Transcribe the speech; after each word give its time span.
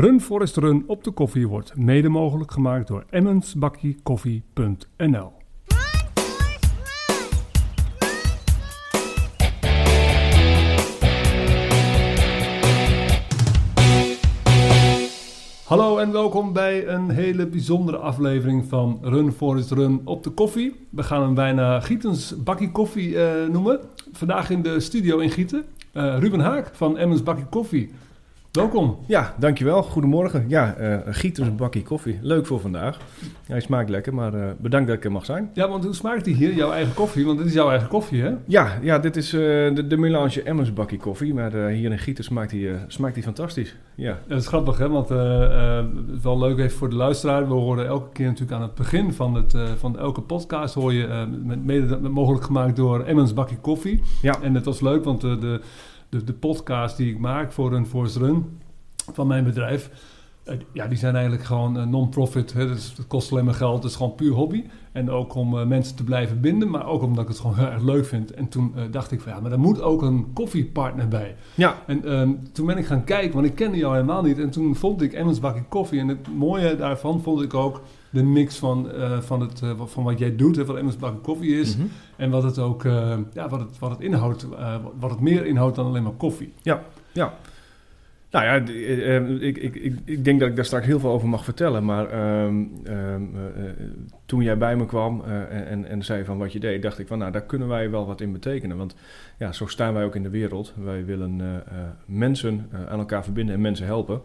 Run 0.00 0.20
Forest 0.20 0.56
Run 0.56 0.84
op 0.86 1.04
de 1.04 1.10
koffie 1.10 1.48
wordt 1.48 1.76
mede 1.76 2.08
mogelijk 2.08 2.50
gemaakt 2.50 2.88
door 2.88 3.04
emmensbakkiekoffie.nl. 3.10 5.32
Hallo 15.64 15.98
en 15.98 16.12
welkom 16.12 16.52
bij 16.52 16.88
een 16.88 17.10
hele 17.10 17.46
bijzondere 17.46 17.96
aflevering 17.96 18.64
van 18.64 18.98
Run 19.02 19.32
Forest 19.32 19.70
Run 19.70 20.00
op 20.04 20.22
de 20.22 20.30
koffie. 20.30 20.86
We 20.90 21.02
gaan 21.02 21.22
hem 21.22 21.34
bijna 21.34 21.80
Gietens 21.80 22.42
Bakkie 22.42 22.70
Koffie 22.70 23.22
eh, 23.22 23.48
noemen. 23.48 23.80
Vandaag 24.12 24.50
in 24.50 24.62
de 24.62 24.80
studio 24.80 25.18
in 25.18 25.30
Gieten. 25.30 25.64
Eh, 25.92 26.18
Ruben 26.18 26.40
Haak 26.40 26.70
van 26.72 26.98
Emmens 26.98 27.22
Bakkie 27.22 27.46
Koffie. 27.46 27.90
Welkom. 28.52 28.98
Ja, 29.06 29.34
dankjewel. 29.38 29.82
Goedemorgen. 29.82 30.44
Ja, 30.48 30.74
eh 30.74 30.98
giet 31.06 31.38
een 31.38 31.56
bakje 31.56 31.82
koffie. 31.82 32.18
Leuk 32.22 32.46
voor 32.46 32.60
vandaag. 32.60 32.98
Hij 33.46 33.60
smaakt 33.60 33.88
lekker, 33.88 34.14
maar 34.14 34.34
eh, 34.34 34.50
bedankt 34.58 34.88
dat 34.88 34.96
ik 34.96 35.04
er 35.04 35.12
mag 35.12 35.24
zijn. 35.24 35.50
Ja, 35.52 35.68
want 35.68 35.84
hoe 35.84 35.94
smaakt 35.94 36.24
die 36.24 36.34
hier, 36.34 36.54
jouw 36.54 36.70
eigen 36.70 36.94
koffie? 36.94 37.26
Want 37.26 37.38
dit 37.38 37.46
is 37.46 37.52
jouw 37.52 37.70
eigen 37.70 37.88
koffie, 37.88 38.22
hè? 38.22 38.34
Ja, 38.46 38.78
ja 38.82 38.98
dit 38.98 39.16
is 39.16 39.32
eh, 39.32 39.40
de, 39.74 39.86
de 39.88 39.96
melange 39.96 40.42
Emmers 40.42 40.72
bakje 40.72 40.96
koffie. 40.96 41.34
Maar 41.34 41.68
hier 41.68 41.90
in 41.90 41.98
Gieten 41.98 42.24
smaakt 42.24 42.52
eh, 42.52 42.70
smaakt 42.86 43.14
hij 43.14 43.22
fantastisch. 43.22 43.76
Ja. 43.94 44.08
Ja, 44.08 44.18
dat 44.28 44.40
is 44.40 44.46
grappig, 44.46 44.78
hè? 44.78 44.88
Want 44.88 45.08
het 45.08 46.16
is 46.16 46.22
wel 46.22 46.38
leuk 46.38 46.58
even 46.58 46.78
voor 46.78 46.90
de 46.90 46.96
luisteraar. 46.96 47.48
We 47.48 47.54
horen 47.54 47.86
elke 47.86 48.12
keer 48.12 48.26
natuurlijk 48.26 48.52
aan 48.52 48.62
het 48.62 48.74
begin 48.74 49.12
van, 49.12 49.34
het, 49.34 49.54
van 49.78 49.98
elke 49.98 50.20
podcast... 50.20 50.74
hoor 50.74 50.92
je 50.92 51.26
met, 51.44 51.64
mede 51.64 51.98
mogelijk 51.98 52.44
gemaakt 52.44 52.76
door 52.76 53.04
Emmens 53.04 53.34
Bakkie 53.34 53.58
Koffie. 53.58 54.02
Ja. 54.22 54.42
En 54.42 54.54
het 54.54 54.64
was 54.64 54.80
leuk, 54.80 55.04
want 55.04 55.20
de, 55.20 55.60
de, 56.08 56.24
de, 56.24 56.32
podcast 56.32 56.96
die 56.96 57.12
ik 57.12 57.18
maak 57.18 57.52
voor 57.52 57.70
Run 57.70 57.86
Forest 57.86 58.16
Run... 58.16 58.58
van 59.12 59.26
mijn 59.26 59.44
bedrijf... 59.44 59.90
eh, 60.44 60.54
ja, 60.72 60.86
die 60.86 60.98
zijn 60.98 61.14
eigenlijk 61.14 61.44
gewoon 61.44 61.78
eh, 61.78 61.86
non-profit. 61.86 62.52
Dus 62.54 62.94
het 62.96 63.06
kost 63.06 63.32
alleen 63.32 63.44
maar 63.44 63.54
geld. 63.54 63.82
Het 63.82 63.90
is 63.90 63.96
gewoon 63.96 64.14
puur 64.14 64.32
hobby. 64.32 64.64
En 64.92 65.10
ook 65.10 65.34
om 65.34 65.58
eh, 65.58 65.66
mensen 65.66 65.96
te 65.96 66.04
blijven 66.04 66.40
binden. 66.40 66.70
Maar 66.70 66.86
ook 66.86 67.02
omdat 67.02 67.22
ik 67.22 67.28
het 67.28 67.38
gewoon 67.38 67.56
heel 67.56 67.66
erg 67.66 67.82
leuk 67.82 68.06
vind. 68.06 68.32
En 68.32 68.48
toen 68.48 68.74
dacht 68.90 69.12
ik 69.12 69.20
van 69.20 69.32
ja, 69.32 69.40
maar 69.40 69.52
er 69.52 69.60
moet 69.60 69.80
ook 69.80 70.02
een 70.02 70.32
koffiepartner 70.32 71.08
bij. 71.08 71.36
Ja, 71.54 71.82
En 71.86 72.04
ehm, 72.04 72.32
toen 72.52 72.66
ben 72.66 72.78
ik 72.78 72.86
gaan 72.86 73.04
kijken, 73.04 73.34
want 73.34 73.46
ik 73.46 73.54
kende 73.54 73.76
jou 73.76 73.94
helemaal 73.94 74.22
niet. 74.22 74.38
En 74.38 74.50
toen 74.50 74.76
vond 74.76 75.02
ik 75.02 75.12
Emmons 75.12 75.40
Bakkie 75.40 75.64
Koffie. 75.68 76.00
En 76.00 76.08
het 76.08 76.34
mooie 76.36 76.76
daarvan 76.76 77.22
vond 77.22 77.42
ik 77.42 77.54
ook 77.54 77.82
de 78.10 78.22
mix 78.22 78.56
van, 78.56 78.90
eh, 78.90 79.20
van, 79.20 79.40
het, 79.40 79.62
eh, 79.62 79.80
van 79.84 80.04
wat 80.04 80.18
jij 80.18 80.36
doet, 80.36 80.56
hè, 80.56 80.64
wat 80.64 80.76
Emmons 80.76 80.96
Bakkie 80.96 81.20
Koffie 81.20 81.60
is. 81.60 81.76
Mhm. 81.76 81.86
En 82.16 82.30
wat 82.30 82.42
het 82.42 82.58
ook, 82.58 82.84
eh, 82.84 83.16
ja, 83.32 83.48
wat 83.48 83.60
het, 83.60 83.78
wat 83.78 83.90
het 83.90 84.00
inhoudt, 84.00 84.46
wat 84.98 85.10
het 85.10 85.20
meer 85.20 85.46
inhoudt 85.46 85.76
dan 85.76 85.86
alleen 85.86 86.02
maar 86.02 86.12
koffie. 86.12 86.52
ja. 87.12 87.32
Nou 88.30 88.44
ja, 88.44 88.72
eh, 88.72 89.16
eh, 89.16 89.42
ik, 89.42 89.58
ik, 89.58 89.74
ik, 89.74 89.94
ik 90.04 90.24
denk 90.24 90.40
dat 90.40 90.48
ik 90.48 90.56
daar 90.56 90.64
straks 90.64 90.86
heel 90.86 91.00
veel 91.00 91.10
over 91.10 91.28
mag 91.28 91.44
vertellen. 91.44 91.84
Maar 91.84 92.10
ehm, 92.10 92.64
ehm, 92.84 93.22
eh, 93.34 93.68
eh, 93.68 93.74
toen 94.26 94.42
jij 94.42 94.58
bij 94.58 94.76
me 94.76 94.86
kwam 94.86 95.24
en, 95.50 95.84
en 95.84 96.04
zei 96.04 96.24
van 96.24 96.38
wat 96.38 96.52
je 96.52 96.60
deed, 96.60 96.82
dacht 96.82 96.98
ik 96.98 97.06
van 97.06 97.18
nou, 97.18 97.32
daar 97.32 97.42
kunnen 97.42 97.68
wij 97.68 97.90
wel 97.90 98.06
wat 98.06 98.20
in 98.20 98.32
betekenen. 98.32 98.76
Want 98.76 98.94
ja, 99.38 99.52
zo 99.52 99.66
staan 99.66 99.94
wij 99.94 100.04
ook 100.04 100.14
in 100.14 100.22
de 100.22 100.30
wereld. 100.30 100.74
Wij 100.76 101.04
willen 101.04 101.62
mensen 102.06 102.68
aan 102.88 102.98
elkaar 102.98 103.24
verbinden 103.24 103.54
en 103.54 103.60
mensen 103.60 103.86
helpen. 103.86 104.20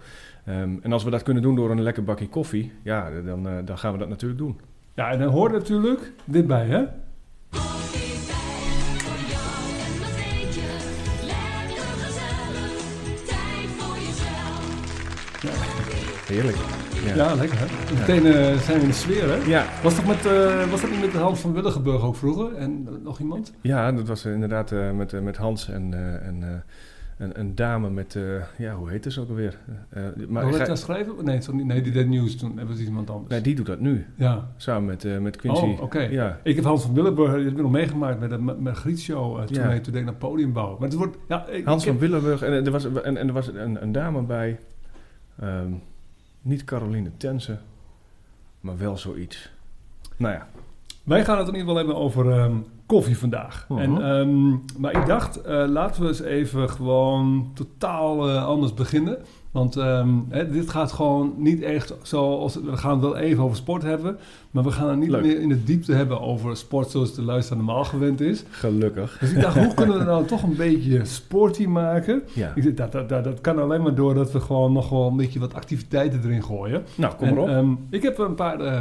Ehm, 0.45 0.75
en 0.81 0.93
als 0.93 1.03
we 1.03 1.09
dat 1.09 1.23
kunnen 1.23 1.43
doen 1.43 1.55
door 1.55 1.71
een 1.71 1.81
lekker 1.81 2.03
bakje 2.03 2.29
koffie, 2.29 2.71
ja, 2.81 3.09
dan, 3.25 3.47
eh, 3.47 3.53
dan 3.65 3.77
gaan 3.77 3.91
we 3.91 3.97
dat 3.97 4.09
natuurlijk 4.09 4.39
doen. 4.39 4.59
Ja, 4.93 5.11
en 5.11 5.19
dan 5.19 5.29
hoort 5.29 5.51
natuurlijk 5.51 6.11
dit 6.25 6.47
bij, 6.47 6.65
hè? 6.65 6.83
Heerlijk. 16.25 16.57
Ja, 17.15 17.35
lekker 17.35 17.57
hè? 17.59 17.93
Meteen 17.99 18.25
eh, 18.25 18.57
zijn 18.57 18.77
we 18.77 18.83
in 18.83 18.89
de 18.89 18.93
sfeer, 18.93 19.29
hè? 19.29 19.35
Ja, 19.35 19.65
Was, 19.83 19.95
toch 19.95 20.05
met, 20.05 20.25
eh, 20.25 20.69
was 20.69 20.81
dat 20.81 20.89
niet 20.89 21.01
met 21.01 21.11
de 21.11 21.17
Hans 21.17 21.39
van 21.39 21.53
Willigenburg 21.53 22.03
ook 22.03 22.15
vroeger? 22.15 22.55
En 22.55 22.87
nog 23.03 23.19
iemand? 23.19 23.53
ja 23.61 23.91
dat 23.91 24.07
was 24.07 24.25
inderdaad 24.25 24.71
met, 24.93 25.21
met 25.21 25.37
Hans 25.37 25.69
en, 25.69 25.93
en 26.23 26.63
een, 27.23 27.39
een 27.39 27.55
dame 27.55 27.89
met, 27.89 28.15
eh, 28.15 28.23
ja, 28.57 28.75
hoe 28.75 28.89
heet 28.89 29.05
ze 29.13 29.21
ook 29.21 29.29
alweer? 29.29 29.57
Eh, 29.89 30.03
maar 30.27 30.43
Hoe 30.43 30.57
dat 30.57 30.79
schrijven? 30.79 31.25
Nee, 31.25 31.39
niet. 31.51 31.65
nee, 31.65 31.81
die 31.81 31.91
deed 31.91 32.07
nieuws 32.07 32.35
toen. 32.35 32.55
Dat 32.55 32.67
was 32.67 32.79
iemand 32.79 33.09
anders. 33.09 33.29
nee, 33.31 33.41
die 33.41 33.55
doet 33.55 33.65
dat 33.65 33.79
nu, 33.79 34.05
Ja. 34.15 34.47
samen 34.57 34.85
met, 34.85 35.21
met 35.21 35.35
Quincy. 35.35 35.63
Oh, 35.63 35.81
oké. 35.81 35.99
Ja, 36.01 36.39
Ik 36.43 36.55
heb 36.55 36.63
Hans 36.65 36.81
van 36.83 36.93
Willenburg, 36.93 37.33
die 37.35 37.43
heb 37.43 37.53
ik 37.53 37.61
nog 37.61 37.71
meegemaakt 37.71 38.19
met 38.19 38.29
de 38.65 38.73
Grietshow 38.75 39.37
uh, 39.39 39.43
toen 39.43 39.55
Ja. 39.57 39.63
hij 39.63 39.79
toen 39.79 39.93
deed 39.93 40.05
naar 40.05 40.13
podiumbouw. 40.13 40.71
Maar 40.79 40.87
het 40.89 40.97
wordt, 40.97 41.17
ja, 41.27 41.47
ik, 41.47 41.65
Hans 41.65 41.85
ik 41.85 41.89
van 41.91 41.99
heb- 41.99 42.09
Willenburg 42.09 42.41
en, 42.41 42.65
er 42.65 42.71
was, 42.71 42.85
en, 42.85 43.17
en 43.17 43.27
er 43.27 43.33
was 43.33 43.47
een, 43.47 43.81
een 43.83 43.91
dame 43.91 44.21
bij, 44.21 44.59
ehm, 45.39 45.71
niet 46.41 46.63
Caroline 46.63 47.09
Tense, 47.17 47.57
maar 48.59 48.77
wel 48.77 48.97
zoiets. 48.97 49.51
Nou 50.17 50.33
ja, 50.33 50.47
Wij 51.03 51.25
gaan 51.25 51.37
het 51.37 51.47
in 51.47 51.55
ieder 51.55 51.67
geval 51.67 51.85
hebben 51.85 51.95
over 51.95 52.31
ehm, 52.31 52.55
koffie 52.85 53.17
vandaag. 53.17 53.65
Mhm. 53.69 53.79
En, 53.79 54.03
ehm, 54.03 54.49
maar 54.81 54.97
ik 54.97 55.05
dacht, 55.05 55.41
eh, 55.41 55.63
laten 55.67 56.01
we 56.01 56.07
eens 56.07 56.21
even 56.21 56.69
gewoon 56.69 57.51
totaal 57.53 58.29
eh, 58.29 58.45
anders 58.45 58.73
beginnen. 58.73 59.17
Want 59.53 59.75
ehm, 59.75 60.09
hè, 60.29 60.49
dit 60.49 60.69
gaat 60.69 60.91
gewoon 60.91 61.33
niet 61.37 61.61
echt 61.61 61.93
zoals... 62.01 62.55
We 62.55 62.77
gaan 62.77 62.91
het 62.91 63.01
wel 63.01 63.17
even 63.17 63.43
over 63.43 63.55
sport 63.57 63.83
hebben. 63.83 64.17
Maar 64.51 64.63
we 64.63 64.71
gaan 64.71 64.89
het 64.89 64.99
niet 64.99 65.09
Leuk. 65.09 65.21
meer 65.21 65.39
in 65.39 65.49
de 65.49 65.63
diepte 65.63 65.93
hebben 65.93 66.21
over 66.21 66.57
sport 66.57 66.89
zoals 66.89 67.15
de 67.15 67.21
luisteraar 67.21 67.63
normaal 67.63 67.83
gewend 67.83 68.21
is. 68.21 68.43
gelukkig. 68.49 69.17
Dus 69.19 69.31
ik 69.31 69.41
dacht, 69.41 69.57
hoe 69.57 69.73
kunnen 69.83 69.97
we 69.97 70.03
nou 70.03 70.25
toch 70.25 70.43
een 70.43 70.55
beetje 70.55 71.05
sporty 71.05 71.65
maken? 71.65 72.21
Ja. 72.33 72.51
Ik 72.55 72.63
zeg, 72.63 72.73
dat, 72.73 72.91
dat, 72.91 73.09
dat, 73.09 73.23
dat 73.23 73.41
kan 73.41 73.59
alleen 73.59 73.81
maar 73.81 73.95
door 73.95 74.13
dat 74.13 74.31
we 74.31 74.39
gewoon 74.39 74.73
nog 74.73 74.89
wel 74.89 75.07
een 75.07 75.17
beetje 75.17 75.39
wat 75.39 75.53
activiteiten 75.53 76.21
erin 76.23 76.43
gooien. 76.43 76.83
Nou, 76.95 77.13
kom 77.15 77.27
En, 77.27 77.33
maar 77.33 77.43
op. 77.43 77.49
ehm, 77.49 77.71
ik 77.89 78.01
heb 78.01 78.17
een 78.17 78.35
paar 78.35 78.59
eh, 78.59 78.79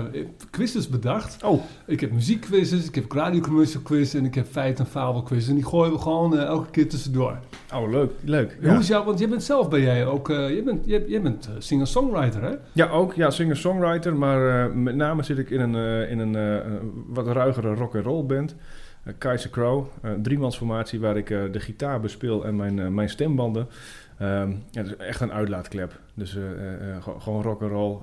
quizzes 0.50 0.88
bedacht. 0.88 1.42
oh, 1.44 1.60
Ik 1.86 2.00
heb 2.00 2.12
muziekquizzes, 2.12 2.86
ik 2.88 2.94
heb 2.94 3.12
radiocommercial 3.12 3.82
quiz 3.82 4.14
en 4.14 4.24
ik 4.24 4.34
heb 4.34 4.46
feit 4.50 4.80
en. 4.80 5.48
En 5.48 5.54
die 5.54 5.64
gooien 5.64 5.92
we 5.92 5.98
gewoon 5.98 6.36
eh, 6.38 6.44
elke 6.44 6.70
keer 6.70 6.88
tussendoor. 6.88 7.38
oh, 7.74 7.90
leuk, 7.90 8.10
leuk. 8.24 8.58
Hoe 8.62 8.78
is 8.78 8.88
jou, 8.88 9.04
want 9.04 9.18
jij 9.18 9.28
bent 9.28 9.42
zelf, 9.42 9.68
ben 9.68 9.80
jij 9.80 10.06
ook, 10.06 10.28
jij 10.64 10.74
bent, 10.74 11.08
jij 11.08 11.22
bent 11.22 11.46
eh, 11.46 11.52
singer-songwriter 11.58 12.42
hè? 12.42 12.54
Ja, 12.72 12.88
ook. 12.88 13.14
Ja, 13.14 13.30
singer-songwriter. 13.30 14.16
Maar 14.16 14.64
eh, 14.66 14.72
met 14.74 14.94
name 14.94 15.22
zit 15.22 15.38
ik 15.38 15.50
in 15.50 15.60
een, 15.60 15.74
eh, 15.74 16.10
in 16.10 16.18
een 16.18 16.62
wat 17.06 17.26
ruigere 17.26 17.74
rock-and-roll 17.74 18.24
band. 18.26 18.54
Kaiser 19.18 19.50
Crow. 19.50 19.86
Driemansformatie 20.22 21.00
waar 21.00 21.16
ik 21.16 21.26
de 21.26 21.60
gitaar 21.60 22.00
bespeel 22.00 22.44
en 22.44 22.56
mijn, 22.56 22.94
mijn 22.94 23.08
stembanden. 23.08 23.68
Ehm, 24.18 24.52
ja, 24.70 24.82
echt 24.98 25.20
een 25.20 25.32
uitlaatklep. 25.32 26.00
Dus 26.14 26.38
gewoon- 27.18 27.58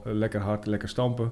eh, 0.05 0.11
lekker 0.13 0.39
hard, 0.41 0.65
lekker 0.65 0.89
stampen. 0.89 1.31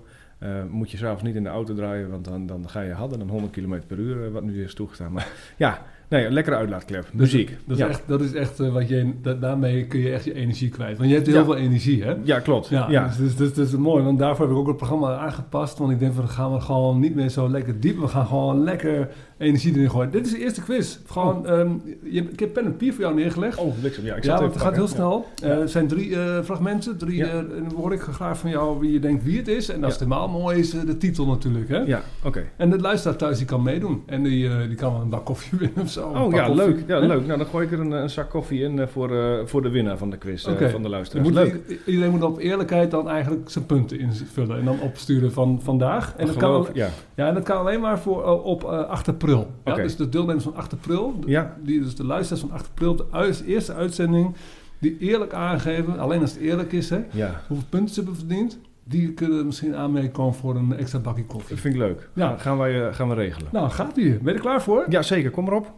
Moet 0.70 0.92
je 0.92 0.98
s'avonds 0.98 1.24
niet 1.24 1.36
in 1.36 1.44
de 1.44 1.50
auto 1.50 1.74
draaien, 1.74 2.10
want 2.10 2.26
dan, 2.26 2.46
dan 2.46 2.70
ga 2.70 2.82
je 2.82 2.92
harder 2.94 3.18
dan 3.20 3.30
100 3.30 3.52
km 3.54 3.80
per 3.88 3.98
uur, 3.98 4.32
wat 4.32 4.44
nu 4.44 4.64
is 4.64 4.74
toegestaan. 4.74 5.12
Maar 5.12 5.28
ja, 5.58 5.82
nee, 6.10 6.26
een 6.26 6.34
lekkere 6.34 6.56
uitlaatklep. 6.56 7.08
Muziek. 7.14 7.50
Dat 7.66 7.78
is 7.78 7.84
ja. 7.84 7.90
echt, 7.90 8.02
dat 8.06 8.22
is 8.22 8.34
echt 8.34 8.60
eh, 8.60 8.74
wat 8.74 8.90
je, 8.90 9.12
dat, 9.22 9.42
daarmee 9.42 9.86
kun 9.86 10.00
je 10.00 10.12
echt 10.12 10.24
je 10.26 10.34
energie 10.34 10.70
kwijt. 10.70 10.98
Want 10.98 11.10
je 11.10 11.16
hebt 11.16 11.28
heel 11.28 11.36
Ja. 11.38 11.44
veel 11.44 11.56
energie 11.58 12.04
hè? 12.04 12.14
ja, 12.24 12.40
klopt. 12.40 12.68
Ja, 12.70 12.88
Ja. 12.90 13.08
Dus, 13.08 13.18
dus, 13.18 13.36
dus, 13.36 13.54
dat 13.54 13.68
is 13.68 13.76
mooi, 13.76 14.04
want 14.04 14.20
daarvoor 14.20 14.46
heb 14.46 14.54
ik 14.56 14.60
ook 14.62 14.68
het 14.68 14.78
programma 14.78 15.18
aangepast. 15.18 15.78
Want 15.78 15.92
ik 15.92 16.00
denk 16.00 16.14
van, 16.14 16.24
dan 16.26 16.34
gaan 16.34 16.54
we 16.54 16.60
gewoon 16.60 17.00
niet 17.00 17.16
meer 17.16 17.30
zo 17.30 17.50
lekker 17.50 17.80
diep. 17.80 18.00
We 18.00 18.08
gaan 18.08 18.26
gewoon 18.26 18.64
lekker 18.64 19.10
energie 19.38 19.74
erin 19.76 19.90
gooien. 19.90 20.12
Dit 20.12 20.26
is 20.26 20.32
de 20.32 20.40
eerste 20.40 20.62
quiz. 20.62 20.98
Gewoon, 21.06 21.48
ehm, 21.48 21.70
je, 22.04 22.22
ik 22.32 22.40
heb 22.40 22.54
pen 22.54 22.64
en 22.66 22.72
papier 22.72 22.94
voor 22.94 23.02
jou 23.02 23.16
neergelegd. 23.16 23.58
Oh, 23.58 23.74
bliksem. 23.80 24.06
Ja, 24.06 24.16
ik 24.16 24.24
ja, 24.24 24.30
zat 24.32 24.40
want 24.40 24.54
het 24.54 24.64
gaat 24.64 24.76
heel 24.76 24.88
snel. 24.88 25.26
Ja. 25.36 25.48
Eh, 25.48 25.60
Het 25.60 25.72
zijn 25.72 25.88
drie 25.88 26.16
eh, 26.20 26.44
fragmenten. 26.44 26.98
Drie, 26.98 27.18
Ja. 27.18 27.26
eh, 27.26 27.34
dan 27.34 27.74
hoor 27.76 27.94
ik 27.94 28.02
graag 28.02 28.38
van 28.38 28.50
jou 28.50 28.80
wie 28.80 28.92
je 28.92 29.00
denkt 29.00 29.24
wie 29.24 29.38
het 29.38 29.48
is. 29.48 29.70
En 29.70 29.84
als 29.84 29.94
Ja. 29.94 30.00
het 30.00 30.10
helemaal 30.10 30.28
mooi 30.40 30.60
is, 30.60 30.70
de 30.70 30.98
titel 30.98 31.26
natuurlijk. 31.26 31.70
Hè? 31.70 31.78
Ja, 31.78 31.84
ja 31.86 32.02
oké. 32.24 32.44
En 32.58 32.70
de 32.70 32.80
luisteraar 32.80 33.18
thuis 33.18 33.38
die 33.38 33.46
kan 33.48 33.64
meedoen. 33.64 34.04
En 34.06 34.24
die, 34.24 34.68
die 34.68 34.76
kan 34.76 34.92
wel 34.94 35.02
een 35.02 35.10
bak 35.10 35.26
koffie 35.26 35.58
winnen 35.60 35.82
of 35.84 35.90
zo. 35.90 36.08
Oh 36.08 36.34
ja, 36.34 36.46
koffie. 36.46 36.66
leuk. 36.66 36.84
Ja, 36.88 37.00
leuk. 37.00 37.26
Nou, 37.26 37.38
dan 37.38 37.48
gooi 37.48 37.66
ik 37.66 37.72
er 37.72 37.80
een, 37.80 37.92
een 37.92 38.10
zak 38.10 38.30
koffie 38.30 38.62
in 38.62 38.88
voor, 38.88 39.12
voor 39.46 39.62
de 39.62 39.70
winnaar 39.70 39.98
van 39.98 40.10
de 40.10 40.18
quiz, 40.18 40.44
van 40.44 40.56
de 40.58 40.72
Dan 40.82 40.90
luisteraars. 40.90 41.28
moet 41.28 41.38
Leuk. 41.38 41.60
i- 41.70 41.80
iedereen 41.86 42.12
moet 42.12 42.24
op 42.24 42.40
eerlijkheid 42.40 42.92
dan 42.92 43.10
eigenlijk 43.10 43.50
zijn 43.50 43.66
punten 43.66 44.00
invullen. 44.00 44.58
En 44.60 44.66
dan 44.66 44.80
opsturen 44.82 45.32
van 45.32 45.60
vandaag. 45.64 46.14
En 46.18 46.26
dat 46.26 46.36
kan, 46.36 46.68
ja. 46.74 46.90
ja, 47.16 47.28
en 47.28 47.34
dat 47.34 47.44
kan 47.44 47.58
alleen 47.58 47.80
maar 47.80 48.00
voor, 48.00 48.44
op 48.44 48.64
eh, 48.64 48.70
8 48.70 49.08
april. 49.08 49.26
Ja, 49.36 49.72
Oké. 49.74 49.82
Dus 49.82 49.96
de 49.96 50.10
deelnemers 50.10 50.44
van 50.44 50.56
8 50.56 50.74
april. 50.74 51.20
de- 51.20 51.30
Ja. 51.30 51.56
Die, 51.64 51.80
dus 51.82 51.96
de 51.96 52.04
luisteraars 52.06 52.42
van 52.46 52.52
8 52.52 52.68
april. 52.70 52.96
De 52.96 53.06
uit- 53.12 53.44
eerste 53.46 53.74
uitzending. 53.74 54.36
Die 54.80 54.98
eerlijk 55.00 55.34
aangeven. 55.34 56.00
Alleen 56.00 56.22
als 56.22 56.32
het 56.32 56.40
eerlijk 56.40 56.72
is. 56.72 56.90
Hè, 56.90 57.00
ja, 57.12 57.42
hoeveel 57.48 57.66
punten 57.70 57.94
ze 57.94 58.00
hebben 58.02 58.18
verdiend. 58.20 58.58
Die 58.84 59.12
kunnen 59.14 59.46
misschien 59.46 59.76
aanmerken 59.76 60.34
voor 60.34 60.56
een 60.56 60.78
extra 60.78 61.00
bakje 61.00 61.26
koffie. 61.26 61.50
dat 61.50 61.60
vind 61.60 61.74
ik 61.74 61.80
leuk. 61.80 62.10
Ja. 62.14 62.30
Ja. 62.30 62.38
Gaan, 62.38 62.58
wij, 62.58 62.88
eh, 62.88 62.94
gaan 62.96 63.10
we 63.10 63.16
regelen. 63.16 63.50
Nou, 63.52 63.70
gaat 63.70 63.96
die. 63.96 64.10
Ben 64.18 64.26
je 64.26 64.34
er 64.34 64.40
klaar 64.40 64.62
voor? 64.62 64.86
Ja, 64.90 65.02
zeker. 65.02 65.32
Kom 65.32 65.44
maar 65.46 65.54
op. 65.54 65.74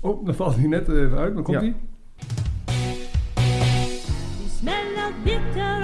Oh, 0.00 0.24
dan 0.26 0.34
valt 0.34 0.56
hij 0.56 0.66
net 0.66 0.88
even 0.88 1.18
uit. 1.18 1.34
Dan 1.34 1.42
komt 1.42 1.56
Ja. 1.60 1.62
hij. 1.62 1.74
Die 2.64 4.50
smell 4.58 4.92
of 4.96 5.12
bitter 5.24 5.83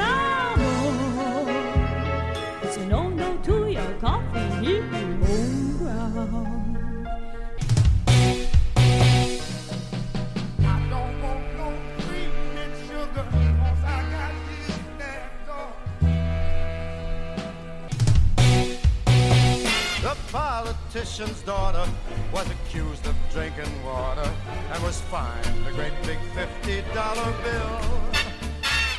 politician's 20.33 21.43
daughter 21.43 21.85
was 22.33 22.47
accused 22.51 23.05
of 23.07 23.15
drinking 23.33 23.73
water 23.85 24.31
and 24.73 24.83
was 24.83 25.01
fined 25.11 25.67
a 25.67 25.73
great 25.73 25.93
big 26.03 26.19
$50 26.35 26.95
bill. 27.43 27.81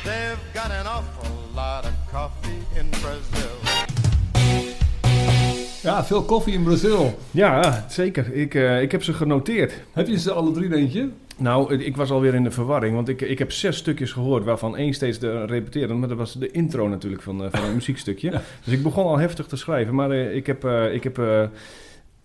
They've 0.04 0.38
got 0.52 0.70
an 0.70 0.86
awful 0.86 1.34
lot 1.54 1.86
of 1.86 1.94
coffee 2.10 2.62
in 2.78 2.90
Brazil. 2.90 3.56
Ja, 5.82 6.04
veel 6.04 6.22
koffie 6.22 6.52
in 6.52 6.62
Brazil. 6.62 7.18
Ja, 7.30 7.84
zeker. 7.88 8.32
Ik, 8.34 8.54
eh, 8.54 8.82
ik 8.82 8.92
heb 8.92 9.02
ze 9.02 9.12
genoteerd. 9.12 9.72
Heb 9.92 10.06
je 10.06 10.18
ze 10.18 10.32
alle 10.32 10.52
drie, 10.52 10.68
denk 10.68 10.90
je? 10.90 11.08
Nou, 11.42 11.74
ik 11.74 11.96
was 11.96 12.10
alweer 12.10 12.34
in 12.34 12.42
de 12.44 12.50
verwarring, 12.50 12.94
want 12.94 13.08
ik, 13.08 13.20
ik 13.20 13.38
heb 13.38 13.52
zes 13.52 13.76
stukjes 13.76 14.12
gehoord, 14.12 14.44
waarvan 14.44 14.76
één 14.76 14.92
steeds 14.94 15.18
de 15.18 15.44
repeteerde. 15.44 15.94
Maar 15.94 16.08
dat 16.08 16.18
was 16.18 16.32
de 16.32 16.50
intro 16.50 16.88
natuurlijk 16.88 17.22
van, 17.22 17.44
eh, 17.44 17.48
van 17.50 17.64
een 17.64 17.74
muziekstukje. 17.80 18.30
Ja. 18.30 18.42
Dus 18.64 18.72
ik 18.74 18.82
begon 18.82 19.04
al 19.04 19.18
heftig 19.18 19.46
te 19.46 19.56
schrijven, 19.56 19.94
maar 19.94 20.10
eh, 20.10 20.34
ik, 20.36 20.46
heb, 20.46 20.64
eh, 20.64 20.94
ik, 20.94 21.02
heb, 21.02 21.20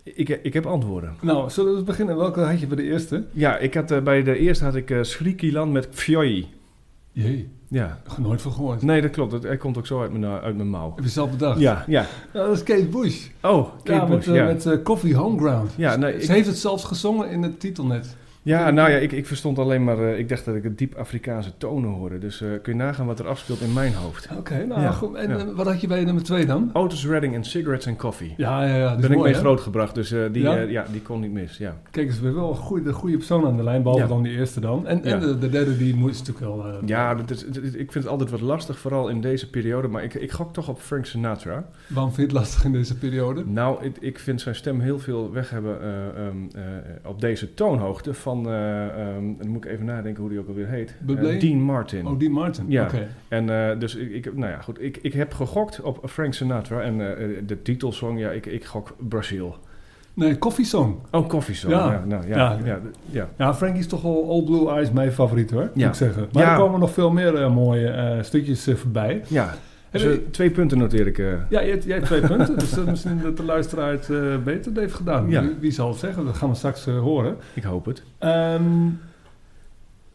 ik, 0.02 0.28
ik 0.28 0.52
heb 0.52 0.66
antwoorden. 0.66 1.16
Nou, 1.20 1.50
zullen 1.50 1.76
we 1.76 1.82
beginnen? 1.82 2.16
Welke 2.16 2.40
had 2.40 2.60
je 2.60 2.66
bij 2.66 2.76
de 2.76 2.82
eerste? 2.82 3.24
Ja, 3.32 3.56
ik 3.58 3.74
had, 3.74 4.04
bij 4.04 4.22
de 4.22 4.38
eerste 4.38 4.64
had 4.64 4.74
ik 4.74 4.90
uh, 4.90 5.02
Srikilan 5.02 5.72
met 5.72 5.88
Fjoi. 5.90 6.46
Jee, 7.12 7.48
Ja. 7.68 8.00
nooit 8.18 8.42
van 8.42 8.52
gehoord. 8.52 8.82
Nee, 8.82 9.00
dat 9.02 9.10
klopt. 9.10 9.30
Dat, 9.30 9.42
hij 9.42 9.56
komt 9.56 9.78
ook 9.78 9.86
zo 9.86 10.00
uit 10.00 10.12
mijn, 10.12 10.24
uit 10.24 10.56
mijn 10.56 10.68
mouw. 10.70 10.92
Heb 10.94 11.04
je 11.04 11.10
zelf 11.10 11.30
bedacht? 11.30 11.60
Ja, 11.60 11.84
ja. 11.86 12.06
Dat 12.32 12.50
is 12.56 12.62
Kate 12.62 12.84
Bush. 12.86 13.26
Oh, 13.42 13.68
Kate 13.76 13.92
ja, 13.92 14.06
Bush, 14.06 14.26
met, 14.26 14.36
ja. 14.36 14.44
met 14.72 14.82
Coffee 14.82 15.14
Homeground. 15.14 15.72
Ja, 15.76 15.96
nee, 15.96 16.12
Ze 16.12 16.18
ik- 16.22 16.28
heeft 16.28 16.46
het 16.46 16.58
zelfs 16.58 16.84
gezongen 16.84 17.30
in 17.30 17.42
de 17.42 17.56
titel 17.56 17.86
net. 17.86 18.16
Ja, 18.48 18.70
nou 18.70 18.90
ja, 18.90 18.96
ik, 18.96 19.12
ik 19.12 19.26
verstond 19.26 19.58
alleen 19.58 19.84
maar... 19.84 19.98
eh, 19.98 20.18
ik 20.18 20.28
dacht 20.28 20.44
dat 20.44 20.54
ik 20.54 20.62
het 20.62 20.78
diep 20.78 20.94
Afrikaanse 20.94 21.50
tonen 21.58 21.90
hoorde. 21.90 22.18
Dus 22.18 22.40
eh, 22.40 22.48
kun 22.62 22.72
je 22.72 22.78
nagaan 22.78 23.06
wat 23.06 23.18
er 23.18 23.28
afspeelt 23.28 23.60
in 23.60 23.72
mijn 23.72 23.94
hoofd. 23.94 24.28
Oké, 24.38 24.64
nou 24.66 24.80
Ja, 24.80 24.90
goed. 24.90 25.14
En 25.14 25.28
ja. 25.30 25.36
eh, 25.36 25.44
wat 25.54 25.66
had 25.66 25.80
je 25.80 25.86
bij 25.86 26.04
nummer 26.04 26.22
twee 26.22 26.46
dan? 26.46 26.70
Otis 26.72 27.06
Redding 27.06 27.34
en 27.34 27.44
Cigarettes 27.44 27.86
and 27.86 27.98
Coffee. 27.98 28.34
Ja, 28.36 28.64
ja, 28.64 28.76
ja. 28.76 28.94
Ben 28.96 29.04
ik 29.04 29.16
mooi, 29.16 29.22
mee 29.22 29.32
hè? 29.32 29.38
grootgebracht, 29.38 29.94
dus 29.94 30.14
die, 30.32 30.42
Ja? 30.42 30.84
die 30.92 31.02
kon 31.02 31.20
niet 31.20 31.32
mis. 31.32 31.56
Ja. 31.56 31.76
Kijk 31.90 32.08
we 32.08 32.14
hebben 32.14 32.34
wel 32.34 32.50
een 32.50 32.56
goede, 32.56 32.82
de 32.82 32.92
goede 32.92 33.16
persoon 33.16 33.46
aan 33.46 33.56
de 33.56 33.62
lijn, 33.62 33.82
behalve 33.82 34.06
dan 34.06 34.22
die 34.22 34.32
eerste 34.32 34.60
dan. 34.60 34.86
En, 34.86 35.20
de, 35.20 35.38
de 35.38 35.48
derde, 35.48 35.76
die 35.76 35.94
moest 35.94 36.26
natuurlijk 36.26 36.46
wel... 36.46 36.74
Ja, 36.86 37.14
dat 37.14 37.30
is, 37.30 37.46
dat 37.46 37.56
ik 37.64 37.92
vind 37.92 37.94
het 37.94 38.06
altijd 38.06 38.30
wat 38.30 38.40
lastig, 38.40 38.78
vooral 38.78 39.08
in 39.08 39.20
deze 39.20 39.50
periode. 39.50 39.88
Maar 39.88 40.04
ik, 40.04 40.14
ik 40.14 40.32
gok 40.32 40.52
toch 40.52 40.68
op 40.68 40.80
Frank 40.80 41.06
Sinatra. 41.06 41.64
Waarom 41.86 42.12
vind 42.12 42.30
je 42.30 42.36
het 42.36 42.44
lastig 42.44 42.64
in 42.64 42.72
deze 42.72 42.98
periode? 42.98 43.42
Nou, 43.46 43.84
ik, 43.84 43.96
ik 44.00 44.18
vind 44.18 44.40
zijn 44.40 44.54
stem 44.54 44.80
heel 44.80 44.98
veel 44.98 45.32
weg 45.32 45.50
hebben 45.50 45.82
eh, 45.82 46.26
ehm, 46.26 46.36
eh, 46.54 46.62
op 47.04 47.20
deze 47.20 47.54
toonhoogte 47.54 48.14
van... 48.14 48.37
eh, 48.46 48.84
ehm, 48.84 49.24
dan 49.38 49.48
moet 49.48 49.64
ik 49.64 49.70
even 49.70 49.84
nadenken 49.84 50.20
hoe 50.20 50.30
die 50.30 50.38
ook 50.38 50.48
alweer 50.48 50.68
heet. 50.68 50.94
Eh, 51.08 51.40
Dean 51.40 51.60
Martin. 51.60 52.06
Oh, 52.06 52.18
die 52.18 52.30
Martin. 52.30 52.64
Ja. 52.68 52.88
En 53.28 53.70
eh, 53.70 53.78
dus 53.78 53.94
ik, 53.94 54.12
ik, 54.26 54.36
nou 54.36 54.52
ja, 54.52 54.60
goed. 54.60 54.82
Ik, 54.82 54.98
ik 55.02 55.12
heb 55.12 55.32
gegokt 55.32 55.80
op 55.80 56.00
Frank 56.08 56.34
Sinatra. 56.34 56.80
En 56.80 56.98
de 57.46 57.62
titelsong, 57.62 58.18
ja, 58.20 58.30
ik, 58.30 58.46
ik 58.46 58.64
gok 58.64 58.96
Brazil. 59.08 59.56
Nee, 60.14 60.38
Koffiesong. 60.38 60.96
Oh, 61.10 61.28
Coffee 61.28 61.54
Song. 61.54 61.70
Ja. 61.72 61.92
Ja, 61.92 62.04
nou, 62.04 62.28
ja, 62.28 62.36
Ja. 62.36 62.58
ja. 62.64 62.80
ja, 63.10 63.28
Ja, 63.36 63.54
Frankie 63.54 63.78
is 63.80 63.86
toch 63.86 64.02
wel 64.02 64.12
Old 64.14 64.44
Blue 64.44 64.68
Eyes 64.68 64.90
mijn 64.90 65.12
favoriet 65.12 65.50
hoor, 65.50 65.62
moet 65.62 65.70
Ja. 65.74 65.88
ik 65.88 65.94
zeggen. 65.94 66.28
Maar 66.32 66.50
er 66.52 66.56
komen 66.58 66.80
nog 66.80 66.90
veel 66.90 67.10
meer 67.10 67.50
mooie 67.52 68.18
stukjes 68.22 68.68
voorbij. 68.74 69.22
ja. 69.28 69.54
Dus, 69.90 70.18
twee 70.30 70.50
punten 70.50 70.78
noteer 70.78 71.06
ik. 71.06 71.18
eh. 71.18 71.26
Ja, 71.26 71.64
jij, 71.64 71.78
jij 71.78 71.94
hebt 71.94 72.06
twee 72.06 72.20
punten, 72.20 72.58
dus 72.58 72.74
misschien 72.84 73.20
dat 73.22 73.36
de 73.36 73.42
luisteraar 73.44 73.90
het 73.92 74.10
eh, 74.10 74.36
beter 74.44 74.72
heeft 74.74 74.94
gedaan. 74.94 75.30
Ja. 75.30 75.40
Wie, 75.42 75.54
wie 75.60 75.70
zal 75.70 75.88
het 75.88 75.98
zeggen? 75.98 76.24
Dat 76.24 76.36
gaan 76.36 76.48
we 76.48 76.54
straks 76.54 76.86
eh, 76.86 76.98
horen. 76.98 77.36
ik 77.54 77.62
hoop 77.62 77.84
het. 77.84 78.02
Ehm, 78.18 78.62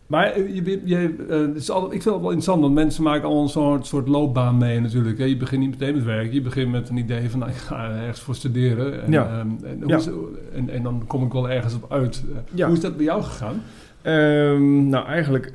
maar 0.07 0.39
je, 0.39 0.81
je, 0.85 1.15
het 1.27 1.55
is 1.55 1.69
altijd, 1.69 1.93
ik 1.93 2.01
vind 2.01 2.13
het 2.15 2.23
wel 2.23 2.31
interessant, 2.33 2.61
want 2.61 2.73
mensen 2.73 3.03
maken 3.03 3.27
al 3.27 3.41
een 3.41 3.49
soort, 3.49 3.85
soort 3.85 4.07
loopbaan 4.07 4.57
mee 4.57 4.79
natuurlijk. 4.79 5.17
Hè. 5.17 5.23
Je 5.25 5.37
begint 5.37 5.61
niet 5.61 5.69
meteen 5.79 5.95
met 5.95 6.03
werk, 6.03 6.33
je 6.33 6.41
begint 6.41 6.71
met 6.71 6.89
een 6.89 6.97
idee 6.97 7.29
van 7.29 7.39
nou, 7.39 7.51
ik 7.51 7.57
ga 7.57 7.89
ergens 7.95 8.19
voor 8.19 8.35
studeren. 8.35 9.03
En, 9.03 9.11
Ja. 9.11 9.25
ehm, 9.27 9.65
en, 9.65 9.77
hoe 9.81 9.87
Ja. 9.89 9.97
is- 9.97 10.09
en, 10.53 10.69
en 10.69 10.83
dan 10.83 11.03
kom 11.07 11.25
ik 11.25 11.31
wel 11.31 11.49
ergens 11.49 11.73
op 11.75 11.85
uit. 11.91 12.23
Hoe 12.55 12.71
is 12.73 12.79
dat 12.79 12.95
bij 12.95 13.05
jou 13.05 13.21
gegaan? 13.23 13.61
Ehm, 14.01 14.87
nou, 14.89 15.05
eigenlijk 15.05 15.51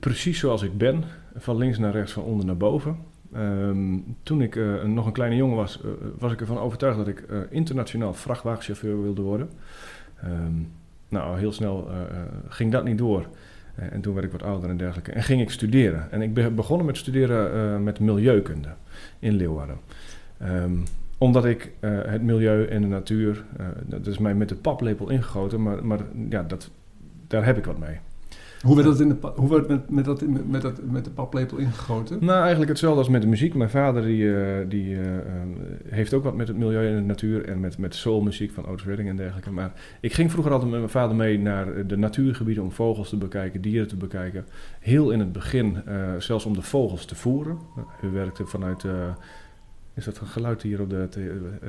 precies 0.00 0.38
zoals 0.38 0.62
ik 0.62 0.78
ben. 0.78 1.04
Van 1.36 1.56
links 1.56 1.78
naar 1.78 1.92
rechts, 1.92 2.12
van 2.12 2.22
onder 2.22 2.46
naar 2.46 2.56
boven. 2.56 2.96
Ehm, 3.32 3.98
toen 4.22 4.42
ik 4.42 4.56
eh, 4.56 4.82
nog 4.82 5.06
een 5.06 5.12
kleine 5.12 5.36
jongen 5.36 5.56
was, 5.56 5.80
eh, 5.80 5.90
was 6.18 6.32
ik 6.32 6.40
ervan 6.40 6.58
overtuigd 6.58 6.96
dat 6.96 7.08
ik 7.08 7.20
eh, 7.20 7.38
internationaal 7.50 8.14
vrachtwagenchauffeur 8.14 9.02
wilde 9.02 9.22
worden. 9.22 9.50
Ehm, 10.22 10.52
nou, 11.08 11.38
heel 11.38 11.52
snel 11.52 11.90
ging 12.48 12.72
dat 12.72 12.84
niet 12.84 12.98
door. 12.98 13.26
En 13.74 14.00
toen 14.00 14.14
werd 14.14 14.26
ik 14.26 14.32
wat 14.32 14.42
ouder 14.42 14.70
en 14.70 14.76
dergelijke. 14.76 15.12
En 15.12 15.22
ging 15.22 15.40
ik 15.40 15.50
studeren. 15.50 16.12
En 16.12 16.22
ik 16.22 16.34
ben 16.34 16.54
begonnen 16.54 16.86
met 16.86 16.96
studeren 16.96 17.82
met 17.82 18.00
milieukunde 18.00 18.68
in 19.18 19.34
Leeuwarden. 19.34 19.78
Ehm, 20.38 20.76
omdat 21.18 21.44
ik 21.44 21.72
het 21.80 22.22
milieu 22.22 22.66
en 22.66 22.80
de 22.80 22.86
natuur, 22.86 23.44
dat 23.84 24.06
is 24.06 24.18
mij 24.18 24.34
met 24.34 24.48
de 24.48 24.54
paplepel 24.54 25.10
ingegoten, 25.10 25.62
maar, 25.62 25.86
maar 25.86 26.00
ja, 26.28 26.42
dat, 26.42 26.70
daar 27.26 27.44
heb 27.44 27.56
ik 27.56 27.64
wat 27.64 27.78
mee. 27.78 27.98
Hoe 28.66 28.76
werd 28.76 28.88
dat, 28.88 29.00
in 29.00 29.08
de, 29.08 29.16
hoe 29.34 29.48
werd 29.48 29.68
met, 29.68 29.90
met, 29.90 30.04
dat, 30.04 30.22
met, 30.46 30.62
dat, 30.62 30.80
met 30.90 31.04
de 31.04 31.10
paplepel 31.10 31.56
ingegoten? 31.56 32.24
Nou, 32.24 32.40
eigenlijk 32.40 32.68
hetzelfde 32.68 32.98
als 32.98 33.08
met 33.08 33.22
de 33.22 33.28
muziek. 33.28 33.54
Mijn 33.54 33.70
vader 33.70 34.02
die, 34.02 34.34
eh, 34.34 34.68
die, 34.68 34.94
eh, 34.94 35.16
ehm, 35.16 35.48
heeft 35.88 36.14
ook 36.14 36.24
wat 36.24 36.34
met 36.34 36.48
het 36.48 36.56
milieu 36.56 36.88
en 36.88 36.94
de 36.94 37.00
natuur 37.00 37.48
en 37.48 37.60
met, 37.60 37.78
met 37.78 37.94
soulmuziek 37.94 38.52
van 38.52 38.66
Otis 38.66 38.86
Redding 38.86 39.08
en 39.08 39.16
dergelijke. 39.16 39.50
Maar 39.50 39.72
ik 40.00 40.12
ging 40.12 40.30
vroeger 40.30 40.52
altijd 40.52 40.70
met 40.70 40.78
mijn 40.80 40.92
vader 40.92 41.16
mee 41.16 41.38
naar 41.38 41.86
de 41.86 41.96
natuurgebieden 41.96 42.62
om 42.62 42.72
vogels 42.72 43.08
te 43.08 43.16
bekijken, 43.16 43.60
dieren 43.60 43.88
te 43.88 43.96
bekijken. 43.96 44.46
Heel 44.80 45.10
in 45.10 45.18
het 45.18 45.32
begin 45.32 45.82
eh, 45.86 45.94
zelfs 46.18 46.44
om 46.44 46.54
de 46.54 46.62
vogels 46.62 47.04
te 47.04 47.14
voeren. 47.14 47.58
Hij 48.00 48.10
werkte 48.10 48.46
vanuit... 48.46 48.84
eh, 48.84 48.92
is 49.96 50.04
dat 50.04 50.18
een 50.20 50.26
geluid 50.26 50.62
hier 50.62 50.80
op 50.80 50.90
de... 50.90 51.08
eh, 51.16 51.22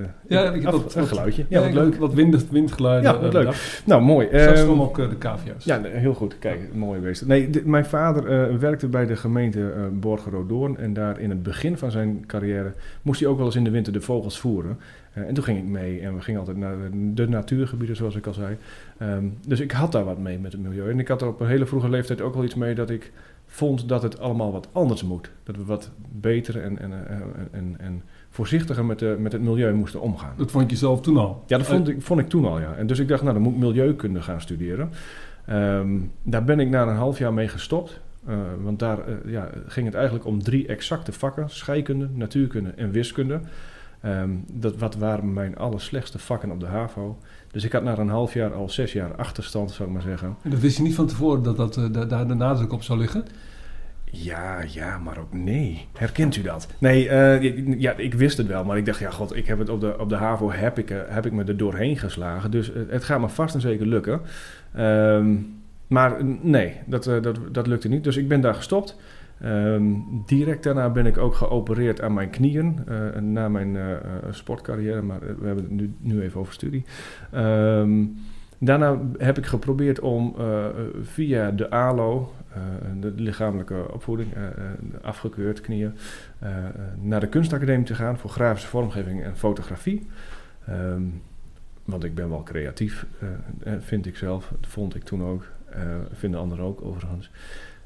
eh, 0.04 0.10
Ja, 0.28 0.52
ik 0.54 0.62
heb 0.62 0.74
af- 0.74 0.84
wat- 0.84 0.94
een 0.96 1.00
wat- 1.00 1.10
geluidje. 1.10 1.46
Ja, 1.50 1.62
wat 1.62 1.74
leuk. 1.74 1.96
Wat 1.96 2.14
wind, 2.14 2.50
windgeluiden. 2.50 3.12
Ja, 3.12 3.18
wat 3.20 3.28
eh, 3.28 3.32
leuk. 3.34 3.42
bedacht. 3.46 3.84
Nou, 3.86 4.02
mooi. 4.02 4.28
Straks 4.28 4.66
komen 4.66 4.86
ook 4.86 4.96
de 4.96 5.18
cavia's. 5.18 5.64
Ja, 5.64 5.82
heel 5.84 6.14
goed. 6.14 6.40
Kijk, 6.40 6.74
mooi 6.74 7.00
beest. 7.00 7.26
Nee, 7.26 7.50
de- 7.50 7.62
mijn 7.66 7.86
vader 7.86 8.60
werkte 8.60 8.88
bij 8.88 9.06
de 9.06 9.16
gemeente 9.16 9.70
eh 9.72 9.82
Borgeroodoorn. 9.92 10.78
En 10.78 10.94
daar 10.94 11.20
in 11.20 11.30
het 11.30 11.44
begin 11.44 11.78
van 11.78 11.92
zijn 11.92 12.24
carrière 12.26 12.74
moest 13.02 13.20
hij 13.20 13.30
ook 13.30 13.38
wel 13.38 13.46
eens 13.46 13.56
in 13.56 13.64
de 13.64 13.70
winter 13.72 13.94
de 13.94 14.02
vogels 14.02 14.40
voeren. 14.40 14.78
En 15.14 15.34
toen 15.34 15.44
ging 15.44 15.58
ik 15.58 15.64
mee 15.66 16.00
en 16.00 16.16
we 16.16 16.22
gingen 16.22 16.40
altijd 16.40 16.58
naar 16.58 16.76
de 17.14 17.28
natuurgebieden, 17.28 17.96
zoals 17.96 18.16
ik 18.16 18.28
al 18.28 18.34
zei. 18.34 18.58
Ehm, 18.98 19.26
dus 19.48 19.60
ik 19.60 19.72
had 19.72 19.92
daar 19.92 20.06
wat 20.06 20.18
mee 20.20 20.40
met 20.40 20.52
het 20.52 20.62
milieu. 20.62 20.90
En 20.90 21.00
ik 21.00 21.08
had 21.08 21.22
er 21.22 21.28
op 21.28 21.40
een 21.40 21.48
hele 21.48 21.66
vroege 21.66 21.90
leeftijd 21.90 22.22
ook 22.22 22.34
wel 22.34 22.44
iets 22.44 22.56
mee 22.56 22.76
dat 22.76 22.90
ik 22.90 23.12
vond 23.46 23.90
dat 23.90 24.02
het 24.04 24.20
allemaal 24.20 24.52
wat 24.52 24.68
anders 24.72 25.04
moet. 25.04 25.32
Dat 25.44 25.56
we 25.56 25.66
wat 25.66 25.92
beter 26.12 26.62
en, 26.62 26.80
en, 26.80 26.92
en, 27.52 27.76
en 27.80 28.02
voorzichtiger 28.38 28.86
met, 28.86 29.00
de, 29.00 29.16
met 29.20 29.32
het 29.32 29.42
milieu 29.42 29.74
moesten 29.74 30.02
omgaan. 30.02 30.34
Dat 30.36 30.52
vond 30.52 30.70
je 30.70 30.76
zelf 30.78 31.02
toen 31.02 31.18
al? 31.18 31.44
Ja, 31.48 31.58
dat 31.58 31.68
vond 31.68 31.88
ik, 31.88 32.02
vond 32.02 32.20
ik 32.20 32.30
toen 32.30 32.46
al, 32.46 32.60
ja. 32.60 32.74
En 32.74 32.88
dus 32.88 33.00
ik 33.00 33.08
dacht, 33.08 33.22
nou, 33.22 33.34
dan 33.34 33.44
moet 33.44 33.54
ik 33.54 33.60
milieukunde 33.60 34.22
gaan 34.22 34.42
studeren. 34.42 34.90
Ehm, 35.46 35.90
daar 36.24 36.44
ben 36.44 36.60
ik 36.60 36.70
na 36.70 36.82
een 36.88 36.96
half 36.96 37.18
jaar 37.18 37.34
mee 37.34 37.48
gestopt. 37.48 38.00
Eh, 38.26 38.36
want 38.62 38.80
daar 38.80 39.00
eh, 39.08 39.14
ja, 39.26 39.50
ging 39.68 39.86
het 39.86 39.96
eigenlijk 39.96 40.26
om 40.26 40.44
drie 40.44 40.68
exacte 40.68 41.12
vakken. 41.12 41.50
Scheikunde, 41.50 42.08
natuurkunde 42.14 42.70
en 42.70 42.92
wiskunde. 42.92 43.40
Ehm, 44.02 44.30
dat 44.54 44.78
wat 44.78 44.96
waren 44.96 45.34
mijn 45.34 45.58
allerslechtste 45.58 46.20
vakken 46.20 46.52
op 46.52 46.60
de 46.60 46.66
HAVO. 46.66 47.18
Dus 47.52 47.64
ik 47.64 47.72
had 47.72 47.84
na 47.84 47.98
een 47.98 48.10
half 48.10 48.34
jaar 48.34 48.54
al 48.54 48.70
zes 48.70 48.94
jaar 48.94 49.16
achterstand, 49.16 49.72
zou 49.72 49.88
ik 49.88 49.94
maar 49.94 50.04
zeggen. 50.04 50.36
En 50.42 50.50
dat 50.50 50.60
wist 50.60 50.78
je 50.78 50.84
niet 50.84 50.96
van 50.96 51.08
tevoren 51.08 51.44
dat, 51.44 51.58
dat, 51.58 51.78
eh, 51.78 51.84
da- 51.92 52.06
daar 52.06 52.28
de 52.28 52.34
nadruk 52.34 52.74
op 52.74 52.84
zou 52.84 53.00
liggen? 53.00 53.26
Ja, 54.12 54.64
ja, 54.68 54.98
maar 54.98 55.18
ook 55.18 55.34
nee. 55.34 55.86
Herkent 55.98 56.36
u 56.36 56.42
dat? 56.42 56.68
Nee, 56.80 57.10
eh, 57.10 57.80
ja, 57.80 57.94
ik 57.94 58.14
wist 58.14 58.38
het 58.38 58.48
wel, 58.48 58.64
maar 58.64 58.78
ik 58.78 58.86
dacht, 58.86 59.00
ja, 59.00 59.10
god, 59.10 59.36
ik 59.36 59.48
heb 59.48 59.60
het 59.60 59.70
op 59.70 59.80
de, 59.80 60.00
op 60.00 60.10
de 60.10 60.16
HAVO, 60.16 60.52
heb 60.52 60.78
ik, 60.78 60.90
eh, 60.90 60.98
heb 61.08 61.26
ik 61.26 61.32
me 61.32 61.44
er 61.44 61.58
doorheen 61.58 61.98
geslagen. 61.98 62.52
Dus 62.52 62.74
eh, 62.74 62.82
het 62.90 63.04
gaat 63.04 63.20
me 63.20 63.30
vast 63.30 63.56
en 63.56 63.62
zeker 63.62 63.86
lukken. 63.86 64.22
Ehm, 64.74 65.36
maar 65.88 66.26
nee, 66.42 66.74
dat, 66.86 67.04
dat, 67.04 67.40
dat 67.52 67.68
lukte 67.68 67.88
niet. 67.88 68.04
Dus 68.04 68.18
ik 68.18 68.28
ben 68.28 68.42
daar 68.42 68.56
gestopt. 68.56 68.98
Ehm, 69.42 69.84
direct 70.26 70.64
daarna 70.64 70.90
ben 70.90 71.06
ik 71.06 71.18
ook 71.18 71.36
geopereerd 71.36 72.02
aan 72.02 72.14
mijn 72.14 72.30
knieën, 72.30 72.80
na 73.20 73.50
mijn 73.50 73.78
sportcarrière, 74.32 75.02
maar 75.02 75.20
we 75.20 75.46
hebben 75.46 75.64
het 75.64 75.74
nu, 75.74 75.94
nu 76.00 76.22
even 76.22 76.40
over 76.40 76.54
studie. 76.54 76.84
Ehm, 77.32 78.06
daarna 78.58 79.00
heb 79.18 79.38
ik 79.38 79.46
geprobeerd 79.46 80.00
om 80.00 80.36
via 81.02 81.52
de 81.52 81.70
ALO, 81.70 82.32
de 83.00 83.14
lichamelijke 83.16 83.94
opvoeding, 83.94 84.34
eh, 84.34 84.46
eh, 84.46 84.52
afgekeurd 85.02 85.62
knieën, 85.62 85.94
eh, 86.40 86.66
eh, 86.66 86.72
naar 87.02 87.20
de 87.20 87.28
kunstacademie 87.28 87.86
te 87.86 87.96
gaan 87.96 88.18
voor 88.18 88.30
grafische 88.30 88.68
vormgeving 88.68 89.24
en 89.24 89.38
fotografie. 89.38 90.08
Ehm, 90.66 91.02
want 91.86 92.04
ik 92.04 92.16
ben 92.16 92.30
wel 92.30 92.44
creatief, 92.44 93.06
eh, 93.20 93.74
eh, 93.74 93.80
vind 93.82 94.06
ik 94.06 94.16
zelf. 94.18 94.52
Dat 94.60 94.70
vond 94.70 94.96
ik 94.96 95.04
toen 95.04 95.24
ook. 95.24 95.44
eh 95.70 95.82
vinden 96.14 96.40
anderen 96.40 96.66
ook 96.66 96.82
overigens. 96.82 97.32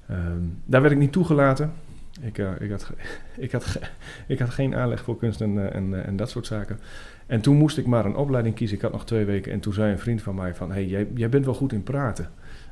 Ehm, 0.07 0.43
daar 0.65 0.81
werd 0.81 0.93
ik 0.93 0.99
niet 0.99 1.11
toegelaten. 1.11 1.71
Ik, 2.21 2.37
eh, 2.37 2.49
ik, 2.59 2.69
had, 2.71 2.91
ik, 3.37 3.51
had, 3.51 3.79
ik 4.27 4.39
had 4.39 4.49
geen 4.49 4.75
aanleg 4.75 5.03
voor 5.03 5.17
kunst 5.17 5.41
en, 5.41 5.57
eh, 5.57 5.75
en, 5.75 5.93
eh, 5.93 6.07
en 6.07 6.15
dat 6.15 6.29
soort 6.29 6.45
zaken. 6.45 6.79
En 7.25 7.41
toen 7.41 7.55
moest 7.55 7.77
ik 7.77 7.85
maar 7.85 8.05
een 8.05 8.15
opleiding 8.15 8.55
kiezen. 8.55 8.75
Ik 8.77 8.81
had 8.83 8.91
nog 8.91 9.05
twee 9.05 9.25
weken. 9.25 9.51
En 9.51 9.59
toen 9.59 9.73
zei 9.73 9.91
een 9.91 9.99
vriend 9.99 10.21
van 10.21 10.35
mij 10.35 10.55
van... 10.55 10.71
hey, 10.71 10.85
jij, 10.85 11.07
jij 11.15 11.29
bent 11.29 11.45
wel 11.45 11.53
goed 11.53 11.73
in 11.73 11.83
praten. 11.83 12.29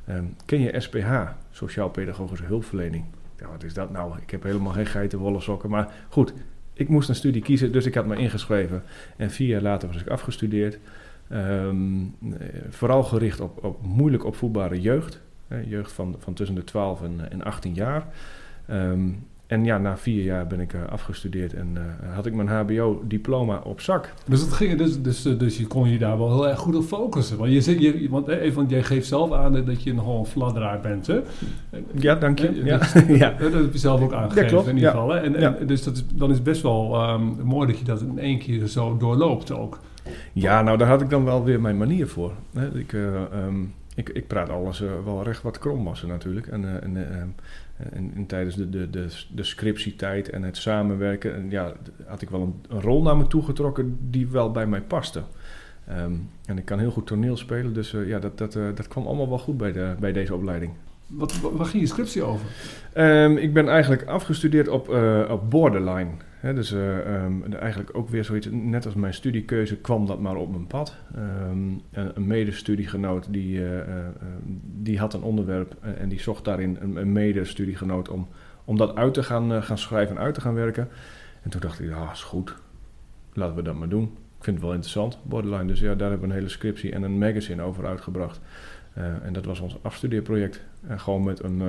Ehm, 0.10 0.24
ken 0.46 0.60
je 0.60 0.80
SPH? 0.80 1.12
Sociaal-pedagogische 1.52 2.46
hulpverlening. 2.46 3.06
Ja, 3.38 3.48
wat 3.48 3.64
is 3.64 3.74
dat 3.74 3.92
nou? 3.92 4.18
Ik 4.22 4.32
heb 4.32 4.44
helemaal 4.44 4.74
geen 4.74 4.86
geitenwolle 4.86 5.40
sokken. 5.40 5.70
Maar 5.70 5.94
goed, 6.10 6.34
ik 6.74 6.90
moest 6.90 7.10
een 7.10 7.16
studie 7.16 7.42
kiezen, 7.42 7.72
dus 7.72 7.86
ik 7.86 7.96
had 7.96 8.06
me 8.06 8.16
ingeschreven. 8.16 8.84
En 9.18 9.32
vier 9.32 9.48
jaar 9.48 9.62
later 9.62 9.88
was 9.88 10.02
ik 10.02 10.08
afgestudeerd. 10.08 10.80
Ehm, 11.28 12.02
eh, 12.02 12.48
vooral 12.70 13.04
gericht 13.04 13.40
op, 13.40 13.64
op 13.64 13.86
moeilijk 13.86 14.26
opvoedbare 14.26 14.82
jeugd. 14.82 15.22
jeugd 15.66 15.92
van, 15.92 16.16
van 16.20 16.34
tussen 16.34 16.56
de 16.56 16.64
12 16.64 17.02
en, 17.02 17.32
en 17.32 17.44
18 17.44 17.74
jaar. 17.74 18.08
Ehm, 18.66 19.10
en 19.50 19.66
ja, 19.66 19.78
na 19.78 19.98
vier 19.98 20.24
jaar 20.24 20.48
ben 20.48 20.60
ik 20.60 20.74
eh, 20.74 20.80
afgestudeerd 20.90 21.54
en 21.54 21.68
eh, 21.74 22.16
had 22.16 22.26
ik 22.26 22.34
mijn 22.34 22.48
HBO-diploma 22.48 23.62
op 23.64 23.82
zak. 23.82 24.14
Dus, 24.26 24.40
dat 24.40 24.54
ging, 24.54 24.78
dus, 24.78 25.02
dus, 25.02 25.22
dus 25.22 25.58
je 25.58 25.68
kon 25.68 25.90
je 25.90 25.98
daar 25.98 26.18
wel 26.18 26.28
heel 26.34 26.48
erg 26.50 26.60
goed 26.60 26.76
op 26.76 26.84
focussen. 26.84 27.38
Want, 27.38 27.52
je, 27.52 27.62
zit- 27.62 27.82
je, 27.82 28.08
want, 28.10 28.28
eh, 28.28 28.42
even, 28.42 28.56
want 28.56 28.70
jij 28.70 28.84
geeft 28.84 29.08
zelf 29.08 29.32
aan 29.32 29.66
dat 29.66 29.84
je 29.84 29.94
nogal 29.94 30.20
een 30.20 30.26
fladderaar 30.26 30.80
bent. 30.80 31.08
Hè? 31.08 31.20
Ja, 31.94 32.16
dank 32.16 32.40
je. 32.40 32.64
Ja, 32.64 32.78
dus- 32.78 32.94
ja. 33.08 33.30
Dat 33.40 33.54
heb 33.54 33.72
je 33.74 33.80
zelf 33.80 34.02
ook 34.02 34.14
aangegeven 34.14 34.48
klopt, 34.48 34.68
in 34.68 34.76
ieder 34.76 34.90
ja. 34.90 34.96
geval. 34.96 35.10
Hè? 35.14 35.20
En, 35.20 35.36
en- 35.36 35.42
Ja. 35.42 35.66
Dus 35.66 35.84
dat 35.84 35.96
is, 35.96 36.06
dan 36.14 36.32
is 36.32 36.42
best 36.42 36.62
wel 36.62 36.96
ehm, 36.96 37.24
mooi 37.44 37.68
dat 37.68 37.80
je 37.80 37.86
dat 37.86 38.02
in 38.02 38.20
één 38.20 38.40
keer 38.40 38.68
zo 38.68 38.98
doorloopt 38.98 39.52
ook. 39.52 39.80
Ja, 40.34 40.62
nou 40.62 40.78
daar 40.78 40.88
had 40.88 41.02
ik 41.02 41.10
dan 41.10 41.26
wel 41.26 41.44
weer 41.44 41.62
mijn 41.62 41.78
manier 41.78 42.08
voor. 42.08 42.32
Hè. 42.54 42.78
Ik, 42.80 42.94
eh, 42.94 43.16
ehm, 43.16 43.62
ik, 43.96 44.10
ik 44.10 44.28
praat 44.28 44.50
alles 44.50 44.84
wel 45.06 45.24
recht 45.24 45.42
wat 45.42 45.60
kromwassen 45.60 46.08
natuurlijk. 46.08 46.48
En, 46.48 46.82
en, 46.84 47.36
en, 47.92 48.12
en 48.16 48.26
tijdens 48.26 48.56
de, 48.56 48.70
de, 48.70 48.90
de, 48.90 49.08
de 49.36 49.44
scriptietijd 49.44 50.30
en 50.30 50.44
het 50.44 50.58
samenwerken... 50.58 51.36
En 51.36 51.50
ja, 51.50 51.74
had 52.06 52.22
ik 52.22 52.30
wel 52.30 52.42
een, 52.42 52.54
een 52.70 52.82
rol 52.82 53.02
naar 53.02 53.18
me 53.18 53.28
toe 53.28 53.44
getrokken 53.44 53.98
die 54.10 54.28
wel 54.28 54.52
bij 54.52 54.68
mij 54.68 54.82
paste. 54.82 55.22
Ehm, 55.88 56.14
en 56.46 56.58
ik 56.58 56.66
kan 56.66 56.80
heel 56.80 56.92
goed 56.92 57.08
toneel 57.08 57.38
spelen, 57.38 57.74
dus 57.74 57.94
eh, 57.94 58.08
ja, 58.08 58.20
dat, 58.20 58.38
dat, 58.38 58.56
eh, 58.56 58.64
dat 58.76 58.88
kwam 58.88 59.06
allemaal 59.06 59.30
wel 59.30 59.40
goed 59.40 59.58
bij, 59.58 59.72
de, 59.72 59.96
bij 60.00 60.12
deze 60.12 60.36
opleiding. 60.36 60.72
Wat, 61.08 61.40
wa- 61.40 61.52
waar 61.52 61.66
ging 61.66 61.82
je 61.84 61.90
scriptie 61.90 62.24
over? 62.24 62.46
Ehm, 62.94 63.38
ik 63.38 63.54
ben 63.54 63.68
eigenlijk 63.70 64.06
afgestudeerd 64.06 64.68
op, 64.68 64.90
eh, 64.90 65.28
op 65.30 65.50
borderline. 65.50 66.10
Dus 66.42 66.72
eh, 66.72 67.16
ehm, 67.16 67.54
eigenlijk 67.54 67.98
ook 67.98 68.10
weer 68.10 68.24
zoiets, 68.24 68.48
net 68.52 68.86
als 68.86 68.94
mijn 68.94 69.14
studiekeuze 69.14 69.78
kwam 69.78 70.06
dat 70.06 70.20
maar 70.20 70.36
op 70.36 70.52
mijn 70.52 70.68
pad. 70.68 70.96
Ehm, 71.16 71.72
een, 71.92 72.28
medestudiegenoot 72.28 73.34
die, 73.34 73.58
eh, 73.58 73.80
eh, 73.80 74.08
eh, 74.08 74.14
die 74.64 75.00
had 75.00 75.14
een 75.14 75.22
onderwerp 75.22 75.76
en 75.82 76.10
die 76.10 76.20
zocht 76.20 76.46
daarin 76.46 76.78
een, 76.80 77.12
medestudiegenoot 77.12 78.10
om, 78.10 78.28
om 78.66 78.78
dat 78.78 78.96
uit 78.96 79.14
te 79.14 79.24
gaan, 79.24 79.64
gaan 79.64 79.78
schrijven 79.78 80.16
en 80.16 80.22
uit 80.22 80.34
te 80.34 80.42
gaan 80.42 80.54
werken. 80.54 80.88
En 81.42 81.50
toen 81.50 81.62
dacht 81.62 81.80
ik, 81.80 81.90
ja, 81.90 82.12
is 82.12 82.24
goed. 82.24 82.56
Laten 83.34 83.56
we 83.56 83.62
dat 83.62 83.76
maar 83.76 83.90
doen. 83.90 84.04
Ik 84.38 84.44
vind 84.44 84.56
het 84.56 84.66
wel 84.66 84.74
interessant, 84.74 85.18
borderline. 85.24 85.66
Dus 85.66 85.80
ja, 85.80 85.96
daar 85.96 86.10
hebben 86.10 86.28
we 86.28 86.34
een 86.34 86.40
hele 86.40 86.52
scriptie 86.52 86.92
en 86.92 87.04
een 87.04 87.18
magazine 87.18 87.62
over 87.62 87.86
uitgebracht. 87.86 88.42
En 89.24 89.34
dat 89.34 89.46
was 89.46 89.60
ons 89.60 89.78
afstudeerproject. 89.82 90.62
En 90.88 91.00
gewoon 91.00 91.24
met 91.24 91.44
een, 91.44 91.62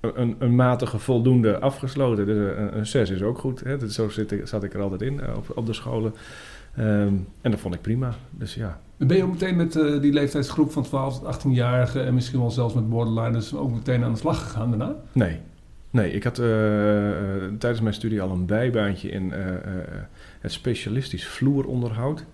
een, 0.00 0.36
een 0.38 0.54
matige 0.54 0.98
voldoende 0.98 1.58
afgesloten. 1.58 2.26
Dus 2.26 2.36
een, 2.36 2.76
een 2.76 2.86
6 2.86 3.10
is 3.10 3.22
ook 3.22 3.38
goed. 3.38 3.60
Hè? 3.60 3.76
Dat, 3.76 3.92
zo 3.92 4.08
zit 4.08 4.32
ik, 4.32 4.46
zat 4.46 4.64
ik 4.64 4.74
er 4.74 4.80
altijd 4.80 5.02
in 5.02 5.20
eh, 5.20 5.36
op, 5.36 5.52
op 5.54 5.66
de 5.66 5.72
scholen. 5.72 6.14
Ehm, 6.76 7.14
en 7.40 7.50
dat 7.50 7.60
vond 7.60 7.74
ik 7.74 7.80
prima. 7.80 8.14
Dus 8.30 8.54
ja. 8.54 8.80
Ben 8.96 9.16
je 9.16 9.22
ook 9.22 9.32
meteen 9.32 9.56
met 9.56 9.76
eh, 9.76 10.00
die 10.00 10.12
leeftijdsgroep 10.12 10.72
van 10.72 10.82
12 10.82 11.20
tot 11.20 11.36
18-jarigen 11.36 12.04
en 12.06 12.14
misschien 12.14 12.40
wel 12.40 12.50
zelfs 12.50 12.74
met 12.74 12.88
borderliners 12.88 13.54
ook 13.54 13.70
meteen 13.70 14.04
aan 14.04 14.12
de 14.12 14.18
slag 14.18 14.42
gegaan 14.42 14.68
daarna? 14.70 14.94
Nee. 15.12 15.38
Nee, 15.90 16.12
ik 16.12 16.24
had 16.24 16.38
eh, 16.38 16.46
tijdens 17.58 17.80
mijn 17.80 17.94
studie 17.94 18.22
al 18.22 18.30
een 18.30 18.46
bijbaantje 18.46 19.08
in 19.10 19.32
het 20.40 20.52
specialistisch 20.52 21.26
vloeronderhoud. 21.26 22.24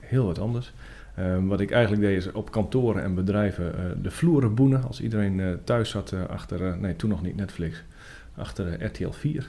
Heel 0.00 0.24
wat 0.24 0.38
anders. 0.38 0.72
Ehm, 1.18 1.46
wat 1.46 1.60
ik 1.60 1.70
eigenlijk 1.70 2.02
deed 2.02 2.16
is 2.16 2.32
op 2.32 2.50
kantoren 2.50 3.02
en 3.02 3.14
bedrijven 3.14 3.74
eh, 3.74 3.80
de 4.02 4.10
vloeren 4.10 4.54
boenen. 4.54 4.82
Als 4.84 5.00
iedereen 5.00 5.40
eh, 5.40 5.46
thuis 5.64 5.90
zat 5.90 6.12
eh, 6.12 6.26
achter, 6.26 6.78
nee 6.78 6.96
toen 6.96 7.10
nog 7.10 7.22
niet 7.22 7.36
Netflix, 7.36 7.84
achter 8.36 8.84
RTL 8.84 9.10
4. 9.10 9.46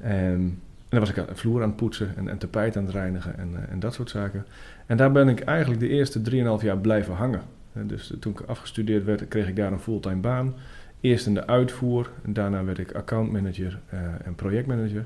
Ehm, 0.00 0.12
en 0.12 0.60
dan 0.88 1.00
was 1.00 1.10
ik 1.10 1.16
een 1.16 1.36
vloer 1.36 1.62
aan 1.62 1.68
het 1.68 1.76
poetsen 1.76 2.16
en, 2.16 2.28
en 2.28 2.38
tapijt 2.38 2.76
aan 2.76 2.84
het 2.84 2.94
reinigen 2.94 3.38
en, 3.38 3.68
en 3.68 3.80
dat 3.80 3.94
soort 3.94 4.10
zaken. 4.10 4.46
En 4.86 4.96
daar 4.96 5.12
ben 5.12 5.28
ik 5.28 5.40
eigenlijk 5.40 5.80
de 5.80 5.88
eerste 5.88 6.20
3,5 6.58 6.64
jaar 6.64 6.78
blijven 6.78 7.14
hangen. 7.14 7.42
Dus 7.72 8.14
toen 8.20 8.32
ik 8.32 8.40
afgestudeerd 8.40 9.04
werd, 9.04 9.28
kreeg 9.28 9.48
ik 9.48 9.56
daar 9.56 9.72
een 9.72 9.80
fulltime 9.80 10.20
baan. 10.20 10.54
Eerst 11.00 11.26
in 11.26 11.34
de 11.34 11.46
uitvoer, 11.46 12.10
en 12.24 12.32
daarna 12.32 12.64
werd 12.64 12.78
ik 12.78 12.92
accountmanager 12.92 13.78
en 14.24 14.34
projectmanager. 14.34 15.04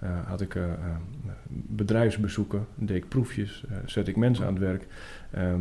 Eh, 0.00 0.08
had 0.26 0.40
ik 0.40 0.54
eh, 0.54 0.62
eh, 0.62 0.70
bedrijfsbezoeken, 1.50 2.66
deed 2.74 2.96
ik 2.96 3.08
proefjes, 3.08 3.64
zet 3.86 4.08
ik 4.08 4.16
mensen 4.16 4.46
aan 4.46 4.52
het 4.52 4.62
werk. 4.62 4.86
Ehm, 5.30 5.60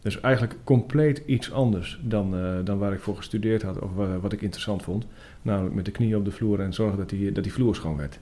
dus 0.00 0.20
eigenlijk 0.20 0.56
compleet 0.64 1.22
iets 1.26 1.52
anders 1.52 2.00
dan, 2.02 2.34
dan 2.64 2.78
waar 2.78 2.92
ik 2.92 3.00
voor 3.00 3.16
gestudeerd 3.16 3.62
had 3.62 3.78
of 3.78 3.94
wa- 3.94 4.18
wat 4.18 4.32
ik 4.32 4.42
interessant 4.42 4.82
vond. 4.82 5.06
Namelijk 5.42 5.74
met 5.74 5.84
de 5.84 5.90
knieën 5.90 6.16
op 6.16 6.24
de 6.24 6.30
vloer 6.30 6.60
en 6.60 6.72
zorgen 6.74 6.98
dat 6.98 7.08
die, 7.08 7.32
dat 7.32 7.42
die 7.42 7.52
vloer 7.52 7.74
schoon 7.74 7.96
werd. 7.96 8.18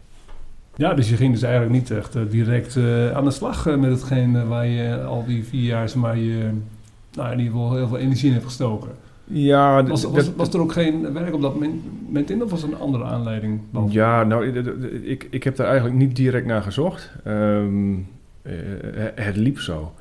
Ja, 0.74 0.94
dus 0.94 1.08
je 1.08 1.16
ging 1.16 1.32
dus 1.32 1.42
eigenlijk 1.42 1.72
niet 1.74 1.90
echt 1.90 2.30
direct 2.30 2.76
aan 3.14 3.24
de 3.24 3.30
slag 3.30 3.64
met 3.64 3.90
hetgeen 3.90 4.48
waar 4.48 4.66
je 4.66 5.02
al 5.02 5.24
die 5.24 5.44
vier 5.44 5.62
jaar 5.62 5.92
maar, 5.98 6.16
je, 6.18 6.50
nou, 7.12 7.32
in 7.32 7.38
ieder 7.38 7.52
geval 7.52 7.74
heel 7.76 7.88
veel 7.88 7.98
energie 7.98 8.26
in 8.26 8.32
hebt 8.32 8.44
gestoken. 8.44 8.90
Ja, 9.32 9.84
Was, 9.84 10.02
dat- 10.02 10.34
was, 10.34 10.48
er 10.54 10.60
ook 10.60 10.72
geen 10.72 11.12
werk 11.12 11.34
op 11.34 11.42
dat 11.42 11.54
moment 11.54 12.30
in 12.30 12.42
of 12.42 12.50
was 12.50 12.62
er 12.62 12.68
een 12.68 12.78
andere 12.78 13.04
aanleiding? 13.04 13.60
dan? 13.70 13.88
Ja, 13.90 14.24
nou, 14.24 14.46
ik, 15.02 15.26
ik 15.30 15.44
heb 15.44 15.56
daar 15.56 15.66
eigenlijk 15.66 15.96
niet 15.96 16.16
direct 16.16 16.46
naar 16.46 16.62
gezocht. 16.62 17.12
Ehm, 17.24 17.94
eh, 18.42 18.52
het 19.14 19.36
liep 19.36 19.58
zo. 19.58 19.92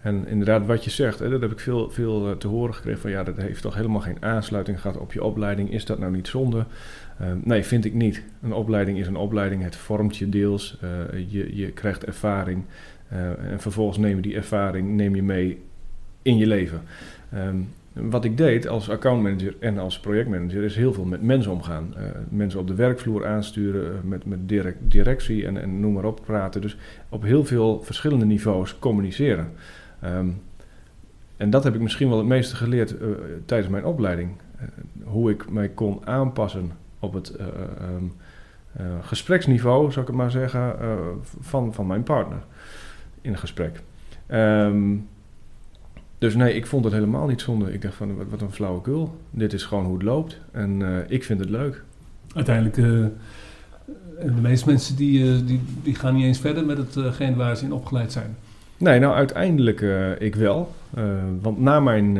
En 0.00 0.26
inderdaad, 0.26 0.66
wat 0.66 0.84
je 0.84 0.90
zegt, 0.90 1.18
hè, 1.18 1.28
dat 1.30 1.40
heb 1.40 1.52
ik 1.52 1.60
veel, 1.60 1.90
veel 1.90 2.28
eh, 2.28 2.36
te 2.36 2.48
horen 2.48 2.74
gekregen. 2.74 3.00
Van 3.00 3.10
ja, 3.10 3.22
dat 3.24 3.36
heeft 3.36 3.62
toch 3.62 3.74
helemaal 3.74 4.00
geen 4.00 4.16
aansluiting 4.20 4.80
gehad 4.80 4.96
op 4.98 5.12
je 5.12 5.24
opleiding. 5.24 5.72
Is 5.72 5.84
dat 5.84 5.98
nou 5.98 6.12
niet 6.12 6.28
zonde? 6.28 6.64
Ehm, 7.18 7.36
nee, 7.44 7.64
vind 7.64 7.84
ik 7.84 7.94
niet. 7.94 8.22
Een 8.42 8.52
opleiding 8.52 8.98
is 8.98 9.06
een 9.06 9.16
opleiding. 9.16 9.62
Het 9.62 9.76
vormt 9.76 10.16
je 10.16 10.28
deels. 10.28 10.78
Eh, 10.80 10.88
je, 11.28 11.56
je 11.56 11.70
krijgt 11.70 12.04
ervaring. 12.04 12.62
En 13.50 13.60
vervolgens 13.60 13.98
neem 13.98 14.16
je 14.16 14.22
die 14.22 14.34
ervaring 14.34 14.88
neem 14.88 15.14
je 15.14 15.22
mee 15.22 15.58
in 16.22 16.36
je 16.36 16.46
leven. 16.46 16.82
Ehm, 17.32 17.56
wat 17.92 18.24
ik 18.24 18.36
deed 18.36 18.68
als 18.68 18.90
accountmanager 18.90 19.56
en 19.60 19.78
als 19.78 20.00
projectmanager 20.00 20.62
is 20.62 20.76
heel 20.76 20.92
veel 20.92 21.04
met 21.04 21.22
mensen 21.22 21.52
omgaan. 21.52 21.94
Eh, 21.96 22.02
mensen 22.28 22.60
op 22.60 22.66
de 22.66 22.74
werkvloer 22.74 23.26
aansturen, 23.26 23.92
eh, 23.92 23.98
met, 24.02 24.24
met 24.24 24.48
direct, 24.48 24.78
directie 24.80 25.46
en, 25.46 25.56
en 25.56 25.80
noem 25.80 25.92
maar 25.92 26.04
op 26.04 26.20
praten. 26.24 26.60
Dus 26.60 26.76
op 27.08 27.22
heel 27.22 27.44
veel 27.44 27.82
verschillende 27.82 28.24
niveaus 28.24 28.78
communiceren. 28.78 29.52
Ehm, 30.00 30.28
en 31.40 31.50
dat 31.50 31.64
heb 31.64 31.74
ik 31.74 31.80
misschien 31.80 32.08
wel 32.08 32.18
het 32.18 32.26
meeste 32.26 32.56
geleerd 32.56 32.98
eh, 32.98 33.08
tijdens 33.44 33.70
mijn 33.70 33.84
opleiding. 33.84 34.30
Hoe 35.04 35.30
ik 35.30 35.50
mij 35.50 35.68
kon 35.68 36.06
aanpassen 36.06 36.72
op 36.98 37.12
het 37.12 37.30
eh, 37.30 37.46
ehm, 37.46 38.04
eh, 38.72 38.84
gespreksniveau, 39.02 39.90
zou 39.90 40.00
ik 40.00 40.06
het 40.06 40.16
maar 40.16 40.30
zeggen, 40.30 40.76
van, 41.40 41.74
van 41.74 41.86
mijn 41.86 42.02
partner 42.02 42.38
in 43.20 43.32
een 43.32 43.38
gesprek. 43.38 43.80
Ehm, 44.26 44.96
dus 46.20 46.34
nee, 46.34 46.54
ik 46.54 46.66
vond 46.66 46.84
het 46.84 46.92
helemaal 46.92 47.26
niet 47.26 47.40
zonde. 47.40 47.72
Ik 47.72 47.82
dacht 47.82 47.94
van, 47.94 48.16
wat, 48.16 48.26
wat 48.30 48.40
een 48.40 48.52
flauwekul. 48.52 49.16
Dit 49.30 49.52
is 49.52 49.64
gewoon 49.64 49.84
hoe 49.84 49.94
het 49.94 50.02
loopt. 50.02 50.38
En 50.52 50.82
eh, 50.82 50.98
ik 51.08 51.24
vind 51.24 51.40
het 51.40 51.50
leuk. 51.50 51.82
Uiteindelijk, 52.34 52.76
eh, 52.76 52.84
de 54.34 54.40
meeste 54.40 54.68
mensen 54.68 54.96
die, 54.96 55.32
eh, 55.32 55.38
die, 55.46 55.60
die 55.82 55.94
gaan 55.94 56.14
niet 56.14 56.24
eens 56.24 56.38
verder 56.38 56.64
met 56.64 56.94
hetgeen 56.94 57.36
waar 57.36 57.56
ze 57.56 57.64
in 57.64 57.72
opgeleid 57.72 58.12
zijn. 58.12 58.36
Nee, 58.76 58.98
nou 58.98 59.14
uiteindelijk 59.14 59.80
ik 60.18 60.34
wel. 60.34 60.74
Want 61.40 61.60
na 61.60 61.80
mijn 61.80 62.18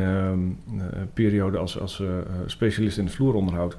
periode 1.13 1.57
als, 1.57 1.79
als 1.79 2.03
specialist 2.45 2.97
in 2.97 3.05
het 3.05 3.13
vloeronderhoud... 3.13 3.77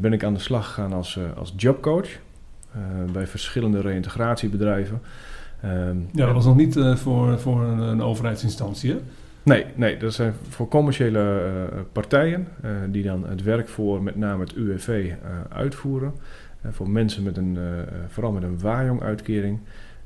ben 0.00 0.12
ik 0.12 0.24
aan 0.24 0.34
de 0.34 0.40
slag 0.40 0.66
gegaan 0.66 0.92
als, 0.92 1.18
als 1.36 1.54
jobcoach... 1.56 2.08
bij 3.12 3.26
verschillende 3.26 3.80
reïntegratiebedrijven. 3.80 5.00
Ehm, 5.60 5.96
Ja, 6.12 6.24
dat 6.24 6.34
was 6.34 6.44
nog 6.44 6.56
niet 6.56 6.78
voor, 6.94 7.38
voor 7.38 7.62
een, 7.62 7.78
een 7.78 8.02
overheidsinstantie, 8.02 8.90
hè? 8.90 8.98
Nee, 9.48 9.66
nee, 9.74 9.96
dat 9.96 10.14
zijn 10.14 10.34
voor 10.48 10.68
commerciële 10.68 11.20
eh, 11.20 11.78
partijen 11.92 12.48
eh, 12.62 12.70
die 12.88 13.02
dan 13.02 13.28
het 13.28 13.42
werk 13.42 13.68
voor 13.68 14.02
met 14.02 14.16
name 14.16 14.44
het 14.44 14.54
UWV 14.54 14.88
eh, 14.88 15.56
uitvoeren. 15.56 16.14
Voor 16.70 16.90
mensen 16.90 17.22
met 17.22 17.36
een, 17.36 17.58
vooral 18.08 18.32
met 18.32 18.42
een 18.42 18.60
waaijong-uitkering. 18.60 19.58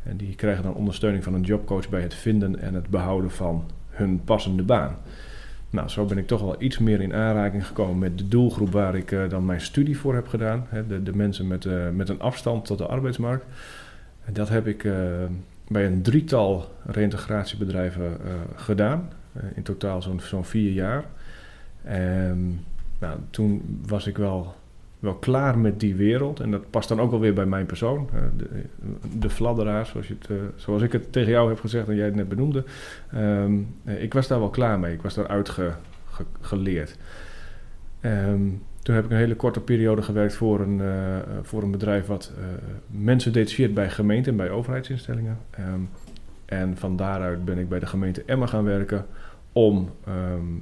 En 0.02 0.16
die 0.16 0.34
krijgen 0.34 0.62
dan 0.62 0.74
ondersteuning 0.74 1.24
van 1.24 1.34
een 1.34 1.42
jobcoach 1.42 1.88
bij 1.88 2.00
het 2.00 2.14
vinden 2.14 2.60
en 2.60 2.74
het 2.74 2.88
behouden 2.88 3.30
van 3.30 3.70
hun 3.88 4.24
passende 4.24 4.62
baan. 4.62 4.96
Nou, 5.70 5.88
zo 5.88 6.04
ben 6.04 6.18
ik 6.18 6.26
toch 6.26 6.40
wel 6.40 6.56
iets 6.58 6.78
meer 6.78 7.00
in 7.00 7.14
aanraking 7.14 7.66
gekomen 7.66 7.98
met 7.98 8.18
de 8.18 8.28
doelgroep 8.28 8.72
waar 8.72 8.96
ik 8.96 9.16
dan 9.28 9.44
mijn 9.44 9.60
studie 9.60 9.98
voor 9.98 10.14
heb 10.14 10.28
gedaan. 10.28 10.66
Hè, 10.68 10.86
de, 10.86 11.02
de 11.02 11.16
mensen 11.16 11.46
met, 11.46 11.66
met 11.94 12.08
een 12.08 12.20
afstand 12.20 12.64
tot 12.64 12.78
de 12.78 12.86
arbeidsmarkt. 12.86 13.44
En 14.24 14.32
dat 14.32 14.48
heb 14.48 14.66
ik 14.66 14.82
bij 15.68 15.86
een 15.86 16.02
drietal 16.02 16.68
reïntegratiebedrijven 16.86 18.16
gedaan. 18.54 19.08
Eh, 19.32 19.42
in 19.54 19.62
totaal 19.62 20.02
zo'n 20.02 20.44
vier 20.44 20.72
jaar. 20.72 21.04
En 21.82 22.64
nou, 22.98 23.18
toen 23.30 23.80
was 23.86 24.06
ik 24.06 24.16
wel, 24.16 24.54
wel 24.98 25.14
klaar 25.14 25.58
met 25.58 25.80
die 25.80 25.94
wereld. 25.94 26.40
En 26.40 26.50
dat 26.50 26.70
past 26.70 26.88
dan 26.88 27.00
ook 27.00 27.10
wel 27.10 27.20
weer 27.20 27.34
bij 27.34 27.46
mijn 27.46 27.66
persoon. 27.66 28.08
De, 28.36 28.48
de 29.18 29.30
fladderaar, 29.30 29.86
zoals, 29.86 30.08
je 30.08 30.14
het, 30.18 30.30
eh, 30.30 30.36
zoals 30.56 30.82
ik 30.82 30.92
het 30.92 31.12
tegen 31.12 31.30
jou 31.30 31.48
heb 31.48 31.60
gezegd 31.60 31.88
en 31.88 31.94
jij 31.94 32.04
het 32.04 32.14
net 32.14 32.28
benoemde. 32.28 32.64
Ehm, 33.10 33.58
eh, 33.84 34.02
ik 34.02 34.12
was 34.12 34.26
daar 34.26 34.38
wel 34.38 34.50
klaar 34.50 34.78
mee. 34.78 34.92
Ik 34.92 35.02
was 35.02 35.14
daar 35.14 35.28
uitgeleerd. 35.28 36.98
Ehm, 38.00 38.48
toen 38.82 38.94
heb 38.94 39.04
ik 39.04 39.10
een 39.10 39.16
hele 39.16 39.36
korte 39.36 39.60
periode 39.60 40.02
gewerkt 40.02 40.34
voor 40.34 40.60
een, 40.60 40.80
voor 41.42 41.62
een 41.62 41.70
bedrijf 41.70 42.06
wat 42.06 42.32
mensen 42.86 43.32
detacheert 43.32 43.74
bij 43.74 43.90
gemeenten 43.90 44.32
en 44.32 44.38
bij 44.38 44.50
overheidsinstellingen. 44.50 45.38
Ehm, 45.50 45.80
en 46.44 46.76
van 46.76 46.96
daaruit 46.96 47.44
ben 47.44 47.58
ik 47.58 47.68
bij 47.68 47.78
de 47.78 47.86
gemeente 47.86 48.22
Emma 48.26 48.46
gaan 48.46 48.64
werken 48.64 49.06
om 49.52 49.90
ehm, 50.04 50.16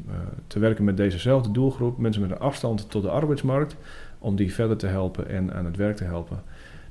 eh, 0.08 0.14
te 0.46 0.58
werken 0.58 0.84
met 0.84 0.96
dezezelfde 0.96 1.50
doelgroep, 1.50 1.98
mensen 1.98 2.22
met 2.22 2.30
een 2.30 2.38
afstand 2.38 2.90
tot 2.90 3.02
de 3.02 3.10
arbeidsmarkt, 3.10 3.76
om 4.18 4.36
die 4.36 4.54
verder 4.54 4.76
te 4.76 4.86
helpen 4.86 5.28
en 5.28 5.54
aan 5.54 5.64
het 5.64 5.76
werk 5.76 5.96
te 5.96 6.04
helpen. 6.04 6.42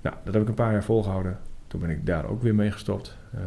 Nou, 0.02 0.16
dat 0.24 0.34
heb 0.34 0.44
ik 0.44 0.50
een 0.50 0.54
paar 0.54 0.72
jaar 0.72 0.84
volgehouden. 0.84 1.38
Toen 1.68 1.80
ben 1.80 1.90
ik 1.90 2.06
daar 2.06 2.26
ook 2.26 2.42
weer 2.42 2.56
mee 2.56 2.72
gestopt. 2.72 3.18
Eh, 3.34 3.42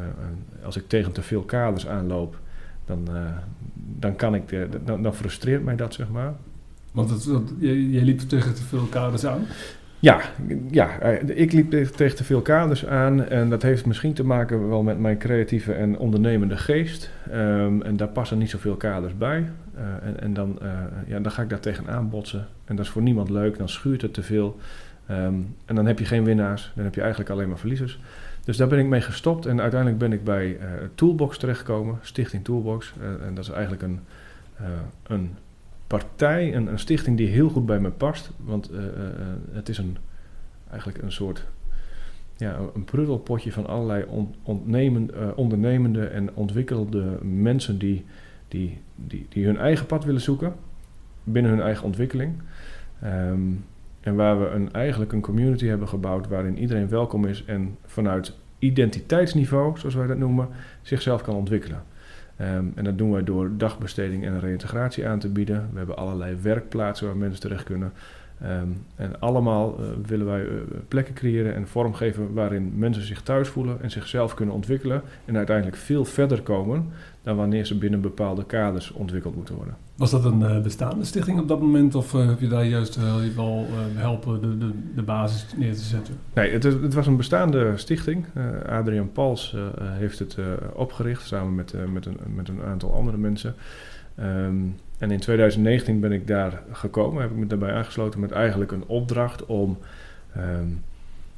als 0.64 0.76
ik 0.76 0.88
tegen 0.88 1.12
te 1.12 1.22
veel 1.22 1.42
kaders 1.42 1.86
aanloop, 1.86 2.38
dan, 2.84 3.08
eh, 3.08 3.36
dan, 3.74 4.16
kan 4.16 4.34
ik, 4.34 4.68
dan, 4.84 5.02
dan 5.02 5.14
frustreert 5.14 5.64
mij 5.64 5.76
dat, 5.76 5.94
zeg 5.94 6.08
maar. 6.08 6.34
Want 6.92 7.10
het, 7.10 7.24
je, 7.58 7.90
je 7.90 8.02
liep 8.02 8.20
tegen 8.20 8.54
te 8.54 8.62
veel 8.62 8.84
kaders 8.84 9.26
aan. 9.26 9.46
Ja, 10.02 10.20
ja, 10.70 10.98
eh, 10.98 11.38
ik 11.38 11.52
liep 11.52 11.70
tegen- 11.70 12.16
te 12.16 12.24
veel 12.24 12.40
kaders 12.40 12.86
aan 12.86 13.24
en 13.24 13.50
dat 13.50 13.62
heeft 13.62 13.86
misschien 13.86 14.12
te 14.12 14.24
maken 14.24 14.68
wel 14.68 14.82
met 14.82 14.98
mijn 14.98 15.18
creatieve 15.18 15.72
en 15.72 15.98
ondernemende 15.98 16.56
geest. 16.56 17.10
Ehm, 17.30 17.82
en 17.82 17.96
daar 17.96 18.08
passen 18.08 18.38
niet 18.38 18.50
zoveel 18.50 18.76
kaders 18.76 19.16
bij. 19.16 19.50
Eh, 19.74 19.82
en 20.08 20.20
en 20.20 20.34
dan, 20.34 20.58
eh, 20.62 20.68
ja, 21.06 21.20
dan 21.20 21.32
ga 21.32 21.42
ik 21.42 21.48
daar 21.48 21.60
tegenaan 21.60 22.10
botsen. 22.10 22.46
En 22.64 22.76
dat 22.76 22.84
is 22.84 22.90
voor 22.90 23.02
niemand 23.02 23.30
leuk, 23.30 23.58
dan 23.58 23.68
schuurt 23.68 24.02
het 24.02 24.14
te 24.14 24.22
veel. 24.22 24.58
Ehm, 25.06 25.34
en 25.64 25.74
dan 25.74 25.86
heb 25.86 25.98
je 25.98 26.04
geen 26.04 26.24
winnaars, 26.24 26.72
dan 26.74 26.84
heb 26.84 26.94
je 26.94 27.00
eigenlijk 27.00 27.30
alleen 27.30 27.48
maar 27.48 27.58
verliezers. 27.58 28.00
Dus 28.44 28.56
daar 28.56 28.68
ben 28.68 28.78
ik 28.78 28.86
mee 28.86 29.00
gestopt 29.00 29.46
en 29.46 29.60
uiteindelijk 29.60 30.00
ben 30.00 30.12
ik 30.12 30.24
bij 30.24 30.56
eh, 30.60 30.66
Toolbox 30.94 31.38
terechtgekomen, 31.38 31.98
Stichting 32.00 32.44
Toolbox. 32.44 32.94
En 33.26 33.34
dat 33.34 33.44
is 33.44 33.50
eigenlijk 33.50 33.82
een, 33.82 34.00
een 35.06 35.36
partij, 35.98 36.54
een, 36.54 36.66
een 36.66 36.78
stichting 36.78 37.16
die 37.16 37.28
heel 37.28 37.48
goed 37.48 37.66
bij 37.66 37.80
me 37.80 37.90
past. 37.90 38.30
Want 38.44 38.70
eh, 38.70 38.86
eh, 38.86 39.06
eh, 39.06 39.26
het 39.52 39.68
is 39.68 39.78
een, 39.78 39.96
eigenlijk 40.70 41.02
een 41.02 41.12
soort 41.12 41.46
ja, 42.36 42.58
een 42.74 42.84
prullenpotje 42.84 43.52
van 43.52 43.66
allerlei 43.66 44.04
on, 44.08 44.34
ondernemende 45.34 46.06
en 46.06 46.34
ontwikkelde 46.34 47.18
mensen 47.22 47.78
die, 47.78 48.04
die, 48.48 48.78
die, 48.94 49.26
die 49.28 49.44
hun 49.44 49.56
eigen 49.56 49.86
pad 49.86 50.04
willen 50.04 50.20
zoeken 50.20 50.54
binnen 51.24 51.50
hun 51.52 51.60
eigen 51.60 51.84
ontwikkeling. 51.84 52.42
Ehm, 53.02 53.50
en 54.00 54.14
waar 54.14 54.40
we 54.40 54.46
een, 54.46 54.72
eigenlijk 54.72 55.12
een 55.12 55.20
community 55.20 55.66
hebben 55.66 55.88
gebouwd 55.88 56.28
waarin 56.28 56.58
iedereen 56.58 56.88
welkom 56.88 57.24
is 57.24 57.44
en 57.44 57.76
vanuit 57.84 58.36
identiteitsniveau, 58.58 59.78
zoals 59.78 59.94
wij 59.94 60.06
dat 60.06 60.18
noemen, 60.18 60.48
zichzelf 60.82 61.22
kan 61.22 61.34
ontwikkelen. 61.34 61.82
Ehm, 62.36 62.64
en 62.74 62.84
dat 62.84 62.98
doen 62.98 63.12
wij 63.12 63.24
door 63.24 63.50
dagbesteding 63.56 64.24
en 64.24 64.40
reïntegratie 64.40 65.06
aan 65.06 65.18
te 65.18 65.28
bieden. 65.28 65.68
We 65.72 65.78
hebben 65.78 65.96
allerlei 65.96 66.36
werkplaatsen 66.42 67.06
waar 67.06 67.16
mensen 67.16 67.40
terecht 67.40 67.64
kunnen. 67.64 67.92
Ehm, 68.42 68.68
en 68.96 69.20
allemaal 69.20 69.78
eh, 69.78 69.84
willen 70.06 70.26
wij 70.26 70.42
eh, 70.42 70.54
plekken 70.88 71.14
creëren 71.14 71.54
en 71.54 71.68
vormgeven 71.68 72.32
waarin 72.32 72.72
mensen 72.76 73.02
zich 73.02 73.22
thuis 73.22 73.48
voelen 73.48 73.82
en 73.82 73.90
zichzelf 73.90 74.34
kunnen 74.34 74.54
ontwikkelen. 74.54 75.02
En 75.24 75.36
uiteindelijk 75.36 75.76
veel 75.76 76.04
verder 76.04 76.42
komen 76.42 76.88
dan 77.22 77.36
wanneer 77.36 77.66
ze 77.66 77.78
binnen 77.78 78.00
bepaalde 78.00 78.44
kaders 78.44 78.92
ontwikkeld 78.92 79.34
moeten 79.34 79.54
worden. 79.54 79.76
Was 79.96 80.10
dat 80.10 80.24
een 80.24 80.42
eh, 80.42 80.60
bestaande 80.60 81.04
stichting 81.04 81.40
op 81.40 81.48
dat 81.48 81.60
moment? 81.60 81.94
Of 81.94 82.14
eh, 82.14 82.26
heb 82.26 82.40
je 82.40 82.48
daar 82.48 82.64
juist 82.64 82.96
eh, 82.96 83.14
wel 83.36 83.66
helpen 83.94 84.40
de, 84.40 84.58
de, 84.58 84.70
de 84.94 85.02
basis 85.02 85.46
neer 85.56 85.74
te 85.74 85.82
zetten? 85.82 86.14
Nee, 86.34 86.52
het, 86.52 86.62
het 86.62 86.94
was 86.94 87.06
een 87.06 87.16
bestaande 87.16 87.72
stichting. 87.76 88.26
Adriaan 88.68 89.12
Pals 89.12 89.56
heeft 89.80 90.18
het 90.18 90.36
opgericht 90.74 91.26
samen 91.26 91.54
met, 91.54 91.74
met, 91.92 92.06
een, 92.06 92.18
met 92.34 92.48
een 92.48 92.62
aantal 92.62 92.94
andere 92.94 93.16
mensen. 93.16 93.54
Ehm, 94.14 94.56
en 94.98 95.10
in 95.10 95.20
2019 95.20 96.00
ben 96.00 96.12
ik 96.12 96.26
daar 96.26 96.62
gekomen, 96.72 97.22
heb 97.22 97.30
ik 97.30 97.36
me 97.36 97.46
daarbij 97.46 97.72
aangesloten 97.72 98.20
met 98.20 98.30
eigenlijk 98.30 98.72
een 98.72 98.84
opdracht 98.86 99.46
om 99.46 99.78
ehm, 100.34 100.68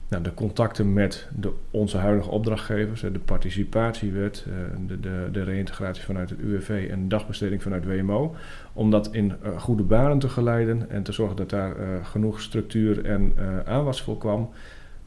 nou, 0.09 0.23
de 0.23 0.35
contacten 0.35 0.93
met 0.93 1.29
de, 1.37 1.53
onze 1.71 1.97
huidige 1.97 2.31
opdrachtgevers, 2.31 3.01
de 3.01 3.19
participatiewet, 3.25 4.45
eh, 4.47 4.79
de, 4.87 5.01
de, 5.01 5.29
de 5.33 5.43
reïntegratie 5.43 6.05
vanuit 6.05 6.31
het 6.31 6.39
UWV 6.39 6.89
en 6.91 7.03
de 7.03 7.07
dagbesteding 7.07 7.63
vanuit 7.63 7.85
WMO, 7.85 8.35
om 8.73 8.91
dat 8.91 9.09
in 9.13 9.33
eh, 9.43 9.61
goede 9.61 9.83
banen 9.83 10.19
te 10.19 10.29
geleiden 10.29 10.91
en 10.91 11.03
te 11.03 11.13
zorgen 11.13 11.37
dat 11.37 11.51
daar 11.51 11.77
eh, 11.77 12.07
genoeg 12.07 12.41
structuur 12.41 13.05
en 13.05 13.33
aanwas 13.65 14.03
voor 14.03 14.19
kwam, 14.19 14.51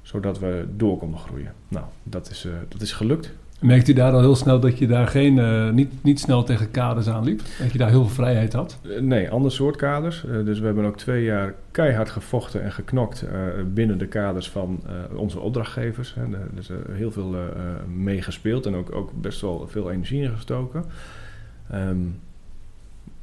zodat 0.02 0.40
we 0.40 0.66
door 0.76 0.98
konden 0.98 1.20
groeien. 1.20 1.54
Nou, 1.68 1.86
dat 2.04 2.30
is, 2.30 2.48
dat 2.68 2.82
is 2.82 2.92
gelukt. 2.92 3.34
Merkte 3.62 3.92
je 3.92 3.98
daar 3.98 4.12
al 4.12 4.20
heel 4.20 4.36
snel 4.36 4.60
dat 4.60 4.78
je 4.78 4.88
daar 4.88 5.08
geen, 5.08 5.40
eh, 5.40 5.70
niet, 5.70 6.04
niet 6.04 6.20
snel 6.20 6.44
tegen 6.44 6.72
kaders 6.72 7.08
aanliep? 7.08 7.42
Dat 7.60 7.72
je 7.72 7.78
daar 7.78 7.90
heel 7.90 8.06
veel 8.06 8.16
vrijheid 8.16 8.54
had? 8.54 8.80
Eh, 8.84 9.02
Nee, 9.02 9.30
ander 9.30 9.52
soort 9.52 9.76
kaders. 9.76 10.26
Eh, 10.26 10.46
dus 10.46 10.60
we 10.60 10.66
hebben 10.66 10.86
ook 10.86 10.98
twee 10.98 11.24
jaar 11.24 11.54
keihard 11.72 12.10
gevochten 12.10 12.64
en 12.64 12.72
geknokt 12.72 13.26
binnen 13.74 13.98
de 13.98 14.08
kaders 14.08 14.50
van 14.50 14.84
onze 15.16 15.40
opdrachtgevers. 15.40 16.16
Hè. 16.16 16.24
Eh, 16.24 16.96
heel 16.96 17.12
veel 17.12 17.36
mee 17.94 18.22
gespeeld 18.22 18.66
en 18.66 18.76
ook, 18.76 18.96
ook 18.96 19.12
best 19.22 19.42
wel 19.42 19.68
veel 19.68 19.92
energie 19.92 20.22
in 20.22 20.32
gestoken. 20.32 20.86
Ehm, 21.70 21.98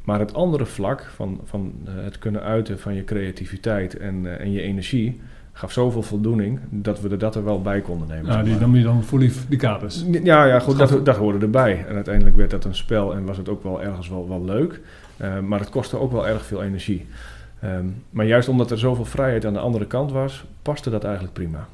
maar 0.05 0.18
het 0.18 0.35
andere 0.35 0.66
vlak 0.66 1.05
van, 1.14 1.40
van 1.44 1.73
het 1.88 2.18
kunnen 2.18 2.42
uiten 2.42 2.79
van 2.79 2.94
je 2.94 3.05
creativiteit 3.05 3.97
en, 3.97 4.38
en 4.38 4.53
je 4.53 4.61
energie 4.61 5.20
gaf 5.56 5.72
zoveel 5.72 6.02
voldoening 6.02 6.60
dat 6.70 7.00
we 7.00 7.08
er 7.08 7.18
dat 7.18 7.34
er 7.34 7.44
wel 7.44 7.62
bij 7.62 7.80
konden 7.80 8.08
nemen. 8.08 8.24
Nou, 8.24 8.38
zeg 8.38 8.52
die 8.52 8.60
nam 8.60 8.76
je 8.76 8.82
dan 8.82 9.02
voor 9.02 9.18
lief, 9.18 9.48
die 9.48 9.58
kaders. 9.58 10.04
Ja, 10.22 10.44
ja 10.44 10.58
goed, 10.58 10.78
dat, 10.78 11.04
dat 11.04 11.16
hoorde 11.16 11.38
erbij. 11.38 11.84
En 11.88 11.94
uiteindelijk 11.94 12.36
werd 12.36 12.50
dat 12.50 12.64
een 12.64 12.74
spel 12.74 13.14
en 13.14 13.24
was 13.24 13.36
het 13.36 13.48
ook 13.48 13.62
wel 13.62 13.82
ergens 13.82 14.08
wel, 14.08 14.28
wel 14.28 14.44
leuk. 14.44 14.80
Eh, 15.16 15.38
maar 15.38 15.58
het 15.58 15.68
kostte 15.68 15.98
ook 15.98 16.12
wel 16.12 16.28
erg 16.28 16.44
veel 16.44 16.62
energie. 16.62 17.06
Ehm, 17.60 17.86
maar 18.10 18.26
juist 18.26 18.48
omdat 18.48 18.70
er 18.70 18.78
zoveel 18.78 19.04
vrijheid 19.04 19.44
aan 19.44 19.52
de 19.52 19.58
andere 19.58 19.86
kant 19.86 20.12
was, 20.12 20.44
paste 20.62 20.90
dat 20.90 21.04
eigenlijk 21.04 21.34
prima. 21.34 21.68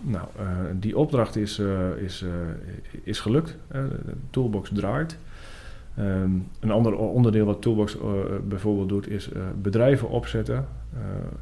Nou, 0.00 0.26
eh, 0.38 0.46
die 0.72 0.98
opdracht 0.98 1.36
is, 1.36 1.58
eh, 1.58 1.96
is, 1.96 2.24
is 3.02 3.20
gelukt. 3.20 3.56
De 3.68 4.14
Toolbox 4.30 4.70
draait. 4.74 5.18
Ehm, 5.96 6.30
een 6.60 6.70
ander 6.70 6.96
onderdeel 6.96 7.46
wat 7.46 7.62
Toolbox 7.62 7.96
bijvoorbeeld 8.48 8.88
doet, 8.88 9.08
is 9.08 9.28
bedrijven 9.62 10.08
opzetten 10.08 10.66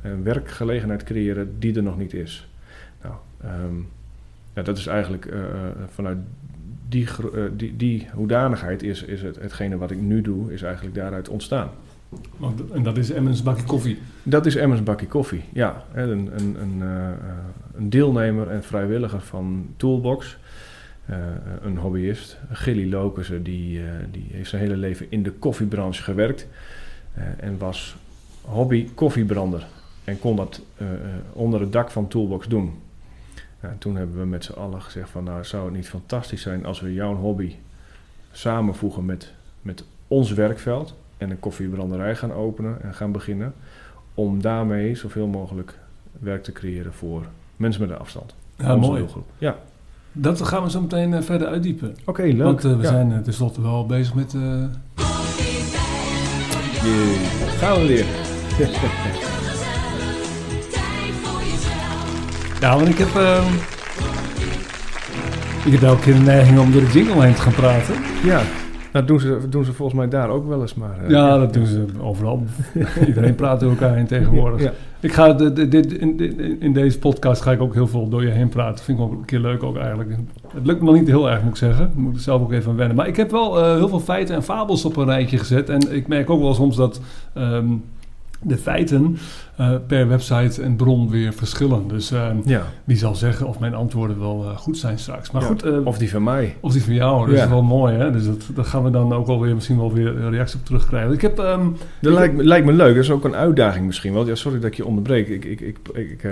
en 0.03 0.23
werkgelegenheid 0.23 1.03
creëren 1.03 1.59
die 1.59 1.77
er 1.77 1.83
nog 1.83 1.99
niet 1.99 2.15
is. 2.15 2.49
Nou, 3.03 3.15
ehm, 3.41 3.77
ja, 4.55 4.63
dat 4.63 4.79
is 4.79 4.87
eigenlijk 4.87 5.27
eh, 5.27 5.41
eh, 5.41 5.49
vanuit 5.89 6.19
die, 6.89 7.07
eh, 7.07 7.43
die, 7.57 7.77
die 7.77 8.09
hoedanigheid 8.15 8.83
is, 8.83 9.03
is 9.03 9.23
het, 9.23 9.37
hetgene 9.41 9.77
wat 9.77 9.91
ik 9.91 10.01
nu 10.01 10.21
doe, 10.21 10.53
is 10.53 10.63
eigenlijk 10.63 10.95
daaruit 10.95 11.29
ontstaan. 11.29 11.71
Want, 12.37 12.71
en 12.71 12.83
dat 12.83 12.97
is 12.97 13.11
Emmens 13.11 13.43
bakje 13.43 13.65
koffie. 13.65 13.99
Dat 14.23 14.47
is 14.47 14.55
Emmers 14.55 14.83
Bakkie 14.83 15.09
Koffie, 15.09 15.43
ja. 15.53 15.85
Een, 15.95 16.09
een, 16.11 16.57
een, 16.61 16.83
eh, 16.83 17.09
eh, 17.09 17.15
een 17.77 17.91
deelnemer 17.91 18.49
en 18.49 18.63
vrijwilliger 18.63 19.21
van 19.21 19.67
Toolbox. 19.77 20.39
Eh, 21.07 21.17
een 21.63 21.77
hobbyist, 21.77 22.39
Gilly 22.51 22.91
Lokersen, 22.91 23.43
die, 23.43 23.79
eh, 23.81 23.91
die 24.11 24.27
heeft 24.33 24.51
zijn 24.51 24.63
hele 24.63 24.77
leven 24.77 25.07
in 25.09 25.23
de 25.23 25.31
koffiebranche 25.33 26.03
gewerkt. 26.03 26.49
eh, 27.15 27.23
en 27.37 27.59
was 27.59 27.97
hobby 28.45 28.89
koffiebrander. 28.95 29.67
En 30.05 30.19
kon 30.19 30.37
dat 30.37 30.61
eh, 30.77 30.93
eh, 30.93 30.99
onder 31.33 31.61
het 31.61 31.73
dak 31.73 31.91
van 31.91 32.09
Toolbox 32.09 32.47
doen. 32.49 32.73
Nou, 33.61 33.75
toen 33.79 33.97
hebben 33.97 34.19
we 34.19 34.25
met 34.27 34.45
z'n 34.45 34.53
allen 34.53 34.83
gezegd 34.83 35.11
van... 35.11 35.25
nou, 35.25 35.45
zou 35.45 35.65
het 35.65 35.75
niet 35.75 35.89
fantastisch 35.89 36.43
zijn 36.43 36.67
als 36.67 36.81
we 36.81 36.95
jouw 36.95 37.15
hobby 37.15 37.55
samenvoegen 38.33 39.05
met, 39.05 39.33
met 39.63 39.85
ons 40.09 40.33
werkveld... 40.33 40.95
en 41.19 41.31
een 41.31 41.41
koffiebranderij 41.41 42.17
gaan 42.17 42.33
openen 42.33 42.83
en 42.83 42.95
gaan 42.95 43.13
beginnen... 43.13 43.55
om 44.15 44.43
daarmee 44.43 44.95
zoveel 44.95 45.27
mogelijk 45.27 45.79
werk 46.19 46.43
te 46.43 46.53
creëren 46.53 46.93
voor 46.93 47.27
mensen 47.57 47.81
met 47.81 47.91
een 47.91 47.99
afstand. 47.99 48.35
Ja, 48.57 48.77
mooi. 48.77 48.99
doelgroep. 48.99 49.27
Ja, 49.39 49.57
Dat 50.13 50.43
gaan 50.43 50.63
we 50.63 50.71
zo 50.71 50.81
meteen 50.81 51.15
eh, 51.15 51.23
verder 51.23 51.49
uitdiepen. 51.49 51.97
oké, 52.05 52.23
leuk. 52.23 52.43
Want 52.43 52.63
we 52.63 52.69
Ja. 52.77 52.83
zijn 52.83 53.23
tenslotte 53.23 53.63
wel 53.63 53.87
bezig 53.87 54.15
met... 54.15 54.33
Jee, 56.83 57.17
gaan 57.59 57.81
we 57.81 57.87
weer. 57.87 58.32
Ja, 62.61 62.77
want 62.77 62.89
ik 62.89 62.99
heb... 62.99 63.15
ehm, 63.15 63.53
ik 65.67 65.73
heb 65.73 65.83
elke 65.83 66.01
keer 66.03 66.15
de 66.15 66.21
neiging 66.21 66.59
om 66.59 66.73
door 66.73 66.81
de 66.81 66.91
jingle 66.93 67.23
heen 67.23 67.35
te 67.35 67.41
gaan 67.41 67.53
praten. 67.53 67.95
Ja, 68.25 68.41
dat 68.93 69.07
doen 69.09 69.21
ze, 69.21 69.39
doen 69.49 69.65
ze 69.65 69.73
volgens 69.73 69.99
mij 69.99 70.09
daar 70.09 70.29
ook 70.29 70.49
wel 70.49 70.61
eens, 70.61 70.75
maar... 70.75 70.99
eh, 71.05 71.11
Ja, 71.11 71.39
dat 71.39 71.53
doen 71.53 71.67
ze 71.67 71.85
overal. 72.01 72.43
Iedereen 73.07 73.35
praat 73.35 73.61
door 73.61 73.71
elkaar 73.71 73.95
heen 73.95 74.07
tegenwoordig. 74.07 74.63
Ja. 74.63 74.73
Ik 75.01 75.13
ga 75.13 75.33
de, 75.33 75.53
de- 75.53 75.69
dit, 75.69 75.93
in, 76.61 76.73
deze 76.73 76.99
podcast 76.99 77.43
ga 77.43 77.53
ik 77.53 77.61
ook 77.61 77.75
heel 77.75 77.87
veel 77.87 78.09
door 78.09 78.23
je 78.25 78.31
heen 78.31 78.49
praten. 78.49 78.85
Vind 78.85 78.99
ik 78.99 79.05
ook 79.05 79.13
een 79.13 79.25
keer 79.25 79.39
leuk 79.41 79.63
ook 79.63 79.77
eigenlijk. 79.77 80.11
Het 80.55 80.67
lukt 80.67 80.81
me 80.81 80.87
nog 80.87 80.95
niet 80.95 81.07
heel 81.09 81.31
erg, 81.31 81.41
moet 81.43 81.51
ik 81.51 81.57
zeggen. 81.57 81.85
Ik 81.87 81.95
moet 81.97 82.15
er 82.15 82.21
zelf 82.21 82.43
ook 82.43 82.53
even 82.53 82.71
aan 82.71 82.77
wennen. 82.77 82.97
Maar 82.97 83.09
ik 83.09 83.17
heb 83.17 83.31
wel 83.31 83.59
eh, 83.65 83.75
heel 83.75 83.89
veel 83.89 84.01
feiten 84.01 84.35
en 84.35 84.43
fabels 84.43 84.85
op 84.85 84.97
een 84.97 85.05
rijtje 85.05 85.39
gezet. 85.39 85.69
En 85.69 85.95
ik 85.95 86.07
merk 86.09 86.31
ook 86.31 86.41
wel 86.41 86.55
soms 86.55 86.77
dat... 86.77 87.01
ehm, 87.35 87.67
de 88.43 88.57
feiten 88.57 89.17
eh, 89.57 89.75
per 89.87 90.09
website 90.09 90.63
en 90.63 90.77
bron 90.77 91.11
weer 91.11 91.33
verschillen. 91.33 91.89
Dus 91.89 92.09
Ja. 92.45 92.63
wie 92.85 92.97
zal 92.97 93.15
zeggen 93.15 93.47
of 93.47 93.59
mijn 93.59 93.75
antwoorden 93.75 94.19
wel 94.21 94.45
eh, 94.45 94.57
goed 94.57 94.79
zijn 94.79 94.99
straks. 94.99 95.31
Maar 95.31 95.43
Ja. 95.43 95.49
goed, 95.49 95.85
Of 95.85 95.99
die 95.99 96.11
van 96.11 96.23
mij. 96.23 96.57
of 96.61 96.73
die 96.73 96.83
van 96.83 96.95
jou, 96.95 97.27
dat 97.29 97.37
Ja. 97.37 97.43
is 97.45 97.49
wel 97.51 97.63
mooi 97.63 97.95
hè. 97.95 98.11
Dus 98.11 98.25
dat, 98.27 98.49
daar 98.55 98.65
gaan 98.65 98.83
we 98.83 98.91
dan 98.91 99.13
ook 99.13 99.29
alweer 99.29 99.55
misschien 99.55 99.77
wel 99.77 99.93
weer 99.93 100.07
een 100.07 100.31
reactie 100.31 100.59
op 100.59 100.65
terugkrijgen. 100.65 101.13
Ik 101.13 101.21
heb... 101.23 101.39
ehm, 101.39 101.67
Dat 102.01 102.13
lijkt, 102.13 102.35
me- 102.35 102.45
lijkt 102.45 102.67
me 102.67 102.73
leuk. 102.73 102.95
Dat 102.95 103.05
is 103.05 103.11
ook 103.11 103.25
een 103.25 103.35
uitdaging 103.35 103.87
misschien 103.87 104.13
wel. 104.13 104.27
Ja, 104.27 104.35
sorry 104.35 104.59
dat 104.61 104.71
ik 104.71 104.77
je 104.77 104.87
onderbreek. 104.87 105.29
Ik, 105.29 105.45
ik, 105.45 105.61
ik, 105.61 105.79
ik, 105.93 106.27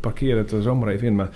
parkeer 0.00 0.36
het 0.36 0.52
er 0.52 0.62
zomaar 0.62 0.88
even 0.88 1.06
in. 1.06 1.14
Maar 1.14 1.28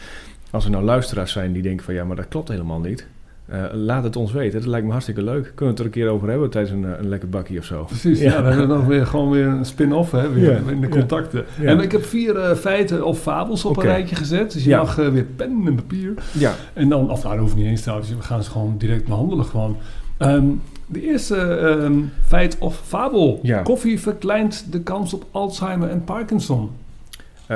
als 0.50 0.64
er 0.64 0.70
nou 0.70 0.84
luisteraars 0.84 1.32
zijn 1.32 1.52
die 1.52 1.62
denken 1.62 1.84
van... 1.84 1.94
ja, 1.94 2.04
maar 2.04 2.16
dat 2.16 2.28
klopt 2.28 2.48
helemaal 2.48 2.80
niet. 2.80 3.06
Eh, 3.50 3.64
laat 3.72 4.04
het 4.04 4.16
ons 4.16 4.32
weten. 4.32 4.60
Dat 4.60 4.68
lijkt 4.68 4.84
me 4.84 4.90
hartstikke 4.92 5.22
leuk. 5.22 5.42
Kunnen 5.42 5.58
we 5.58 5.66
het 5.66 5.78
er 5.78 5.84
een 5.84 5.90
keer 5.90 6.08
over 6.08 6.28
hebben 6.28 6.50
tijdens 6.50 6.72
een, 6.74 6.84
eh, 6.84 6.98
een 6.98 7.08
lekker 7.08 7.28
bakkie 7.28 7.58
of 7.58 7.64
zo? 7.64 7.84
Precies, 7.84 8.20
ja. 8.20 8.32
Ja. 8.32 8.42
we 8.42 8.48
hebben 8.48 8.68
dan 8.68 8.86
weer 8.86 9.06
gewoon 9.06 9.30
weer 9.30 9.46
een 9.46 9.64
spin-off 9.64 10.10
hè, 10.10 10.32
weer 10.32 10.50
Ja, 10.50 10.70
in 10.70 10.80
de 10.80 10.88
contacten. 10.88 11.44
Ja. 11.60 11.66
En 11.66 11.80
ik 11.80 11.92
heb 11.92 12.04
vier 12.04 12.36
eh, 12.36 12.56
feiten 12.56 13.04
of 13.04 13.20
fabels 13.20 13.64
op 13.64 13.76
een 13.76 13.82
rijtje 13.82 14.16
gezet. 14.16 14.52
Dus 14.52 14.64
je 14.64 14.76
mag 14.76 14.94
weer 14.94 15.24
pen 15.24 15.62
en 15.66 15.74
papier. 15.74 16.14
Ja. 16.32 16.54
En 16.72 16.88
dan, 16.88 17.10
of 17.10 17.22
nou, 17.22 17.34
dat 17.34 17.44
hoeft 17.44 17.56
niet 17.56 17.66
eens 17.66 17.82
trouwens. 17.82 18.08
We 18.10 18.22
gaan 18.22 18.42
ze 18.42 18.50
gewoon 18.50 18.74
direct 18.78 19.04
behandelen 19.04 19.44
gewoon. 19.44 19.76
Ehm, 20.16 20.46
de 20.86 21.02
eerste 21.02 21.36
ehm, 21.36 21.98
feit 22.26 22.56
of 22.58 22.80
fabel. 22.86 23.40
Koffie 23.62 24.00
verkleint 24.00 24.72
de 24.72 24.80
kans 24.82 25.14
op 25.14 25.24
Alzheimer 25.30 25.88
en 25.88 26.04
Parkinson. 26.04 26.70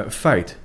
Feit. 0.09 0.59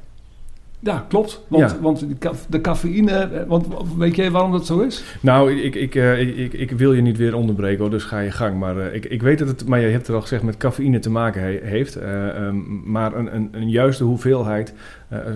Ja, 0.81 1.05
klopt. 1.07 1.45
Want, 1.47 1.71
Ja. 1.71 1.77
want 1.81 1.99
de, 1.99 2.17
ca- 2.19 2.31
de 2.49 2.61
cafeïne... 2.61 3.11
eh, 3.11 3.47
Want 3.47 3.67
weet 3.97 4.15
jij 4.15 4.31
waarom 4.31 4.51
dat 4.51 4.65
zo 4.65 4.79
is? 4.79 5.03
Nou, 5.21 5.51
ik, 5.61 5.75
ik, 5.75 5.95
eh, 5.95 6.19
ik, 6.21 6.35
ik, 6.37 6.53
ik 6.53 6.71
wil 6.71 6.93
je 6.93 7.01
niet 7.01 7.17
weer 7.17 7.35
onderbreken 7.35 7.79
hoor, 7.81 7.89
dus 7.89 8.03
ga 8.03 8.19
je 8.19 8.31
gang. 8.31 8.59
Maar 8.59 8.77
eh, 8.77 8.93
ik, 8.95 9.05
ik 9.05 9.21
weet 9.21 9.39
dat 9.39 9.47
het, 9.47 9.67
maar 9.67 9.79
je 9.79 9.87
hebt 9.87 10.07
er 10.07 10.13
al 10.15 10.21
gezegd, 10.21 10.43
met 10.43 10.57
cafeïne 10.57 10.99
te 10.99 11.09
maken 11.09 11.41
he- 11.41 11.59
heeft. 11.63 11.95
Eh, 11.95 12.27
ehm, 12.47 12.55
maar 12.91 13.15
een, 13.15 13.35
een, 13.35 13.49
een 13.51 13.69
juiste 13.69 14.03
hoeveelheid 14.03 14.73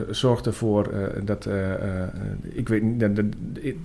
zorgt 0.10 0.46
ervoor 0.46 0.88
eh, 0.88 1.00
dat, 1.26 1.46
eh, 1.46 1.72
eh, 1.74 1.80
ik 2.44 2.70
weet 2.70 2.84
niet, 2.84 3.04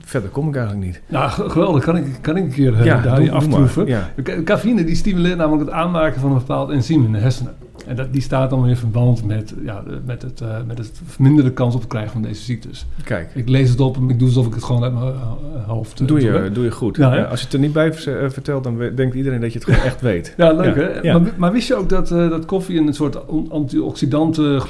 verder 0.05 0.31
kom 0.31 0.49
ik 0.49 0.57
eigenlijk 0.57 0.87
niet. 0.87 1.01
Nou, 1.09 1.31
geweldig. 1.31 1.85
Kan 1.85 1.97
ik, 1.97 2.05
kan 2.21 2.37
ik 2.37 2.43
een 2.45 2.51
keer 2.51 2.75
eh, 2.75 3.03
daar 3.05 3.17
doe- 3.21 3.31
aftroeven? 3.31 3.87
Ja. 3.87 4.11
Cafeïne 4.45 4.85
die 4.85 4.97
stimuleert 4.97 5.37
namelijk 5.37 5.65
het 5.65 5.75
aanmaken 5.75 6.21
van 6.21 6.31
een 6.33 6.39
bepaald 6.39 6.71
enzym 6.71 7.05
in 7.05 7.13
de 7.13 7.19
hersenen. 7.19 7.53
En 7.87 7.97
dat, 7.97 8.13
die 8.13 8.23
staat 8.23 8.51
dan 8.51 8.61
weer 8.61 8.71
in 8.71 8.77
verband 8.77 9.25
met, 9.25 9.55
ja, 9.65 9.83
met, 10.07 10.23
het, 10.23 10.41
eh, 10.41 10.57
met 10.67 10.79
het 10.79 11.01
verminderde 11.07 11.51
kans 11.53 11.75
op 11.75 11.81
het 11.81 11.89
krijgen 11.89 12.13
van 12.13 12.23
deze 12.23 12.43
ziektes. 12.43 12.87
Kijk, 13.05 13.31
Ik 13.35 13.49
lees 13.49 13.71
het 13.71 13.81
op 13.81 13.97
en 13.97 14.11
ik 14.11 14.19
doe 14.19 14.29
alsof 14.29 14.47
ik 14.47 14.55
het 14.55 14.65
gewoon 14.65 14.83
uit 14.83 14.93
mijn 14.93 15.07
eh, 15.07 15.67
hoofd 15.67 16.01
eh, 16.01 16.07
doe 16.07 16.21
je, 16.21 16.51
doe 16.53 16.65
je 16.65 16.71
goed. 16.71 16.97
Ja? 16.97 17.15
Ja, 17.15 17.23
als 17.25 17.39
je 17.39 17.45
het 17.45 17.55
er 17.55 17.61
niet 17.61 17.73
bij 17.73 17.93
ver- 17.95 18.23
eh, 18.25 18.31
vertelt, 18.31 18.65
dan 18.65 18.79
denkt 18.95 19.15
iedereen 19.15 19.41
dat 19.41 19.53
je 19.53 19.59
het 19.59 19.69
gewoon 19.69 19.85
echt 19.85 20.01
weet. 20.01 20.35
Ja, 20.37 20.53
leuk 20.53 20.77
Ja, 20.77 20.83
hè? 20.83 21.01
ja. 21.01 21.19
Maar, 21.19 21.31
maar 21.37 21.53
wist 21.53 21.69
je 21.69 21.75
ook 21.75 21.89
dat, 21.89 22.11
eh, 22.11 22.29
dat 22.31 22.45
koffie 22.45 22.81
een 22.81 22.95
soort 22.95 23.27
on- 23.27 23.51
antioxidant 23.51 24.39
uh, 24.39 24.61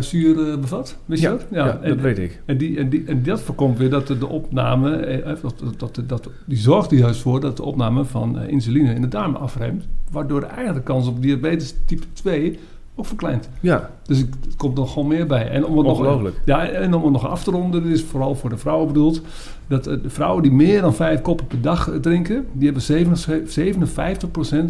zuur 0.00 0.25
eh, 0.34 0.58
bevat? 0.60 0.96
Wist 1.04 1.22
je 1.22 1.28
Ja, 1.28 1.34
dat? 1.34 1.46
ja, 1.50 1.78
en, 1.82 1.88
dat 1.88 2.00
weet 2.00 2.18
ik. 2.18 2.42
En, 2.44 2.58
die, 2.58 2.78
en, 2.78 2.88
die, 2.88 3.04
en 3.06 3.22
dat 3.22 3.40
voorkomt 3.40 3.78
weer 3.78 3.90
dat 3.90 4.06
de, 4.06 4.26
opname, 4.28 4.96
eh, 4.96 5.34
dat, 5.42 5.54
dat, 5.78 5.94
dat, 5.94 6.08
dat, 6.08 6.28
die 6.46 6.58
zorgt 6.58 6.90
er 6.90 6.98
juist 6.98 7.20
voor 7.20 7.40
dat 7.40 7.56
de 7.56 7.62
opname 7.62 8.04
van 8.04 8.38
eh, 8.38 8.48
insuline 8.48 8.94
in 8.94 9.00
de 9.00 9.08
darmen 9.08 9.40
afremt. 9.40 9.84
Waardoor 10.10 10.40
de 10.40 10.46
eigenlijk 10.46 10.86
de 10.86 10.92
kans 10.92 11.06
op 11.08 11.22
diabetes 11.22 11.74
type 11.86 12.04
2 12.12 12.58
ook 12.98 13.06
verkleint. 13.06 13.48
Ja, 13.60 13.90
Dus 14.02 14.18
ik- 14.20 14.34
het 14.44 14.56
komt 14.56 14.74
nog 14.76 14.92
gewoon 14.92 15.08
meer 15.08 15.26
bij. 15.26 15.48
En 15.50 15.64
om 15.66 15.76
het 15.78 15.86
nog, 15.86 16.30
ja, 16.44 16.66
en 16.68 16.94
om 16.94 17.02
het 17.02 17.12
nog 17.12 17.26
af 17.28 17.44
te 17.44 17.50
ronden, 17.50 17.82
dit 17.82 17.92
is 17.92 18.02
vooral 18.02 18.34
voor 18.34 18.50
de 18.50 18.56
vrouwen 18.56 18.86
bedoeld. 18.86 19.20
Dat 19.66 19.86
eh, 19.86 20.02
de 20.02 20.10
vrouwen 20.10 20.42
die 20.42 20.52
meer 20.52 20.80
dan 20.80 20.94
vijf 20.94 21.20
koppen 21.20 21.46
per 21.46 21.60
dag 21.60 21.90
eh, 21.90 21.96
drinken, 21.96 22.46
die 22.52 22.64
hebben 22.72 22.82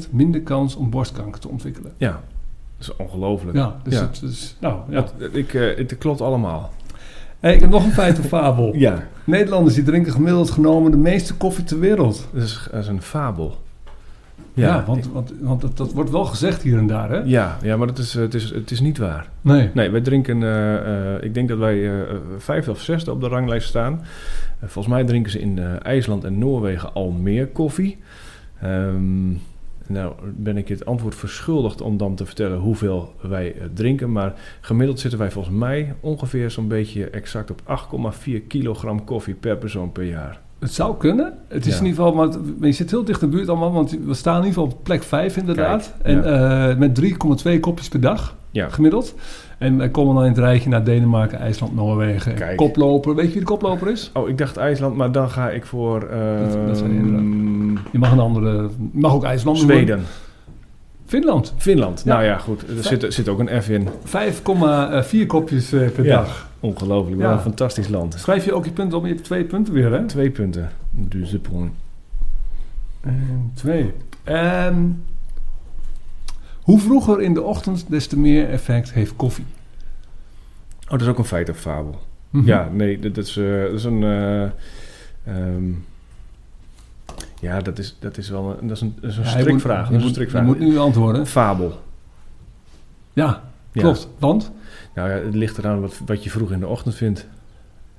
57% 0.06 0.10
minder 0.10 0.40
kans 0.40 0.76
om 0.76 0.90
borstkanker 0.90 1.40
te 1.40 1.48
ontwikkelen. 1.48 1.92
Ja, 1.96 2.22
dat 2.78 2.88
is 2.88 2.96
ongelooflijk. 2.96 3.56
Ja, 3.56 3.76
dus 3.82 3.94
Ja. 3.94 4.00
het 4.00 4.22
is, 4.22 4.56
nou 4.60 4.78
ja. 4.88 5.04
Eh, 5.18 5.34
ik, 5.34 5.54
eh, 5.54 5.76
het 5.76 5.98
klopt 5.98 6.20
allemaal. 6.20 6.72
Hey, 7.40 7.54
ik 7.54 7.60
heb 7.60 7.70
nog 7.70 7.84
een 7.84 7.92
feit 7.92 8.18
of 8.18 8.26
fabel. 8.26 8.74
Ja, 8.86 9.06
Nederlanders 9.24 9.74
die 9.74 9.84
drinken 9.84 10.12
gemiddeld 10.12 10.50
genomen 10.50 10.90
de 10.90 10.96
meeste 10.96 11.34
koffie 11.34 11.64
ter 11.64 11.78
wereld. 11.78 12.28
dat 12.32 12.42
is, 12.42 12.68
dat 12.70 12.82
is 12.82 12.88
een 12.88 13.02
fabel. 13.02 13.64
Ja, 14.54 14.84
want, 14.86 15.08
want, 15.12 15.32
want 15.40 15.60
dat, 15.60 15.76
dat 15.76 15.92
wordt 15.92 16.10
wel 16.10 16.24
gezegd 16.24 16.62
hier 16.62 16.78
en 16.78 16.86
daar, 16.86 17.10
hè? 17.10 17.18
Ja, 17.24 17.58
ja 17.62 17.76
maar 17.76 17.86
het 17.86 17.98
is, 17.98 18.14
het, 18.14 18.34
is, 18.34 18.50
het 18.50 18.70
is 18.70 18.80
niet 18.80 18.98
waar. 18.98 19.28
Nee. 19.40 19.70
Nee, 19.74 19.90
wij 19.90 20.00
drinken, 20.00 20.42
eh, 20.42 21.14
eh, 21.14 21.22
ik 21.22 21.34
denk 21.34 21.48
dat 21.48 21.58
wij 21.58 21.86
eh 21.86 22.14
vijfde 22.38 22.70
of 22.70 22.80
zesde 22.80 23.10
op 23.10 23.20
de 23.20 23.28
ranglijst 23.28 23.68
staan. 23.68 24.00
Volgens 24.60 24.94
mij 24.94 25.04
drinken 25.04 25.32
ze 25.32 25.40
in 25.40 25.58
eh, 25.58 25.64
IJsland 25.82 26.24
en 26.24 26.38
Noorwegen 26.38 26.94
al 26.94 27.10
meer 27.10 27.46
koffie. 27.46 27.98
Ehm, 28.60 29.30
nou 29.88 30.12
ben 30.36 30.56
ik 30.56 30.68
het 30.68 30.86
antwoord 30.86 31.14
verschuldigd 31.14 31.80
om 31.80 31.96
dan 31.96 32.14
te 32.14 32.26
vertellen 32.26 32.58
hoeveel 32.58 33.14
wij 33.20 33.54
eh, 33.54 33.66
drinken. 33.74 34.12
Maar 34.12 34.34
gemiddeld 34.60 35.00
zitten 35.00 35.18
wij 35.18 35.30
volgens 35.30 35.56
mij 35.56 35.94
ongeveer 36.00 36.50
zo'n 36.50 36.68
beetje 36.68 37.10
exact 37.10 37.50
op 37.50 37.60
8,4 37.66 38.46
kilogram 38.48 39.04
koffie 39.04 39.34
per 39.34 39.56
persoon 39.56 39.92
per 39.92 40.04
jaar. 40.04 40.40
Het 40.58 40.72
zou 40.72 40.96
kunnen. 40.96 41.38
Het 41.48 41.66
is 41.66 41.72
Ja. 41.72 41.80
in 41.80 41.86
ieder 41.86 42.04
geval, 42.04 42.14
maar 42.14 42.28
je 42.68 42.72
zit 42.72 42.90
heel 42.90 43.04
dicht 43.04 43.22
in 43.22 43.30
de 43.30 43.36
buurt 43.36 43.48
allemaal, 43.48 43.72
want 43.72 43.90
we 44.04 44.14
staan 44.14 44.38
in 44.40 44.46
ieder 44.46 44.60
geval 44.62 44.78
op 44.78 44.84
plek 44.84 45.02
5 45.02 45.36
inderdaad. 45.36 45.94
Kijk, 46.02 46.24
en 46.24 46.70
eh, 46.70 46.76
met 46.76 46.94
3,2 46.94 47.60
kopjes 47.60 47.88
per 47.88 48.00
dag 48.00 48.36
Ja, 48.50 48.68
gemiddeld. 48.68 49.14
En 49.58 49.76
wij 49.76 49.88
komen 49.88 50.14
dan 50.14 50.24
in 50.24 50.30
het 50.30 50.38
rijtje 50.38 50.68
naar 50.68 50.84
Denemarken, 50.84 51.38
IJsland, 51.38 51.74
Noorwegen. 51.74 52.34
Kijk. 52.34 52.56
Koploper. 52.56 53.14
Weet 53.14 53.26
je 53.26 53.30
wie 53.30 53.40
de 53.40 53.46
koploper 53.46 53.90
is? 53.90 54.10
Oh, 54.14 54.28
ik 54.28 54.38
dacht 54.38 54.56
IJsland, 54.56 54.96
maar 54.96 55.12
dan 55.12 55.30
ga 55.30 55.50
ik 55.50 55.66
voor 55.66 56.00
Dat- 56.00 56.66
dat 56.66 56.78
zijn 56.78 56.90
inderdaad. 56.90 57.20
ehm, 57.20 57.70
Je 57.92 57.98
mag 57.98 58.12
een 58.12 58.18
andere, 58.18 58.62
je 58.92 58.98
mag 59.00 59.12
ook 59.14 59.24
IJsland 59.24 59.56
noemen. 59.58 59.76
Zweden. 59.76 60.00
Finland. 61.06 61.54
Finland. 61.56 62.02
Ja. 62.04 62.12
Nou 62.14 62.24
ja, 62.24 62.38
goed. 62.38 62.62
Er 62.76 62.82
zit, 62.84 63.14
zit 63.14 63.28
ook 63.28 63.38
een 63.38 63.62
F 63.62 63.68
in. 63.68 63.88
5,4 64.04 65.26
kopjes 65.26 65.72
eh, 65.72 65.88
per 65.90 66.04
Ja. 66.04 66.16
dag. 66.16 66.48
Ongelooflijk. 66.60 67.20
Ja. 67.20 67.26
Wat 67.26 67.36
een 67.36 67.42
fantastisch 67.42 67.88
land. 67.88 68.14
Schrijf 68.18 68.44
je 68.44 68.52
ook 68.52 68.64
je 68.64 68.70
punten 68.70 68.98
op, 68.98 69.04
je 69.04 69.12
hebt 69.12 69.24
twee 69.24 69.44
punten 69.44 69.72
weer 69.74 69.92
hè? 69.92 70.06
Twee 70.06 70.30
punten. 70.30 70.68
Dus 70.90 71.30
de 71.30 71.38
point. 71.38 71.72
En 73.00 73.50
twee. 73.54 73.92
En 74.24 75.02
hoe 76.66 76.78
vroeger 76.80 77.20
in 77.22 77.34
de 77.34 77.42
ochtend, 77.42 77.84
des 77.88 78.06
te 78.06 78.18
meer 78.18 78.48
effect 78.50 78.92
heeft 78.92 79.16
koffie. 79.16 79.44
Oh, 80.84 80.90
dat 80.90 81.00
is 81.00 81.06
ook 81.06 81.18
een 81.18 81.24
feit 81.24 81.48
of 81.50 81.56
fabel. 81.58 82.00
Mhm. 82.30 82.46
Ja, 82.46 82.68
nee, 82.72 82.98
dat, 82.98 83.16
is, 83.16 83.36
eh, 83.36 83.62
dat 83.62 83.72
is 83.72 83.84
een... 83.84 84.02
eh, 84.02 84.42
ehm, 85.24 85.64
ja, 87.40 87.60
dat 87.60 87.78
is, 87.78 87.96
dat 88.00 88.16
is 88.18 88.28
wel 88.28 88.56
een, 88.60 88.66
dat 88.68 88.76
is 88.76 88.82
een, 88.82 88.94
dat 89.00 89.10
is 89.10 89.16
een 89.16 89.22
Ja, 89.22 89.28
strikvraag. 89.38 89.86
Je, 89.86 89.92
moet, 89.92 90.00
een 90.00 90.06
je 90.06 90.12
strikvraag. 90.12 90.44
moet 90.44 90.58
nu 90.58 90.78
antwoorden. 90.78 91.26
Fabel. 91.26 91.80
Ja, 93.12 93.42
Ja. 93.72 93.82
klopt. 93.82 94.08
Want? 94.18 94.52
Nou 94.94 95.10
ja, 95.10 95.16
het 95.16 95.34
ligt 95.34 95.58
eraan 95.58 95.80
wat, 95.80 96.00
wat 96.06 96.24
je 96.24 96.30
vroeg 96.30 96.50
in 96.52 96.60
de 96.60 96.66
ochtend 96.66 96.94
vindt. 96.94 97.26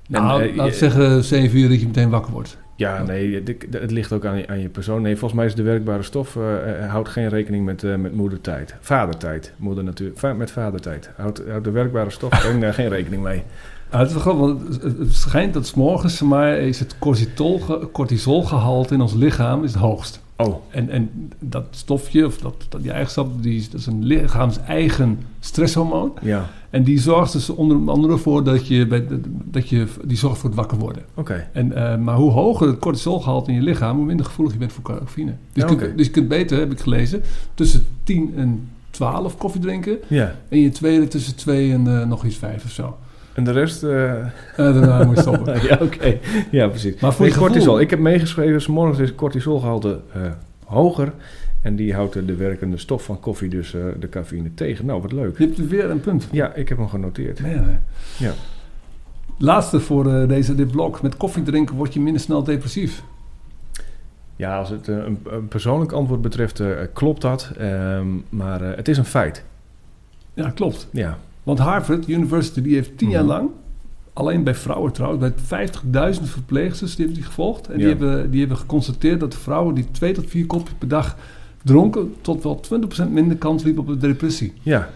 Nou, 0.08 0.42
eh, 0.42 0.56
laat 0.56 0.74
zeggen 0.74 1.24
7 1.24 1.58
uur 1.58 1.68
dat 1.68 1.80
je 1.80 1.86
meteen 1.86 2.10
wakker 2.10 2.32
wordt. 2.32 2.58
Ja, 2.78 3.02
nee, 3.02 3.34
het, 3.34 3.66
het 3.70 3.90
ligt 3.90 4.12
ook 4.12 4.24
aan 4.24 4.36
je, 4.38 4.48
aan 4.48 4.60
je 4.60 4.68
persoon. 4.68 5.02
Nee, 5.02 5.12
volgens 5.16 5.32
mij 5.40 5.46
is 5.48 5.54
de 5.54 5.62
werkbare 5.62 6.02
stof 6.02 6.36
eh, 6.36 6.90
houdt 6.90 7.08
geen 7.08 7.28
rekening 7.28 7.64
met, 7.64 7.84
eh, 7.84 7.94
met 7.94 8.14
moedertijd. 8.14 8.74
Vadertijd. 8.80 9.52
Moeder 9.56 9.84
natuurlijk. 9.84 10.18
Va- 10.18 10.32
met 10.32 10.50
vadertijd. 10.50 11.10
Houdt, 11.16 11.42
houdt 11.48 11.64
de 11.64 11.70
werkbare 11.70 12.10
stof 12.10 12.34
geen, 12.42 12.62
eh, 12.62 12.72
geen 12.74 12.88
rekening 12.88 13.22
mee. 13.22 13.42
Ah, 13.90 14.00
het 14.00 14.10
is 14.10 14.22
wel 14.24 14.38
want 14.38 14.82
het, 14.82 15.12
schijnt 15.14 15.54
dat 15.54 15.66
's 15.66 15.74
morgens 15.74 16.20
maar 16.22 16.58
is 16.58 16.78
het 16.78 16.98
cortisol, 16.98 17.88
cortisolgehalte 17.92 18.94
in 18.94 19.00
ons 19.00 19.14
lichaam 19.14 19.64
is 19.64 19.72
het 19.72 19.80
hoogst. 19.82 20.22
Oh, 20.40 20.56
En, 20.70 20.90
en 20.90 21.10
dat 21.40 21.64
stofje, 21.70 22.26
of 22.26 22.38
dat, 22.38 22.66
dat 22.68 22.82
die 22.82 22.90
eigenschap, 22.90 23.42
die, 23.42 23.56
is- 23.56 23.70
dat 23.70 23.80
is 23.80 23.86
een 23.86 24.04
lichaams-eigen 24.04 25.18
stresshormoon. 25.40 26.12
ja. 26.22 26.48
En 26.70 26.82
die 26.82 26.98
zorgt 27.00 27.32
dus 27.32 27.50
onder 27.50 27.90
andere 27.90 28.16
voor 28.18 28.44
dat 28.44 28.66
je, 28.66 28.86
bij, 28.86 29.06
dat 29.44 29.68
je 29.68 29.86
die 30.04 30.16
zorgt 30.16 30.38
voor 30.38 30.48
het 30.48 30.58
wakker 30.58 30.78
worden. 30.78 31.02
Oké. 31.14 31.48
En, 31.52 31.72
eh, 31.72 31.98
maar 31.98 32.16
hoe 32.16 32.30
hoger 32.30 32.66
het 32.66 32.78
cortisolgehalte 32.78 33.50
in 33.50 33.56
je 33.56 33.62
lichaam, 33.62 33.96
hoe 33.96 34.04
minder 34.04 34.26
gevoelig 34.26 34.52
je 34.52 34.58
bent 34.58 34.72
voor 34.72 34.82
cafeïne. 34.84 35.30
Dus, 35.30 35.36
Ja, 35.52 35.62
je, 35.62 35.66
kunt, 35.76 35.82
oké. 35.82 35.94
dus 35.96 36.06
je 36.06 36.12
kunt 36.12 36.28
beter, 36.28 36.58
heb 36.58 36.72
ik 36.72 36.80
gelezen, 36.80 37.22
tussen 37.54 37.84
10 38.02 38.32
en 38.36 38.68
12 38.90 39.36
koffie 39.36 39.60
drinken. 39.60 39.98
Ja. 40.06 40.34
En 40.48 40.58
je 40.60 40.70
tweede 40.70 41.08
tussen 41.08 41.36
2 41.36 41.72
en 41.72 42.00
eh, 42.00 42.06
nog 42.06 42.24
iets 42.24 42.36
5 42.36 42.64
of 42.64 42.70
zo. 42.70 42.96
En 43.38 43.44
de 43.44 43.50
rest... 43.50 43.82
eh, 43.82 44.20
Eh, 44.20 44.30
daarna 44.56 45.04
moet 45.04 45.14
je 45.16 45.20
stoppen. 45.22 45.62
ja, 45.68 45.78
oké. 45.80 46.18
Ja, 46.50 46.68
precies. 46.68 47.00
Maar 47.00 47.12
voor 47.12 47.26
Nee, 47.26 47.34
cortisol. 47.34 47.80
Ik 47.80 47.90
heb 47.90 47.98
meegeschreven, 47.98 48.72
morgens 48.72 48.98
is 48.98 49.14
cortisolgehalte 49.14 50.00
eh, 50.12 50.20
hoger. 50.64 51.12
En 51.62 51.76
die 51.76 51.94
houdt 51.94 52.26
de 52.26 52.34
werkende 52.34 52.76
stof 52.76 53.04
van 53.04 53.20
koffie, 53.20 53.48
dus 53.48 53.74
eh, 53.74 53.80
de 54.00 54.08
cafeïne, 54.08 54.54
tegen. 54.54 54.86
Nou, 54.86 55.02
wat 55.02 55.12
leuk. 55.12 55.38
Je 55.38 55.44
hebt 55.44 55.68
weer 55.68 55.90
een 55.90 56.00
punt. 56.00 56.28
Ja, 56.30 56.54
ik 56.54 56.68
heb 56.68 56.78
hem 56.78 56.88
genoteerd. 56.88 57.40
Nee, 57.40 57.54
nee. 57.54 57.76
Ja. 58.18 58.32
Laatste 59.38 59.80
voor 59.80 60.28
deze, 60.28 60.54
dit 60.54 60.70
blok. 60.70 61.02
Met 61.02 61.16
koffie 61.16 61.42
drinken 61.42 61.74
word 61.76 61.94
je 61.94 62.00
minder 62.00 62.20
snel 62.22 62.42
depressief. 62.44 63.02
Ja, 64.36 64.58
als 64.58 64.70
het 64.70 64.86
een, 64.86 65.18
een 65.30 65.48
persoonlijk 65.48 65.92
antwoord 65.92 66.20
betreft, 66.22 66.62
klopt 66.92 67.20
dat. 67.22 67.50
Ehm, 67.58 68.06
maar 68.28 68.60
het 68.60 68.88
is 68.88 68.98
een 68.98 69.04
feit. 69.04 69.44
Ja, 70.34 70.50
klopt. 70.50 70.88
Ja. 70.92 71.18
Want 71.48 71.60
Harvard 71.60 72.08
University 72.08 72.62
die 72.62 72.74
heeft 72.74 72.98
tien 72.98 73.08
Mhm. 73.08 73.16
jaar 73.16 73.26
lang, 73.26 73.50
alleen 74.12 74.44
bij 74.44 74.54
vrouwen 74.54 74.92
trouwens, 74.92 75.20
bij 75.20 75.32
50.000 75.36 76.28
verpleegsters 76.30 76.90
die 76.96 77.04
hebben 77.04 77.22
die 77.22 77.30
gevolgd. 77.30 77.68
En 77.68 77.78
die, 77.78 77.86
hebben, 77.86 78.30
die 78.30 78.40
hebben 78.40 78.58
geconstateerd 78.58 79.20
dat 79.20 79.32
de 79.32 79.38
vrouwen 79.38 79.74
die 79.74 79.90
twee 79.90 80.12
tot 80.12 80.30
vier 80.30 80.46
kopjes 80.46 80.74
per 80.78 80.88
dag 80.88 81.16
dronken 81.64 82.14
tot 82.20 82.42
wel 82.42 82.60
20% 82.60 83.12
minder 83.12 83.36
kans 83.36 83.62
liep 83.62 83.78
op 83.78 83.88
een 83.88 83.98
depressie. 83.98 84.52
Ja. 84.62 84.88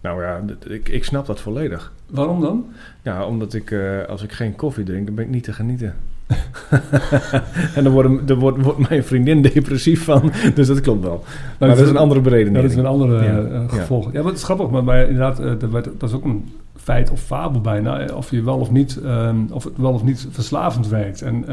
Nou 0.00 0.22
ja, 0.22 0.40
ik, 0.68 0.88
ik 0.88 1.04
snap 1.04 1.26
dat 1.26 1.40
volledig. 1.40 1.92
Waarom 2.10 2.40
dan? 2.40 2.66
Ja, 3.02 3.26
omdat 3.26 3.54
ik, 3.54 3.70
eh, 3.70 4.04
als 4.04 4.22
ik 4.22 4.32
geen 4.32 4.56
koffie 4.56 4.84
drink, 4.84 5.06
dan 5.06 5.14
ben 5.14 5.24
ik 5.24 5.30
niet 5.30 5.44
te 5.44 5.52
genieten. 5.52 5.94
en 7.74 7.84
dan, 7.84 8.20
dan 8.26 8.38
wordt, 8.38 8.62
wordt 8.62 8.88
mijn 8.88 9.04
vriendin 9.04 9.42
depressief 9.42 10.04
van. 10.04 10.32
Dus 10.54 10.66
dat 10.66 10.80
klopt 10.80 11.02
wel. 11.04 11.24
Maar 11.58 11.68
dat 11.68 11.78
is 11.78 11.88
een 11.88 11.96
andere 11.96 12.20
Ja, 12.20 12.26
beredening. 12.28 12.62
dat 12.62 12.70
is 12.70 12.76
een 12.76 12.86
andere 12.86 13.24
Ja, 13.24 13.38
eh, 13.40 13.52
ja. 13.52 13.64
gevolg. 13.68 14.12
Ja, 14.12 14.22
wat 14.22 14.34
is 14.34 14.44
grappig, 14.44 14.70
maar, 14.70 14.84
maar 14.84 15.00
inderdaad, 15.02 15.40
eh, 15.40 15.50
dat, 15.58 15.70
dat 15.98 16.08
is 16.08 16.12
ook 16.14 16.24
een 16.24 16.44
feit 16.76 17.10
of 17.10 17.20
fabel 17.20 17.60
bijna. 17.60 17.98
eh, 18.00 18.16
Of 18.16 18.30
je 18.30 18.42
wel 18.42 18.58
of 18.58 18.70
niet, 18.70 19.00
ehm, 19.04 19.36
of 19.50 19.64
het 19.64 19.72
wel 19.76 19.92
of 19.92 20.04
niet 20.04 20.26
verslavend 20.30 20.88
werkt. 20.88 21.22
En 21.22 21.44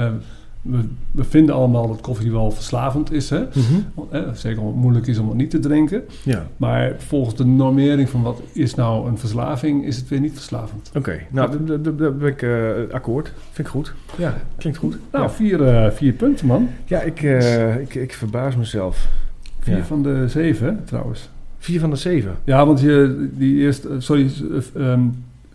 we, 0.65 0.77
we 1.11 1.23
vinden 1.23 1.55
allemaal 1.55 1.87
dat 1.87 2.01
koffie 2.01 2.31
wel 2.31 2.51
verslavend 2.51 3.11
is. 3.11 3.29
Hè? 3.29 3.43
Eh, 4.11 4.21
Zeker 4.33 4.57
omdat 4.59 4.73
het 4.73 4.81
moeilijk 4.81 5.07
is 5.07 5.17
om 5.17 5.27
het 5.27 5.37
niet 5.37 5.49
te 5.49 5.59
drinken. 5.59 6.03
Ja, 6.23 6.47
Maar 6.57 6.93
volgens 6.97 7.35
de 7.35 7.45
normering 7.45 8.09
van 8.09 8.21
wat 8.21 8.41
is 8.53 8.75
nou 8.75 9.07
een 9.07 9.17
verslaving, 9.17 9.85
is 9.85 9.97
het 9.97 10.07
weer 10.09 10.19
niet 10.19 10.33
verslavend. 10.33 10.91
oké. 10.95 11.19
Nou, 11.31 11.65
daar- 11.81 11.95
ben 12.15 12.27
ik 12.29 12.41
eh, 12.41 12.49
akkoord. 12.91 13.33
Vind 13.51 13.67
ik 13.67 13.73
goed. 13.73 13.93
Ja, 14.17 14.37
klinkt 14.57 14.77
goed. 14.79 14.97
Nou, 15.11 15.23
ja, 15.23 15.29
vier, 15.31 15.63
eh, 15.67 15.91
vier 15.91 16.13
punten 16.13 16.47
man. 16.47 16.69
ja 16.85 17.01
ik, 17.01 17.21
eh, 17.23 17.79
ik, 17.79 17.95
ik 17.95 18.13
verbaas 18.13 18.55
mezelf. 18.55 19.07
Vier 19.59 19.77
Ja. 19.77 19.83
van 19.83 20.03
de 20.03 20.23
zeven 20.27 20.81
trouwens. 20.85 21.29
Vier 21.57 21.79
van 21.79 21.89
de 21.89 21.95
zeven. 21.95 22.35
Ja, 22.43 22.65
want 22.65 22.79
je, 22.79 23.29
die 23.33 23.55
eerste, 23.55 23.89
sorry, 23.97 24.31
eh, 24.75 24.93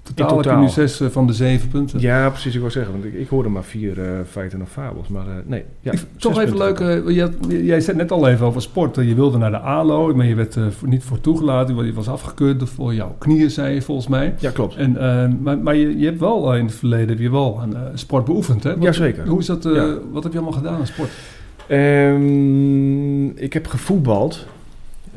ehm, 0.04 0.14
totaal, 0.14 0.26
heb 0.36 0.36
je 0.36 0.42
totaal. 0.50 0.62
nu 0.62 0.68
zes 0.68 1.00
eh, 1.00 1.08
van 1.08 1.26
de 1.26 1.32
zeven 1.32 1.68
punten. 1.68 2.00
Ja, 2.00 2.28
precies. 2.30 2.54
Ik 2.54 2.60
wou 2.60 2.72
zeggen, 2.72 2.92
want 2.92 3.04
ik, 3.04 3.14
ik 3.14 3.28
hoorde 3.28 3.48
maar 3.48 3.64
vier 3.64 4.00
eh, 4.02 4.10
feiten 4.30 4.62
of 4.62 4.70
fabels. 4.70 5.08
Maar 5.08 5.26
eh, 5.26 5.32
nee. 5.46 5.64
Ja, 5.80 5.92
Ik- 5.92 6.04
toch 6.16 6.40
even 6.40 6.56
leuk, 6.56 6.78
had- 7.20 7.32
jij 7.48 7.80
zei 7.80 7.96
net 7.96 8.10
al 8.10 8.28
even 8.28 8.46
over 8.46 8.62
sport. 8.62 8.96
Je 8.96 9.14
wilde 9.14 9.38
naar 9.38 9.50
de 9.50 9.58
ALO, 9.58 10.14
maar 10.14 10.26
je 10.26 10.34
werd 10.34 10.56
voor- 10.70 10.88
niet 10.88 11.04
voor 11.04 11.20
toegelaten. 11.20 11.84
Je 11.84 11.92
was 11.92 12.08
afgekeurd 12.08 12.68
voor 12.68 12.94
jouw 12.94 13.14
knieën, 13.18 13.50
zei 13.50 13.74
je 13.74 13.82
volgens 13.82 14.08
mij. 14.08 14.34
Ja, 14.38 14.50
klopt. 14.50 14.76
En, 14.76 14.96
eh, 14.96 15.28
maar 15.40 15.58
maar 15.58 15.76
je, 15.76 15.98
je 15.98 16.04
hebt 16.04 16.20
wel 16.20 16.54
in 16.56 16.64
het 16.64 16.74
verleden 16.74 17.08
heb 17.08 17.18
je 17.18 17.30
wel 17.30 17.60
een 17.62 17.98
sport 17.98 18.24
beoefend, 18.24 18.62
hè? 18.62 18.70
Wat- 18.74 18.82
Jazeker. 18.82 19.26
Hoe 19.28 19.38
is 19.38 19.46
dat, 19.46 19.62
Ja. 19.62 19.94
Wat 20.12 20.22
heb 20.22 20.32
je 20.32 20.38
allemaal 20.38 20.58
gedaan 20.58 20.74
aan 20.78 20.86
sport? 20.86 21.10
Ehm, 21.66 23.26
ik 23.26 23.52
heb 23.52 23.66
gevoetbald 23.66 24.46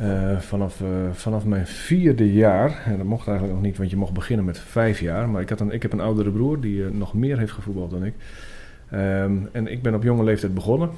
eh, 0.04 0.38
vanaf, 0.40 0.82
eh, 0.82 0.88
vanaf 1.12 1.46
mijn 1.46 1.68
vierde 1.68 2.34
jaar. 2.34 2.82
En 2.86 2.98
dat 2.98 3.06
mocht 3.06 3.28
eigenlijk 3.28 3.58
nog 3.58 3.66
niet, 3.68 3.78
want 3.78 3.90
je 3.90 3.98
mocht 3.98 4.14
beginnen 4.14 4.46
met 4.46 4.60
vijf 4.60 5.00
jaar. 5.00 5.30
Maar 5.30 5.42
ik, 5.42 5.50
had 5.50 5.60
een, 5.60 5.72
ik 5.72 5.82
heb 5.82 5.94
een 5.94 6.00
oudere 6.00 6.32
broer 6.32 6.62
die 6.62 6.86
eh, 6.86 6.92
nog 6.92 7.14
meer 7.14 7.38
heeft 7.38 7.52
gevoetbald 7.52 7.92
dan 7.92 8.06
ik. 8.06 8.14
Ehm, 8.90 9.38
en 9.52 9.68
ik 9.68 9.82
ben 9.82 9.96
op 9.96 10.04
jonge 10.04 10.24
leeftijd 10.24 10.54
begonnen. 10.54 10.90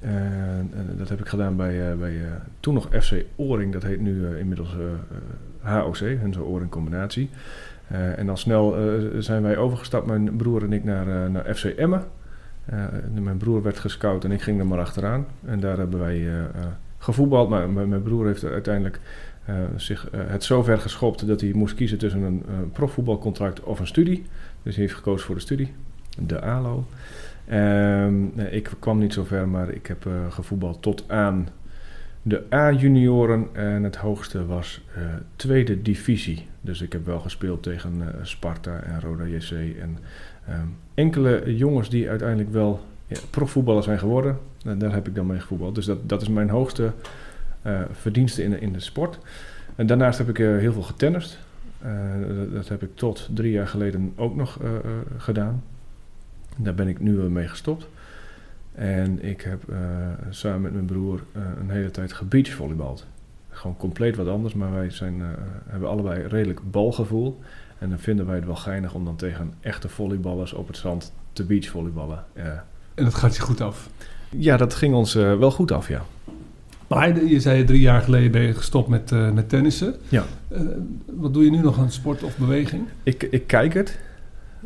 En 0.00 0.70
dat 0.96 1.08
heb 1.08 1.20
ik 1.20 1.26
gedaan 1.26 1.56
bij, 1.56 1.96
bij 1.96 2.14
toen 2.60 2.74
nog 2.74 2.88
FC 3.00 3.12
Oring. 3.36 3.72
Dat 3.72 3.82
heet 3.82 4.00
nu 4.00 4.38
inmiddels 4.38 4.76
HOC, 5.60 5.96
Hunzo 5.96 6.42
Oring 6.42 6.70
Combinatie. 6.70 7.30
En 7.88 8.26
dan 8.26 8.38
snel 8.38 8.76
zijn 9.18 9.42
wij 9.42 9.56
overgestapt, 9.56 10.06
mijn 10.06 10.36
broer 10.36 10.62
en 10.62 10.72
ik, 10.72 10.84
naar, 10.84 11.30
naar 11.30 11.54
FC 11.54 11.64
Emmen. 11.64 12.02
Mijn 13.20 13.36
broer 13.36 13.62
werd 13.62 13.78
gescout 13.78 14.24
en 14.24 14.30
ik 14.30 14.42
ging 14.42 14.60
er 14.60 14.66
maar 14.66 14.78
achteraan. 14.78 15.26
En 15.44 15.60
daar 15.60 15.78
hebben 15.78 15.98
wij 15.98 16.26
gevoetbald. 16.98 17.48
Maar 17.48 17.68
mijn 17.68 18.02
broer 18.02 18.26
heeft 18.26 18.44
uiteindelijk 18.44 19.00
eh, 19.48 19.54
zich 19.76 20.10
eh, 20.10 20.20
het 20.26 20.44
zo 20.44 20.62
ver 20.62 20.78
geschopt 20.78 21.26
dat 21.26 21.40
hij 21.40 21.52
moest 21.52 21.74
kiezen 21.74 21.98
tussen 21.98 22.22
een 22.22 22.42
eh, 22.48 22.54
profvoetbalcontract 22.72 23.60
of 23.60 23.80
een 23.80 23.86
studie. 23.86 24.24
Dus 24.62 24.74
hij 24.74 24.84
heeft 24.84 24.96
gekozen 24.96 25.26
voor 25.26 25.34
de 25.34 25.40
studie, 25.40 25.72
de 26.18 26.40
ALO. 26.40 26.86
Ehm, 27.46 28.24
ik 28.50 28.70
kwam 28.78 28.98
niet 28.98 29.12
zo 29.12 29.24
ver, 29.24 29.48
maar 29.48 29.70
ik 29.70 29.86
heb 29.86 30.08
gevoetbald 30.28 30.82
tot 30.82 31.04
aan 31.06 31.48
de 32.22 32.42
A-junioren. 32.52 33.48
En 33.52 33.82
het 33.82 33.96
hoogste 33.96 34.46
was 34.46 34.84
tweede 35.36 35.82
divisie. 35.82 36.46
Dus 36.60 36.80
ik 36.80 36.92
heb 36.92 37.06
wel 37.06 37.20
gespeeld 37.20 37.62
tegen 37.62 38.04
Sparta 38.22 38.80
en 38.80 39.00
Roda 39.00 39.24
JC. 39.24 39.50
En 39.80 39.98
ehm, 40.46 40.66
enkele 40.94 41.56
jongens 41.56 41.90
die 41.90 42.08
uiteindelijk 42.08 42.52
wel 42.52 42.80
ja, 43.06 43.18
profvoetballer 43.30 43.82
zijn 43.82 43.98
geworden. 43.98 44.38
Daar 44.62 44.92
heb 44.92 45.08
ik 45.08 45.14
dan 45.14 45.26
mee 45.26 45.40
gevoetbald. 45.40 45.74
Dus 45.74 45.84
dat, 45.84 46.08
dat 46.08 46.22
is 46.22 46.28
mijn 46.28 46.50
hoogste 46.50 46.92
eh, 47.62 47.80
verdienste 47.90 48.42
in 48.42 48.50
de, 48.50 48.60
in 48.60 48.72
de 48.72 48.80
sport. 48.80 49.18
En 49.74 49.86
daarnaast 49.86 50.18
heb 50.18 50.28
ik 50.28 50.38
eh, 50.38 50.56
heel 50.56 50.72
veel 50.72 50.82
getennist. 50.82 51.38
Eh, 51.78 51.90
dat, 52.36 52.52
dat 52.52 52.68
heb 52.68 52.82
ik 52.82 52.90
tot 52.94 53.28
drie 53.34 53.52
jaar 53.52 53.68
geleden 53.68 54.12
ook 54.16 54.36
nog 54.36 54.60
gedaan. 55.16 55.62
Daar 56.56 56.74
ben 56.74 56.88
ik 56.88 57.00
nu 57.00 57.12
mee 57.12 57.48
gestopt. 57.48 57.88
En 58.74 59.24
ik 59.24 59.40
heb 59.40 59.62
samen 60.30 60.60
met 60.60 60.72
mijn 60.72 60.84
broer 60.84 61.22
een 61.60 61.70
hele 61.70 61.90
tijd 61.90 62.12
gebeachvolleybald. 62.12 63.06
Gewoon 63.48 63.76
compleet 63.76 64.16
wat 64.16 64.28
anders, 64.28 64.54
maar 64.54 64.72
wij 64.72 64.90
zijn, 64.90 65.22
hebben 65.66 65.88
allebei 65.88 66.26
redelijk 66.26 66.70
balgevoel. 66.70 67.40
En 67.78 67.88
dan 67.88 67.98
vinden 67.98 68.26
wij 68.26 68.36
het 68.36 68.44
wel 68.44 68.56
geinig 68.56 68.94
om 68.94 69.04
dan 69.04 69.16
tegen 69.16 69.54
echte 69.60 69.88
volleyballers 69.88 70.52
op 70.52 70.66
het 70.66 70.76
zand 70.76 71.12
te 71.32 71.44
beachvolleyballen. 71.44 72.24
En 72.94 73.04
dat 73.04 73.14
gaat 73.14 73.36
je 73.36 73.42
goed 73.42 73.60
af. 73.60 73.90
Ja 74.30 74.56
dat 74.56 74.74
ging 74.74 74.94
ons 74.94 75.14
eh, 75.14 75.38
wel 75.38 75.50
goed 75.50 75.72
af, 75.72 75.88
ja. 75.88 76.02
Maar 76.86 77.24
je 77.24 77.40
zei 77.40 77.64
drie 77.64 77.80
jaar 77.80 78.02
geleden 78.02 78.30
ben 78.30 78.42
je 78.42 78.54
gestopt 78.54 78.88
met, 78.88 79.12
eh, 79.12 79.30
met 79.30 79.48
tennissen. 79.48 79.94
Ja. 80.08 80.24
Eh, 80.48 80.60
wat 81.06 81.34
doe 81.34 81.44
je 81.44 81.50
nu 81.50 81.58
nog 81.58 81.78
aan 81.78 81.90
sport 81.90 82.22
of 82.22 82.36
beweging? 82.36 82.82
Ik, 83.02 83.22
ik 83.22 83.46
kijk 83.46 83.74
het, 83.74 83.98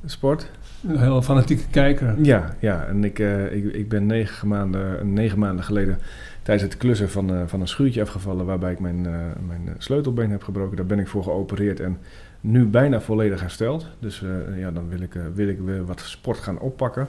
sport. 0.05 0.51
Een 0.89 0.99
heel 0.99 1.23
fanatieke 1.23 1.67
kijker. 1.71 2.15
Ja, 2.23 2.57
ja. 2.59 2.85
en 2.85 3.05
ik, 3.05 3.19
ik, 3.51 3.65
ik 3.65 3.89
ben 3.89 4.07
negen 4.07 4.49
maanden, 4.49 5.13
negen 5.13 5.39
maanden 5.39 5.65
geleden 5.65 5.99
tijdens 6.43 6.71
het 6.71 6.81
klussen 6.81 7.11
van, 7.11 7.49
van 7.49 7.61
een 7.61 7.69
schuurtje 7.69 8.01
afgevallen 8.01 8.47
waarbij 8.47 8.73
ik 8.73 8.81
mijn, 8.81 9.01
mijn 9.47 9.75
sleutelbeen 9.79 10.31
heb 10.31 10.43
gebroken. 10.43 10.77
Daar 10.77 10.87
ben 10.87 10.99
ik 10.99 11.09
voor 11.09 11.23
geopereerd 11.23 11.81
en 11.81 11.99
nu 12.41 12.65
bijna 12.65 13.01
volledig 13.01 13.41
hersteld. 13.41 13.87
Dus 13.99 14.23
ja, 14.57 14.71
dan 14.71 14.89
wil 14.89 15.01
ik, 15.01 15.13
wil 15.35 15.49
ik 15.49 15.59
weer 15.59 15.85
wat 15.85 16.01
sport 16.01 16.39
gaan 16.39 16.59
oppakken. 16.59 17.09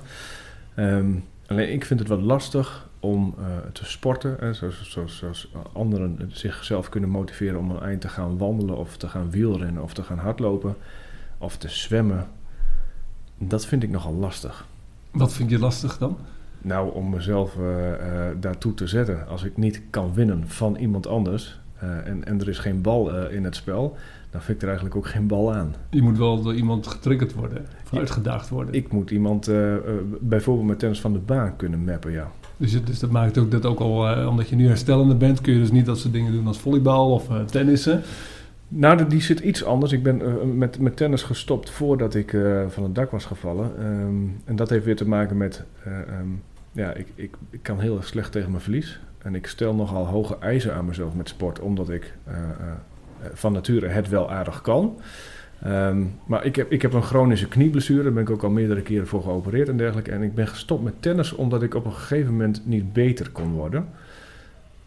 Ehm, 0.76 1.12
alleen 1.47 1.71
ik 1.71 1.86
vind 1.86 1.99
het 1.99 2.10
wat 2.10 2.21
lastig 2.21 2.89
om 2.99 3.36
eh, 3.38 3.45
te 3.71 3.86
sporten. 3.86 4.36
Hè, 4.39 4.53
zoals, 4.53 4.89
zoals, 4.91 5.17
zoals 5.17 5.51
anderen 5.73 6.32
zichzelf 6.34 6.89
kunnen 6.89 7.10
motiveren 7.10 7.60
om 7.60 7.69
een 7.69 7.82
eind 7.82 8.01
te 8.01 8.08
gaan 8.08 8.38
wandelen 8.38 8.77
of 8.77 8.97
te 8.97 9.08
gaan 9.08 9.32
wielrennen 9.32 9.84
of 9.84 9.93
te 9.93 10.03
gaan 10.03 10.17
hardlopen 10.17 10.75
of 11.38 11.58
te 11.58 11.69
zwemmen. 11.69 12.27
Dat 13.38 13.65
vind 13.65 13.84
ik 13.84 13.89
nogal 13.89 14.13
lastig. 14.13 14.65
Wat 15.12 15.34
vind 15.34 15.49
je 15.49 15.60
lastig 15.60 15.97
dan? 15.97 16.17
Nou, 16.62 16.93
om 16.93 17.10
mezelf 17.10 17.58
eh, 17.58 17.93
eh, 17.93 18.36
daartoe 18.39 18.73
te 18.73 18.88
zetten. 18.88 19.27
Als 19.27 19.43
ik 19.43 19.58
niet 19.58 19.82
kan 19.89 20.13
winnen 20.13 20.47
van 20.47 20.75
iemand 20.75 21.08
anders 21.08 21.62
en, 21.79 22.25
en 22.25 22.39
er 22.39 22.49
is 22.49 22.60
geen 22.60 22.82
bal 22.82 23.27
in 23.29 23.43
het 23.43 23.56
spel, 23.56 23.97
dan 24.34 24.41
vind 24.41 24.56
ik 24.58 24.62
er 24.62 24.67
eigenlijk 24.67 24.96
ook 24.98 25.08
geen 25.08 25.28
bal 25.28 25.54
aan. 25.54 25.74
Je 25.89 26.02
moet 26.02 26.17
wel 26.17 26.41
door 26.41 26.54
iemand 26.54 26.88
getriggerd 26.88 27.34
worden, 27.34 27.65
of 27.86 27.91
Ja. 27.91 27.98
uitgedaagd 28.00 28.50
worden. 28.50 28.74
Ik 28.74 28.91
moet 28.91 29.12
iemand 29.12 29.48
eh, 29.48 29.76
eh, 29.76 29.82
bijvoorbeeld 30.19 30.67
met 30.67 30.80
tennis 30.80 31.02
van 31.02 31.13
de 31.13 31.19
baan 31.19 31.56
kunnen 31.56 31.84
mappen, 31.84 32.12
ja. 32.12 32.32
Dus, 32.58 32.84
dus 32.84 33.00
dat 33.00 33.10
maakt 33.12 33.38
ook 33.38 33.52
dat 33.52 33.65
ook 33.65 33.80
al, 33.80 34.08
eh, 34.08 34.28
omdat 34.28 34.50
je 34.50 34.56
nu 34.56 34.67
herstellende 34.67 35.15
bent, 35.15 35.41
kun 35.41 35.54
je 35.54 35.60
dus 35.60 35.72
niet 35.72 35.86
dat 35.86 35.98
soort 35.98 36.13
dingen 36.13 36.32
doen 36.32 36.48
als 36.48 36.60
volleybal 36.60 37.12
of 37.12 37.30
eh, 37.30 37.43
tennissen. 37.43 38.02
Nou, 38.67 39.08
die 39.08 39.22
zit 39.22 39.39
iets 39.39 39.63
anders. 39.63 39.91
Ik 39.91 40.04
ben 40.04 40.22
met, 40.58 40.80
met 40.80 40.96
tennis 40.98 41.24
gestopt 41.24 41.69
voordat 41.69 42.15
ik 42.15 42.38
van 42.67 42.84
het 42.84 42.96
dak 42.96 43.12
was 43.12 43.26
gevallen. 43.26 43.72
Ehm, 43.78 44.15
en 44.46 44.56
dat 44.56 44.69
heeft 44.69 44.86
weer 44.86 44.96
te 44.96 45.08
maken 45.08 45.38
met... 45.38 45.63
eh, 45.84 45.91
ehm, 46.00 46.28
ja, 46.72 46.93
ik, 46.93 47.08
ik, 47.15 47.36
ik 47.50 47.60
kan 47.63 47.80
heel 47.80 47.96
erg 47.98 48.06
slecht 48.08 48.32
tegen 48.32 48.50
mijn 48.50 48.62
verlies. 48.62 49.00
En 49.17 49.36
ik 49.36 49.48
stel 49.48 49.76
nogal 49.76 50.06
hoge 50.08 50.38
eisen 50.39 50.74
aan 50.76 50.86
mezelf 50.86 51.15
met 51.15 51.30
sport, 51.30 51.60
omdat 51.60 51.89
ik 51.89 52.13
van 53.33 53.53
nature 53.53 53.88
het 53.88 54.09
wel 54.09 54.31
aardig 54.31 54.62
kan. 54.62 54.97
Ehm, 55.63 56.03
maar 56.25 56.45
ik 56.45 56.55
heb, 56.55 56.71
ik 56.71 56.81
heb 56.81 56.93
een 56.93 57.03
chronische 57.03 57.47
knieblessure, 57.47 58.03
daar 58.03 58.13
ben 58.13 58.23
ik 58.23 58.29
ook 58.29 58.43
al 58.43 58.49
meerdere 58.49 58.81
keren 58.81 59.07
voor 59.07 59.21
geopereerd 59.21 59.69
en 59.69 59.77
dergelijke. 59.77 60.12
En 60.12 60.21
ik 60.21 60.36
ben 60.36 60.47
gestopt 60.47 60.83
met 60.83 60.93
tennis 60.99 61.33
omdat 61.33 61.63
ik 61.63 61.75
op 61.75 61.86
een 61.86 61.93
gegeven 61.93 62.31
moment 62.31 62.62
niet 62.65 62.93
beter 62.93 63.31
kon 63.31 63.51
worden. 63.51 63.86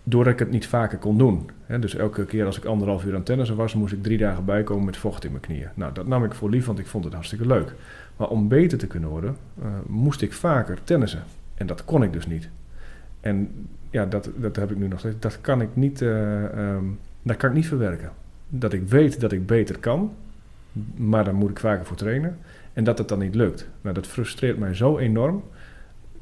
Doordat 0.02 0.32
ik 0.32 0.38
het 0.38 0.50
niet 0.50 0.66
vaker 0.66 0.98
kon 0.98 1.18
doen. 1.18 1.50
Dus 1.80 1.94
elke 1.94 2.24
keer 2.24 2.46
als 2.46 2.56
ik 2.56 2.64
anderhalf 2.64 3.04
uur 3.04 3.14
aan 3.14 3.22
tennissen 3.22 3.56
was, 3.56 3.74
moest 3.74 3.92
ik 3.92 4.02
drie 4.02 4.18
dagen 4.18 4.44
bijkomen 4.44 4.84
met 4.84 4.96
vocht 4.96 5.24
in 5.24 5.30
mijn 5.30 5.42
knieën. 5.42 5.68
Nou, 5.74 5.92
dat 5.92 6.06
nam 6.06 6.24
ik 6.24 6.34
voor 6.34 6.50
lief, 6.50 6.66
want 6.66 6.78
ik 6.78 6.86
vond 6.86 7.04
het 7.04 7.12
hartstikke 7.12 7.46
leuk. 7.46 7.74
Maar 8.16 8.28
om 8.28 8.48
beter 8.48 8.78
te 8.78 8.86
kunnen 8.86 9.08
worden, 9.08 9.36
eh, 9.62 9.66
moest 9.86 10.22
ik 10.22 10.32
vaker 10.32 10.78
tennissen. 10.84 11.22
En 11.54 11.66
dat 11.66 11.84
kon 11.84 12.02
ik 12.02 12.12
dus 12.12 12.26
niet. 12.26 12.48
En 13.20 13.68
ja, 13.90 14.06
dat, 14.06 14.30
dat 14.36 14.56
heb 14.56 14.70
ik 14.70 14.76
nu 14.76 14.88
nog 14.88 14.98
steeds. 14.98 15.16
Dat 15.18 15.40
kan 15.40 15.60
ik 15.60 15.68
niet, 15.72 16.02
eh, 16.02 16.44
ehm, 16.44 16.84
dat 17.22 17.36
kan 17.36 17.48
ik 17.48 17.56
niet 17.56 17.68
verwerken. 17.68 18.10
Dat 18.48 18.72
ik 18.72 18.88
weet 18.88 19.20
dat 19.20 19.32
ik 19.32 19.46
beter 19.46 19.78
kan, 19.78 20.12
maar 20.96 21.24
daar 21.24 21.34
moet 21.34 21.50
ik 21.50 21.58
vaker 21.58 21.86
voor 21.86 21.96
trainen. 21.96 22.38
En 22.72 22.84
dat 22.84 22.98
het 22.98 23.08
dan 23.08 23.18
niet 23.18 23.34
lukt. 23.34 23.68
Nou, 23.80 23.94
dat 23.94 24.06
frustreert 24.06 24.58
mij 24.58 24.74
zo 24.74 24.98
enorm. 24.98 25.42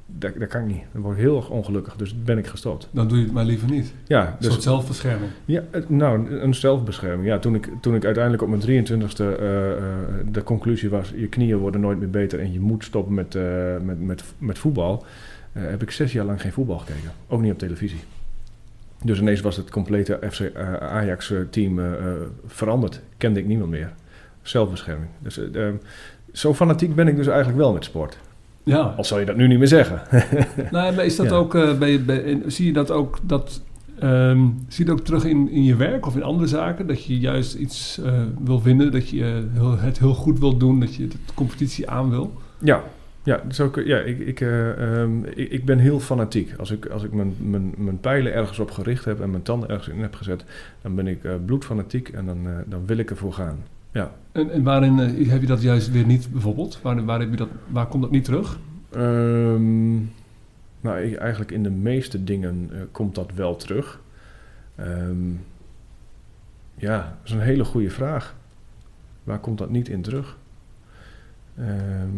Dat, 0.07 0.33
dat 0.39 0.49
kan 0.49 0.61
ik 0.61 0.67
niet. 0.67 0.83
Dan 0.93 1.03
word 1.03 1.17
ik 1.17 1.23
heel 1.23 1.37
erg 1.37 1.51
ongelukkig. 1.51 1.97
Dus 1.97 2.23
ben 2.23 2.39
ik 2.39 2.47
gestopt. 2.47 2.89
Dan 2.91 3.09
doe 3.09 3.19
je 3.19 3.25
het 3.25 3.33
maar 3.33 3.45
liever 3.45 3.71
niet. 3.71 3.95
Ja, 4.07 4.27
Een 4.27 4.35
dus 4.39 4.51
soort 4.51 4.63
zelfbescherming. 4.63 5.31
ja, 5.45 5.63
het- 5.71 5.91
nou, 5.91 6.31
een 6.41 6.55
zelfbescherming. 6.55 7.29
Ja, 7.29 7.39
toen 7.39 7.55
ik, 7.55 7.69
toen 7.81 7.95
ik 7.95 8.05
uiteindelijk 8.05 8.43
op 8.43 8.49
mijn 8.49 8.61
23ste 8.87 9.25
eh, 9.25 9.71
eh, 9.73 9.83
de 10.33 10.43
conclusie 10.43 10.91
was... 10.91 11.13
je 11.17 11.27
knieën 11.29 11.59
worden 11.59 11.81
nooit 11.81 11.99
meer 11.99 12.11
beter 12.11 12.41
en 12.41 12.53
je 12.53 12.61
moet 12.61 12.85
stoppen 12.85 13.15
met, 13.15 13.35
eh, 13.35 13.43
met, 13.85 14.01
met, 14.01 14.25
met 14.39 14.59
voetbal... 14.59 15.05
eh, 15.53 15.63
heb 15.63 15.83
ik 15.83 15.91
zes 15.91 16.13
jaar 16.13 16.25
lang 16.25 16.41
geen 16.41 16.53
voetbal 16.53 16.79
gekeken. 16.79 17.11
Ook 17.29 17.41
niet 17.41 17.53
op 17.53 17.59
televisie. 17.59 18.01
Dus 19.05 19.21
ineens 19.21 19.40
was 19.40 19.57
het 19.57 19.71
complete 19.71 20.19
FC 20.31 20.40
eh, 20.40 20.75
Ajax-team 20.75 21.79
eh, 21.79 21.93
eh, 21.93 22.01
veranderd. 22.47 23.01
Kende 23.17 23.40
ik 23.40 23.47
niemand 23.47 23.71
meer. 23.71 23.93
Zelfbescherming. 24.43 25.09
Dus 25.19 25.38
eh, 25.38 25.67
eh, 25.69 25.75
zo 26.33 26.55
fanatiek 26.55 26.95
ben 26.95 27.09
ik 27.09 27.17
dus 27.17 27.27
eigenlijk 27.27 27.59
wel 27.59 27.73
met 27.73 27.85
sport. 27.85 28.19
Ja. 28.62 28.95
Al 28.97 29.05
zou 29.05 29.21
je 29.21 29.27
dat 29.27 29.37
nu 29.37 29.47
niet 29.49 29.59
meer 29.59 29.69
zeggen. 29.69 30.03
Nou, 30.71 30.95
maar 30.95 31.05
is 31.05 31.17
dat 31.17 31.27
Ja. 31.27 31.33
ook, 31.37 31.53
bij, 31.79 32.05
bij, 32.05 32.17
in- 32.19 32.43
zie 32.47 32.67
je 32.67 32.73
dat 32.73 32.90
ook, 32.90 33.19
dat, 33.23 33.62
ehm, 33.99 34.47
zie 34.69 34.85
je 34.85 34.90
dat 34.90 34.99
ook 35.01 35.05
terug 35.07 35.25
in, 35.25 35.51
in 35.51 35.64
je 35.64 35.77
werk 35.77 36.07
of 36.07 36.14
in 36.17 36.23
andere 36.23 36.47
zaken? 36.49 36.87
Dat 36.87 37.05
je 37.05 37.19
juist 37.19 37.55
iets 37.55 38.01
wil 38.45 38.62
winnen, 38.62 38.93
dat 38.93 39.09
je 39.09 39.47
heel, 39.53 39.79
het 39.79 39.99
heel 39.99 40.14
goed 40.14 40.38
wil 40.38 40.57
doen, 40.57 40.81
dat 40.81 40.95
je 40.95 41.09
de 41.09 41.17
competitie 41.35 41.90
aan 41.90 42.11
wil? 42.11 42.33
Ja, 42.59 42.83
ja, 43.25 43.41
dus 43.49 43.61
ook, 43.61 43.77
ja 43.77 43.99
ik, 43.99 44.19
ik, 44.19 44.41
eh, 44.41 45.01
ehm, 45.03 45.25
ik, 45.25 45.51
ik 45.51 45.65
ben 45.65 45.79
heel 45.79 46.01
fanatiek. 46.01 46.55
Als 46.59 46.71
ik, 46.71 46.87
als 46.87 47.03
ik 47.03 47.13
mijn, 47.13 47.35
mijn, 47.39 47.75
mijn 47.77 48.01
pijlen 48.01 48.33
ergens 48.35 48.59
op 48.59 48.71
gericht 48.71 49.05
heb 49.05 49.21
en 49.21 49.31
mijn 49.31 49.43
tanden 49.43 49.69
ergens 49.69 49.89
in 49.89 50.01
heb 50.01 50.15
gezet, 50.15 50.45
dan 50.83 50.95
ben 50.95 51.07
ik 51.07 51.25
eh, 51.25 51.33
bloedfanatiek 51.47 52.09
en 52.09 52.27
dan, 52.27 52.47
eh, 52.47 52.53
dan 52.67 52.87
wil 52.87 52.97
ik 52.99 53.11
ervoor 53.11 53.33
gaan. 53.33 53.59
Ja. 53.93 54.13
En, 54.33 54.51
en 54.51 54.63
waarin 54.63 54.99
heb 55.29 55.41
je 55.41 55.47
dat 55.47 55.63
juist 55.63 55.91
weer 55.91 56.07
niet 56.07 56.29
bijvoorbeeld? 56.33 56.81
Waar, 56.83 57.05
waar, 57.05 57.21
heb 57.21 57.31
je 57.31 57.37
dat, 57.37 57.49
waar 57.69 57.87
komt 57.87 58.03
dat 58.03 58.11
niet 58.11 58.25
terug? 58.25 58.59
Ehm, 58.91 59.95
nou, 60.81 60.99
ik- 61.01 61.17
eigenlijk 61.17 61.51
in 61.51 61.63
de 61.63 61.71
meeste 61.71 62.25
dingen 62.25 62.71
komt 62.93 63.15
dat 63.15 63.31
wel 63.35 63.57
terug. 63.57 64.01
Ehm, 64.77 65.31
ja, 66.75 66.97
dat 66.99 67.25
is 67.25 67.31
een 67.31 67.41
hele 67.41 67.65
goede 67.65 67.91
vraag. 67.91 68.35
Waar 69.25 69.39
komt 69.39 69.59
dat 69.59 69.71
niet 69.71 69.89
in 69.89 70.03
terug? 70.03 70.37
Ehm, 71.59 72.09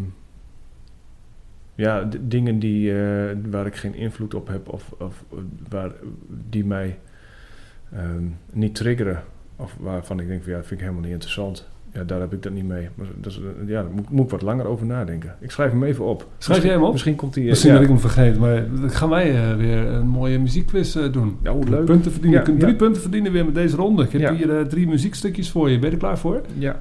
ja, 1.77 2.09
dingen 2.21 2.59
die, 2.59 2.91
eh, 2.91 3.35
waar 3.49 3.65
ik 3.65 3.75
geen 3.75 3.95
invloed 3.95 4.33
op 4.33 4.47
heb 4.47 4.69
of, 4.69 4.93
of 4.99 5.23
eh, 5.31 5.37
waar, 5.69 5.91
die 6.49 6.65
mij 6.65 6.97
ehm, 7.93 8.23
niet 8.53 8.75
triggeren. 8.75 9.23
Of 9.55 9.75
waarvan 9.79 10.19
ik 10.19 10.27
denk, 10.27 10.43
van, 10.43 10.51
ja, 10.51 10.57
dat 10.57 10.67
vind 10.67 10.79
ik 10.79 10.85
helemaal 10.85 11.05
niet 11.05 11.13
interessant. 11.13 11.67
Ja, 11.93 12.03
daar 12.03 12.19
heb 12.19 12.33
ik 12.33 12.43
dat 12.43 12.51
niet 12.51 12.67
mee. 12.67 12.89
Maar 12.95 13.07
dat 13.15 13.31
is, 13.31 13.37
eh, 13.37 13.67
ja, 13.67 13.81
daar 13.81 13.91
moet, 13.91 14.09
moet 14.09 14.25
ik 14.25 14.31
wat 14.31 14.41
langer 14.41 14.65
over 14.65 14.85
nadenken. 14.85 15.35
Ik 15.39 15.51
schrijf 15.51 15.71
hem 15.71 15.83
even 15.83 16.05
op. 16.05 16.27
Schrijf 16.37 16.63
jij 16.63 16.71
hem 16.71 16.83
op? 16.83 16.91
Misschien 16.91 17.15
komt 17.15 17.35
hij... 17.35 17.43
Misschien 17.43 17.69
ja. 17.69 17.75
dat 17.75 17.83
ik 17.83 17.91
hem 17.91 17.99
vergeet, 17.99 18.39
maar 18.39 18.65
dan 18.79 18.89
gaan 18.89 19.09
wij 19.09 19.57
weer 19.57 19.87
een 19.87 20.07
mooie 20.07 20.39
muziekquiz 20.39 20.93
doen. 21.11 21.37
Ja, 21.43 21.51
hoe 21.51 21.69
leuk. 21.69 21.85
Punten 21.85 22.11
verdienen. 22.11 22.39
Ja, 22.39 22.45
je 22.45 22.51
kunt 22.51 22.61
ja. 22.61 22.67
drie 22.67 22.77
punten 22.77 23.01
verdienen 23.01 23.31
weer 23.31 23.45
met 23.45 23.55
deze 23.55 23.75
ronde. 23.75 24.03
Ik 24.03 24.11
heb 24.11 24.35
hier 24.35 24.67
drie 24.67 24.87
muziekstukjes 24.87 25.51
voor 25.51 25.69
je. 25.69 25.79
Ben 25.79 25.89
je 25.89 25.95
er 25.95 26.01
klaar 26.01 26.17
voor? 26.17 26.41
Ja. 26.57 26.79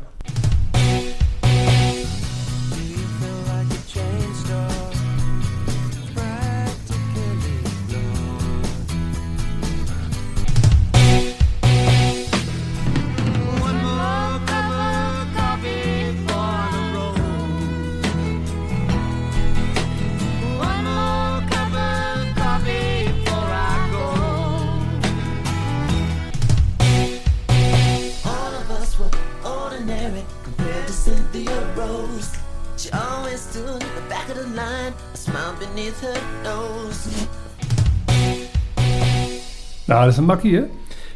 Dat 40.06 40.14
is 40.14 40.20
een 40.20 40.24
makkie, 40.24 40.54
hè? 40.54 40.62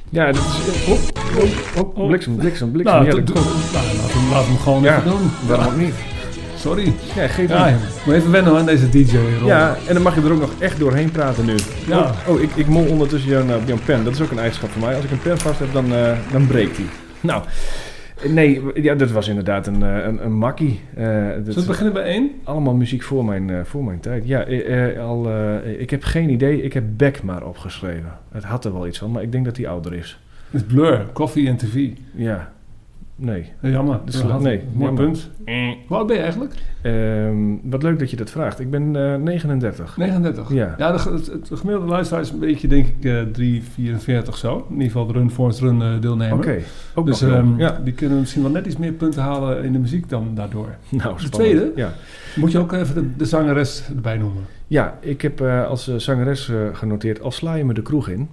Ja, 0.09 0.26
dat 0.26 0.35
is... 0.37 0.88
Oh, 0.88 0.98
oh, 1.76 1.98
oh, 1.98 2.07
bliksem, 2.07 2.37
bliksem, 2.37 2.70
bliksem. 2.72 3.03
Nou, 3.03 3.14
komt. 3.14 3.35
nou, 3.35 3.85
laat, 4.31 4.46
hem, 4.46 4.59
gewoon 4.59 4.83
Ja, 4.83 4.96
even 4.96 5.11
doen. 5.11 5.31
waarom 5.46 5.66
ook 5.66 5.76
niet? 5.76 5.94
Sorry. 6.57 6.92
Ja, 7.14 7.26
geef 7.26 7.48
Ja, 7.48 7.76
moet 8.05 8.14
even 8.14 8.31
wennen 8.31 8.57
aan 8.57 8.66
deze 8.66 8.88
DJ-rol. 8.88 9.46
Ja, 9.46 9.76
en 9.87 9.94
dan 9.94 10.03
mag 10.03 10.14
je 10.14 10.20
er 10.20 10.33
ook 10.33 10.40
nog 10.40 10.50
echt 10.59 10.79
doorheen 10.79 11.11
praten 11.11 11.44
nu. 11.44 11.55
Ja. 11.87 11.98
Oh, 11.98 12.11
oh, 12.26 12.40
ik, 12.40 12.50
ik 12.55 12.66
mol 12.66 12.87
ondertussen 12.87 13.31
jouw, 13.31 13.42
uh, 13.42 13.55
jouw 13.66 13.79
pen. 13.85 14.05
Dat 14.05 14.12
is 14.12 14.20
ook 14.20 14.31
een 14.31 14.38
eigenschap 14.38 14.70
van 14.70 14.81
mij. 14.81 14.94
Als 14.94 15.05
ik 15.05 15.11
een 15.11 15.22
pen 15.22 15.38
vast 15.38 15.59
heb, 15.59 15.72
dan, 15.72 15.94
eh, 15.94 16.12
dan 16.33 16.46
breekt 16.46 16.76
die. 16.76 16.88
Nou, 17.20 17.42
nee, 18.28 18.62
ja, 18.74 18.94
dat 18.94 19.11
was 19.11 19.28
inderdaad 19.28 19.66
een, 19.66 19.83
eh, 19.83 20.04
een, 20.04 20.24
een 20.24 20.33
makkie. 20.33 20.80
Dat 20.94 21.04
Zullen 21.04 21.54
we 21.54 21.66
beginnen 21.66 21.92
bij 21.92 22.02
één? 22.02 22.30
allemaal 22.44 22.74
muziek 22.74 23.02
voor 23.02 23.24
mijn, 23.24 23.50
eh, 23.50 23.61
voor 23.64 23.85
mijn 23.85 24.00
tijd. 24.00 24.26
Ja, 24.26 24.44
eh, 24.44 25.00
al, 25.04 25.28
eh, 25.30 25.80
ik 25.80 25.90
heb 25.90 26.02
geen 26.02 26.30
idee. 26.30 26.62
Ik 26.62 26.72
heb 26.72 26.85
Beck 26.96 27.22
maar 27.22 27.46
opgeschreven. 27.46 28.12
Het 28.33 28.44
had 28.44 28.64
er 28.64 28.72
wel 28.72 28.87
iets 28.87 28.98
van, 28.98 29.11
maar 29.11 29.22
ik 29.22 29.33
denk 29.33 29.44
dat 29.44 29.56
hij 29.56 29.68
ouder 29.68 29.92
is. 29.94 30.20
Het 30.50 30.61
is 30.61 30.66
Blur, 30.66 31.06
Coffee 31.12 31.48
en 31.48 31.56
TV. 31.56 31.88
Ja, 32.14 32.52
nee. 33.20 33.52
Eh, 33.61 33.70
Jammer. 33.70 34.00
Dus 34.04 34.22
Dat 34.22 34.40
nee, 34.40 34.61
Mooi 34.72 34.85
jammer. 34.85 35.04
punt. 35.04 35.30
Hoe 35.87 35.96
oud 35.96 36.06
ben 36.06 36.16
je 36.16 36.22
eigenlijk? 36.22 36.54
Ehm, 36.83 37.37
wat 37.62 37.83
leuk 37.83 37.98
dat 37.98 38.11
je 38.11 38.16
dat 38.16 38.30
vraagt. 38.30 38.61
Ik 38.61 38.70
ben 38.70 38.96
eh, 39.12 39.14
39. 39.16 39.96
39. 39.96 40.52
Ja. 40.52 40.74
Ja, 40.78 40.92
de, 40.92 41.11
het, 41.11 41.26
het 41.26 41.50
gemiddelde 41.59 41.88
luisteraar 41.90 42.22
is 42.22 42.30
een 42.30 42.38
beetje, 42.38 42.68
denk 42.68 42.87
ik, 42.87 43.04
eh 43.04 43.20
3, 43.33 43.62
44 43.62 44.37
zo. 44.37 44.56
In 44.68 44.72
ieder 44.72 44.87
geval 44.87 45.06
de 45.06 45.12
Run 45.12 45.30
Forest 45.30 45.61
Run 45.61 45.83
eh, 45.83 46.00
deelnemer. 46.00 46.37
Oké, 46.38 46.59
ook 46.94 47.06
Dus 47.06 47.20
nog 47.20 47.30
wel. 47.30 47.38
ehm, 47.38 47.59
ja. 47.59 47.80
die 47.85 47.92
kunnen 47.92 48.18
misschien 48.18 48.42
wel 48.42 48.50
net 48.50 48.66
iets 48.66 48.76
meer 48.76 48.92
punten 48.92 49.22
halen 49.22 49.64
in 49.64 49.72
de 49.72 49.78
muziek 49.78 50.09
dan 50.09 50.30
daardoor. 50.35 50.68
Nou, 50.88 51.00
spannend. 51.00 51.33
tweede? 51.33 51.72
Ja. 51.74 51.92
Moet 52.37 52.52
je 52.52 52.59
ook 52.59 52.72
even 52.72 52.94
de, 52.94 53.16
de 53.16 53.24
zangeres 53.24 53.88
erbij 53.94 54.16
noemen. 54.16 54.42
Ja, 54.66 54.98
ik 55.00 55.22
heb 55.22 55.40
eh, 55.40 55.66
als 55.66 55.88
eh, 55.88 55.94
zangeres 55.96 56.48
eh, 56.48 56.56
genoteerd, 56.72 57.20
al 57.22 57.30
sla 57.30 57.54
je 57.54 57.64
me 57.64 57.74
de 57.74 57.83
kroeg 57.83 58.09
in, 58.09 58.28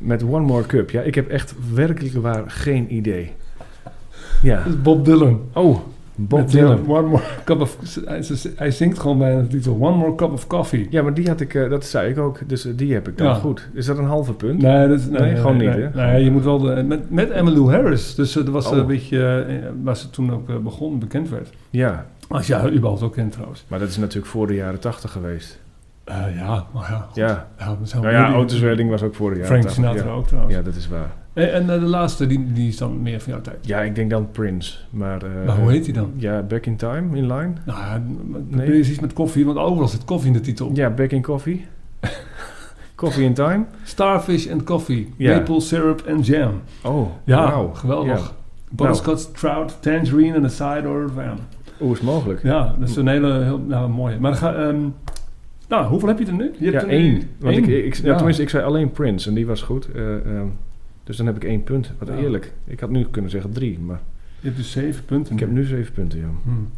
met 0.00 0.22
One 0.22 0.44
More 0.46 0.66
Cup. 0.66 0.90
Ja, 0.90 1.00
ik 1.02 1.14
heb 1.14 1.28
echt 1.28 1.54
werkelijk 1.74 2.14
waar 2.14 2.50
geen 2.50 2.94
idee. 2.94 3.32
Ja. 4.42 4.56
Dat 4.56 4.66
is 4.66 4.82
Bob 4.82 5.04
Dylan. 5.04 5.40
Oh, 5.52 5.78
Bob 6.18 6.38
Met, 6.38 6.50
Dylan. 6.50 6.88
one 6.88 7.06
more 7.06 7.22
cup 7.44 7.60
of, 7.60 7.78
hij, 8.56 8.70
zingt 8.70 8.98
gewoon 8.98 9.18
bij 9.18 9.36
de 9.40 9.46
titel 9.46 9.76
One 9.80 9.96
More 9.96 10.14
Cup 10.14 10.32
of 10.32 10.46
Coffee. 10.46 10.86
Ja, 10.90 11.02
maar 11.02 11.14
die 11.14 11.28
had 11.28 11.40
ik, 11.40 11.54
eh, 11.54 11.70
dat 11.70 11.84
zei 11.84 12.10
ik 12.10 12.18
ook, 12.18 12.48
dus 12.48 12.66
eh, 12.66 12.72
die 12.76 12.92
heb 12.94 13.08
ik 13.08 13.18
dan 13.18 13.26
Ja. 13.26 13.34
goed. 13.34 13.68
Is 13.74 13.86
dat 13.86 13.98
een 13.98 14.04
halve 14.04 14.32
punt? 14.32 14.62
Nee, 14.62 14.88
dat 14.88 14.98
is, 14.98 15.06
nee, 15.06 15.20
Nee, 15.20 15.36
gewoon 15.36 15.56
nee, 15.56 15.66
niet, 15.68 15.76
nee. 15.76 16.04
hè? 16.04 16.12
Nee, 16.12 16.24
je 16.24 16.30
moet 16.30 16.44
wel 16.44 16.58
de, 16.58 16.82
met, 16.82 17.10
met 17.10 17.30
Emmylou 17.30 17.70
Harris. 17.70 18.14
Dus 18.14 18.36
eh, 18.36 18.44
dat 18.44 18.52
was 18.52 18.66
Oh. 18.70 18.76
een 18.76 18.86
beetje 18.86 19.46
waar 19.82 19.96
ze 19.96 20.10
toen 20.10 20.32
ook 20.32 20.62
begon, 20.62 20.98
bekend 20.98 21.28
werd. 21.28 21.48
Ja, 21.70 22.06
Als 22.28 22.46
je 22.46 22.54
haar 22.54 22.72
überhaupt 22.72 23.02
ook 23.02 23.12
kent 23.12 23.32
trouwens. 23.32 23.64
maar 23.68 23.78
dat 23.78 23.88
is 23.88 23.96
natuurlijk 23.96 24.26
voor 24.26 24.46
de 24.46 24.54
jaren 24.54 24.80
tachtig 24.80 25.10
geweest. 25.12 25.58
Eh, 26.04 26.16
ja, 26.36 26.66
maar 26.74 26.90
ja. 26.90 26.96
goed. 27.06 27.16
Ja, 27.16 27.26
ja 27.58 27.76
nou 28.00 28.12
ja, 28.12 28.88
was 28.88 29.02
ook 29.02 29.14
voor 29.14 29.30
de 29.30 29.36
jaren 29.36 29.46
Frank 29.46 29.62
80. 29.62 29.72
Sinatra 29.84 30.10
ja. 30.10 30.16
ook 30.16 30.26
trouwens. 30.26 30.54
Ja, 30.54 30.62
dat 30.62 30.74
is 30.74 30.88
waar. 30.88 31.10
En, 31.36 31.52
en 31.52 31.70
eh, 31.70 31.80
de 31.80 31.86
laatste, 31.86 32.26
die, 32.26 32.52
die 32.52 32.68
is 32.68 32.76
dan 32.76 33.02
meer 33.02 33.20
van 33.20 33.32
jouw 33.32 33.40
tijd. 33.42 33.56
Ja, 33.66 33.80
ik 33.80 33.94
denk 33.94 34.10
dan 34.10 34.30
Prince. 34.30 34.78
Maar, 34.90 35.22
eh, 35.22 35.46
Maar 35.46 35.56
hoe 35.58 35.70
heet 35.70 35.84
die 35.84 35.92
dan? 35.94 36.12
Ja, 36.16 36.42
Back 36.42 36.66
in 36.66 36.76
Time, 36.76 37.16
in 37.16 37.26
line. 37.26 37.52
Nou, 37.64 37.78
ja, 37.78 38.02
Nee. 38.48 38.78
iets 38.78 39.00
met 39.00 39.12
koffie, 39.12 39.46
want 39.46 39.58
overal 39.58 39.88
zit 39.88 40.04
koffie 40.04 40.26
in 40.26 40.32
de 40.32 40.40
titel. 40.40 40.70
Ja, 40.74 40.90
Back 40.90 41.10
in 41.10 41.22
Coffee. 41.22 41.66
Coffee 42.94 43.24
in 43.24 43.34
Time. 43.34 43.64
Starfish 43.84 44.50
and 44.50 44.62
coffee, 44.62 45.12
Ja. 45.16 45.36
maple 45.36 45.60
syrup 45.60 46.02
and 46.08 46.26
jam. 46.26 46.60
Oh, 46.84 47.08
Ja, 47.24 47.64
geweldig. 47.72 48.18
Ja. 48.20 48.34
Butterscotch, 48.70 49.22
trout, 49.22 49.76
tangerine 49.82 50.34
en 50.36 50.44
een 50.44 50.50
cider 50.50 51.10
van. 51.14 51.38
Hoe 51.78 51.92
is 51.92 52.00
mogelijk? 52.00 52.42
Ja, 52.42 52.74
dat 52.78 52.88
is 52.88 52.96
een 52.96 53.08
hele 53.08 53.42
heel, 53.42 53.58
nou, 53.58 53.90
mooie. 53.90 54.18
Maar 54.20 54.34
ga, 54.34 54.54
ehm, 54.54 54.80
nou, 55.68 55.86
hoeveel 55.86 56.08
heb 56.08 56.18
je 56.18 56.26
er 56.26 56.32
nu? 56.32 56.50
Je 56.58 56.64
Ja, 56.64 56.70
hebt 56.70 56.82
er 56.82 56.88
nu 56.88 56.94
één. 56.94 57.22
Want 57.38 57.54
één? 57.54 57.64
Ik, 57.64 57.84
ik, 57.84 57.94
ja, 57.94 58.06
Ja. 58.10 58.14
Tenminste, 58.16 58.42
ik 58.42 58.48
zei 58.48 58.64
alleen 58.64 58.90
Prince 58.90 59.28
en 59.28 59.34
die 59.34 59.46
was 59.46 59.62
goed. 59.62 59.88
Eh, 59.94 60.14
ehm, 60.14 60.46
dus 61.06 61.16
dan 61.16 61.26
heb 61.26 61.36
ik 61.36 61.44
één 61.44 61.62
punt. 61.62 61.92
Wat 61.98 62.08
Ja. 62.08 62.14
eerlijk. 62.16 62.52
Ik 62.64 62.80
had 62.80 62.90
nu 62.90 63.04
kunnen 63.10 63.30
zeggen 63.30 63.52
drie, 63.52 63.78
maar 63.78 64.00
Je 64.40 64.46
hebt 64.46 64.56
dus 64.56 64.70
zeven 64.70 65.04
punten. 65.04 65.32
ik 65.32 65.40
heb 65.40 65.50
nu 65.50 65.64
zeven 65.64 65.92
punten, 65.92 66.18
ja. 66.18 66.26
Hmm. 66.44 66.68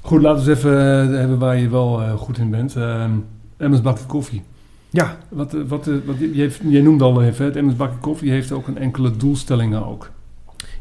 Goed, 0.00 0.22
laten 0.22 0.44
we 0.44 0.50
eens 0.50 0.58
even 0.58 0.78
eh, 1.12 1.18
hebben 1.18 1.38
waar 1.38 1.58
je 1.58 1.68
wel 1.68 2.00
eh, 2.02 2.12
goed 2.12 2.38
in 2.38 2.50
bent. 2.50 2.76
Ehm 2.76 3.10
Emmers 3.56 3.80
bakje 3.82 4.06
koffie. 4.06 4.42
Ja, 4.90 5.16
Wat, 5.28 5.54
eh, 5.54 5.60
wat, 5.66 5.86
wat, 6.04 6.18
je, 6.18 6.34
je 6.34 6.40
heeft, 6.40 6.60
jij 6.68 6.80
noemde 6.80 7.04
al 7.04 7.22
even, 7.22 7.38
hè, 7.42 7.44
het 7.44 7.56
Emmers 7.56 7.76
bakje 7.76 7.98
koffie 7.98 8.30
heeft 8.30 8.52
ook 8.52 8.66
een 8.68 8.78
enkele 8.78 9.16
doelstellingen 9.16 9.86
ook. 9.86 10.10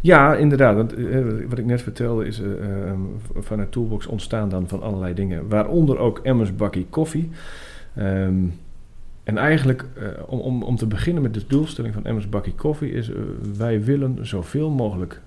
ja 0.01 0.35
inderdaad. 0.35 0.75
Want, 0.75 0.93
wat 1.49 1.57
ik 1.57 1.65
net 1.65 1.81
vertelde 1.81 2.25
is 2.27 2.41
eh, 2.41 2.49
ehm, 2.89 2.99
vanuit 3.39 3.71
Toolbox 3.71 4.05
ontstaan 4.07 4.49
dan 4.49 4.67
van 4.67 4.81
allerlei 4.81 5.13
dingen. 5.13 5.47
Waaronder 5.49 5.97
ook 5.97 6.19
Emmers 6.23 6.55
bakkie 6.55 6.85
koffie. 6.89 7.29
Ehm, 7.95 8.35
en 9.27 9.37
eigenlijk, 9.37 9.85
eh, 9.95 10.07
om, 10.25 10.39
om, 10.39 10.63
om 10.63 10.75
te 10.75 10.85
beginnen 10.85 11.23
met 11.23 11.33
de 11.33 11.47
doelstelling 11.47 11.93
van 11.93 12.05
Emmers 12.05 12.29
bakkie 12.29 12.53
koffie... 12.53 12.91
is 12.91 13.09
eh, 13.09 13.15
wij 13.57 13.83
willen 13.83 14.27
zoveel 14.27 14.69
mogelijk 14.69 15.21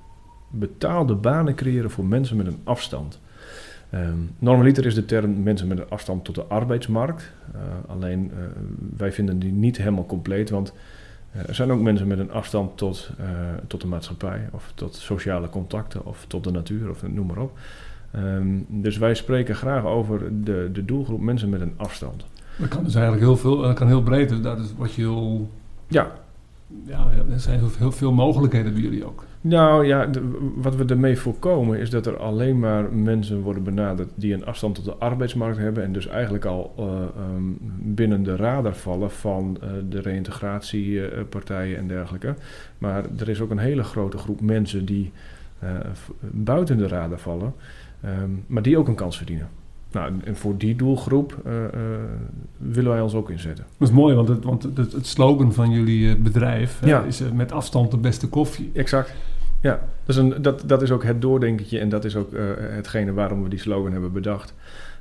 betaalde 0.51 1.14
banen 1.14 1.55
creëren 1.55 1.90
voor 1.90 2.05
mensen 2.05 2.36
met 2.36 2.46
een 2.46 2.61
afstand. 2.64 3.20
Ehm, 3.90 4.16
normaliter 4.38 4.86
is 4.86 4.94
de 4.94 5.05
term 5.05 5.42
mensen 5.42 5.68
met 5.68 5.78
een 5.78 5.88
afstand 5.88 6.24
tot 6.24 6.34
de 6.34 6.44
arbeidsmarkt. 6.44 7.32
Eh, 7.55 7.61
alleen 7.86 8.32
wij 8.96 9.12
vinden 9.12 9.38
die 9.38 9.53
niet 9.53 9.76
helemaal 9.76 10.07
compleet, 10.07 10.51
want 10.51 10.72
er 11.46 11.55
zijn 11.55 11.72
ook 11.72 11.80
mensen 11.80 12.07
met 12.07 12.18
een 12.18 12.32
afstand 12.32 12.76
tot, 12.76 13.11
tot 13.66 13.80
de 13.80 13.86
maatschappij, 13.86 14.48
of 14.53 14.72
tot 14.74 14.94
sociale 14.94 15.48
contacten, 15.48 16.07
of 16.07 16.24
tot 16.26 16.44
de 16.44 16.51
natuur, 16.51 16.90
of 16.90 17.09
noem 17.09 17.26
maar 17.26 17.38
op. 17.38 17.59
Ehm, 18.11 18.46
dus 18.68 18.98
wij 18.98 19.14
spreken 19.14 19.55
graag 19.55 19.84
over 19.84 20.44
de, 20.44 20.68
de 20.72 20.84
doelgroep 20.84 21.20
mensen 21.20 21.48
met 21.48 21.61
een 21.61 21.74
afstand. 21.76 22.24
Dat 22.61 22.68
kan 22.68 22.84
dus 22.84 22.94
eigenlijk 22.94 23.24
heel 23.24 23.36
veel, 23.36 23.56
dat 23.61 23.74
kan 23.74 23.86
heel 23.86 24.02
breed. 24.02 24.28
Dus 24.28 24.40
dat 24.40 24.58
is 24.58 24.74
wat 24.76 24.92
je 24.94 25.00
heel, 25.02 25.48
Ja, 25.88 26.11
ja, 26.84 27.06
er 27.30 27.40
zijn 27.40 27.61
heel, 27.78 27.92
veel 27.92 28.12
mogelijkheden 28.12 28.72
bij 28.72 28.82
jullie 28.82 29.04
ook. 29.06 29.24
Nou 29.40 29.86
ja, 29.86 30.06
de- 30.06 30.52
wat 30.56 30.76
we 30.76 30.84
ermee 30.84 31.16
voorkomen 31.18 31.78
is 31.78 31.90
dat 31.90 32.06
er 32.06 32.16
alleen 32.18 32.58
maar 32.58 32.92
mensen 32.92 33.40
worden 33.40 33.62
benaderd 33.62 34.08
die 34.14 34.34
een 34.34 34.44
afstand 34.46 34.74
tot 34.74 34.84
de 34.84 34.94
arbeidsmarkt 34.94 35.58
hebben 35.58 35.84
en 35.84 35.92
dus 35.92 36.06
eigenlijk 36.06 36.44
al 36.44 36.74
eh, 36.78 36.84
ehm, 36.84 37.42
binnen 37.78 38.22
de 38.22 38.36
radar 38.36 38.74
vallen 38.74 39.11
van 39.11 39.56
eh, 39.61 39.68
de 39.88 40.00
reïntegratiepartijen 40.00 41.76
en 41.78 41.88
dergelijke. 41.88 42.34
Maar 42.78 43.04
er 43.18 43.28
is 43.28 43.40
ook 43.40 43.50
een 43.50 43.58
hele 43.58 43.82
grote 43.82 44.18
groep 44.18 44.40
mensen 44.40 44.84
die 44.84 45.12
eh, 45.58 45.68
buiten 46.30 46.78
de 46.78 46.88
radar 46.88 47.18
vallen, 47.18 47.54
ehm, 48.00 48.30
maar 48.46 48.62
die 48.62 48.78
ook 48.78 48.88
een 48.88 48.94
kans 48.94 49.16
verdienen. 49.16 49.48
Nou, 49.93 50.12
en- 50.24 50.36
voor 50.36 50.57
die 50.57 50.76
doelgroep 50.76 51.36
eh, 51.45 51.64
eh, 51.64 51.70
willen 52.57 52.91
wij 52.91 53.01
ons 53.01 53.14
ook 53.14 53.30
inzetten. 53.30 53.64
Dat 53.78 53.88
is 53.88 53.95
mooi, 53.95 54.14
want 54.14 54.28
het, 54.28 54.45
want 54.45 54.62
het, 54.62 54.93
het 54.93 55.07
slogan 55.07 55.53
van 55.53 55.70
jullie 55.70 56.11
eh, 56.14 56.20
bedrijf 56.20 56.80
hè, 56.80 56.86
is 57.07 57.22
met 57.34 57.53
afstand 57.53 57.91
de 57.91 57.97
beste 57.97 58.28
koffie. 58.28 58.70
Exact. 58.74 59.14
Ja, 59.62 59.70
dat 60.05 60.16
is, 60.16 60.16
een, 60.16 60.43
dat, 60.43 60.62
dat 60.66 60.82
is 60.82 60.91
ook 60.91 61.05
het 61.05 61.20
doordenkertje 61.22 61.78
en 61.78 61.88
dat 61.88 62.05
is 62.05 62.16
ook 62.16 62.30
hetgene 62.59 63.12
waarom 63.12 63.43
we 63.43 63.49
die 63.49 63.59
slogan 63.59 63.93
hebben 63.93 64.12
bedacht. 64.12 64.55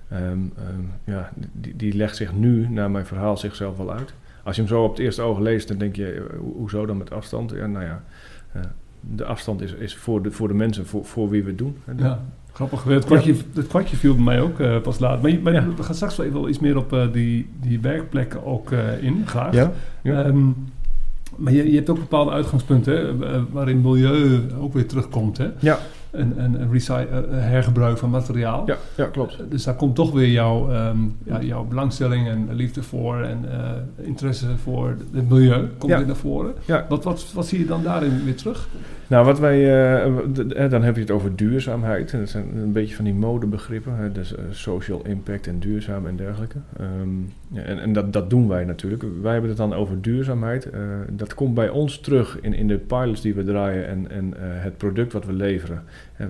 Ehm, 0.09 0.21
ehm, 0.23 0.81
ja, 1.03 1.31
die, 1.51 1.75
die 1.75 1.93
legt 1.95 2.15
zich 2.15 2.33
nu, 2.33 2.67
naar 2.69 2.91
mijn 2.91 3.05
verhaal, 3.05 3.37
zichzelf 3.37 3.77
wel 3.77 3.91
uit. 3.93 4.13
Als 4.43 4.55
je 4.55 4.61
hem 4.61 4.71
zo 4.71 4.83
op 4.83 4.89
het 4.89 4.99
eerste 4.99 5.21
oog 5.21 5.39
leest, 5.39 5.67
dan 5.67 5.77
denk 5.77 5.95
je, 5.95 6.25
ho- 6.39 6.53
hoezo 6.57 6.85
dan 6.85 6.97
met 6.97 7.11
afstand? 7.11 7.51
Ja, 7.51 7.65
nou 7.65 7.85
ja, 7.85 8.01
de 9.01 9.25
afstand 9.25 9.61
is, 9.61 9.73
is 9.73 9.95
voor, 9.95 10.21
de, 10.23 10.31
voor 10.31 10.47
de 10.47 10.53
mensen, 10.53 10.85
voor, 10.85 11.05
voor 11.05 11.29
wie 11.29 11.41
we 11.43 11.49
het 11.49 11.57
doen. 11.57 11.77
Ja, 11.97 12.19
grappig. 12.53 12.83
Het 12.83 13.05
kwartje, 13.05 13.35
het 13.53 13.67
kwartje 13.67 13.97
viel 13.97 14.15
bij 14.15 14.23
mij 14.23 14.41
ook 14.41 14.59
eh, 14.59 14.81
pas 14.81 14.99
laat. 14.99 15.21
Maar, 15.21 15.31
je- 15.31 15.39
maar 15.39 15.53
Ja. 15.53 15.67
we 15.77 15.83
gaan 15.83 15.95
straks 15.95 16.15
wel 16.15 16.25
even 16.25 16.39
wel 16.39 16.49
iets 16.49 16.59
meer 16.59 16.77
op 16.77 16.93
eh, 16.93 17.11
die, 17.11 17.49
die 17.61 17.79
werkplekken 17.79 18.45
ook 18.45 18.71
eh, 18.71 19.03
in, 19.03 19.23
graag. 19.27 19.53
Ja? 19.53 19.71
Ja. 20.03 20.23
Ehm, 20.23 20.45
maar 21.35 21.53
je, 21.53 21.69
je 21.69 21.75
hebt 21.75 21.89
ook 21.89 21.99
bepaalde 21.99 22.31
uitgangspunten 22.31 22.93
hè, 23.19 23.43
waarin 23.51 23.81
milieu 23.81 24.39
ook 24.59 24.73
weer 24.73 24.85
terugkomt. 24.87 25.37
Hè? 25.37 25.47
Ja. 25.59 25.79
En, 26.11 26.33
en, 26.37 26.59
en 26.59 26.71
recy- 26.71 26.91
eh, 26.93 27.19
hergebruik 27.31 27.97
van 27.97 28.09
materiaal. 28.09 28.63
ja, 28.67 28.77
ja, 28.97 29.05
klopt. 29.05 29.37
Dus 29.49 29.63
daar 29.63 29.75
komt 29.75 29.95
toch 29.95 30.11
weer 30.11 30.29
jouw, 30.31 30.71
ehm, 30.71 30.97
ja, 31.23 31.41
jouw 31.41 31.63
belangstelling 31.63 32.27
en 32.27 32.47
liefde 32.51 32.83
voor 32.83 33.21
en 33.21 33.45
eh, 33.51 34.05
interesse 34.07 34.47
voor 34.63 34.95
het 35.13 35.29
milieu 35.29 35.67
komt 35.77 35.91
Ja. 35.91 35.97
weer 35.97 36.07
naar 36.07 36.15
voren. 36.15 36.53
Ja. 36.65 36.85
Wat, 36.89 37.03
wat, 37.03 37.31
wat 37.33 37.47
zie 37.47 37.59
je 37.59 37.65
dan 37.65 37.83
daarin 37.83 38.23
weer 38.23 38.35
terug? 38.35 38.67
Nou, 39.09 39.25
wat 39.25 39.39
wij, 39.39 39.83
eh, 40.03 40.17
d- 40.33 40.53
eh, 40.53 40.69
dan 40.69 40.83
heb 40.83 40.95
je 40.95 41.01
het 41.01 41.11
over 41.11 41.35
duurzaamheid. 41.35 42.11
Dat 42.11 42.29
zijn 42.29 42.57
een 42.57 42.71
beetje 42.71 42.95
van 42.95 43.05
die 43.05 43.13
modebegrippen. 43.13 43.95
Hè, 43.95 44.11
dus 44.11 44.35
eh, 44.35 44.43
social 44.51 45.05
impact 45.05 45.47
en 45.47 45.59
duurzaam 45.59 46.07
en 46.07 46.15
dergelijke. 46.15 46.57
Ehm, 46.77 47.09
en 47.65 47.79
en 47.79 47.93
dat, 47.93 48.13
dat 48.13 48.29
doen 48.29 48.47
wij 48.47 48.65
natuurlijk. 48.65 49.03
Wij 49.21 49.31
hebben 49.31 49.49
het 49.49 49.57
dan 49.59 49.73
over 49.73 50.01
duurzaamheid. 50.01 50.69
Eh, 50.69 50.79
dat 51.11 51.33
komt 51.33 51.53
bij 51.53 51.69
ons 51.69 51.99
terug 51.99 52.39
in, 52.41 52.53
in 52.53 52.67
de 52.67 52.77
pilots 52.77 53.21
die 53.21 53.33
we 53.33 53.43
draaien 53.43 53.87
en, 53.87 54.11
en 54.11 54.33
eh, 54.33 54.41
het 54.43 54.77
product 54.77 55.13
wat 55.13 55.25
we 55.25 55.33
leveren. 55.33 55.83
We, 56.15 56.25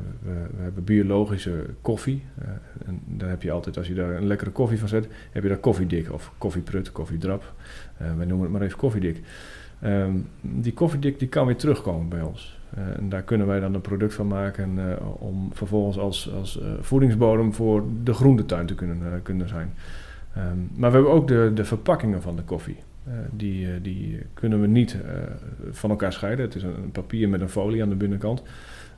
we 0.58 0.62
hebben 0.62 0.84
biologische 0.84 1.54
koffie. 1.82 2.24
eh, 2.42 2.48
en 2.88 3.00
daar 3.06 3.30
heb 3.30 3.42
je 3.42 3.52
altijd, 3.52 3.78
als 3.78 3.88
je 3.88 3.94
daar 3.94 4.16
een 4.16 4.28
lekkere 4.28 4.52
koffie 4.52 4.80
van 4.80 4.88
zet, 4.88 5.08
heb 5.32 5.44
je 5.44 5.50
daar 5.50 5.58
koffiedik 5.58 6.14
of 6.14 6.32
koffieprut, 6.38 6.92
koffiedrap. 6.92 7.54
Eh 7.98 8.08
wij 8.18 8.26
noemen 8.26 8.42
het 8.46 8.52
maar 8.52 8.62
even 8.62 8.78
koffiedik. 8.78 9.22
Ehm, 9.82 10.12
die 10.42 10.74
koffiedik 10.74 11.20
die 11.20 11.28
kan 11.28 11.46
weer 11.46 11.56
terugkomen 11.56 12.10
bij 12.10 12.22
ons. 12.22 12.59
Eh, 12.76 12.98
en 12.98 13.10
daar 13.10 13.22
kunnen 13.22 13.48
wij 13.48 13.60
dan 13.60 13.74
een 13.74 13.82
product 13.82 14.14
van 14.14 14.28
maken 14.28 14.90
eh, 14.90 15.06
om 15.22 15.50
vervolgens 15.54 15.98
als, 15.98 16.34
als 16.34 16.62
eh, 16.62 16.68
voedingsbodem 16.80 17.54
voor 17.54 17.84
de 18.04 18.14
groentetuin 18.14 18.66
te 18.66 18.76
kunnen, 18.76 19.22
kunnen 19.24 19.48
zijn. 19.48 19.74
Ehm, 20.34 20.58
maar 20.76 20.90
we 20.90 20.96
hebben 20.96 21.14
ook 21.14 21.28
de, 21.28 21.52
de 21.54 21.66
verpakkingen 21.66 22.22
van 22.22 22.36
de 22.36 22.44
koffie. 22.44 22.78
Die, 23.32 23.82
die 23.82 24.20
kunnen 24.34 24.62
we 24.62 24.68
niet 24.68 24.98
van 25.72 25.90
elkaar 25.90 26.14
scheiden. 26.14 26.46
Het 26.46 26.56
is 26.56 26.64
een 26.64 26.92
papier 26.92 27.30
met 27.30 27.42
een 27.42 27.50
folie 27.50 27.82
aan 27.82 27.90
de 27.90 27.96
binnenkant. 27.96 28.44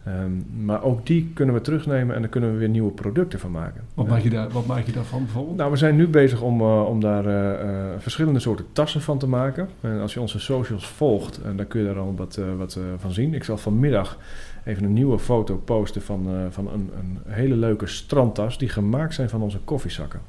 Ehm, 0.03 0.63
maar 0.65 0.83
ook 0.83 1.05
die 1.05 1.31
kunnen 1.33 1.55
we 1.55 1.61
terugnemen 1.61 2.15
en 2.15 2.21
daar 2.21 2.29
kunnen 2.29 2.51
we 2.51 2.57
weer 2.57 2.69
nieuwe 2.69 2.91
producten 2.91 3.39
van 3.39 3.51
maken. 3.51 3.81
Wat, 3.93 4.07
maak, 4.07 4.21
je 4.21 4.29
daar, 4.29 4.49
wat 4.49 4.65
maak 4.65 4.85
je 4.85 4.91
daarvan 4.91 5.23
bijvoorbeeld? 5.23 5.57
nou, 5.57 5.71
we 5.71 5.77
zijn 5.77 5.95
nu 5.95 6.07
bezig 6.07 6.41
om, 6.41 6.61
eh, 6.61 6.85
om 6.85 6.99
daar 6.99 7.25
eh, 7.25 7.61
eh, 7.61 7.99
verschillende 7.99 8.39
soorten 8.39 8.65
tassen 8.71 9.01
van 9.01 9.17
te 9.17 9.27
maken. 9.27 9.69
En 9.81 9.99
als 9.99 10.13
je 10.13 10.21
onze 10.21 10.39
socials 10.39 10.87
volgt, 10.87 11.39
dan 11.55 11.67
kun 11.67 11.79
je 11.79 11.85
daar 11.85 11.97
al 11.97 12.13
wat, 12.15 12.39
wat 12.57 12.79
van 12.97 13.11
zien. 13.11 13.33
Ik 13.33 13.43
zal 13.43 13.57
vanmiddag 13.57 14.17
even 14.65 14.83
een 14.83 14.93
nieuwe 14.93 15.19
foto 15.19 15.57
posten 15.57 16.01
van, 16.01 16.27
van 16.49 16.67
een, 16.67 16.89
een 16.99 17.19
hele 17.25 17.55
leuke 17.55 17.87
strandtas 17.87 18.57
die 18.57 18.69
gemaakt 18.69 19.13
zijn 19.13 19.29
van 19.29 19.41
onze 19.41 19.59
koffiezakken. 19.59 20.19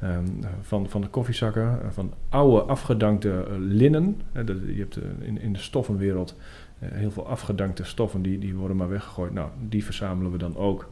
Ehm, 0.00 0.24
van, 0.60 0.88
van 0.88 1.00
de 1.00 1.06
koffiezakken, 1.06 1.78
van 1.90 2.12
oude 2.28 2.60
afgedankte 2.60 3.44
linnen. 3.58 4.20
Je 4.34 4.74
hebt 4.76 4.98
in, 5.20 5.40
in 5.40 5.52
de 5.52 5.58
stoffenwereld 5.58 6.36
heel 6.78 7.10
veel 7.10 7.26
afgedankte 7.26 7.84
stoffen 7.84 8.22
die, 8.22 8.38
die 8.38 8.54
worden 8.54 8.76
maar 8.76 8.88
weggegooid. 8.88 9.32
Nou, 9.32 9.48
die 9.68 9.84
verzamelen 9.84 10.32
we 10.32 10.38
dan 10.38 10.56
ook 10.56 10.88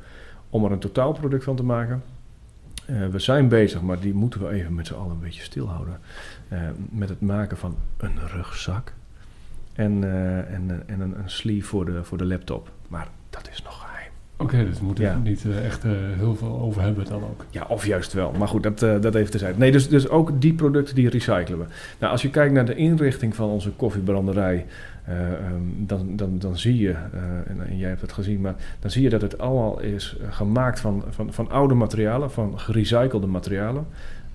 om 0.51 0.65
er 0.65 0.73
een 0.73 0.79
totaalproduct 0.79 1.45
van 1.45 1.57
te 1.57 1.63
maken. 1.65 2.03
Eh, 2.87 3.07
we 3.07 3.19
zijn 3.19 3.49
bezig, 3.49 3.83
maar 3.83 4.01
die 4.01 4.15
moeten 4.15 4.41
we 4.41 4.49
even 4.55 4.75
met 4.75 4.87
z'n 4.87 4.95
allen 4.95 5.11
een 5.11 5.21
beetje 5.21 5.43
stilhouden. 5.43 5.99
eh, 6.49 6.59
met 6.91 7.09
het 7.09 7.21
maken 7.21 7.57
van 7.57 7.77
een 7.97 8.19
rugzak. 8.35 8.93
En, 9.73 10.05
eh, 10.05 10.39
en, 10.39 10.71
eh, 10.71 10.95
en 10.95 11.01
een, 11.01 11.19
een 11.19 11.31
sleeve 11.31 11.67
voor 11.67 11.85
de, 11.85 12.05
voor 12.05 12.19
de 12.19 12.25
laptop. 12.27 12.71
Maar 12.89 13.09
dat 13.31 13.49
is 13.53 13.63
nog 13.63 13.81
geheim. 13.81 14.11
Oké, 14.37 14.65
dus 14.65 14.79
we 14.79 14.85
moeten 14.85 15.05
Ja. 15.05 15.17
niet 15.17 15.45
eh, 15.45 15.65
echt 15.67 15.85
eh, 15.85 15.91
heel 16.17 16.37
veel 16.37 16.59
over 16.61 16.83
hebben 16.83 17.05
dan 17.05 17.23
ook. 17.23 17.45
Ja, 17.51 17.65
of 17.69 17.87
juist 17.87 18.13
wel. 18.13 18.33
Maar 18.33 18.49
goed, 18.49 18.63
dat, 18.63 18.83
eh, 18.83 19.01
dat 19.01 19.15
even 19.15 19.31
terzijde. 19.31 19.59
Nee, 19.59 19.73
dus, 19.73 19.89
dus 19.89 20.09
ook 20.09 20.41
die 20.41 20.55
producten 20.55 20.95
die 20.95 21.09
recyclen 21.09 21.59
we. 21.59 21.65
Nou, 21.99 22.13
als 22.13 22.23
je 22.23 22.31
kijkt 22.31 22.55
naar 22.55 22.65
de 22.67 22.75
inrichting 22.75 23.35
van 23.35 23.49
onze 23.49 23.71
koffiebranderij... 23.71 24.67
eh, 25.07 25.33
ehm, 25.33 25.63
dan, 25.77 26.17
dan, 26.17 26.39
dan 26.39 26.57
zie 26.59 26.79
je, 26.79 26.91
eh, 26.91 27.51
en, 27.51 27.69
en 27.69 27.77
jij 27.77 27.89
hebt 27.89 28.01
het 28.01 28.13
gezien... 28.13 28.41
maar 28.41 28.55
dan 28.81 28.91
zie 28.91 29.03
je 29.03 29.09
dat 29.09 29.21
het 29.21 29.39
allemaal 29.39 29.81
is 29.81 30.17
gemaakt 30.29 30.81
van, 30.81 31.05
van, 31.09 31.33
van 31.33 31.51
oude 31.51 31.75
materialen... 31.75 32.31
van 32.31 32.59
gerecyclede 32.59 33.27
materialen. 33.27 33.87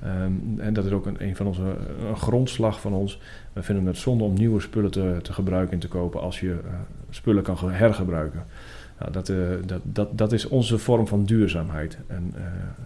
Ehm, 0.03 0.31
en 0.57 0.73
dat 0.73 0.85
is 0.85 0.91
ook 0.91 1.05
een, 1.05 1.23
een 1.23 1.35
van 1.35 1.47
onze 1.47 1.75
een 2.07 2.17
grondslag 2.17 2.81
van 2.81 2.93
ons. 2.93 3.19
We 3.53 3.63
vinden 3.63 3.85
het 3.85 3.97
zonde 3.97 4.23
om 4.23 4.33
nieuwe 4.33 4.59
spullen 4.59 4.91
te, 4.91 5.17
te 5.21 5.33
gebruiken 5.33 5.73
en 5.73 5.79
te 5.79 5.87
kopen... 5.87 6.21
als 6.21 6.39
je 6.39 6.51
eh, 6.51 6.73
spullen 7.09 7.43
kan 7.43 7.57
ge- 7.57 7.69
hergebruiken. 7.69 8.43
Nou, 8.99 9.11
dat, 9.11 9.31
dat, 9.65 9.81
dat, 9.83 10.17
dat 10.17 10.31
is 10.31 10.47
onze 10.47 10.77
vorm 10.77 11.07
van 11.07 11.25
duurzaamheid. 11.25 11.97
En 12.07 12.33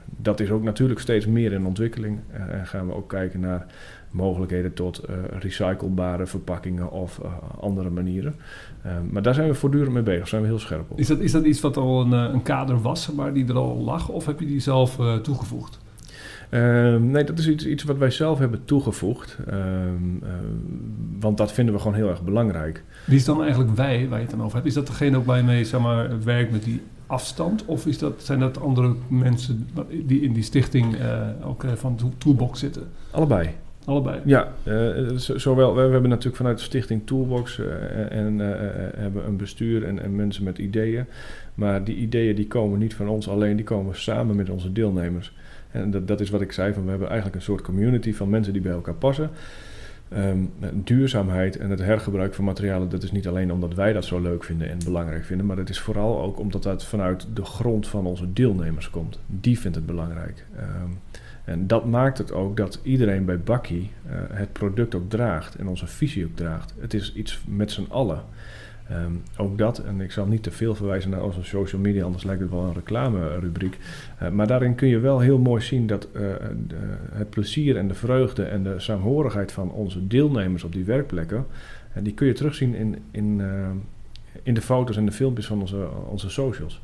dat 0.05 0.39
is 0.39 0.49
ook 0.49 0.63
natuurlijk 0.63 0.99
steeds 0.99 1.25
meer 1.25 1.51
in 1.51 1.65
ontwikkeling. 1.65 2.19
En 2.31 2.67
gaan 2.67 2.87
we 2.87 2.93
ook 2.93 3.09
kijken 3.09 3.39
naar 3.39 3.65
mogelijkheden 4.15 4.73
tot 4.73 4.97
eh, 4.97 5.15
recyclebare 5.39 6.25
verpakkingen 6.25 6.91
of 6.91 7.19
eh, 7.23 7.31
andere 7.59 7.89
manieren. 7.89 8.35
Eh, 8.81 8.91
maar 9.09 9.21
daar 9.21 9.33
zijn 9.33 9.47
we 9.47 9.53
voortdurend 9.53 9.93
mee 9.93 10.03
bezig, 10.03 10.19
daar 10.19 10.27
zijn 10.29 10.41
we 10.41 10.47
heel 10.47 10.59
scherp 10.59 10.91
op. 10.91 10.99
Is 10.99 11.07
dat, 11.07 11.19
is 11.19 11.31
dat 11.31 11.45
iets 11.45 11.61
wat 11.61 11.77
al 11.77 12.01
een, 12.01 12.13
eh, 12.13 12.33
een 12.33 12.43
kader 12.43 12.81
was, 12.81 13.11
maar 13.11 13.33
die 13.33 13.47
er 13.47 13.55
al 13.55 13.77
lag? 13.77 14.09
Of 14.09 14.25
heb 14.25 14.39
je 14.39 14.45
die 14.45 14.59
zelf 14.59 14.99
toegevoegd? 15.21 15.79
Ehm, 16.49 17.11
nee, 17.11 17.23
dat 17.23 17.39
is 17.39 17.47
iets, 17.47 17.65
iets 17.65 17.83
wat 17.83 17.97
wij 17.97 18.09
zelf 18.09 18.39
hebben 18.39 18.65
toegevoegd. 18.65 19.37
Ehm, 19.47 19.57
ehm, 19.57 20.45
want 21.19 21.37
dat 21.37 21.51
vinden 21.51 21.73
we 21.73 21.79
gewoon 21.79 21.95
heel 21.95 22.09
erg 22.09 22.23
belangrijk. 22.23 22.83
Wie 23.05 23.15
is 23.15 23.25
dan 23.25 23.41
eigenlijk 23.41 23.75
wij, 23.75 24.07
waar 24.09 24.19
je 24.19 24.25
het 24.25 24.35
dan 24.35 24.43
over 24.43 24.55
hebt? 24.55 24.67
Is 24.67 24.73
dat 24.73 24.87
degene 24.87 25.17
ook 25.17 25.35
je 25.35 25.43
mee 25.43 25.65
zeg 25.65 25.81
maar, 25.81 26.23
werkt 26.23 26.51
met 26.51 26.63
die 26.63 26.81
afstand? 27.07 27.65
Of 27.65 27.85
is 27.85 27.97
dat, 27.97 28.13
zijn 28.23 28.39
dat 28.39 28.61
andere 28.61 28.95
mensen 29.07 29.67
die 30.05 30.21
in 30.21 30.33
die 30.33 30.43
stichting 30.43 30.95
ook 31.43 31.65
van 31.75 31.95
Tool- 31.95 32.13
Toolbox 32.17 32.59
zitten? 32.59 32.83
Allebei. 33.11 33.49
Allebei. 33.85 34.21
Ja, 34.25 34.53
eh, 34.63 35.15
zo- 35.15 35.37
zowel, 35.37 35.75
we, 35.75 35.81
hebben 35.81 36.09
natuurlijk 36.09 36.35
vanuit 36.35 36.57
de 36.57 36.63
stichting 36.63 37.01
Toolbox 37.05 37.59
eh, 37.59 38.11
en 38.11 38.41
eh, 38.41 38.99
hebben 39.01 39.25
een 39.25 39.37
bestuur 39.37 39.83
en, 39.83 40.01
en 40.01 40.15
mensen 40.15 40.43
met 40.43 40.57
ideeën. 40.57 41.05
Maar 41.55 41.83
die 41.83 41.95
ideeën 41.95 42.35
die 42.35 42.47
komen 42.47 42.79
niet 42.79 42.93
van 42.95 43.07
ons 43.07 43.29
alleen, 43.29 43.55
die 43.55 43.65
komen 43.65 43.95
samen 43.95 44.35
met 44.35 44.49
onze 44.49 44.71
deelnemers. 44.71 45.33
En 45.71 45.91
dat, 45.91 46.07
dat 46.07 46.19
is 46.19 46.29
wat 46.29 46.41
ik 46.41 46.51
zei, 46.51 46.73
van 46.73 46.83
we 46.83 46.89
hebben 46.89 47.07
eigenlijk 47.07 47.37
een 47.37 47.43
soort 47.45 47.61
community 47.61 48.13
van 48.13 48.29
mensen 48.29 48.53
die 48.53 48.61
bij 48.61 48.71
elkaar 48.71 48.93
passen. 48.93 49.29
Ehm, 50.09 50.37
duurzaamheid 50.73 51.57
en 51.57 51.69
het 51.69 51.79
hergebruik 51.79 52.33
van 52.33 52.45
materialen, 52.45 52.89
dat 52.89 53.03
is 53.03 53.11
niet 53.11 53.27
alleen 53.27 53.51
omdat 53.51 53.73
wij 53.73 53.93
dat 53.93 54.05
zo 54.05 54.21
leuk 54.21 54.43
vinden 54.43 54.69
en 54.69 54.77
belangrijk 54.85 55.25
vinden, 55.25 55.45
maar 55.45 55.55
dat 55.55 55.69
is 55.69 55.79
vooral 55.79 56.21
ook 56.21 56.39
omdat 56.39 56.63
dat 56.63 56.85
vanuit 56.85 57.27
de 57.33 57.45
grond 57.45 57.87
van 57.87 58.05
onze 58.05 58.33
deelnemers 58.33 58.89
komt. 58.89 59.19
Die 59.27 59.59
vindt 59.59 59.77
het 59.77 59.85
belangrijk. 59.85 60.45
Ehm, 60.57 60.89
en 61.45 61.67
dat 61.67 61.85
maakt 61.85 62.17
het 62.17 62.31
ook 62.31 62.57
dat 62.57 62.79
iedereen 62.83 63.25
bij 63.25 63.39
Bakkie 63.39 63.91
eh, 64.05 64.15
het 64.29 64.53
product 64.53 64.95
ook 64.95 65.09
draagt 65.09 65.55
en 65.55 65.67
onze 65.67 65.87
visie 65.87 66.25
ook 66.25 66.35
draagt. 66.35 66.73
Het 66.79 66.93
is 66.93 67.13
iets 67.13 67.41
met 67.47 67.71
z'n 67.71 67.85
allen. 67.89 68.23
Ehm, 68.89 69.11
ook 69.37 69.57
dat, 69.57 69.79
en 69.79 70.01
ik 70.01 70.11
zal 70.11 70.25
niet 70.25 70.43
te 70.43 70.51
veel 70.51 70.75
verwijzen 70.75 71.09
naar 71.09 71.23
onze 71.23 71.43
social 71.43 71.81
media, 71.81 72.03
anders 72.03 72.23
lijkt 72.23 72.41
het 72.41 72.49
wel 72.49 72.63
een 72.63 72.73
reclame-rubriek. 72.73 73.77
Eh, 74.17 74.29
maar 74.29 74.47
daarin 74.47 74.75
kun 74.75 74.87
je 74.87 74.99
wel 74.99 75.19
heel 75.19 75.37
mooi 75.37 75.61
zien 75.61 75.87
dat 75.87 76.07
eh, 76.11 76.23
het 77.11 77.29
plezier 77.29 77.77
en 77.77 77.87
de 77.87 77.93
vreugde 77.93 78.43
en 78.43 78.63
de 78.63 78.79
saamhorigheid 78.79 79.51
van 79.51 79.71
onze 79.71 80.07
deelnemers 80.07 80.63
op 80.63 80.73
die 80.73 80.83
werkplekken, 80.83 81.45
eh, 81.93 82.03
die 82.03 82.13
kun 82.13 82.27
je 82.27 82.33
terugzien 82.33 82.75
in, 82.75 82.97
in, 83.11 83.41
in 84.43 84.53
de 84.53 84.61
foto's 84.61 84.97
en 84.97 85.05
de 85.05 85.11
filmpjes 85.11 85.47
van 85.47 85.59
onze, 85.59 85.87
onze 86.09 86.29
socials. 86.29 86.81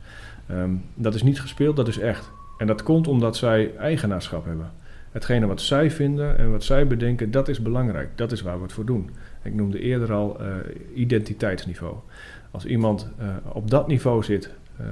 Ehm, 0.47 0.71
dat 0.95 1.15
is 1.15 1.23
niet 1.23 1.41
gespeeld, 1.41 1.75
dat 1.75 1.87
is 1.87 1.99
echt. 1.99 2.31
En 2.61 2.67
dat 2.67 2.83
komt 2.83 3.07
omdat 3.07 3.37
zij 3.37 3.75
eigenaarschap 3.77 4.45
hebben. 4.45 4.71
hetgene 5.11 5.45
wat 5.45 5.61
zij 5.61 5.91
vinden 5.91 6.37
en 6.37 6.51
wat 6.51 6.63
zij 6.63 6.87
bedenken, 6.87 7.31
dat 7.31 7.47
is 7.47 7.61
belangrijk. 7.61 8.09
Dat 8.15 8.31
is 8.31 8.41
waar 8.41 8.57
we 8.57 8.63
het 8.63 8.73
voor 8.73 8.85
doen. 8.85 9.09
Ik 9.41 9.53
noemde 9.53 9.79
eerder 9.79 10.13
al 10.13 10.39
eh, 10.39 10.47
identiteitsniveau. 10.93 11.95
Als 12.51 12.65
iemand 12.65 13.09
eh, 13.17 13.27
op 13.53 13.69
dat 13.69 13.87
niveau 13.87 14.23
zit, 14.23 14.49
eh, 14.77 14.85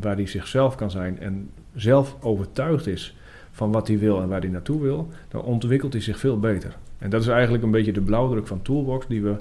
waar 0.00 0.14
hij 0.14 0.26
zichzelf 0.26 0.74
kan 0.74 0.90
zijn 0.90 1.18
en 1.20 1.50
zelf 1.74 2.16
overtuigd 2.20 2.86
is 2.86 3.16
van 3.50 3.72
wat 3.72 3.88
hij 3.88 3.98
wil 3.98 4.22
en 4.22 4.28
waar 4.28 4.40
hij 4.40 4.50
naartoe 4.50 4.80
wil, 4.80 5.08
dan 5.28 5.42
ontwikkelt 5.42 5.92
hij 5.92 6.02
zich 6.02 6.18
veel 6.18 6.38
beter. 6.38 6.76
En 6.98 7.10
dat 7.10 7.20
is 7.20 7.28
eigenlijk 7.28 7.64
een 7.64 7.70
beetje 7.70 7.92
de 7.92 8.00
blauwdruk 8.00 8.46
van 8.46 8.62
Toolbox 8.62 9.06
die 9.06 9.22
we 9.22 9.36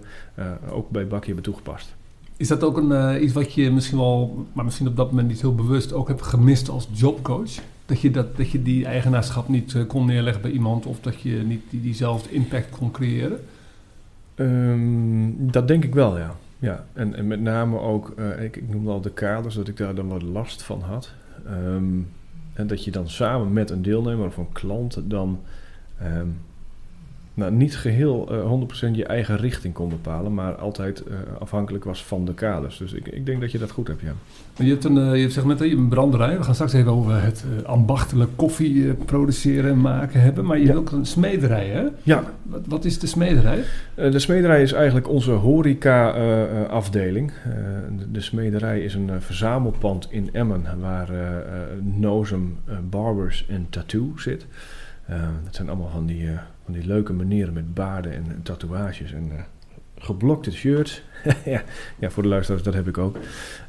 ook 0.69 0.89
bij 0.89 1.07
Bakkie 1.07 1.33
hebben 1.33 1.51
toegepast. 1.51 1.95
Is 2.41 2.47
dat 2.47 2.63
ook 2.63 2.77
een, 2.77 2.91
eh, 2.91 3.23
iets 3.23 3.33
wat 3.33 3.53
je 3.53 3.71
misschien 3.71 3.97
wel, 3.97 4.45
maar 4.53 4.65
misschien 4.65 4.87
op 4.87 4.95
dat 4.95 5.09
moment 5.09 5.27
niet 5.27 5.41
heel 5.41 5.55
bewust 5.55 5.93
ook 5.93 6.07
hebt 6.07 6.21
gemist 6.21 6.69
als 6.69 6.87
jobcoach? 6.93 7.51
Dat 7.85 8.01
je, 8.01 8.11
dat, 8.11 8.37
dat 8.37 8.51
je 8.51 8.61
die 8.61 8.85
eigenaarschap 8.85 9.47
niet 9.47 9.75
eh, 9.75 9.87
kon 9.87 10.05
neerleggen 10.05 10.41
bij 10.41 10.51
iemand 10.51 10.85
of 10.85 10.99
dat 10.99 11.21
je 11.21 11.31
niet 11.31 11.61
die, 11.69 11.81
diezelfde 11.81 12.31
impact 12.31 12.69
kon 12.69 12.91
creëren? 12.91 13.39
Ehm, 14.35 15.51
dat 15.51 15.67
denk 15.67 15.83
ik 15.83 15.93
wel, 15.93 16.17
ja. 16.17 16.35
ja. 16.59 16.85
En, 16.93 17.15
en 17.15 17.27
met 17.27 17.41
name 17.41 17.79
ook, 17.79 18.13
eh, 18.17 18.43
ik, 18.43 18.55
ik 18.55 18.69
noemde 18.69 18.91
al 18.91 19.01
de 19.01 19.11
kaders, 19.11 19.55
dat 19.55 19.67
ik 19.67 19.77
daar 19.77 19.95
dan 19.95 20.07
wat 20.07 20.21
last 20.21 20.61
van 20.61 20.81
had. 20.81 21.11
Ehm, 21.45 21.99
en 22.53 22.67
dat 22.67 22.83
je 22.83 22.91
dan 22.91 23.09
samen 23.09 23.53
met 23.53 23.69
een 23.69 23.81
deelnemer 23.81 24.25
of 24.25 24.37
een 24.37 24.51
klant 24.51 25.01
dan 25.03 25.39
ehm, 25.99 26.27
nou, 27.33 27.51
niet 27.51 27.77
geheel 27.77 28.27
eh 28.31 28.51
100% 28.89 28.91
je 28.95 29.05
eigen 29.05 29.37
richting 29.37 29.73
kon 29.73 29.89
bepalen, 29.89 30.33
maar 30.33 30.55
altijd 30.55 31.03
eh, 31.03 31.13
afhankelijk 31.39 31.83
was 31.83 32.05
van 32.05 32.25
de 32.25 32.33
kaders. 32.33 32.77
Dus 32.77 32.93
ik, 32.93 33.07
ik 33.07 33.25
denk 33.25 33.41
dat 33.41 33.51
je 33.51 33.57
dat 33.57 33.71
goed 33.71 33.87
hebt, 33.87 34.01
ja. 34.01 34.11
Je 34.55 34.69
hebt 34.69 34.83
een, 34.83 34.97
eh, 34.97 35.15
je 35.15 35.21
hebt 35.21 35.33
zeg 35.33 35.45
hebt 35.45 35.61
een 35.61 35.87
branderij. 35.89 36.37
We 36.37 36.43
gaan 36.43 36.53
straks 36.53 36.73
even 36.73 36.91
over 36.91 37.21
het 37.23 37.45
eh, 37.57 37.63
ambachtelijk 37.63 38.29
koffie 38.35 38.87
eh, 38.89 38.93
produceren 39.05 39.71
en 39.71 39.81
maken 39.81 40.21
hebben. 40.21 40.45
Maar 40.45 40.57
je 40.57 40.61
Ja. 40.65 40.73
hebt 40.73 40.79
ook 40.79 40.91
een 40.91 41.05
smederij, 41.05 41.67
hè? 41.67 41.83
Ja, 42.03 42.23
Wat, 42.43 42.61
wat 42.67 42.85
is 42.85 42.99
de 42.99 43.07
smederij? 43.07 43.63
Eh, 43.95 44.11
De 44.11 44.19
smederij 44.19 44.61
is 44.61 44.71
eigenlijk 44.73 45.09
onze 45.09 45.31
horeca-afdeling. 45.31 47.31
de, 47.97 48.11
de 48.11 48.21
smederij 48.21 48.81
is 48.81 48.93
een 48.93 49.09
eh, 49.09 49.15
verzamelpand 49.19 50.07
in 50.11 50.29
Emmen 50.33 50.65
waar 50.79 51.09
eh 51.09 51.37
eh, 51.37 51.43
Nozem 51.81 52.57
eh, 52.65 52.75
Barbers 52.89 53.45
en 53.49 53.65
Tattoo 53.69 54.11
zit. 54.15 54.45
Eh, 55.05 55.21
dat 55.43 55.55
zijn 55.55 55.69
allemaal 55.69 55.89
van 55.93 56.05
die, 56.05 56.27
eh, 56.27 56.33
die 56.71 56.85
leuke 56.85 57.13
manieren 57.13 57.53
met 57.53 57.73
baarden 57.73 58.13
en, 58.13 58.39
tatoeages 58.43 59.13
en 59.13 59.31
eh, 59.31 59.41
geblokte 59.97 60.51
shirts. 60.51 61.03
ja, 61.45 61.63
ja, 61.99 62.09
voor 62.09 62.23
de 62.23 62.29
luisteraars, 62.29 62.63
dat 62.63 62.73
heb 62.73 62.87
ik 62.87 62.97
ook. 62.97 63.17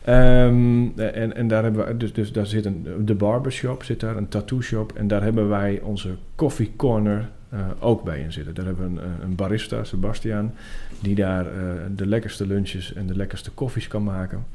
Ehm, 0.05 0.89
en, 0.97 1.37
en 1.37 1.49
daar 1.49 1.63
hebben 1.63 1.87
we, 1.87 1.97
dus, 1.97 2.13
dus 2.13 2.33
daar 2.33 2.47
zit 2.47 2.65
een, 2.65 2.87
de 3.05 3.15
barbershop, 3.15 3.83
zit 3.83 4.01
daar, 4.01 4.17
een 4.17 4.29
tattoo 4.29 4.61
shop. 4.61 4.93
En 4.93 5.09
daar 5.09 5.23
hebben 5.23 5.49
wij 5.49 5.81
onze 5.81 6.15
coffee 6.35 6.73
corner 6.77 7.29
eh, 7.49 7.61
ook 7.81 8.05
bij 8.05 8.21
in 8.21 8.33
zitten. 8.33 8.55
Daar 8.55 8.65
hebben 8.65 8.95
we 8.95 9.01
een, 9.01 9.23
een 9.23 9.35
barista, 9.35 9.85
Sebastian, 9.85 10.53
die 11.01 11.15
daar 11.15 11.47
eh, 11.47 11.63
de 11.97 12.07
lekkerste 12.07 12.47
lunches 12.47 12.95
en 12.95 13.07
de 13.07 13.17
lekkerste 13.17 13.51
koffies 13.51 13.89
kan 13.89 14.05
maken. 14.05 14.47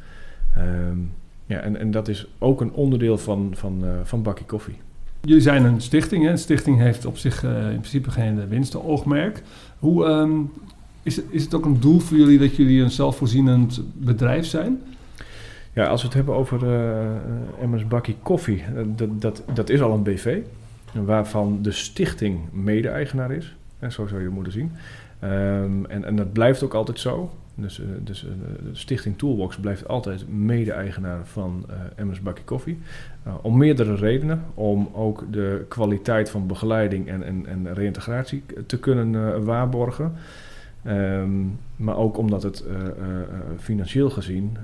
Ehm, 0.55 0.97
ja, 1.45 1.59
en, 1.59 1.77
en 1.77 1.91
dat 1.91 2.07
is 2.07 2.27
ook 2.37 2.61
een 2.61 2.71
onderdeel 2.71 3.17
van, 3.17 3.51
van, 3.55 3.85
eh, 3.85 3.89
van 4.03 4.23
Bakkie 4.23 4.45
Koffie. 4.45 4.77
Jullie 5.21 5.41
zijn 5.41 5.63
een 5.63 5.81
stichting. 5.81 6.23
Hè? 6.23 6.29
Een 6.29 6.37
stichting 6.37 6.77
heeft 6.77 7.05
op 7.05 7.17
zich 7.17 7.43
eh, 7.43 7.71
in 7.71 7.79
principe 7.79 8.11
geen 8.11 8.47
winstoogmerk. 8.47 9.43
Hoe, 9.79 10.05
ehm, 10.05 10.41
is, 11.03 11.21
is 11.29 11.43
het 11.43 11.53
ook 11.53 11.65
een 11.65 11.79
doel 11.79 11.99
voor 11.99 12.17
jullie 12.17 12.39
dat 12.39 12.55
jullie 12.55 12.81
een 12.81 12.91
zelfvoorzienend 12.91 13.81
bedrijf 13.93 14.45
zijn? 14.45 14.81
Ja, 15.73 15.87
als 15.87 16.01
we 16.01 16.07
het 16.07 16.15
hebben 16.15 16.35
over 16.35 16.73
eh 16.73 17.61
Emmers 17.61 17.87
Bakkie 17.87 18.15
Koffie, 18.21 18.63
eh, 18.63 18.83
dat, 18.95 19.21
dat, 19.21 19.43
dat 19.53 19.69
is 19.69 19.81
al 19.81 19.93
een 19.93 20.03
BV, 20.03 20.39
waarvan 20.91 21.59
de 21.61 21.71
stichting 21.71 22.39
mede-eigenaar 22.51 23.31
is. 23.31 23.55
En 23.79 23.91
zo 23.91 24.07
zou 24.07 24.21
je 24.21 24.29
moeten 24.29 24.53
zien. 24.53 24.71
Ehm, 25.19 25.85
en, 25.85 26.05
en 26.05 26.15
dat 26.15 26.33
blijft 26.33 26.63
ook 26.63 26.73
altijd 26.73 26.99
zo. 26.99 27.31
Dus, 27.59 27.79
eh, 27.79 27.87
dus 27.99 28.23
eh, 28.25 28.29
de 28.63 28.75
stichting 28.75 29.17
Toolbox 29.17 29.57
blijft 29.57 29.87
altijd 29.87 30.29
mede-eigenaar 30.29 31.25
van 31.25 31.65
eh 31.69 31.75
Emmers 31.95 32.21
Bakkie 32.21 32.45
Koffie. 32.45 32.79
Om 33.41 33.57
meerdere 33.57 33.95
redenen. 33.95 34.43
Om 34.53 34.89
ook 34.93 35.25
de 35.31 35.65
kwaliteit 35.67 36.29
van 36.29 36.47
begeleiding 36.47 37.07
en, 37.07 37.23
en, 37.23 37.45
en 37.45 37.73
reïntegratie 37.73 38.43
te 38.65 38.79
kunnen 38.79 39.43
waarborgen. 39.43 40.13
Ehm, 40.83 41.45
maar 41.75 41.97
ook 41.97 42.17
omdat 42.17 42.43
het 42.43 42.63
financieel 43.57 44.09
gezien 44.09 44.57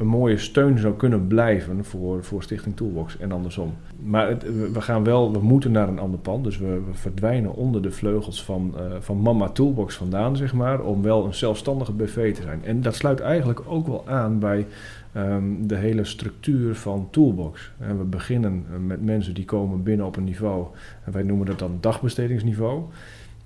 een 0.00 0.06
mooie 0.06 0.38
steun 0.38 0.78
zou 0.78 0.94
kunnen 0.94 1.26
blijven 1.26 1.84
voor, 1.84 2.24
voor 2.24 2.42
Stichting 2.42 2.76
Toolbox 2.76 3.18
en 3.18 3.32
andersom. 3.32 3.74
Maar 4.02 4.38
we 4.72 4.80
gaan 4.80 5.04
wel, 5.04 5.32
we 5.32 5.38
moeten 5.38 5.72
naar 5.72 5.88
een 5.88 5.98
ander 5.98 6.20
pand. 6.20 6.44
Dus 6.44 6.58
we, 6.58 6.80
verdwijnen 6.92 7.54
onder 7.54 7.82
de 7.82 7.90
vleugels 7.90 8.44
van, 8.44 8.74
eh, 8.76 8.82
van 9.00 9.20
Mama 9.20 9.48
Toolbox 9.48 9.96
vandaan, 9.96 10.36
zeg 10.36 10.52
maar. 10.52 10.80
Om 10.80 11.02
wel 11.02 11.24
een 11.24 11.34
zelfstandige 11.34 11.92
BV 11.92 12.34
te 12.34 12.42
zijn. 12.42 12.64
En 12.64 12.80
dat 12.80 12.94
sluit 12.94 13.20
eigenlijk 13.20 13.60
ook 13.66 13.86
wel 13.86 14.08
aan 14.08 14.38
bij 14.38 14.66
ehm, 15.12 15.44
de 15.60 15.76
hele 15.76 16.04
structuur 16.04 16.74
van 16.74 17.08
Toolbox. 17.10 17.72
En 17.78 17.98
we 17.98 18.04
beginnen 18.04 18.64
eh, 18.72 18.78
met 18.78 19.04
mensen 19.04 19.34
die 19.34 19.44
komen 19.44 19.82
binnen 19.82 20.06
op 20.06 20.16
een 20.16 20.24
niveau. 20.24 20.66
En 21.04 21.12
wij 21.12 21.22
noemen 21.22 21.46
dat 21.46 21.58
dan 21.58 21.78
dagbestedingsniveau. 21.80 22.82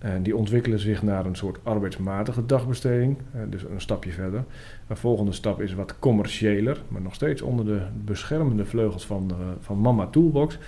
En 0.04 0.22
die 0.22 0.36
ontwikkelen 0.36 0.78
zich 0.78 1.02
naar 1.02 1.26
een 1.26 1.36
soort 1.36 1.58
arbeidsmatige 1.62 2.46
dagbesteding, 2.46 3.16
eh, 3.32 3.40
dus 3.50 3.62
een 3.62 3.80
stapje 3.80 4.10
verder. 4.10 4.44
Een 4.88 4.96
volgende 4.96 5.32
stap 5.32 5.60
is 5.60 5.74
wat 5.74 5.98
commerciëler, 5.98 6.82
maar 6.88 7.00
nog 7.02 7.14
steeds 7.14 7.42
onder 7.42 7.64
de 7.64 7.80
beschermende 8.04 8.64
vleugels 8.64 9.06
van, 9.06 9.30
eh, 9.30 9.36
van 9.60 9.80
Mama 9.80 10.06
Toolbox. 10.06 10.58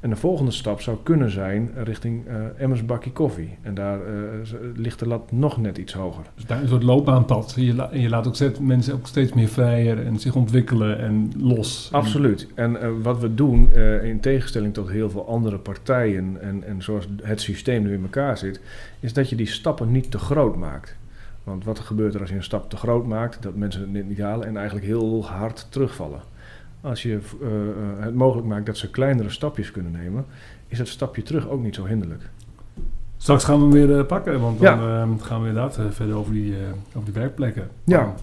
En 0.00 0.10
de 0.10 0.16
volgende 0.16 0.50
stap 0.50 0.80
zou 0.80 0.96
kunnen 1.02 1.30
zijn 1.30 1.70
richting 1.74 2.26
eh 2.26 2.34
Emmers 2.62 2.84
Bakkie 2.86 3.12
Koffie. 3.12 3.56
En 3.62 3.74
daar 3.74 4.00
eh, 4.00 4.12
ligt 4.74 4.98
de 4.98 5.06
lat 5.06 5.32
nog 5.32 5.56
net 5.60 5.78
iets 5.78 5.92
hoger. 5.92 6.24
Dus 6.34 6.46
daar 6.46 6.56
is 6.56 6.62
een 6.62 6.68
soort 6.68 6.82
loopbaanpad. 6.82 7.52
Je, 7.56 7.74
la- 7.74 7.90
je 7.92 8.08
laat 8.08 8.26
ook 8.26 8.58
mensen 8.60 8.94
ook 8.94 9.06
steeds 9.06 9.32
meer 9.32 9.48
vrijer 9.48 10.06
en 10.06 10.18
zich 10.18 10.34
ontwikkelen 10.34 10.98
en 10.98 11.32
los. 11.38 11.88
Absoluut. 11.92 12.48
En 12.54 13.02
wat 13.02 13.20
we 13.20 13.34
doen, 13.34 13.72
in 14.02 14.20
tegenstelling 14.20 14.74
tot 14.74 14.88
heel 14.90 15.10
veel 15.10 15.28
andere 15.28 15.58
partijen 15.58 16.40
en, 16.40 16.64
en 16.66 16.82
zoals 16.82 17.08
het 17.22 17.40
systeem 17.40 17.82
nu 17.82 17.92
in 17.94 18.02
elkaar 18.02 18.38
zit, 18.38 18.60
is 19.00 19.12
dat 19.12 19.28
je 19.30 19.36
die 19.36 19.46
stappen 19.46 19.92
niet 19.92 20.10
te 20.10 20.18
groot 20.18 20.56
maakt. 20.56 20.96
Want 21.44 21.64
wat 21.64 21.78
gebeurt 21.78 22.14
er 22.14 22.20
als 22.20 22.28
je 22.30 22.36
een 22.36 22.42
stap 22.42 22.70
te 22.70 22.76
groot 22.76 23.06
maakt? 23.06 23.42
Dat 23.42 23.54
mensen 23.54 23.94
het 23.94 24.08
niet 24.08 24.20
halen 24.20 24.46
en 24.46 24.56
eigenlijk 24.56 24.86
heel 24.86 25.26
hard 25.26 25.66
terugvallen. 25.68 26.20
Als 26.80 27.02
je 27.02 27.18
eh, 27.42 27.48
eh, 27.48 28.04
het 28.04 28.14
mogelijk 28.14 28.46
maakt 28.46 28.66
dat 28.66 28.76
ze 28.76 28.90
kleinere 28.90 29.30
stapjes 29.30 29.70
kunnen 29.70 29.92
nemen, 29.92 30.24
is 30.68 30.78
het 30.78 30.88
stapje 30.88 31.22
terug 31.22 31.48
ook 31.48 31.62
niet 31.62 31.74
zo 31.74 31.84
hinderlijk. 31.84 32.30
Straks 33.16 33.44
gaan 33.44 33.56
we 33.56 33.62
hem 33.62 33.72
weer 33.86 33.98
eh, 33.98 34.06
pakken, 34.06 34.40
want 34.40 34.60
dan 34.60 34.78
Ja. 34.78 35.06
gaan 35.20 35.42
we 35.42 35.48
inderdaad 35.48 35.78
verder 35.90 36.16
over 36.16 36.32
die, 36.32 36.54
over 36.94 37.04
die 37.12 37.20
werkplekken. 37.20 37.68
Ja. 37.84 38.14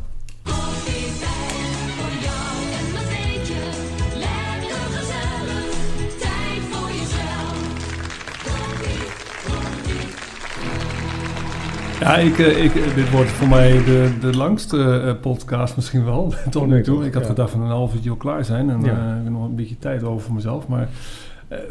Ja, 12.00 12.16
ik, 12.18 12.40
eh, 12.40 12.64
ik, 12.64 12.76
eh, 12.76 12.96
dit 12.96 13.12
wordt 13.12 13.30
voor 13.30 13.48
mij 13.48 13.72
de, 13.84 14.10
de 14.22 14.38
langste 14.38 15.02
eh, 15.06 15.14
podcast 15.22 15.76
misschien 15.76 16.06
wel, 16.06 16.34
tot 16.50 16.68
nu 16.68 16.84
toe. 16.84 17.06
Ik 17.06 17.14
had 17.14 17.26
gedacht 17.26 17.52
van 17.52 17.62
een 17.62 17.68
half 17.68 17.94
uurtje 17.94 18.10
al 18.10 18.16
klaar 18.16 18.46
zijn 18.46 18.70
en 18.70 18.82
Ja. 18.82 18.92
ik 18.92 19.24
heb 19.24 19.30
nog 19.34 19.46
een 19.46 19.56
beetje 19.56 19.78
tijd 19.80 20.04
over 20.04 20.22
voor 20.26 20.36
mezelf. 20.36 20.68
Maar 20.68 20.88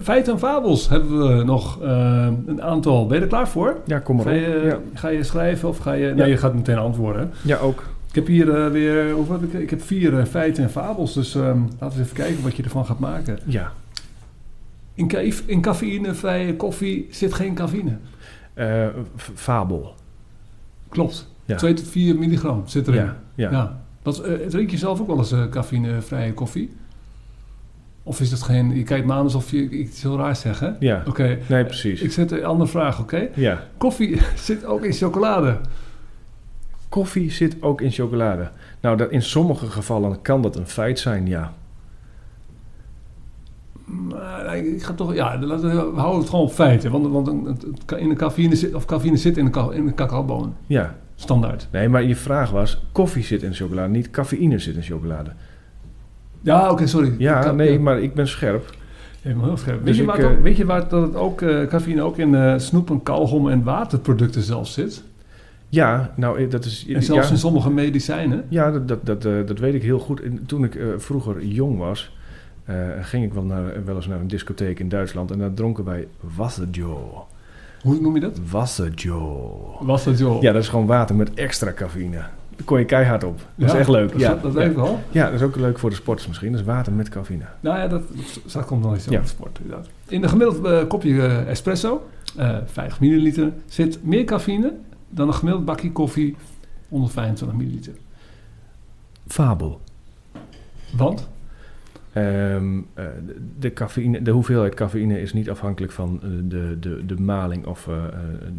feiten 0.02 0.32
en 0.32 0.38
fabels 0.38 0.88
hebben 0.88 1.36
we 1.36 1.44
nog 1.44 1.78
een 1.80 2.62
aantal. 2.62 3.06
Ben 3.06 3.16
je 3.16 3.22
er 3.22 3.28
klaar 3.28 3.48
voor? 3.48 3.76
Ja, 3.86 3.98
kom 3.98 4.16
maar 4.16 4.24
Ga 4.24 4.30
je, 4.30 4.62
Ja. 4.64 4.78
ga 4.94 5.08
je 5.08 5.22
schrijven 5.24 5.68
of 5.68 5.78
ga 5.78 5.92
je... 5.92 6.14
Nee, 6.14 6.28
je 6.30 6.36
gaat 6.36 6.54
meteen 6.54 6.78
antwoorden. 6.78 7.30
ja, 7.42 7.56
ook. 7.56 7.82
Ik 8.08 8.14
heb 8.14 8.26
hier 8.26 8.72
weer... 8.72 9.10
Hoeveel 9.10 9.40
heb 9.40 9.52
ik? 9.52 9.60
Ik 9.60 9.70
heb 9.70 9.82
vier 9.82 10.26
feiten 10.26 10.62
en 10.62 10.70
fabels. 10.70 11.14
Dus 11.14 11.34
ehm, 11.34 11.60
laten 11.78 11.98
we 11.98 12.04
even 12.04 12.16
kijken 12.16 12.42
wat 12.42 12.56
je 12.56 12.62
ervan 12.62 12.86
gaat 12.86 12.98
maken. 12.98 13.38
Ja. 13.44 13.72
In, 14.94 15.10
in 15.46 15.60
cafeïnevrije 15.60 16.56
koffie 16.56 17.06
zit 17.10 17.34
geen 17.34 17.54
cafeïne. 17.54 17.96
Fabel. 19.34 19.94
Klopt. 20.88 21.28
Ja. 21.44 21.56
2 21.56 21.74
tot 21.74 21.88
4 21.88 22.18
milligram 22.18 22.62
zit 22.66 22.88
erin. 22.88 23.04
Ja, 23.04 23.16
ja. 23.34 23.50
Ja. 23.50 23.80
Wat, 24.02 24.20
eh, 24.20 24.46
drink 24.46 24.70
je 24.70 24.76
zelf 24.76 25.00
ook 25.00 25.06
wel 25.06 25.18
eens 25.18 25.32
eh, 25.32 25.48
cafeïnevrije 25.48 26.34
koffie? 26.34 26.76
Of 28.02 28.20
is 28.20 28.30
dat 28.30 28.42
geen... 28.42 28.76
Je 28.76 28.82
kijkt 28.82 29.06
me 29.06 29.12
aan 29.12 29.24
alsof 29.24 29.50
je 29.50 29.68
iets 29.68 30.02
heel 30.02 30.16
raars 30.16 30.40
zegt, 30.40 30.60
hè? 30.60 30.70
Ja. 30.78 31.02
Oké. 31.06 31.38
Nee, 31.48 31.64
precies. 31.64 32.00
Ik 32.00 32.12
zet 32.12 32.30
een 32.30 32.44
andere 32.44 32.70
vraag, 32.70 33.00
oké? 33.00 33.28
Ja. 33.34 33.62
Koffie 33.76 34.20
zit 34.46 34.64
ook 34.64 34.84
in 34.84 34.92
chocolade. 34.92 35.60
Koffie 36.88 37.30
zit 37.30 37.56
ook 37.60 37.80
in 37.80 37.90
chocolade. 37.90 38.50
Nou, 38.80 38.96
dat, 38.96 39.10
in 39.10 39.22
sommige 39.22 39.66
gevallen 39.66 40.22
kan 40.22 40.42
dat 40.42 40.56
een 40.56 40.66
feit 40.66 40.98
zijn, 40.98 41.26
ja. 41.26 41.52
Maar 43.88 44.44
nee, 44.50 44.74
ik 44.74 44.82
ga 44.82 44.92
toch... 44.92 45.14
Ja, 45.14 45.38
laten 45.40 45.68
we, 45.70 46.00
houden 46.00 46.20
het 46.20 46.28
gewoon 46.30 46.44
op 46.44 46.52
feiten. 46.52 46.90
Want, 46.90 47.06
want 47.08 47.28
in 47.96 48.08
de 48.08 48.14
cafeïne 48.14 48.56
zit, 48.56 48.74
of 48.74 48.84
cafeïne 48.84 49.16
zit 49.16 49.36
in 49.36 49.44
de, 49.52 49.68
in 49.72 49.86
de 49.86 49.94
cacaoboon. 49.94 50.54
Ja. 50.66 50.94
Standaard. 51.14 51.68
Nee, 51.72 51.88
maar 51.88 52.02
je 52.02 52.16
vraag 52.16 52.50
was, 52.50 52.82
koffie 52.92 53.22
zit 53.24 53.42
in 53.42 53.54
chocolade, 53.54 53.88
niet 53.88 54.10
cafeïne 54.10 54.58
zit 54.58 54.76
in 54.76 54.82
chocolade. 54.82 55.30
Ja, 56.40 56.70
oké, 56.70 56.86
sorry. 56.86 57.14
Ja, 57.18 57.40
Ka- 57.40 57.52
nee, 57.52 57.78
maar 57.78 58.00
ik 58.00 58.14
ben 58.14 58.28
scherp. 58.28 58.74
Helemaal 59.22 59.46
heel 59.46 59.56
scherp. 59.56 59.76
Weet, 59.76 59.86
Dus 59.86 59.96
je, 59.96 60.02
ik, 60.02 60.08
waar 60.08 60.16
het 60.18 60.26
ook- 60.26 60.36
eh, 60.36 60.42
weet 60.42 60.56
je 60.56 60.64
waar 60.64 60.88
dat 60.88 61.02
het 61.02 61.16
ook, 61.16 61.42
eh 61.42 61.66
cafeïne 61.66 62.02
ook 62.02 62.16
in 62.18 62.34
eh 62.34 62.54
snoep 62.58 62.90
en 62.90 63.02
kauwgom 63.02 63.48
en 63.48 63.62
waterproducten 63.62 64.42
zelfs 64.42 64.72
zit? 64.72 65.02
Ja, 65.68 66.12
nou, 66.16 66.38
eh, 66.38 66.50
dat 66.50 66.64
is... 66.64 66.86
En 66.88 67.02
zelfs 67.02 67.26
ja, 67.26 67.32
in 67.32 67.38
sommige 67.38 67.70
medicijnen? 67.70 68.44
Ja, 68.48 68.70
dat, 68.70 68.88
dat, 68.88 69.06
dat, 69.06 69.24
eh, 69.24 69.32
dat 69.46 69.58
weet 69.58 69.74
ik 69.74 69.82
heel 69.82 69.98
goed. 69.98 70.20
En 70.20 70.46
toen 70.46 70.64
ik 70.64 70.74
eh, 70.74 70.86
vroeger 70.96 71.44
jong 71.44 71.78
was, 71.78 72.12
eh, 72.12 72.17
ging 73.00 73.24
ik 73.24 73.32
wel, 73.34 73.42
naar, 73.42 73.84
wel 73.84 73.96
eens 73.96 74.06
naar 74.06 74.20
een 74.20 74.28
discotheek 74.28 74.78
in 74.80 74.88
Duitsland. 74.88 75.30
En 75.30 75.38
daar 75.38 75.54
dronken 75.54 75.84
wij 75.84 76.08
Wasserjo. 76.36 77.26
Hoe 77.82 78.00
noem 78.00 78.14
je 78.14 78.20
dat? 78.20 78.38
Wasserjo. 78.50 79.76
Was 79.80 80.04
dat 80.04 80.18
joh? 80.18 80.42
Ja, 80.42 80.52
dat 80.52 80.62
is 80.62 80.68
gewoon 80.68 80.86
water 80.86 81.16
met 81.16 81.34
extra 81.34 81.72
cafeïne. 81.72 82.16
Daar 82.16 82.66
kon 82.66 82.78
je 82.78 82.84
keihard 82.84 83.24
op. 83.24 83.36
Dat 83.36 83.46
Ja, 83.54 83.66
is 83.66 83.72
echt 83.80 83.88
leuk. 83.88 84.10
Dat, 84.12 84.20
ja, 84.20 84.34
dat 84.34 84.52
weet 84.52 84.70
ik 84.70 84.76
wel. 84.76 85.00
ja, 85.10 85.24
dat 85.24 85.34
is 85.34 85.42
ook 85.42 85.56
leuk 85.56 85.78
voor 85.78 85.90
de 85.90 85.96
sporters 85.96 86.26
misschien. 86.28 86.50
Dat 86.52 86.60
is 86.60 86.66
water 86.66 86.92
met 86.92 87.08
cafeïne. 87.08 87.44
Nou 87.60 87.78
ja, 87.78 87.88
dat, 87.88 88.02
dat 88.52 88.64
komt 88.64 88.82
nog 88.82 88.94
iets 88.96 89.04
Ja. 89.04 89.16
over 89.16 89.28
sport. 89.28 89.58
Inderdaad. 89.62 89.88
In 90.08 90.22
een 90.22 90.28
gemiddeld 90.28 90.64
eh, 90.64 90.88
kopje 90.88 91.20
eh, 91.26 91.48
espresso, 91.48 92.06
eh 92.36 92.56
50 92.64 93.00
milliliter, 93.00 93.52
zit 93.66 93.98
meer 94.04 94.24
cafeïne 94.24 94.72
dan 95.08 95.28
een 95.28 95.34
gemiddeld 95.34 95.64
bakje 95.64 95.92
koffie 95.92 96.36
onder 96.88 97.10
25 97.10 97.58
milliliter. 97.58 97.92
Fabel. 99.26 99.80
Want? 100.96 101.28
Ehm, 102.12 102.78
eh, 102.94 103.04
de- 103.58 103.72
cafeïne, 103.72 104.22
de 104.22 104.30
hoeveelheid 104.30 104.74
cafeïne 104.74 105.20
is 105.20 105.32
niet 105.32 105.50
afhankelijk 105.50 105.92
van 105.92 106.20
eh, 106.22 106.28
de, 106.42 106.76
de, 106.80 107.06
de 107.06 107.20
maling 107.20 107.66
of 107.66 107.88
eh, 107.88 107.94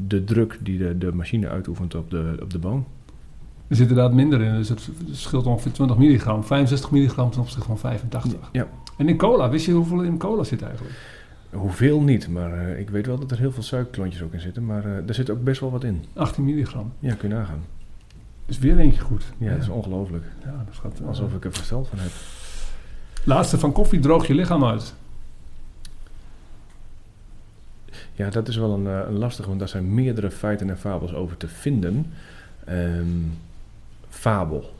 de 0.08 0.24
druk 0.24 0.58
die 0.62 0.78
de, 0.78 0.98
de 0.98 1.12
machine 1.14 1.48
uitoefent 1.50 1.96
op 1.96 2.10
de, 2.10 2.38
op 2.42 2.50
de 2.52 2.60
boom. 2.60 2.86
Er 3.68 3.76
zit 3.76 3.90
inderdaad 3.90 4.14
minder 4.14 4.42
in, 4.42 4.56
dus 4.56 4.70
het 4.70 4.90
scheelt 5.12 5.46
ongeveer 5.46 5.72
20 5.72 5.98
milligram. 5.98 6.44
65 6.44 6.92
milligram 6.92 7.32
ten 7.32 7.42
opzichte 7.42 7.66
van 7.66 7.78
85. 7.80 8.50
Ja. 8.52 8.68
En 8.98 9.10
in 9.10 9.18
cola, 9.18 9.50
wist 9.50 9.66
je 9.66 9.72
hoeveel 9.72 10.02
in 10.02 10.18
cola 10.18 10.44
zit 10.44 10.62
eigenlijk? 10.62 10.96
Hoeveel 11.52 12.02
niet, 12.02 12.28
maar 12.30 12.68
ik 12.70 12.90
weet 12.90 13.06
wel 13.06 13.20
dat 13.20 13.32
er 13.32 13.38
heel 13.38 13.52
veel 13.52 13.64
suikerklontjes 13.64 14.22
ook 14.22 14.34
in 14.34 14.40
zitten. 14.40 14.66
Maar 14.66 14.86
er 14.86 15.14
zit 15.14 15.30
ook 15.30 15.44
best 15.44 15.60
wel 15.62 15.72
wat 15.72 15.84
in. 15.84 16.04
18 16.14 16.46
milligram. 16.46 16.92
Ja, 17.00 17.14
kun 17.14 17.30
je 17.30 17.36
nagaan. 17.36 17.62
Dus 18.46 18.60
weer 18.60 18.78
eentje 18.78 19.02
goed. 19.02 19.24
Ja, 19.38 19.50
dat 19.52 19.62
is 19.62 19.70
ongelooflijk. 19.70 20.24
Ja, 20.46 20.64
dat 20.66 20.76
gaat, 20.76 21.02
Alsof 21.08 21.34
ik 21.34 21.46
er 21.46 21.54
versteld 21.54 21.88
van 21.88 22.00
heb. 22.00 22.12
Laatste 23.24 23.60
van 23.60 23.72
koffie, 23.72 24.00
droog 24.00 24.28
je 24.28 24.34
lichaam 24.34 24.66
uit. 24.66 24.94
Ja, 28.14 28.30
dat 28.30 28.48
is 28.48 28.56
wel 28.56 28.74
een, 28.74 28.88
eh, 28.88 29.00
een 29.08 29.18
lastige, 29.18 29.48
want 29.48 29.60
daar 29.60 29.70
zijn 29.70 29.94
meerdere 29.94 30.32
feiten 30.32 30.70
en 30.70 30.78
fabels 30.78 31.14
over 31.14 31.38
te 31.38 31.48
vinden. 31.48 32.12
Ehm, 32.66 33.06
fabel. 34.10 34.74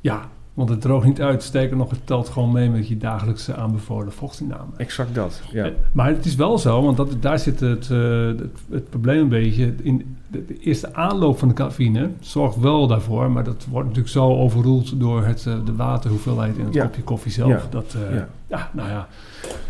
Ja, 0.00 0.28
want 0.54 0.68
het 0.68 0.80
droogt 0.80 1.06
niet 1.06 1.20
uit. 1.20 1.42
Sterker 1.42 1.76
nog, 1.76 1.90
het 1.90 2.06
telt 2.06 2.28
gewoon 2.28 2.52
mee 2.52 2.70
met 2.70 2.88
je 2.88 2.96
dagelijkse 2.96 3.54
aanbevolen 3.54 4.12
vochtinname. 4.12 4.70
Exact 4.76 5.14
dat. 5.14 5.42
Ja. 5.52 5.64
Eh, 5.64 5.72
Maar 5.92 6.08
het 6.08 6.24
is 6.24 6.34
wel 6.34 6.58
zo, 6.58 6.82
want 6.82 6.96
dat, 6.96 7.22
daar 7.22 7.38
zit 7.38 7.60
het, 7.60 7.90
eh, 7.90 8.26
het, 8.26 8.40
het 8.70 8.90
probleem 8.90 9.20
een 9.20 9.28
beetje. 9.28 9.74
In 9.82 10.13
de, 10.34 10.44
de 10.46 10.58
eerste 10.58 10.94
aanloop 10.94 11.38
van 11.38 11.48
de 11.48 11.54
cafeïne 11.54 12.10
zorgt 12.20 12.56
wel 12.60 12.86
daarvoor, 12.86 13.30
maar 13.30 13.44
dat 13.44 13.66
wordt 13.70 13.86
natuurlijk 13.88 14.14
zo 14.14 14.36
overroeld 14.36 15.00
door 15.00 15.24
het, 15.24 15.46
eh, 15.46 15.54
de 15.64 15.74
waterhoeveelheid 15.74 16.56
in 16.56 16.64
het 16.64 16.74
Ja. 16.74 16.84
kopje 16.84 17.02
koffie 17.02 17.32
zelf. 17.32 17.48
Ja. 17.50 17.62
Dat, 17.70 17.96
eh, 18.08 18.14
Ja. 18.16 18.28
Ja. 18.56 18.70
nou 18.72 18.88
ja. 18.88 19.08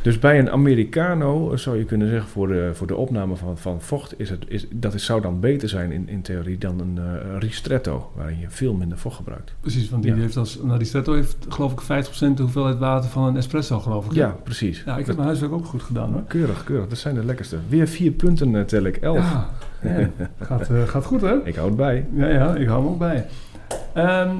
Dus 0.02 0.18
bij 0.18 0.38
een 0.38 0.50
Americano 0.50 1.50
eh, 1.52 1.56
zou 1.56 1.78
je 1.78 1.84
kunnen 1.84 2.08
zeggen 2.08 2.28
voor 2.28 2.48
de, 2.48 2.70
voor 2.72 2.86
de 2.86 2.96
opname 2.96 3.36
van, 3.36 3.58
van 3.58 3.80
vocht, 3.80 4.18
is 4.20 4.30
het, 4.30 4.44
is, 4.48 4.66
dat 4.70 4.94
is, 4.94 5.04
zou 5.04 5.20
dan 5.20 5.40
beter 5.40 5.68
zijn 5.68 5.92
in, 5.92 6.08
in 6.08 6.22
theorie 6.22 6.58
dan 6.58 6.80
een 6.80 6.98
eh, 6.98 7.38
ristretto, 7.38 8.12
waarin 8.14 8.38
je 8.38 8.46
veel 8.48 8.74
minder 8.74 8.98
vocht 8.98 9.16
gebruikt. 9.16 9.54
Precies, 9.60 9.90
want 9.90 10.02
die 10.02 10.14
Ja. 10.14 10.20
heeft 10.20 10.36
als, 10.36 10.60
nou, 10.62 10.78
die 10.78 10.86
Stretto 10.86 11.14
heeft 11.14 11.36
geloof 11.48 11.72
ik 11.72 11.80
50% 11.80 12.34
de 12.34 12.42
hoeveelheid 12.42 12.78
water 12.78 13.10
van 13.10 13.24
een 13.24 13.36
espresso, 13.36 13.80
geloof 13.80 14.06
ik. 14.06 14.12
Ja, 14.12 14.36
precies. 14.42 14.82
Ja, 14.86 14.96
ik 14.96 15.06
heb 15.06 15.14
mijn 15.14 15.26
huiswerk 15.28 15.52
ook 15.52 15.66
goed 15.66 15.82
gedaan 15.82 16.12
hoor. 16.12 16.22
Keurig, 16.28 16.64
keurig. 16.64 16.88
Dat 16.88 16.98
zijn 16.98 17.14
de 17.14 17.24
lekkerste. 17.24 17.56
Weer 17.68 17.86
vier 17.88 18.10
punten 18.12 18.56
eh, 18.56 18.62
tel 18.62 18.84
ik. 18.84 18.96
Elf. 18.96 19.18
Ja. 19.18 19.48
Gaat, 20.40 20.70
gaat 20.86 21.04
goed 21.04 21.20
hè? 21.20 21.34
Ik 21.44 21.54
hou 21.54 21.66
het 21.68 21.76
bij. 21.76 22.06
Ja, 22.14 22.28
ja, 22.28 22.54
ik 22.54 22.66
hou 22.66 22.82
hem 22.82 22.92
ook 22.92 22.98
bij. 22.98 23.26
Ehm, 23.94 24.30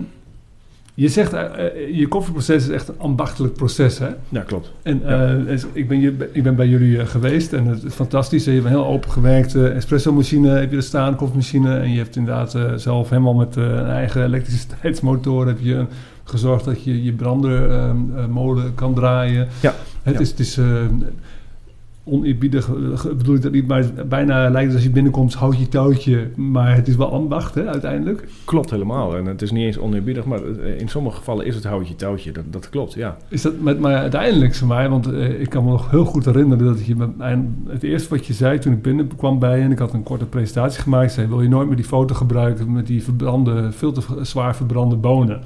je 0.95 1.09
zegt, 1.09 1.33
eh, 1.33 1.41
eh, 1.67 1.97
je 1.99 2.09
koffieproces 2.09 2.63
is 2.63 2.69
echt 2.69 2.89
een 2.89 2.99
ambachtelijk 2.99 3.55
proces, 3.55 3.99
hè? 3.99 4.09
Ja, 4.29 4.41
klopt. 4.41 4.73
En 4.83 5.01
Ja. 5.05 5.27
eh, 5.47 5.59
ik, 5.73 5.89
ben, 5.89 6.01
je- 6.01 6.29
ik 6.33 6.43
ben 6.43 6.55
bij 6.57 6.69
jullie 6.69 7.07
geweest 7.07 7.53
en 7.53 7.67
het 7.67 7.85
is 7.85 7.95
fantastisch. 7.95 8.45
Je 8.45 8.51
hebt 8.51 8.65
een 8.65 8.71
heel 8.71 8.87
open 8.87 9.11
gewerkte 9.11 9.69
espresso-machine 9.69 10.49
heb 10.49 10.71
je 10.71 10.77
er 10.77 10.83
staan, 10.83 11.17
koffiemachine. 11.17 11.77
En 11.79 11.91
je 11.91 11.99
hebt 11.99 12.17
inderdaad 12.17 12.59
zelf 12.77 13.09
helemaal 13.11 13.35
met 13.35 13.57
een 13.57 13.87
eigen 13.87 14.25
elektriciteitsmotor 14.25 15.47
heb 15.47 15.59
je 15.61 15.85
gezorgd 16.25 16.65
dat 16.65 16.85
je 16.85 17.03
je 17.05 17.13
brandermolen 17.13 18.75
kan 18.75 18.95
draaien. 18.95 19.49
Ja. 19.63 19.75
Het 20.03 20.15
Ja. 20.15 20.21
is, 20.21 20.31
het 20.31 20.39
is 20.41 20.59
oneerbiedig, 22.05 22.69
eh, 22.69 23.03
bedoel 23.17 23.35
ik 23.35 23.43
dat 23.43 23.53
niet, 23.53 23.67
maar 23.67 23.85
bijna 24.09 24.51
lijkt 24.51 24.67
het 24.67 24.75
als 24.75 24.85
je 24.85 24.91
binnenkomt, 24.91 25.35
houd 25.35 25.59
je 25.59 25.69
touwtje. 25.69 26.31
Maar 26.37 26.75
het 26.75 26.89
is 26.89 26.97
wel 26.97 27.13
ambacht, 27.13 27.55
hè, 27.55 27.67
uiteindelijk. 27.67 28.29
Klopt 28.45 28.71
helemaal. 28.71 29.17
En 29.17 29.27
het 29.27 29.43
is 29.43 29.51
niet 29.51 29.65
eens 29.65 29.79
oneerbiedig, 29.79 30.25
maar 30.25 30.45
eh, 30.45 30.81
in 30.81 30.89
sommige 30.89 31.17
gevallen 31.17 31.47
is 31.47 31.55
het 31.55 31.65
houtje 31.65 31.97
touwtje. 31.97 32.33
Dat, 32.33 32.45
dat 32.51 32.69
klopt, 32.69 32.93
ja. 32.93 33.17
Is 33.29 33.43
dat 33.43 33.61
met, 33.61 33.79
maar 33.79 33.97
uiteindelijk, 33.97 34.63
maar, 34.63 34.89
want 34.89 35.13
eh, 35.13 35.41
ik 35.41 35.49
kan 35.49 35.65
me 35.65 35.71
nog 35.71 35.91
heel 35.91 36.05
goed 36.05 36.25
herinneren 36.25 36.67
dat 36.67 36.87
je 36.87 36.97
met 36.97 37.11
het 37.69 37.83
eerste 37.83 38.09
wat 38.09 38.27
je 38.27 38.33
zei 38.33 38.59
toen 38.59 38.73
ik 38.73 38.83
binnenkwam 38.83 39.39
bij 39.39 39.59
je 39.59 39.65
en 39.65 39.73
ik 39.73 39.79
had 39.79 39.93
een 39.93 40.03
korte 40.03 40.27
presentatie 40.27 40.83
gemaakt, 40.83 41.13
zei: 41.13 41.27
Wil 41.27 41.43
je 41.43 41.49
nooit 41.49 41.67
meer 41.67 41.77
die 41.77 41.85
foto 41.85 42.15
gebruiken 42.15 42.73
met 42.73 42.87
die 42.87 43.03
verbrande, 43.03 43.73
veel 43.73 43.93
te 43.93 44.03
zwaar 44.23 44.57
verbrande 44.57 44.97
bonen? 44.97 45.43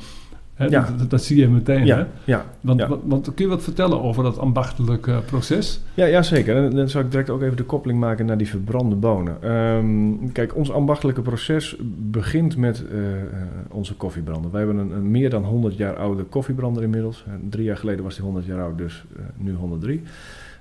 Hè, 0.58 0.66
Ja. 0.66 0.88
dat, 1.08 1.22
zie 1.22 1.36
je 1.36 1.48
meteen. 1.48 1.88
Hè? 1.88 2.04
Ja. 2.24 2.44
Want, 2.60 2.80
ja. 2.80 2.88
want, 2.88 3.02
want 3.04 3.34
kun 3.34 3.44
je 3.44 3.50
wat 3.50 3.62
vertellen 3.62 4.02
over 4.02 4.22
dat 4.22 4.38
ambachtelijke 4.38 5.20
proces? 5.26 5.80
Ja, 5.94 6.04
ja, 6.06 6.22
zeker. 6.22 6.56
En 6.56 6.70
dan 6.70 6.88
zou 6.88 7.04
ik 7.04 7.10
direct 7.10 7.30
ook 7.30 7.42
even 7.42 7.56
de 7.56 7.64
koppeling 7.64 8.00
maken 8.00 8.26
naar 8.26 8.38
die 8.38 8.48
verbrande 8.48 8.94
bonen. 8.94 9.42
Ehm, 9.42 10.32
kijk, 10.32 10.56
ons 10.56 10.72
ambachtelijke 10.72 11.22
proces 11.22 11.76
begint 11.96 12.56
met 12.56 12.84
eh, 12.90 13.12
eh, 13.22 13.22
onze 13.70 13.94
koffiebrander. 13.94 14.50
Wij 14.50 14.64
hebben 14.64 14.78
een, 14.78 14.90
een 14.90 15.10
meer 15.10 15.30
dan 15.30 15.44
100 15.44 15.76
jaar 15.76 15.96
oude 15.96 16.22
koffiebrander 16.22 16.82
inmiddels. 16.82 17.24
Eh, 17.26 17.32
drie 17.50 17.64
jaar 17.64 17.76
geleden 17.76 18.04
was 18.04 18.14
die 18.14 18.24
100 18.24 18.46
jaar 18.46 18.62
oud, 18.62 18.78
dus 18.78 19.04
nu 19.36 19.54
103. 19.54 20.02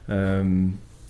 Ehm, 0.05 0.47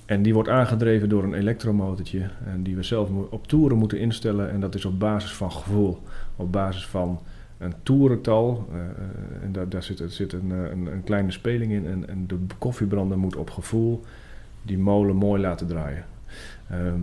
en 0.06 0.22
die 0.22 0.34
wordt 0.34 0.50
aangedreven 0.50 1.10
door 1.10 1.24
een 1.24 1.34
elektromotortje. 1.34 2.22
En 2.46 2.64
die 2.64 2.76
we 2.76 2.84
zelf 2.84 3.10
op 3.30 3.48
toeren 3.48 3.78
moeten 3.78 4.00
instellen. 4.00 4.52
En 4.52 4.60
dat 4.60 4.76
is 4.76 4.86
op 4.86 5.00
basis 5.00 5.34
van 5.34 5.52
gevoel. 5.52 6.00
Op 6.36 6.52
basis 6.52 6.88
van 6.88 7.20
een 7.58 7.74
toerental. 7.84 8.68
eh, 8.72 9.44
en 9.44 9.52
daar, 9.52 9.70
daar 9.70 9.84
zit, 9.84 10.04
zit 10.08 10.34
een, 10.34 10.52
eh, 10.52 10.72
een, 10.72 10.86
een 10.86 11.04
kleine 11.04 11.32
speling 11.32 11.72
in. 11.72 11.88
En, 11.88 12.08
en 12.08 12.28
de 12.28 12.38
koffiebrander 12.58 13.18
moet 13.18 13.36
op 13.36 13.50
gevoel 13.50 14.04
die 14.62 14.78
molen 14.78 15.16
mooi 15.16 15.42
laten 15.42 15.68
draaien. 15.68 16.06
Ehm, 16.70 17.02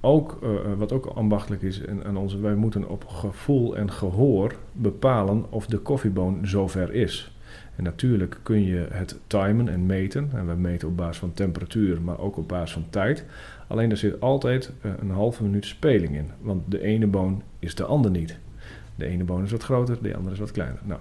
ook, 0.00 0.38
eh, 0.42 0.48
wat 0.76 0.92
ook 0.92 1.06
ambachtelijk 1.06 1.62
is, 1.62 1.84
en, 1.84 2.04
aan 2.04 2.16
onze, 2.16 2.40
wij 2.40 2.54
moeten 2.54 2.88
op 2.88 3.04
gevoel 3.06 3.76
en 3.76 3.90
gehoor 3.90 4.54
bepalen 4.72 5.44
of 5.48 5.66
de 5.66 5.78
koffieboon 5.78 6.38
zover 6.42 6.92
is. 6.92 7.36
En 7.76 7.84
natuurlijk 7.84 8.38
kun 8.42 8.64
je 8.64 8.86
het 8.90 9.18
timen 9.26 9.68
en 9.68 9.86
meten. 9.86 10.30
En 10.32 10.46
we 10.46 10.54
meten 10.54 10.88
op 10.88 10.96
basis 10.96 11.18
van 11.18 11.34
temperatuur, 11.34 12.02
maar 12.02 12.18
ook 12.18 12.36
op 12.36 12.48
basis 12.48 12.72
van 12.72 12.86
tijd. 12.90 13.24
Alleen 13.68 13.90
er 13.90 13.96
zit 13.96 14.20
altijd 14.20 14.72
een 15.00 15.10
halve 15.10 15.42
minuut 15.42 15.66
speling 15.66 16.16
in. 16.16 16.30
Want 16.40 16.62
de 16.70 16.82
ene 16.82 17.06
boon 17.06 17.42
is 17.58 17.74
de 17.74 17.84
ander 17.84 18.10
niet. 18.10 18.38
De 18.94 19.06
ene 19.06 19.24
boon 19.24 19.42
is 19.42 19.50
wat 19.50 19.62
groter, 19.62 19.98
de 20.02 20.16
andere 20.16 20.34
is 20.34 20.40
wat 20.40 20.50
kleiner. 20.50 20.78
Nou, 20.84 21.00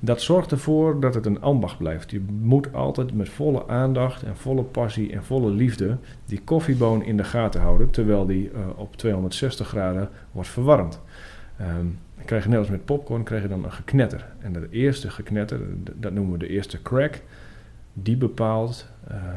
dat 0.00 0.20
zorgt 0.20 0.50
ervoor 0.50 1.00
dat 1.00 1.14
het 1.14 1.26
een 1.26 1.40
ambacht 1.40 1.78
blijft. 1.78 2.10
Je 2.10 2.24
moet 2.40 2.74
altijd 2.74 3.14
met 3.14 3.28
volle 3.28 3.68
aandacht 3.68 4.22
en 4.22 4.36
volle 4.36 4.62
passie 4.62 5.12
en 5.12 5.24
volle 5.24 5.50
liefde 5.50 5.96
die 6.26 6.40
koffieboon 6.44 7.04
in 7.04 7.16
de 7.16 7.24
gaten 7.24 7.60
houden, 7.60 7.90
terwijl 7.90 8.26
die 8.26 8.50
eh, 8.50 8.60
op 8.76 8.96
260 8.96 9.68
graden 9.68 10.08
wordt 10.32 10.48
verwarmd. 10.48 11.00
Dan 11.56 12.24
krijg 12.24 12.42
je 12.42 12.48
net 12.48 12.58
als 12.58 12.68
met 12.68 12.84
popcorn, 12.84 13.22
krijg 13.22 13.42
je 13.42 13.48
dan 13.48 13.64
een 13.64 13.72
geknetter. 13.72 14.26
En 14.38 14.52
dat 14.52 14.62
eerste 14.70 15.10
geknetter, 15.10 15.60
dat 15.94 16.12
noemen 16.12 16.32
we 16.32 16.38
de 16.38 16.48
eerste 16.48 16.82
crack, 16.82 17.20
die 17.92 18.16
bepaalt 18.16 18.88
eh, 19.06 19.16
eh, 19.16 19.32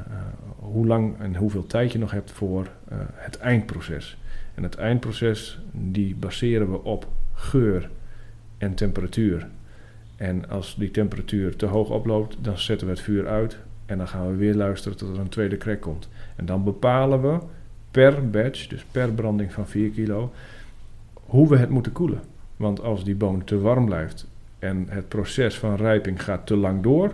hoe 0.56 0.88
lang 0.88 1.20
en 1.20 1.36
hoeveel 1.36 1.68
tijd 1.68 1.92
je 1.92 2.00
nog 2.00 2.12
hebt 2.12 2.32
voor 2.32 2.68
het 3.14 3.38
eindproces. 3.38 4.18
En 4.54 4.64
het 4.64 4.76
eindproces, 4.76 5.60
die 5.72 6.16
baseren 6.16 6.72
we 6.72 6.84
op 6.84 7.08
geur 7.34 7.90
en 8.58 8.74
temperatuur. 8.74 9.48
En 10.16 10.50
als 10.50 10.76
die 10.76 10.92
temperatuur 10.92 11.56
te 11.56 11.66
hoog 11.66 11.90
oploopt, 11.90 12.38
dan 12.42 12.58
zetten 12.58 12.88
we 12.88 12.94
het 12.94 13.02
vuur 13.02 13.28
uit 13.28 13.58
en 13.86 13.98
dan 13.98 14.08
gaan 14.08 14.28
we 14.28 14.36
weer 14.36 14.56
luisteren 14.56 14.98
tot 14.98 15.10
er 15.10 15.20
een 15.20 15.30
tweede 15.30 15.58
crack 15.58 15.82
komt. 15.82 16.10
En 16.36 16.46
dan 16.46 16.64
bepalen 16.64 17.22
we 17.22 17.40
per 17.92 18.30
batch, 18.30 18.68
dus 18.68 18.86
per 18.92 19.12
branding 19.12 19.54
van 19.54 19.68
4 19.68 19.90
kilo, 19.90 20.32
hoe 21.14 21.50
we 21.50 21.58
het 21.58 21.70
moeten 21.70 21.92
koelen. 21.92 22.22
Want 22.56 22.82
als 22.82 23.04
die 23.04 23.16
boon 23.16 23.44
te 23.44 23.60
warm 23.60 23.86
blijft 23.86 24.28
en 24.60 24.86
het 24.90 25.08
proces 25.08 25.60
van 25.60 25.76
rijping 25.76 26.24
gaat 26.24 26.46
te 26.46 26.56
lang 26.56 26.84
door, 26.84 27.14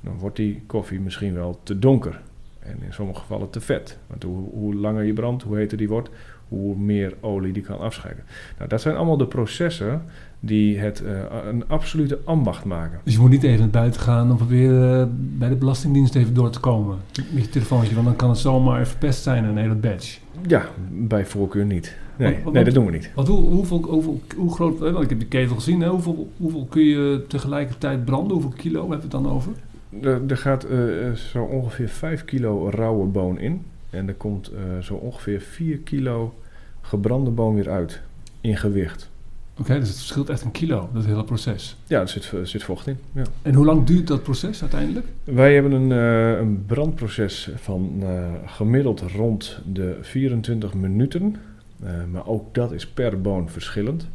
dan 0.00 0.18
wordt 0.18 0.36
die 0.36 0.62
koffie 0.66 1.00
misschien 1.00 1.34
wel 1.34 1.60
te 1.62 1.78
donker. 1.78 2.20
En 2.58 2.82
in 2.82 2.92
sommige 2.92 3.20
gevallen 3.20 3.50
te 3.50 3.60
vet. 3.60 3.98
Want 4.06 4.22
hoe, 4.22 4.50
hoe 4.50 4.74
langer 4.74 5.02
je 5.02 5.12
brandt, 5.12 5.42
hoe 5.42 5.56
heter 5.56 5.78
die 5.78 5.88
wordt, 5.88 6.10
hoe 6.48 6.76
meer 6.76 7.14
olie 7.20 7.52
die 7.52 7.62
kan 7.62 7.78
afscheiden. 7.78 8.24
Nou, 8.56 8.68
dat 8.68 8.80
zijn 8.80 8.96
allemaal 8.96 9.16
de 9.16 9.26
processen 9.26 10.02
die 10.46 10.78
het 10.78 11.02
eh, 11.02 11.12
een 11.46 11.68
absolute 11.68 12.18
ambacht 12.24 12.64
maken. 12.64 13.00
Dus 13.04 13.14
je 13.14 13.20
moet 13.20 13.30
niet 13.30 13.42
even 13.42 13.60
naar 13.60 13.68
buiten 13.68 14.00
gaan 14.00 14.30
om 14.30 14.36
proberen 14.36 15.00
eh, 15.00 15.06
bij 15.38 15.48
de 15.48 15.54
Belastingdienst 15.54 16.14
even 16.14 16.34
door 16.34 16.50
te 16.50 16.60
komen. 16.60 16.98
Met 17.30 17.44
je 17.44 17.48
telefoontje, 17.48 17.94
want 17.94 18.06
dan 18.06 18.16
kan 18.16 18.28
het 18.28 18.38
zomaar 18.38 18.86
verpest 18.86 19.22
zijn, 19.22 19.44
een 19.44 19.56
hele 19.56 19.74
badge. 19.74 20.18
Ja, 20.46 20.64
bij 20.90 21.26
voorkeur 21.26 21.64
niet. 21.64 21.96
Nee, 22.16 22.36
nee 22.52 22.64
dat 22.64 22.74
doen 22.74 22.86
we 22.86 22.90
niet. 22.90 23.10
Want 23.14 23.28
hoe, 23.28 23.42
hoeveel, 23.42 23.82
hoeveel, 23.82 24.20
hoe 24.36 24.54
groot, 24.54 24.82
eh, 24.82 24.92
want 24.92 25.04
ik 25.04 25.10
heb 25.10 25.20
de 25.20 25.26
ketel 25.26 25.54
gezien, 25.54 25.80
hè? 25.80 25.88
Hoeveel, 25.88 26.30
hoeveel 26.36 26.66
kun 26.70 26.84
je 26.84 27.24
tegelijkertijd 27.28 28.04
branden? 28.04 28.32
Hoeveel 28.32 28.54
kilo 28.56 28.80
hebben 28.80 28.96
we 28.96 29.02
het 29.02 29.10
dan 29.10 29.28
over? 29.28 29.52
Er, 30.00 30.20
er 30.26 30.36
gaat 30.36 30.66
zo 31.14 31.42
ongeveer 31.42 31.88
5 31.88 32.24
kilo 32.24 32.68
rauwe 32.70 33.06
boon 33.06 33.38
in. 33.38 33.62
En 33.90 34.08
er 34.08 34.14
komt 34.14 34.50
zo 34.80 34.94
ongeveer 34.94 35.40
4 35.40 35.78
kilo 35.78 36.34
gebrande 36.80 37.30
boon 37.30 37.54
weer 37.54 37.70
uit. 37.70 38.02
In 38.40 38.56
gewicht. 38.56 39.12
Oké, 39.58 39.78
dus 39.78 39.88
het 39.88 39.96
verschilt 39.96 40.28
echt 40.28 40.42
een 40.42 40.50
kilo, 40.50 40.88
dat 40.92 41.04
hele 41.04 41.24
proces. 41.24 41.76
Ja, 41.86 42.00
er 42.00 42.08
zit, 42.08 42.30
er 42.30 42.46
zit 42.46 42.62
vocht 42.62 42.86
in. 42.86 42.98
Ja. 43.12 43.22
En 43.42 43.54
hoe 43.54 43.64
lang 43.64 43.86
duurt 43.86 44.06
dat 44.06 44.22
proces 44.22 44.60
uiteindelijk? 44.60 45.06
Wij 45.24 45.54
hebben 45.54 45.72
een, 45.72 45.92
eh, 45.92 46.38
een 46.38 46.64
brandproces 46.66 47.50
van 47.56 47.96
eh, 48.00 48.32
gemiddeld 48.46 49.00
rond 49.00 49.60
de 49.72 49.98
24 50.00 50.74
minuten. 50.74 51.36
Eh, 51.82 51.90
maar 52.12 52.26
ook 52.26 52.54
dat 52.54 52.72
is 52.72 52.86
per 52.86 53.20
boon 53.20 53.48
verschillend. 53.48 54.08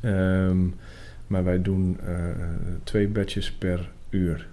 Ehm, 0.00 0.58
maar 1.26 1.44
wij 1.44 1.62
doen 1.62 1.98
twee 2.84 3.08
batches 3.08 3.52
per 3.52 3.90
uur. 4.10 4.48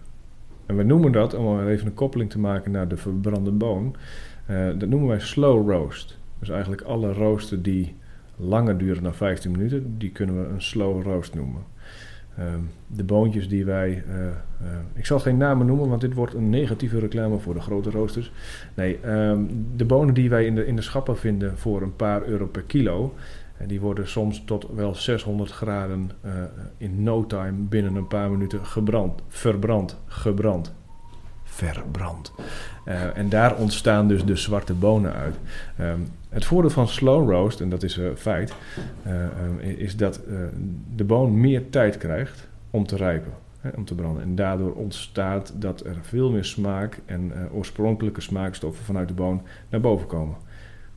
En 0.65 0.75
wij 0.75 0.85
noemen 0.85 1.11
dat, 1.11 1.33
om 1.33 1.67
even 1.67 1.87
een 1.87 1.93
koppeling 1.93 2.29
te 2.29 2.39
maken 2.39 2.71
naar 2.71 2.87
de 2.87 2.97
verbrande 2.97 3.51
boon, 3.51 3.95
dat 4.77 4.89
noemen 4.89 5.07
wij 5.07 5.19
slow 5.19 5.69
roast. 5.69 6.17
Dus 6.39 6.49
eigenlijk 6.49 6.81
alle 6.81 7.13
roosten 7.13 7.61
die 7.61 7.95
langer 8.41 8.77
duren 8.77 9.03
dan 9.03 9.13
15 9.13 9.51
minuten, 9.51 9.97
die 9.97 10.11
kunnen 10.11 10.41
we 10.41 10.47
een 10.47 10.61
slow 10.61 11.03
roast 11.03 11.35
noemen. 11.35 11.63
Ehm, 12.37 12.59
de 12.87 13.03
boontjes 13.03 13.47
die 13.47 13.65
wij. 13.65 14.03
eh, 14.07 14.27
eh, 14.27 14.33
ik 14.93 15.05
zal 15.05 15.19
geen 15.19 15.37
namen 15.37 15.65
noemen, 15.65 15.89
want 15.89 16.01
dit 16.01 16.13
wordt 16.13 16.33
een 16.33 16.49
negatieve 16.49 16.99
reclame 16.99 17.37
voor 17.39 17.53
de 17.53 17.59
grote 17.59 17.89
roosters. 17.89 18.31
Nee, 18.73 18.99
ehm, 18.99 19.43
de 19.75 19.85
bonen 19.85 20.13
die 20.13 20.29
wij 20.29 20.45
in 20.45 20.55
de, 20.55 20.65
in 20.65 20.75
de 20.75 20.81
schappen 20.81 21.17
vinden 21.17 21.57
voor 21.57 21.81
een 21.81 21.95
paar 21.95 22.23
euro 22.23 22.47
per 22.47 22.63
kilo. 22.63 23.13
En 23.57 23.67
die 23.67 23.81
worden 23.81 24.07
soms 24.07 24.43
tot 24.45 24.67
wel 24.75 24.95
600 24.95 25.51
graden 25.51 26.11
eh, 26.21 26.31
in 26.77 27.03
no 27.03 27.25
time 27.25 27.51
binnen 27.51 27.95
een 27.95 28.07
paar 28.07 28.29
minuten 28.31 28.65
gebrand, 28.65 29.21
verbrand, 29.27 29.99
gebrand, 30.05 30.73
verbrand. 31.43 32.33
Eh, 32.83 33.17
en 33.17 33.29
daar 33.29 33.55
ontstaan 33.55 34.07
dus 34.07 34.25
de 34.25 34.35
zwarte 34.35 34.73
bonen 34.73 35.13
uit. 35.13 35.35
Ehm, 35.77 35.99
het 36.29 36.45
voordeel 36.45 36.69
van 36.69 36.87
slow 36.87 37.29
roast, 37.29 37.61
en 37.61 37.69
dat 37.69 37.83
is 37.83 37.97
een 37.97 38.17
feit, 38.17 38.53
eh, 39.03 39.25
eh, 39.25 39.31
is 39.61 39.95
dat 39.95 40.21
de 40.95 41.03
boon 41.03 41.39
meer 41.39 41.69
tijd 41.69 41.97
krijgt 41.97 42.47
om 42.69 42.85
te 42.85 42.95
rijpen, 42.95 43.31
hè, 43.59 43.69
om 43.75 43.85
te 43.85 43.95
branden. 43.95 44.23
En 44.23 44.35
daardoor 44.35 44.73
ontstaat 44.73 45.53
dat 45.55 45.85
er 45.85 45.97
veel 46.01 46.31
meer 46.31 46.45
smaak 46.45 46.99
en 47.05 47.31
oorspronkelijke 47.53 48.21
smaakstoffen 48.21 48.85
vanuit 48.85 49.07
de 49.07 49.13
boon 49.13 49.41
naar 49.69 49.81
boven 49.81 50.07
komen. 50.07 50.35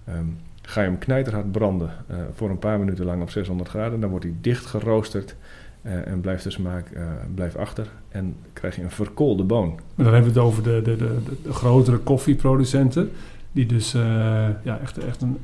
Ehm, 0.04 0.26
ga 0.62 0.80
je 0.80 0.88
hem 0.88 0.98
knijterhard 0.98 1.52
branden 1.52 1.90
voor 2.32 2.50
een 2.50 2.58
paar 2.58 2.78
minuten 2.78 3.04
lang 3.04 3.22
op 3.22 3.30
600 3.30 3.68
graden, 3.68 4.00
dan 4.00 4.10
wordt 4.10 4.24
hij 4.24 4.34
dicht 4.40 4.66
geroosterd 4.66 5.36
eh, 5.84 6.06
en 6.06 6.20
blijft 6.20 6.44
de 6.44 6.50
smaak 6.50 6.86
eh, 6.90 7.02
blijft 7.34 7.56
achter 7.56 7.86
en 8.08 8.34
krijg 8.52 8.76
je 8.76 8.82
een 8.82 8.90
verkoolde 8.90 9.42
boon. 9.42 9.66
Maar 9.94 10.04
dan 10.04 10.14
hebben 10.14 10.32
we 10.32 10.38
het 10.38 10.48
over 10.48 10.62
de, 10.62 10.80
de, 10.84 10.96
de, 10.96 11.52
grotere 11.52 11.98
koffieproducenten. 11.98 13.10
Die 13.52 13.66
dus 13.66 13.94
eh, 13.94 14.02
ja, 14.62 14.78
echt, 14.82 14.98
echt 14.98 15.22
een. 15.22 15.38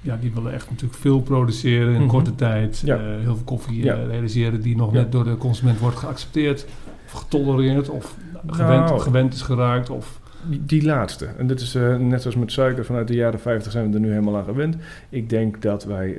Ja, 0.00 0.16
die 0.20 0.32
willen 0.34 0.52
echt 0.52 0.70
natuurlijk 0.70 1.00
veel 1.00 1.20
produceren 1.20 1.92
in 1.94 2.00
Mhm. 2.00 2.08
korte 2.08 2.34
tijd. 2.34 2.82
Ja. 2.84 2.98
Heel 2.98 3.34
veel 3.34 3.44
koffie 3.44 3.84
Ja. 3.84 3.94
realiseren 3.94 4.60
die 4.60 4.76
nog 4.76 4.92
Ja. 4.92 5.00
net 5.00 5.12
door 5.12 5.24
de 5.24 5.36
consument 5.36 5.78
wordt 5.78 5.96
geaccepteerd. 5.96 6.66
Of 7.06 7.12
getolereerd. 7.12 7.88
Of 7.88 8.16
gewend, 8.46 8.84
Nou. 8.88 9.00
gewend 9.00 9.34
is 9.34 9.42
geraakt. 9.42 9.90
Of, 9.90 10.20
Die, 10.60 10.84
laatste. 10.84 11.26
En 11.38 11.46
dit 11.46 11.60
is 11.60 11.76
net 11.98 12.20
zoals 12.22 12.36
met 12.36 12.52
suiker 12.52 12.84
vanuit 12.84 13.08
de 13.08 13.14
jaren 13.14 13.40
50 13.40 13.72
zijn 13.72 13.88
we 13.88 13.94
er 13.94 14.00
nu 14.00 14.08
helemaal 14.08 14.36
aan 14.36 14.44
gewend. 14.44 14.76
Ik 15.08 15.28
denk 15.28 15.62
dat 15.62 15.84
wij 15.84 16.16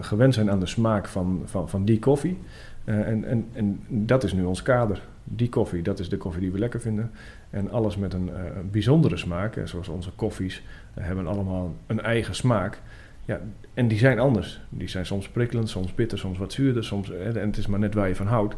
gewend 0.00 0.34
zijn 0.34 0.50
aan 0.50 0.60
de 0.60 0.66
smaak 0.66 1.08
van, 1.08 1.42
van, 1.44 1.68
van 1.68 1.84
die 1.84 1.98
koffie. 1.98 2.38
Eh, 2.84 3.08
en, 3.08 3.24
en, 3.24 3.46
en 3.52 3.80
dat 3.88 4.24
is 4.24 4.32
nu 4.32 4.44
ons 4.44 4.62
kader. 4.62 5.02
Die 5.24 5.48
koffie, 5.48 5.82
dat 5.82 5.98
is 5.98 6.08
de 6.08 6.16
koffie 6.16 6.40
die 6.40 6.52
we 6.52 6.58
lekker 6.58 6.80
vinden. 6.80 7.10
En 7.50 7.70
alles 7.70 7.96
met 7.96 8.14
een 8.14 8.28
eh, 8.28 8.42
bijzondere 8.70 9.16
smaak, 9.16 9.60
zoals 9.64 9.88
onze 9.88 10.10
koffies, 10.16 10.62
eh, 10.94 11.04
hebben 11.04 11.26
allemaal 11.26 11.74
een 11.86 12.00
eigen 12.00 12.34
smaak. 12.34 12.80
Ja, 13.24 13.40
en 13.74 13.88
die 13.88 13.98
zijn 13.98 14.18
anders. 14.18 14.60
Die 14.68 14.88
zijn 14.88 15.06
soms 15.06 15.28
prikkelend, 15.28 15.68
soms 15.68 15.94
bitter, 15.94 16.18
soms 16.18 16.38
wat 16.38 16.52
zuurder. 16.52 16.84
Soms, 16.84 17.10
en 17.10 17.46
het 17.46 17.56
is 17.56 17.66
maar 17.66 17.78
net 17.78 17.94
waar 17.94 18.08
je 18.08 18.14
van 18.14 18.26
houdt. 18.26 18.54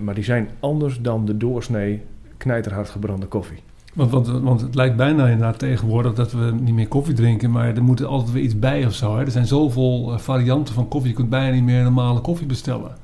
Maar 0.00 0.14
die 0.14 0.24
zijn 0.24 0.48
anders 0.60 1.00
dan 1.00 1.24
de 1.24 1.36
doorsnee 1.36 2.02
knijterhard 2.36 2.88
gebrande 2.88 3.26
koffie. 3.26 3.58
want, 3.94 4.10
want, 4.10 4.26
want 4.26 4.60
het 4.60 4.74
lijkt 4.74 4.96
bijna 4.96 5.28
inderdaad 5.28 5.58
tegenwoordig 5.58 6.14
dat 6.14 6.32
we 6.32 6.52
niet 6.60 6.74
meer 6.74 6.88
koffie 6.88 7.14
drinken. 7.14 7.50
Maar 7.50 7.76
er 7.76 7.82
moet 7.82 8.04
altijd 8.04 8.32
weer 8.32 8.42
iets 8.42 8.58
bij 8.58 8.86
of 8.86 8.94
zo. 8.94 9.16
Hè? 9.16 9.24
Er 9.24 9.30
zijn 9.30 9.46
zoveel 9.46 10.18
varianten 10.18 10.74
van 10.74 10.88
koffie. 10.88 11.10
Je 11.10 11.16
kunt 11.16 11.28
bijna 11.28 11.54
niet 11.54 11.64
meer 11.64 11.82
normale 11.82 12.20
koffie 12.20 12.46
bestellen. 12.46 12.96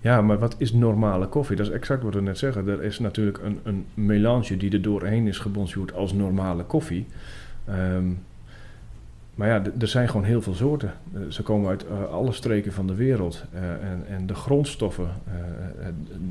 Ja, 0.00 0.22
maar 0.22 0.38
wat 0.38 0.54
is 0.58 0.72
normale 0.72 1.26
koffie? 1.26 1.56
Dat 1.56 1.66
is 1.66 1.72
exact 1.72 2.02
wat 2.02 2.14
we 2.14 2.20
net 2.20 2.38
zeggen. 2.38 2.68
Er 2.68 2.82
is 2.82 2.98
natuurlijk 2.98 3.38
een, 3.38 3.60
een 3.62 3.86
melange 3.94 4.56
die 4.56 4.70
er 4.70 4.82
doorheen 4.82 5.26
is 5.26 5.38
gebonjourd 5.38 5.92
als 5.92 6.12
normale 6.12 6.64
koffie. 6.64 7.06
Ehm, 7.64 8.06
maar 9.38 9.48
ja, 9.48 9.62
er 9.78 9.88
zijn 9.88 10.08
gewoon 10.08 10.24
heel 10.24 10.42
veel 10.42 10.54
soorten. 10.54 10.92
Eh, 11.12 11.20
ze 11.28 11.42
komen 11.42 11.68
uit 11.68 11.86
eh, 11.86 12.12
alle 12.12 12.32
streken 12.32 12.72
van 12.72 12.86
de 12.86 12.94
wereld. 12.94 13.44
Eh, 13.52 13.70
en, 13.70 14.04
en 14.08 14.26
de 14.26 14.34
grondstoffen, 14.34 15.08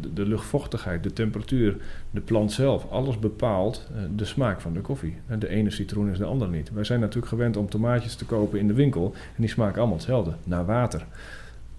de, 0.01 0.13
de 0.13 0.26
luchtvochtigheid, 0.26 1.03
de 1.03 1.13
temperatuur, 1.13 1.78
de 2.11 2.22
plant 2.22 2.51
zelf, 2.51 2.91
alles 2.91 3.20
bepaalt 3.20 3.89
de 4.15 4.26
smaak 4.26 4.61
van 4.61 4.74
de 4.74 4.82
koffie. 4.82 5.18
De 5.39 5.47
ene 5.47 5.70
citroen 5.70 6.09
is 6.09 6.18
de 6.18 6.26
andere 6.26 6.51
niet. 6.51 6.72
Wij 6.74 6.84
zijn 6.84 6.99
natuurlijk 6.99 7.28
gewend 7.28 7.57
om 7.57 7.70
tomaatjes 7.70 8.15
te 8.15 8.26
kopen 8.26 8.59
in 8.59 8.68
de 8.68 8.74
winkel 8.74 9.13
en 9.13 9.41
die 9.41 9.49
smaken 9.49 9.78
allemaal 9.78 9.97
hetzelfde, 9.97 10.34
naar 10.43 10.65
water. 10.65 11.05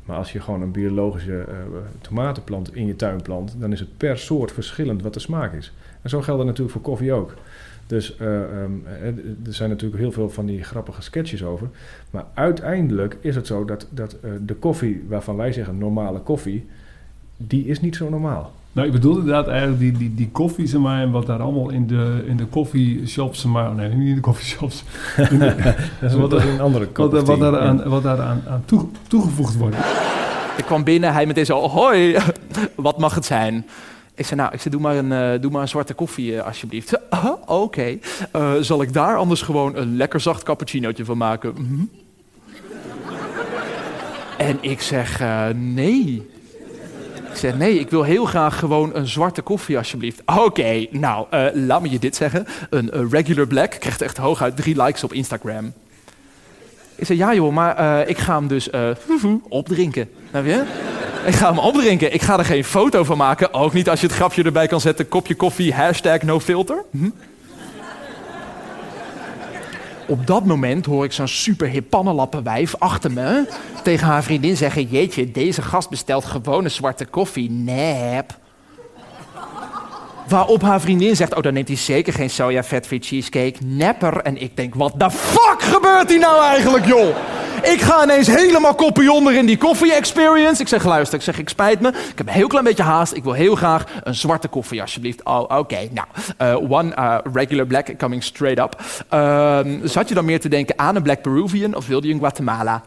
Maar 0.09 0.17
als 0.17 0.33
je 0.33 0.41
gewoon 0.41 0.63
een 0.63 0.71
biologische 0.71 1.41
eh, 1.41 1.55
tomatenplant 2.01 2.75
in 2.75 2.87
je 2.87 2.97
tuin 2.97 3.23
plant, 3.23 3.55
dan 3.59 3.73
is 3.73 3.81
het 3.81 3.97
per 3.97 4.19
soort 4.19 4.53
verschillend 4.53 5.03
wat 5.03 5.15
de 5.15 5.21
smaak 5.21 5.55
is. 5.55 5.73
En 6.03 6.11
zo 6.11 6.21
geldt 6.21 6.39
dat 6.39 6.47
natuurlijk 6.47 6.73
voor 6.73 6.83
koffie 6.85 7.13
ook. 7.13 7.35
Dus 7.87 8.17
eh, 8.17 8.43
ehm, 8.43 8.73
eh, 8.87 9.07
er 9.47 9.55
zijn 9.55 9.71
natuurlijk 9.71 10.01
heel 10.01 10.13
veel 10.13 10.31
van 10.31 10.47
die 10.47 10.65
grappige 10.65 11.03
sketches 11.03 11.45
over. 11.45 11.69
Maar 12.11 12.25
uiteindelijk 12.35 13.17
is 13.21 13.35
het 13.35 13.47
zo 13.47 13.65
dat, 13.65 13.87
dat 13.91 14.17
de 14.47 14.55
koffie 14.55 15.05
waarvan 15.09 15.37
wij 15.37 15.53
zeggen 15.53 15.79
normale 15.79 16.21
koffie, 16.21 16.67
die 17.37 17.67
is 17.67 17.81
niet 17.81 17.97
zo 17.97 18.09
normaal. 18.09 18.53
Nou, 18.79 18.91
ik 18.91 18.97
bedoel 18.97 19.19
inderdaad 19.19 19.49
eigenlijk 19.49 19.79
die, 19.81 19.93
die, 19.93 20.15
die 20.15 20.29
koffie, 20.33 20.67
zeg 20.67 20.81
maar, 20.81 21.01
en 21.03 21.11
wat 21.11 21.27
daar 21.27 21.41
allemaal 21.41 21.71
in 21.71 21.87
de, 21.87 22.25
in 22.27 22.37
de 22.37 22.45
koffieshops, 22.47 23.41
zeg 23.41 23.51
maar, 23.53 23.75
nee, 23.75 23.89
niet 23.89 24.09
in 24.09 24.15
de 24.15 24.21
koffieshops, 24.21 24.85
in 25.31 25.39
de- 25.39 25.75
Dat 26.01 26.11
is, 26.11 26.17
Wat 26.17 26.33
er- 26.33 26.39
is 26.39 26.45
een 26.45 26.61
andere 26.61 26.89
wat, 26.95 27.23
wat 27.27 27.41
daar 27.41 27.59
aan, 27.59 27.89
wat 27.89 28.03
daar 28.03 28.21
aan, 28.21 28.43
aan 28.49 28.63
toe- 28.65 28.89
toegevoegd 29.09 29.57
wordt. 29.57 29.77
Ik 30.57 30.65
kwam 30.65 30.85
binnen, 30.85 31.13
hij 31.13 31.27
meteen 31.27 31.47
zo, 31.47 31.69
hoi, 31.69 32.17
wat 32.77 32.99
mag 32.99 33.15
het 33.15 33.25
zijn? 33.25 33.67
Ik 34.15 34.27
zei, 34.27 34.41
nou, 34.41 34.53
ik 34.55 34.61
zei, 34.61 34.75
doe 34.75 34.83
maar 34.83 34.97
een, 34.97 35.13
eh, 35.13 35.41
doe 35.41 35.51
maar 35.51 35.63
een 35.63 35.69
zwarte 35.69 35.95
koffie 35.95 36.37
eh, 36.37 36.47
alsjeblieft. 36.47 37.11
"Ah, 37.11 37.25
Oké, 37.63 37.99
Eh, 38.33 38.53
zal 38.61 38.83
ik 38.83 38.93
daar 38.93 39.17
anders 39.17 39.43
gewoon 39.43 39.77
een 39.77 39.97
lekker 39.97 40.21
zacht 40.21 40.43
cappuccinootje 40.43 41.05
van 41.05 41.17
maken? 41.19 41.53
Mhm. 41.59 41.83
En 44.39 44.59
ik 44.61 44.81
zeg, 44.81 45.21
eh, 45.21 45.45
nee. 45.55 46.31
Zeg, 47.39 47.55
nee, 47.55 47.79
ik 47.79 47.91
wil 47.91 48.03
heel 48.03 48.25
graag 48.25 48.59
gewoon 48.59 48.91
een 48.95 49.07
zwarte 49.07 49.43
koffie 49.43 49.79
alsjeblieft. 49.79 50.23
Oké, 50.27 50.87
nou, 50.91 51.27
eh, 51.31 51.47
laat 51.53 51.83
me 51.83 51.91
je 51.91 51.99
dit 51.99 52.17
zeggen. 52.17 52.47
Een 52.71 52.91
eh, 52.91 53.01
regular 53.11 53.47
black 53.47 53.71
krijgt 53.71 54.03
echt 54.03 54.17
hooguit 54.17 54.57
drie 54.57 54.83
likes 54.83 55.05
op 55.05 55.13
Instagram. 55.13 55.73
Ik 56.95 57.07
zei, 57.07 57.19
ja 57.19 57.35
joh, 57.35 57.53
maar 57.53 57.77
eh, 57.77 58.09
ik 58.09 58.19
ga 58.19 58.35
hem 58.35 58.49
dus 58.49 58.71
opdrinken. 59.49 60.11
Snap 60.31 60.45
je? 60.45 60.65
Ik 61.27 61.35
ga 61.35 61.49
hem 61.49 61.59
opdrinken. 61.59 62.15
Ik 62.15 62.23
ga 62.23 62.39
er 62.39 62.45
geen 62.45 62.65
foto 62.65 63.05
van 63.05 63.17
maken. 63.17 63.55
Ook 63.55 63.73
niet 63.73 63.89
als 63.89 64.01
je 64.01 64.07
het 64.07 64.17
grapje 64.17 64.43
erbij 64.43 64.67
kan 64.67 64.81
zetten. 64.81 65.09
Kopje 65.09 65.35
koffie, 65.35 65.75
hashtag 65.75 66.23
no 66.23 66.41
filter. 66.41 66.85
Hm? 66.91 67.11
Op 70.09 70.27
dat 70.27 70.45
moment 70.45 70.87
hoor 70.87 71.05
ik 71.05 71.13
zo'n 71.13 71.29
super 71.29 71.83
pannenlappenwijf 71.83 72.75
achter 72.79 73.13
me 73.13 73.49
tegen 73.83 74.07
haar 74.07 74.23
vriendin 74.23 74.57
zeggen... 74.57 74.83
Jeetje, 74.83 75.31
deze 75.31 75.63
gast 75.63 75.91
bestelt 75.91 76.25
gewone 76.25 76.69
zwarte 76.69 77.05
koffie. 77.05 77.51
Nep. 77.51 78.39
Waarop 80.29 80.63
haar 80.63 80.81
vriendin 80.81 81.17
zegt, 81.17 81.35
oh 81.35 81.43
dan 81.43 81.53
neemt 81.53 81.69
hij 81.69 81.77
zeker 81.77 82.13
geen 82.13 82.31
soja 82.31 82.65
vet 82.65 82.87
cheesecake. 82.91 83.57
Nepper. 83.65 84.17
En 84.17 84.43
ik 84.43 84.57
denk, 84.57 84.75
wat 84.75 84.93
de 84.97 85.11
fuck 85.11 85.63
gebeurt 85.63 86.09
hier 86.09 86.19
nou 86.19 86.43
eigenlijk, 86.43 86.87
joh? 86.87 87.17
Ik 87.63 87.81
ga 87.81 88.03
ineens 88.03 88.27
helemaal 88.27 88.75
koppie 88.75 89.13
onder 89.13 89.35
in 89.35 89.47
die 89.47 89.57
koffie 89.57 89.93
experience. 89.93 90.63
Ik 90.63 90.69
zeg, 90.69 90.85
luister, 90.85 91.19
ik 91.19 91.25
zeg, 91.25 91.39
ik 91.39 91.49
spijt 91.49 91.81
me. 91.81 91.89
Ik 91.89 92.19
heb 92.19 92.27
een 92.27 92.33
heel 92.33 92.47
klein 92.47 92.65
beetje 92.65 92.83
haast. 92.83 93.13
Ik 93.13 93.25
wil 93.25 93.33
heel 93.33 93.55
graag 93.55 93.85
een 94.03 94.15
zwarte 94.15 94.49
koffie, 94.49 94.81
alsjeblieft. 94.81 95.25
Oh, 95.25 95.59
oké. 95.59 95.89
Nou, 95.91 96.07
eh, 96.37 96.71
one 96.71 96.95
eh, 96.95 97.19
regular 97.33 97.67
black 97.67 97.99
coming 97.99 98.23
straight 98.23 98.59
up. 98.59 98.83
Ehm, 99.09 99.87
zat 99.87 100.09
je 100.09 100.15
dan 100.15 100.25
meer 100.25 100.41
te 100.41 100.49
denken 100.49 100.79
aan 100.79 100.97
een 100.97 101.03
black 101.03 101.23
Peruvian 101.23 101.75
of 101.75 101.87
wilde 101.87 102.07
je 102.07 102.13
een 102.13 102.19
Guatemala? 102.19 102.83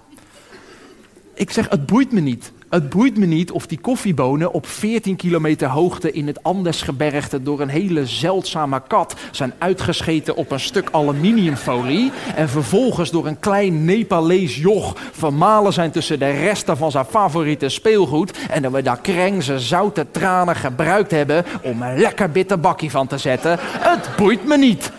Ik 1.33 1.51
zeg, 1.51 1.69
het 1.69 1.85
boeit 1.85 2.11
me 2.11 2.19
niet. 2.19 2.51
Het 2.71 2.89
boeit 2.89 3.17
me 3.17 3.25
niet 3.25 3.51
of 3.51 3.67
die 3.67 3.79
koffiebonen 3.79 4.53
op 4.53 4.67
14 4.67 5.15
kilometer 5.15 5.67
hoogte 5.67 6.11
in 6.11 6.27
het 6.27 6.43
Andesgebergte 6.43 7.43
door 7.43 7.61
een 7.61 7.69
hele 7.69 8.05
zeldzame 8.05 8.81
kat 8.87 9.15
zijn 9.31 9.53
uitgescheten 9.57 10.35
op 10.35 10.51
een 10.51 10.59
stuk 10.59 10.89
aluminiumfolie 10.91 12.11
en 12.35 12.49
vervolgens 12.49 13.11
door 13.11 13.27
een 13.27 13.39
klein 13.39 13.85
Nepalees 13.85 14.57
joch 14.57 14.95
vermalen 15.11 15.73
zijn 15.73 15.91
tussen 15.91 16.19
de 16.19 16.29
resten 16.29 16.77
van 16.77 16.91
zijn 16.91 17.05
favoriete 17.05 17.69
speelgoed 17.69 18.37
en 18.49 18.61
dat 18.61 18.71
we 18.71 18.81
daar 18.81 19.01
krengse 19.01 19.59
zoute 19.59 20.05
tranen 20.11 20.55
gebruikt 20.55 21.11
hebben 21.11 21.45
om 21.61 21.81
een 21.81 21.99
lekker 21.99 22.31
bitter 22.31 22.59
bakkie 22.59 22.91
van 22.91 23.07
te 23.07 23.17
zetten. 23.17 23.57
Het 23.61 24.09
boeit 24.17 24.47
me 24.47 24.57
niet. 24.57 24.91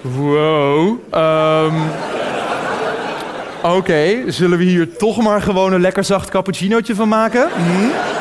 Wow. 0.00 0.96
ehm, 1.10 1.74
Oké, 3.62 4.30
zullen 4.30 4.58
we 4.58 4.64
hier 4.64 4.96
toch 4.96 5.22
maar 5.22 5.42
gewoon 5.42 5.72
een 5.72 5.80
lekker 5.80 6.04
zacht 6.04 6.28
cappuccinootje 6.28 6.94
van 6.94 7.08
maken? 7.08 7.48
Hm? 7.50 8.16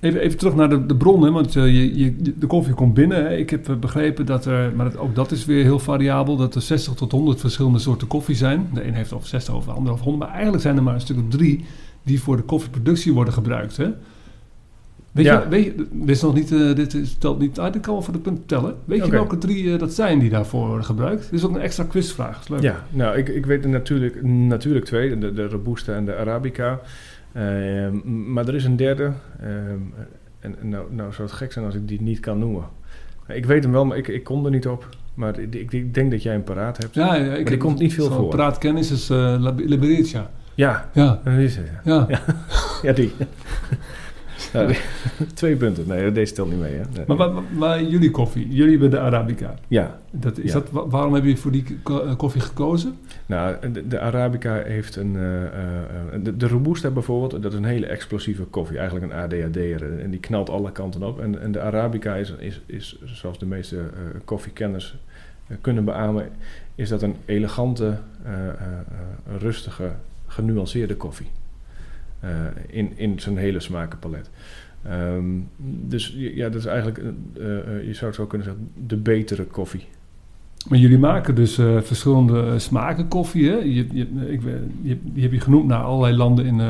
Even, 0.00 0.20
even 0.20 0.38
terug 0.38 0.54
naar 0.54 0.68
de, 0.68 0.86
de 0.86 0.96
bron, 0.96 1.22
hè, 1.22 1.30
want 1.30 1.56
eh, 1.56 1.64
je, 1.64 1.98
je, 1.98 2.34
de 2.38 2.46
koffie 2.46 2.74
komt 2.74 2.94
binnen. 2.94 3.24
Hè. 3.24 3.36
Ik 3.36 3.50
heb 3.50 3.68
eh, 3.68 3.76
begrepen 3.76 4.26
dat 4.26 4.44
er, 4.44 4.72
maar 4.76 4.96
ook 4.96 5.14
dat 5.14 5.30
is 5.30 5.44
weer 5.44 5.62
heel 5.62 5.78
variabel, 5.78 6.36
dat 6.36 6.54
er 6.54 6.62
60 6.62 6.94
tot 6.94 7.12
100 7.12 7.40
verschillende 7.40 7.78
soorten 7.78 8.06
koffie 8.06 8.36
zijn. 8.36 8.70
De 8.74 8.86
een 8.86 8.94
heeft 8.94 9.12
over 9.12 9.28
60, 9.28 9.54
over 9.54 9.68
de 9.68 9.74
ander 9.74 9.92
over 9.92 10.04
100, 10.04 10.24
maar 10.24 10.34
eigenlijk 10.34 10.62
zijn 10.62 10.76
er 10.76 10.82
maar 10.82 10.94
een 10.94 11.00
stuk 11.00 11.16
of 11.16 11.28
drie 11.28 11.64
die 12.02 12.22
voor 12.22 12.36
de 12.36 12.42
koffieproductie 12.42 13.12
worden 13.12 13.34
gebruikt. 13.34 13.76
Hè. 13.76 13.88
Weet 15.12 15.24
Ja. 15.24 15.40
je, 15.40 15.48
weet 15.48 15.64
je, 15.64 15.74
dit 15.92 16.08
is 16.16 16.22
nog 16.22 16.34
niet, 16.34 16.52
eh, 16.52 16.74
dit 16.74 16.94
is, 16.94 17.14
telt 17.14 17.38
niet 17.38 17.60
uit, 17.60 17.74
ik 17.74 17.82
kan 17.82 17.92
wel 17.94 18.02
voor 18.02 18.12
de 18.12 18.18
punt 18.20 18.48
tellen. 18.48 18.74
Weet 18.84 19.04
je 19.04 19.10
welke 19.10 19.38
drie 19.38 19.72
eh, 19.72 19.78
dat 19.78 19.92
zijn 19.92 20.18
die 20.18 20.30
daarvoor 20.30 20.66
worden 20.66 20.84
gebruikt? 20.84 21.22
Dit 21.22 21.32
is 21.32 21.44
ook 21.44 21.54
een 21.54 21.60
extra 21.60 21.84
quizvraag, 21.84 22.40
is 22.40 22.48
leuk. 22.48 22.60
Ja, 22.60 22.84
nou, 22.90 23.16
ik, 23.16 23.28
ik 23.28 23.46
weet 23.46 23.64
er 23.64 23.70
natuurlijk, 23.70 24.22
natuurlijk 24.24 24.84
twee, 24.84 25.18
de, 25.18 25.32
de 25.32 25.48
Robusta 25.48 25.94
en 25.94 26.04
de 26.04 26.16
Arabica. 26.16 26.80
Ehm, 27.32 28.32
maar 28.32 28.48
er 28.48 28.54
is 28.54 28.64
een 28.64 28.76
derde. 28.76 29.12
ehm, 29.40 29.78
en 30.40 30.56
nou, 30.62 30.84
nou 30.94 31.12
zou 31.12 31.28
het 31.28 31.36
gek 31.36 31.52
zijn 31.52 31.64
als 31.64 31.74
ik 31.74 31.88
die 31.88 32.02
niet 32.02 32.20
kan 32.20 32.38
noemen. 32.38 32.64
Ik 33.28 33.46
weet 33.46 33.62
hem 33.62 33.72
wel, 33.72 33.84
maar 33.84 33.96
ik, 33.96 34.08
ik 34.08 34.24
kom 34.24 34.44
er 34.44 34.50
niet 34.50 34.66
op. 34.66 34.88
Maar 35.14 35.38
ik, 35.38 35.54
ik, 35.54 35.72
ik 35.72 35.94
denk 35.94 36.10
dat 36.10 36.22
jij 36.22 36.34
een 36.34 36.44
paraat 36.44 36.76
hebt. 36.76 36.94
Ja, 36.94 37.14
ja, 37.14 37.34
ik 37.34 37.46
die 37.46 37.56
komt 37.56 37.78
niet 37.78 37.94
veel 37.94 38.10
voor. 38.10 38.28
Praatkennis 38.28 38.90
is 38.90 39.10
uh. 39.10 39.50
Ja, 40.54 40.90
Ja, 40.92 41.20
dat 41.24 41.34
is 41.34 41.56
het. 41.56 41.66
Ja, 41.84 42.06
ja. 42.08 42.20
ja 42.82 42.92
die. 43.00 43.12
Ja, 44.52 44.66
twee 45.34 45.56
punten. 45.56 45.84
Nee, 45.88 46.12
deze 46.12 46.32
telt 46.34 46.50
niet 46.50 46.60
mee. 46.60 46.72
Hè? 46.74 46.82
Nee. 46.96 47.04
Maar, 47.06 47.16
maar, 47.16 47.30
maar- 47.32 47.42
maar 47.58 47.82
jullie 47.82 48.10
koffie, 48.10 48.48
jullie 48.48 48.70
hebben 48.70 48.90
de 48.90 48.98
Arabica. 48.98 49.54
Ja, 49.68 50.00
Dat, 50.10 50.38
is 50.38 50.52
Ja. 50.52 50.58
dat, 50.58 50.70
wa- 50.70 50.86
waarom 50.88 51.12
hebben 51.12 51.28
jullie 51.30 51.42
voor 51.42 51.50
die 51.52 51.64
eh, 51.84 52.16
koffie 52.16 52.40
gekozen? 52.40 52.94
Nou, 53.26 53.70
de, 53.72 53.88
de 53.88 54.00
Arabica 54.00 54.54
heeft 54.64 54.96
een... 54.96 55.16
eh, 55.16 55.44
eh, 55.44 55.50
de, 56.22 56.36
de 56.36 56.48
Robusta 56.48 56.90
bijvoorbeeld, 56.90 57.42
dat 57.42 57.52
is 57.52 57.58
een 57.58 57.64
hele 57.64 57.86
explosieve 57.86 58.42
koffie. 58.44 58.78
Eigenlijk 58.78 59.12
een 59.12 59.18
ADHD'er. 59.18 60.00
En 60.00 60.10
die 60.10 60.20
knalt 60.20 60.50
alle 60.50 60.72
kanten 60.72 61.02
op. 61.02 61.20
En, 61.20 61.40
en 61.40 61.52
de 61.52 61.60
Arabica 61.60 62.14
is, 62.14 62.34
is, 62.38 62.60
is, 62.66 62.98
zoals 63.04 63.38
de 63.38 63.46
meeste 63.46 63.76
eh, 63.76 63.82
koffiekenners 64.24 64.96
kunnen 65.60 65.84
beamen... 65.84 66.28
is 66.74 66.88
dat 66.88 67.02
een 67.02 67.16
elegante, 67.24 67.96
eh, 68.24 68.32
eh, 68.48 68.48
eh, 68.48 69.36
rustige, 69.38 69.90
genuanceerde 70.26 70.96
koffie. 70.96 71.26
Eh, 72.20 72.30
in, 72.66 72.92
in 72.96 73.20
zijn 73.20 73.36
hele 73.36 73.60
smakenpalet. 73.60 74.30
Ehm, 74.82 75.24
dus 75.86 76.14
ja, 76.16 76.48
dat 76.48 76.60
is 76.60 76.66
eigenlijk, 76.66 76.98
eh, 76.98 77.58
eh, 77.58 77.86
je 77.86 77.94
zou 77.94 78.06
het 78.06 78.14
zo 78.14 78.26
kunnen 78.26 78.46
zeggen, 78.46 78.68
de 78.86 78.96
betere 78.96 79.44
koffie. 79.44 79.84
Maar 80.68 80.78
jullie 80.78 80.98
maken 80.98 81.34
dus 81.34 81.54
verschillende 81.82 82.58
smaken 82.58 83.08
koffie. 83.08 83.48
Hè? 83.50 83.56
Je, 83.56 83.86
je, 83.92 84.06
ik, 84.28 84.40
je, 84.82 84.98
die 85.02 85.22
heb 85.22 85.32
je 85.32 85.40
genoemd 85.40 85.66
naar 85.66 85.82
allerlei 85.82 86.16
landen 86.16 86.46
in, 86.46 86.60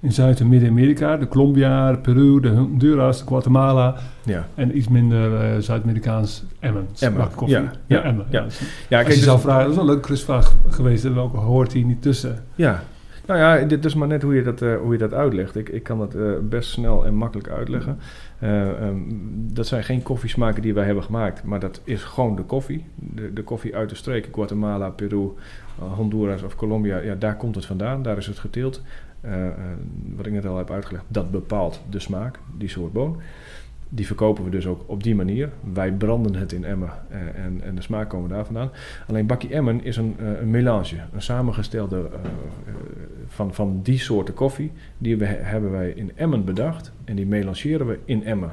in 0.00 0.12
Zuid- 0.12 0.40
en 0.40 0.48
Midden-Amerika. 0.48 1.16
De 1.16 1.28
Colombia, 1.28 1.92
de 1.92 1.98
Peru, 1.98 2.40
de 2.40 2.48
Honduras, 2.48 3.18
de 3.18 3.26
Guatemala. 3.26 3.96
Ja, 4.24 4.46
En 4.54 4.76
iets 4.76 4.88
minder 4.88 5.62
Zuid-Amerikaans 5.62 6.44
Emmen. 6.60 6.86
Emmen, 7.00 7.28
koffie. 7.34 7.56
ja, 7.56 7.70
ja, 7.86 8.02
Emmen. 8.02 8.26
ja. 8.30 8.38
Ja. 8.38 8.44
Dus 8.44 8.60
ja 8.88 8.98
Als 8.98 9.08
je 9.08 9.14
dus- 9.14 9.24
zou 9.24 9.40
vragen, 9.40 9.60
dat 9.62 9.70
is 9.70 9.76
wel 9.76 9.84
een 9.84 9.90
leuke 9.90 10.06
quizvraag 10.06 10.56
geweest. 10.68 11.12
Welke 11.12 11.36
hoort 11.36 11.72
hier 11.72 11.84
niet 11.84 12.02
tussen? 12.02 12.44
Ja, 12.54 12.82
nou 13.26 13.38
ja, 13.40 13.64
dit 13.66 13.84
is 13.84 13.94
maar 13.94 14.08
net 14.08 14.22
hoe 14.22 14.34
je 14.34 14.42
dat, 14.42 14.62
eh, 14.62 14.76
hoe 14.76 14.92
je 14.92 14.98
dat 14.98 15.14
uitlegt. 15.14 15.56
Ik, 15.56 15.68
ik 15.68 15.82
kan 15.82 15.98
dat 15.98 16.14
eh, 16.14 16.22
best 16.42 16.70
snel 16.70 17.06
en 17.06 17.14
makkelijk 17.14 17.48
uitleggen. 17.48 17.98
Eh, 18.38 18.68
ehm, 18.68 18.96
dat 19.32 19.66
zijn 19.66 19.84
geen 19.84 20.02
koffiesmaken 20.02 20.62
die 20.62 20.74
wij 20.74 20.84
hebben 20.84 21.04
gemaakt, 21.04 21.44
maar 21.44 21.60
dat 21.60 21.80
is 21.84 22.02
gewoon 22.02 22.36
de 22.36 22.42
koffie. 22.42 22.84
De, 22.94 23.32
de 23.32 23.42
koffie 23.42 23.76
uit 23.76 23.88
de 23.88 23.94
streek, 23.94 24.28
Guatemala, 24.32 24.90
Peru, 24.90 25.30
Honduras 25.78 26.42
of 26.42 26.54
Colombia, 26.54 26.98
ja, 26.98 27.14
daar 27.14 27.36
komt 27.36 27.54
het 27.54 27.66
vandaan, 27.66 28.02
daar 28.02 28.16
is 28.16 28.26
het 28.26 28.38
geteeld. 28.38 28.82
Wat 30.16 30.26
ik 30.26 30.32
net 30.32 30.46
al 30.46 30.56
heb 30.56 30.70
uitgelegd, 30.70 31.04
dat 31.08 31.30
bepaalt 31.30 31.80
de 31.90 31.98
smaak, 31.98 32.38
die 32.56 32.68
soort 32.68 32.92
boon. 32.92 33.20
Die 33.94 34.06
verkopen 34.06 34.44
we 34.44 34.50
dus 34.50 34.66
ook 34.66 34.84
op 34.86 35.02
die 35.02 35.14
manier. 35.14 35.50
Wij 35.72 35.92
branden 35.92 36.34
het 36.34 36.52
in 36.52 36.64
Emmen 36.64 36.90
eh, 37.08 37.44
en, 37.44 37.60
en 37.62 37.74
de 37.74 37.82
smaak 37.82 38.08
komen 38.08 38.28
daar 38.28 38.44
vandaan. 38.44 38.70
Alleen 39.08 39.26
Bakkie 39.26 39.50
Emmen 39.50 39.84
is 39.84 39.96
een, 39.96 40.14
eh, 40.18 40.40
een 40.40 40.50
melange, 40.50 40.96
een 41.12 41.22
samengestelde 41.22 42.08
eh, 42.12 42.30
van, 43.26 43.54
van 43.54 43.80
die 43.82 43.98
soorten 43.98 44.34
koffie. 44.34 44.72
Die 44.98 45.16
we, 45.16 45.24
hebben 45.24 45.70
wij 45.70 45.90
in 45.90 46.12
Emmen 46.14 46.44
bedacht 46.44 46.92
en 47.04 47.16
die 47.16 47.26
melangeren 47.26 47.86
we 47.86 47.98
in 48.04 48.24
Emmen. 48.24 48.50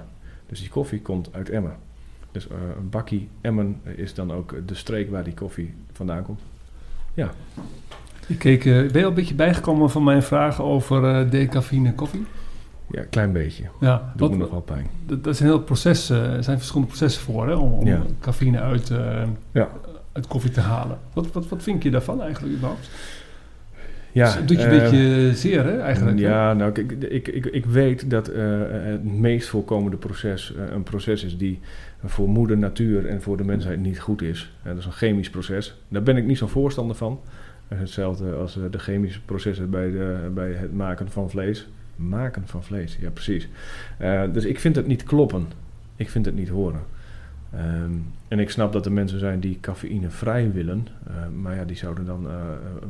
Dus 0.47 0.59
die 0.59 0.69
koffie 0.69 1.01
komt 1.01 1.33
uit 1.33 1.49
Emmen. 1.49 1.75
Dus 2.31 2.47
een 2.49 2.89
Bakkie 2.89 3.27
Emmen 3.41 3.81
is 3.95 4.13
dan 4.13 4.31
ook 4.31 4.55
de 4.65 4.75
streek 4.75 5.11
waar 5.11 5.23
die 5.23 5.33
koffie 5.33 5.73
vandaan 5.91 6.23
komt. 6.23 6.41
Ja, 7.13 7.31
Ik 8.27 8.39
keek, 8.39 8.63
ben 8.63 8.91
je 8.93 9.03
al 9.03 9.09
een 9.09 9.13
beetje 9.13 9.35
bijgekomen 9.35 9.89
van 9.89 10.03
mijn 10.03 10.23
vragen 10.23 10.63
over 10.63 11.29
decafine 11.29 11.93
koffie? 11.93 12.25
Ja 12.91 13.03
klein 13.09 13.31
beetje. 13.31 13.63
Ja, 13.79 14.13
Doet 14.15 14.31
me 14.31 14.37
nog 14.37 14.49
wel 14.49 14.61
pijn. 14.61 14.87
dat, 15.05 15.39
een 15.39 15.45
heel 15.45 15.59
proces. 15.61 16.09
eh, 16.09 16.33
er 16.33 16.43
zijn 16.43 16.57
verschillende 16.57 16.87
processen 16.89 17.21
voor 17.21 17.47
hè, 17.47 17.53
om, 17.53 17.71
om 17.73 17.87
Ja. 17.87 18.01
cafeïne 18.19 18.59
uit, 18.59 18.89
eh, 18.89 19.21
Ja. 19.51 19.69
uit 20.11 20.27
koffie 20.27 20.51
te 20.51 20.59
halen. 20.59 20.97
Wat, 21.13 21.31
wat, 21.31 21.47
wat 21.47 21.63
vind 21.63 21.83
je 21.83 21.91
daarvan 21.91 22.21
eigenlijk 22.21 22.53
überhaupt? 22.55 22.89
Ja, 24.11 24.25
Dus 24.25 24.35
het 24.35 24.47
doet 24.47 24.57
je 24.61 24.65
eh, 24.65 24.71
een 24.73 24.79
beetje 24.79 25.31
zeer 25.35 25.63
hè, 25.63 25.77
eigenlijk. 25.79 26.19
hè? 26.19 26.27
Ja, 26.27 26.53
nou, 26.53 26.71
kijk, 26.71 26.91
ik, 26.91 27.27
ik, 27.27 27.45
ik 27.45 27.65
weet 27.65 28.09
dat 28.09 28.27
eh, 28.27 28.43
het 28.69 29.03
meest 29.03 29.47
voorkomende 29.47 29.97
proces 29.97 30.53
eh, 30.55 30.63
een 30.73 30.83
proces 30.83 31.23
is 31.23 31.37
die 31.37 31.59
voor 32.05 32.29
moeder 32.29 32.57
natuur 32.57 33.05
en 33.07 33.21
voor 33.21 33.37
de 33.37 33.43
mensheid 33.43 33.79
niet 33.79 33.99
goed 33.99 34.21
is. 34.21 34.51
Eh, 34.61 34.69
dat 34.69 34.77
is 34.77 34.85
een 34.85 34.91
chemisch 34.91 35.29
proces. 35.29 35.75
Daar 35.87 36.03
ben 36.03 36.17
ik 36.17 36.25
niet 36.25 36.37
zo'n 36.37 36.49
voorstander 36.49 36.95
van. 36.95 37.19
Eh, 37.67 37.79
hetzelfde 37.79 38.31
als 38.33 38.57
eh, 38.57 38.63
de 38.71 38.79
chemische 38.79 39.21
processen 39.21 39.69
bij, 39.69 39.91
de, 39.91 40.29
bij 40.33 40.51
het 40.51 40.73
maken 40.73 41.11
van 41.11 41.29
vlees. 41.29 41.67
Maken 42.07 42.47
van 42.47 42.63
vlees, 42.63 42.97
ja 43.01 43.09
precies. 43.09 43.49
Eh, 43.97 44.23
dus 44.33 44.45
ik 44.45 44.59
vind 44.59 44.75
het 44.75 44.87
niet 44.87 45.03
kloppen. 45.03 45.47
Ik 45.95 46.09
vind 46.09 46.25
het 46.25 46.35
niet 46.35 46.49
horen. 46.49 46.81
Ehm, 47.53 47.91
en 48.27 48.39
ik 48.39 48.49
snap 48.49 48.73
dat 48.73 48.85
er 48.85 48.91
mensen 48.91 49.19
zijn 49.19 49.39
die 49.39 49.57
cafeïne 49.61 50.09
vrij 50.09 50.51
willen. 50.51 50.87
eh, 51.07 51.13
maar 51.41 51.55
ja, 51.55 51.63
die 51.65 51.75
zouden 51.75 52.05
dan 52.05 52.27
eh, 52.29 52.33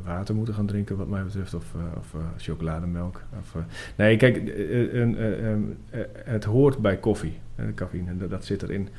water 0.03 0.35
moeten 0.35 0.53
gaan 0.53 0.65
drinken, 0.65 0.97
wat 0.97 1.07
mij 1.07 1.23
betreft. 1.23 1.53
Of, 1.53 1.73
of 1.97 2.15
chocolademelk. 2.37 3.21
Of, 3.39 3.55
nee, 3.95 4.17
kijk, 4.17 4.37
eh, 4.37 4.43
eh, 4.47 5.01
eh, 5.01 5.51
eh, 5.51 5.53
eh, 5.89 5.99
het 6.13 6.43
hoort 6.43 6.77
bij 6.77 6.97
koffie. 6.97 7.33
de 7.55 7.73
cafeïne, 7.73 8.27
dat, 8.27 8.45
zit 8.45 8.61
erin. 8.63 8.89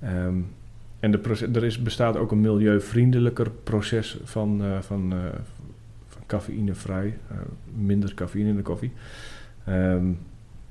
Ehm, 0.00 0.34
en 1.00 1.10
de 1.10 1.18
proces, 1.18 1.48
er 1.54 1.64
is, 1.64 1.82
bestaat 1.82 2.16
ook 2.16 2.30
een 2.32 2.40
milieuvriendelijker 2.40 3.50
proces 3.64 4.18
van, 4.24 4.62
van, 4.80 5.12
van 6.08 6.22
cafeïnevrij. 6.26 7.18
minder 7.74 8.14
cafeïne 8.14 8.48
in 8.48 8.56
de 8.56 8.62
koffie. 8.62 8.92
Ehm, 9.66 10.04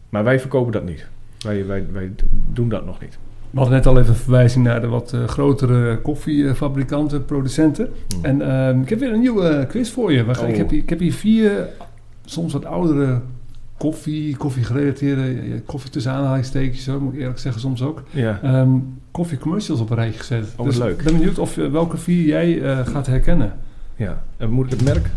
maar 0.10 0.24
wij 0.24 0.40
verkopen 0.40 0.72
dat 0.72 0.86
niet. 0.86 1.08
Wij, 1.40 1.66
wij, 1.66 1.86
wij 1.92 2.12
doen 2.54 2.70
dat 2.70 2.86
nog 2.86 3.02
niet. 3.02 3.18
We 3.50 3.58
hadden 3.60 3.76
net 3.78 3.86
al 3.86 4.00
even 4.00 4.16
verwijzing 4.16 4.64
naar 4.66 4.82
de 4.82 4.88
wat 4.88 5.14
eh, 5.14 5.24
grotere 5.28 5.98
koffiefabrikanten, 6.02 7.26
producenten. 7.26 7.90
Hmm. 8.16 8.26
En 8.26 8.42
ehm, 8.42 8.82
ik 8.82 8.90
heb 8.90 9.00
weer 9.00 9.14
een 9.14 9.20
nieuwe 9.20 9.66
quiz 9.70 9.92
voor 9.92 10.12
je. 10.12 10.24
Gaan- 10.34 10.44
Oh. 10.46 10.50
Ik, 10.50 10.58
heb 10.58 10.70
hier, 10.70 10.80
ik 10.80 10.90
heb 10.90 11.00
hier 11.00 11.14
vier 11.14 11.68
soms 12.26 12.54
wat 12.54 12.66
oudere 12.66 13.22
koffie, 13.78 14.38
koffie-gerelateerde, 14.38 15.22
eh, 15.22 15.60
koffie 15.66 15.90
tussen 15.92 16.12
aanhalingstekens, 16.12 16.84
zo, 16.84 17.00
moet 17.00 17.14
ik 17.14 17.20
eerlijk 17.20 17.40
zeggen 17.40 17.62
soms 17.62 17.82
ook. 17.82 18.04
Ja. 18.12 18.40
Ehm 18.44 18.70
koffie-commercials 19.12 19.80
op 19.82 19.90
een 19.90 19.96
rijtje 19.96 20.20
gezet. 20.20 20.56
wat 20.56 20.66
dus 20.66 20.78
leuk. 20.78 20.98
ik 21.00 21.04
ben 21.04 21.14
benieuwd 21.14 21.40
of, 21.40 21.58
eh, 21.58 21.72
welke 21.72 21.98
vier 21.98 22.26
jij 22.26 22.62
eh, 22.62 22.88
gaat 22.88 23.06
herkennen. 23.08 23.54
ja. 23.96 24.24
En 24.38 24.50
moet 24.50 24.66
ik 24.66 24.80
het? 24.80 24.84
Merk? 24.84 25.10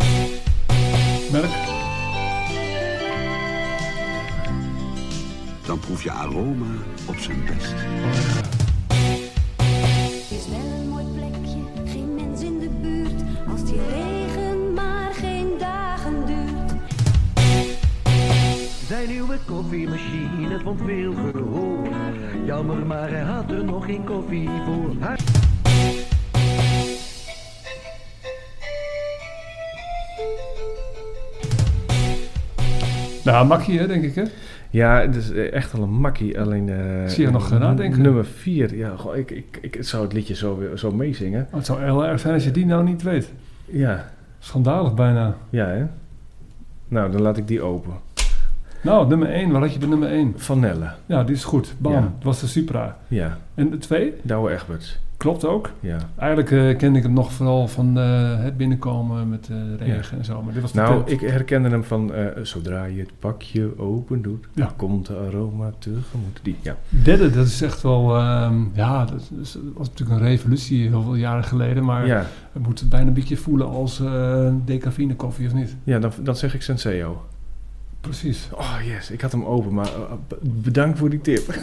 dan 5.73 5.81
proef 5.81 6.03
je 6.03 6.11
aroma 6.11 6.75
op 7.09 7.17
zijn 7.17 7.45
best. 7.45 7.75
Het 10.13 10.31
is 10.31 10.49
wel 10.49 10.81
een 10.81 10.89
mooi 10.89 11.05
plekje, 11.15 11.91
geen 11.93 12.15
mens 12.15 12.43
in 12.43 12.59
de 12.59 12.69
buurt. 12.69 13.23
Als 13.51 13.65
die 13.65 13.81
regen 13.91 14.73
maar 14.75 15.15
geen 15.15 15.49
dagen 15.59 16.27
duurt. 16.27 16.73
Zijn 18.89 19.09
nieuwe 19.09 19.39
koffiemachine 19.47 20.61
vond 20.65 20.81
veel 20.85 21.15
gehoor. 21.15 21.89
Jammer, 22.45 22.87
maar 22.87 23.11
hij 23.11 23.21
had 23.21 23.51
er 23.51 23.65
nog 23.65 23.85
geen 23.85 24.05
koffie 24.05 24.49
voor 24.65 24.95
haar. 25.01 25.19
Nou, 33.25 33.47
makkie 33.47 33.87
denk 33.87 34.05
ik 34.05 34.15
hè? 34.15 34.25
Ja, 34.73 35.01
het 35.01 35.17
is 35.17 35.31
eh, 35.31 35.53
echt 35.53 35.73
wel 35.73 35.83
een 35.83 35.91
makkie. 36.01 36.41
Alleen. 36.41 36.69
Ik 37.05 37.11
zie 37.11 37.25
je 37.25 37.31
nog 37.31 37.51
nadenken. 37.59 38.03
Nummer 38.03 38.25
4. 38.25 38.77
Ja, 38.77 38.97
goh, 38.97 39.17
ik, 39.17 39.31
ik, 39.31 39.59
ik 39.61 39.77
zou 39.81 40.03
het 40.03 40.13
liedje 40.13 40.35
zo, 40.35 40.63
zo 40.75 40.91
meezingen. 40.91 41.47
Oh, 41.51 41.55
het 41.57 41.67
zou 41.67 41.83
heel 41.83 42.07
erg 42.07 42.21
zijn 42.21 42.35
als 42.35 42.45
je 42.45 42.51
die 42.51 42.67
nou 42.67 42.85
niet 42.85 43.03
weet. 43.03 43.33
Ja, 43.65 44.11
Schandalig 44.39 44.95
bijna. 44.95 45.37
ja 45.51 45.67
hè. 45.67 45.85
Nou, 46.89 47.11
dan 47.13 47.21
laat 47.23 47.37
ik 47.37 47.49
die 47.49 47.63
open. 47.63 47.93
Nou, 48.83 49.09
nummer 49.09 49.29
1, 49.31 49.51
waar 49.51 49.61
had 49.61 49.73
je 49.73 49.79
bij 49.79 49.89
nummer 49.89 50.09
1? 50.09 50.33
Vanelle. 50.37 50.91
Ja, 51.07 51.25
die 51.25 51.35
is 51.35 51.45
goed. 51.45 51.75
Bam, 51.79 51.93
Ja. 51.93 51.99
het 52.03 52.25
was 52.25 52.41
de 52.41 52.47
Supra. 52.47 52.97
Ja, 53.09 53.39
En 53.55 53.71
de 53.71 53.79
2? 53.79 54.13
Douwe 54.23 54.51
Egberts. 54.53 54.99
Klopt 55.23 55.45
ook. 55.47 55.71
Ja. 55.81 55.99
Eigenlijk 56.17 56.51
eh, 56.51 56.77
kende 56.79 56.99
ik 56.99 57.05
hem 57.05 57.13
nog 57.13 57.33
vooral 57.33 57.69
van 57.69 57.99
eh, 57.99 58.39
het 58.39 58.57
binnenkomen 58.57 59.29
met 59.29 59.49
eh, 59.51 59.87
regen 59.87 60.19
en 60.19 60.25
zo. 60.25 60.43
Maar 60.43 60.53
dit 60.53 60.63
was 60.63 60.73
Nou, 60.73 61.03
ik 61.07 61.21
herkende 61.21 61.69
hem 61.69 61.85
van 61.85 62.13
zodra 62.43 62.85
je 62.85 63.01
het 63.01 63.11
pakje 63.19 63.79
open 63.79 64.23
doet, 64.23 64.47
Ja. 64.55 64.73
komt 64.77 65.07
de 65.07 65.17
aroma 65.17 65.73
tegemoet. 65.79 66.41
Die, 66.43 66.57
ja. 66.63 66.77
Derde, 66.89 67.31
dat 67.31 67.47
is 67.47 67.63
echt 67.63 67.83
wel... 67.83 68.17
ehm, 68.17 68.55
ja, 68.73 69.05
dat, 69.05 69.31
is- 69.43 69.53
dat 69.53 69.63
was 69.77 69.89
natuurlijk 69.89 70.21
een 70.21 70.27
revolutie 70.27 70.89
heel 70.89 71.03
veel 71.03 71.15
jaren 71.15 71.45
geleden. 71.45 71.85
Maar 71.85 72.07
ja, 72.07 72.27
we 72.53 72.61
moeten 72.61 72.85
het 72.85 72.89
bijna 72.95 73.07
een 73.09 73.15
beetje 73.15 73.37
voelen 73.37 73.69
als 73.69 74.03
decafine 74.65 75.15
koffie, 75.17 75.47
of 75.47 75.55
niet? 75.55 75.77
ja 75.85 75.99
dan, 75.99 76.13
dan 76.23 76.37
zeg 76.37 76.55
ik 76.55 76.63
Senseo. 76.63 77.23
Precies. 78.03 78.49
Oh 78.55 78.75
yes, 78.87 79.11
ik 79.11 79.21
had 79.21 79.33
hem 79.33 79.45
open, 79.45 79.75
maar 79.75 79.87
eh, 79.87 80.13
b- 80.29 80.39
bedankt 80.43 80.99
voor 80.99 81.11
die 81.11 81.21
tip. 81.21 81.41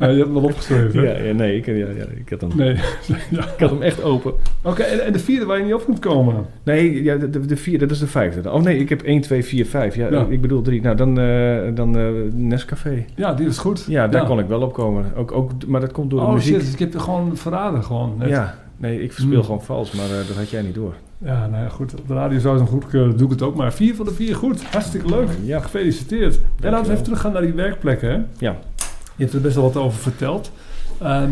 Nou, 0.00 0.12
je 0.12 0.16
hebt 0.18 0.18
hem 0.18 0.32
wel 0.32 0.42
opgeschreven. 0.42 1.00
hè? 1.00 1.12
ja, 1.12 1.24
ja, 1.24 1.32
nee, 1.32 1.56
ik, 1.56 1.66
ja, 1.66 1.72
ja, 1.74 2.04
ik, 2.16 2.28
had 2.30 2.40
hem, 2.40 2.50
Nee. 2.56 2.74
ja. 3.30 3.44
ik 3.44 3.58
had 3.60 3.70
hem 3.70 3.82
echt 3.82 4.02
open. 4.02 4.32
Oké, 4.62 4.82
en, 4.82 5.04
en 5.04 5.12
de 5.12 5.18
vierde 5.18 5.46
waar 5.46 5.58
je 5.58 5.64
niet 5.64 5.74
op 5.74 5.84
kunt 5.84 5.98
komen? 5.98 6.46
Nee, 6.62 7.02
ja, 7.02 7.16
de, 7.16 7.30
de, 7.30 7.46
de 7.46 7.56
vierde, 7.56 7.86
dat 7.86 7.94
is 7.94 7.98
de 8.02 8.06
vijfde. 8.06 8.50
Oh 8.52 8.62
nee, 8.62 8.78
ik 8.78 8.88
heb 8.88 9.02
1, 9.02 9.20
2, 9.20 9.44
4, 9.44 9.66
5. 9.66 9.94
Ja, 9.94 10.26
ik 10.28 10.40
bedoel 10.40 10.62
drie. 10.62 10.80
Nou, 10.82 10.96
dan, 10.96 11.18
eh 11.18 11.58
dan 11.74 11.96
eh, 11.98 12.06
Nescafé. 12.32 13.04
Ja, 13.14 13.34
die 13.34 13.46
was 13.46 13.58
goed. 13.58 13.84
Ja, 13.88 14.08
daar 14.08 14.26
kon 14.26 14.38
ik 14.38 14.46
wel 14.46 14.60
op 14.62 14.72
komen. 14.72 15.04
Ook, 15.16 15.32
ook, 15.32 15.50
maar 15.66 15.80
dat 15.80 15.92
komt 15.92 16.10
door 16.10 16.20
de 16.20 16.26
Oh 16.26 16.32
muziek. 16.32 16.60
shit, 16.60 16.72
ik 16.72 16.78
heb 16.78 16.92
je 16.92 16.98
gewoon 16.98 17.36
verraden 17.36 17.84
gewoon. 17.84 18.14
net. 18.18 18.28
Ja, 18.28 18.54
nee, 18.76 19.02
ik 19.02 19.12
speel 19.12 19.26
Hmm. 19.30 19.42
gewoon 19.42 19.62
vals, 19.62 19.92
maar 19.92 20.04
eh, 20.10 20.26
dat 20.26 20.36
had 20.36 20.50
jij 20.50 20.62
niet 20.62 20.74
door. 20.74 20.94
Ja, 21.18 21.46
nou 21.46 21.62
ja, 21.62 21.68
goed. 21.68 21.94
Op 22.00 22.08
de 22.08 22.14
radio 22.14 22.38
zou 22.38 22.58
het 22.60 22.68
goed 22.68 22.86
kunnen, 22.86 23.16
doe 23.16 23.26
ik 23.26 23.32
het 23.32 23.42
ook 23.42 23.56
maar. 23.56 23.72
Vier 23.72 23.94
van 23.94 24.04
de 24.04 24.12
vier 24.12 24.36
goed. 24.36 24.62
Hartstikke 24.64 25.08
leuk. 25.08 25.28
Ja. 25.44 25.60
Gefeliciteerd. 25.60 26.38
En 26.60 26.70
laten 26.70 26.86
we 26.86 26.92
even 26.92 27.04
teruggaan 27.04 27.32
naar 27.32 27.42
die 27.42 27.52
werkplekken. 27.52 28.08
Hè? 28.10 28.16
Ja. 28.46 28.56
Je 29.16 29.22
hebt 29.22 29.32
er 29.32 29.40
best 29.40 29.54
wel 29.54 29.64
wat 29.64 29.76
over 29.76 29.98
verteld. 29.98 30.50
Ehm, 31.00 31.30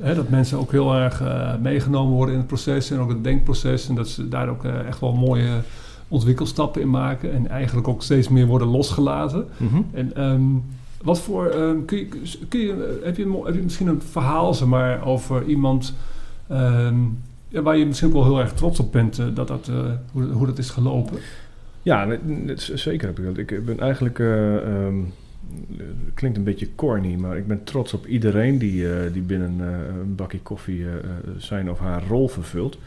hè, 0.00 0.14
dat 0.14 0.28
mensen 0.28 0.58
ook 0.58 0.70
heel 0.72 0.94
erg 0.94 1.20
eh, 1.22 1.52
meegenomen 1.62 2.14
worden 2.14 2.32
in 2.34 2.40
het 2.40 2.48
proces 2.48 2.90
en 2.90 2.98
ook 2.98 3.08
het 3.08 3.24
denkproces. 3.24 3.88
En 3.88 3.94
dat 3.94 4.08
ze 4.08 4.28
daar 4.28 4.48
ook 4.48 4.64
eh, 4.64 4.86
echt 4.86 5.00
wel 5.00 5.12
mooie 5.12 5.50
ontwikkelstappen 6.08 6.80
in 6.80 6.90
maken. 6.90 7.32
En 7.32 7.48
eigenlijk 7.48 7.88
ook 7.88 8.02
steeds 8.02 8.28
meer 8.28 8.46
worden 8.46 8.68
losgelaten. 8.68 9.46
Mhm. 9.56 9.82
En 9.92 10.16
ehm, 10.16 10.42
wat 11.02 11.20
voor. 11.20 11.46
ehm, 11.46 11.84
kun 11.84 11.98
je, 11.98 12.08
kun 12.48 12.60
je, 12.60 13.00
heb, 13.04 13.16
je, 13.16 13.40
heb 13.44 13.54
je 13.54 13.62
misschien 13.62 13.86
een 13.86 14.02
verhaal 14.10 14.54
zeg 14.54 14.68
maar, 14.68 15.06
over 15.06 15.44
iemand. 15.44 15.94
Ehm, 16.48 16.96
waar 17.48 17.76
je 17.76 17.86
misschien 17.86 18.12
wel 18.12 18.24
heel 18.24 18.40
erg 18.40 18.52
trots 18.52 18.80
op 18.80 18.92
bent 18.92 19.18
eh, 19.18 19.26
dat 19.34 19.48
dat, 19.48 19.68
eh, 19.68 19.90
hoe, 20.12 20.24
hoe 20.24 20.46
dat 20.46 20.58
is 20.58 20.70
gelopen? 20.70 21.18
Ja, 21.82 22.18
zeker 22.56 23.06
heb 23.06 23.18
ik 23.18 23.24
dat. 23.24 23.36
Ik 23.36 23.64
ben 23.64 23.80
eigenlijk, 23.80 24.18
het 24.18 26.14
klinkt 26.14 26.36
een 26.36 26.44
beetje 26.44 26.74
corny, 26.74 27.14
maar 27.14 27.36
ik 27.36 27.46
ben 27.46 27.64
trots 27.64 27.94
op 27.94 28.06
iedereen 28.06 28.58
die, 28.58 29.10
die 29.12 29.22
binnen 29.22 29.58
een 29.60 30.14
bakje 30.14 30.40
koffie 30.40 30.86
zijn 31.36 31.70
of 31.70 31.78
haar 31.78 32.02
rol 32.08 32.28
vervult. 32.28 32.78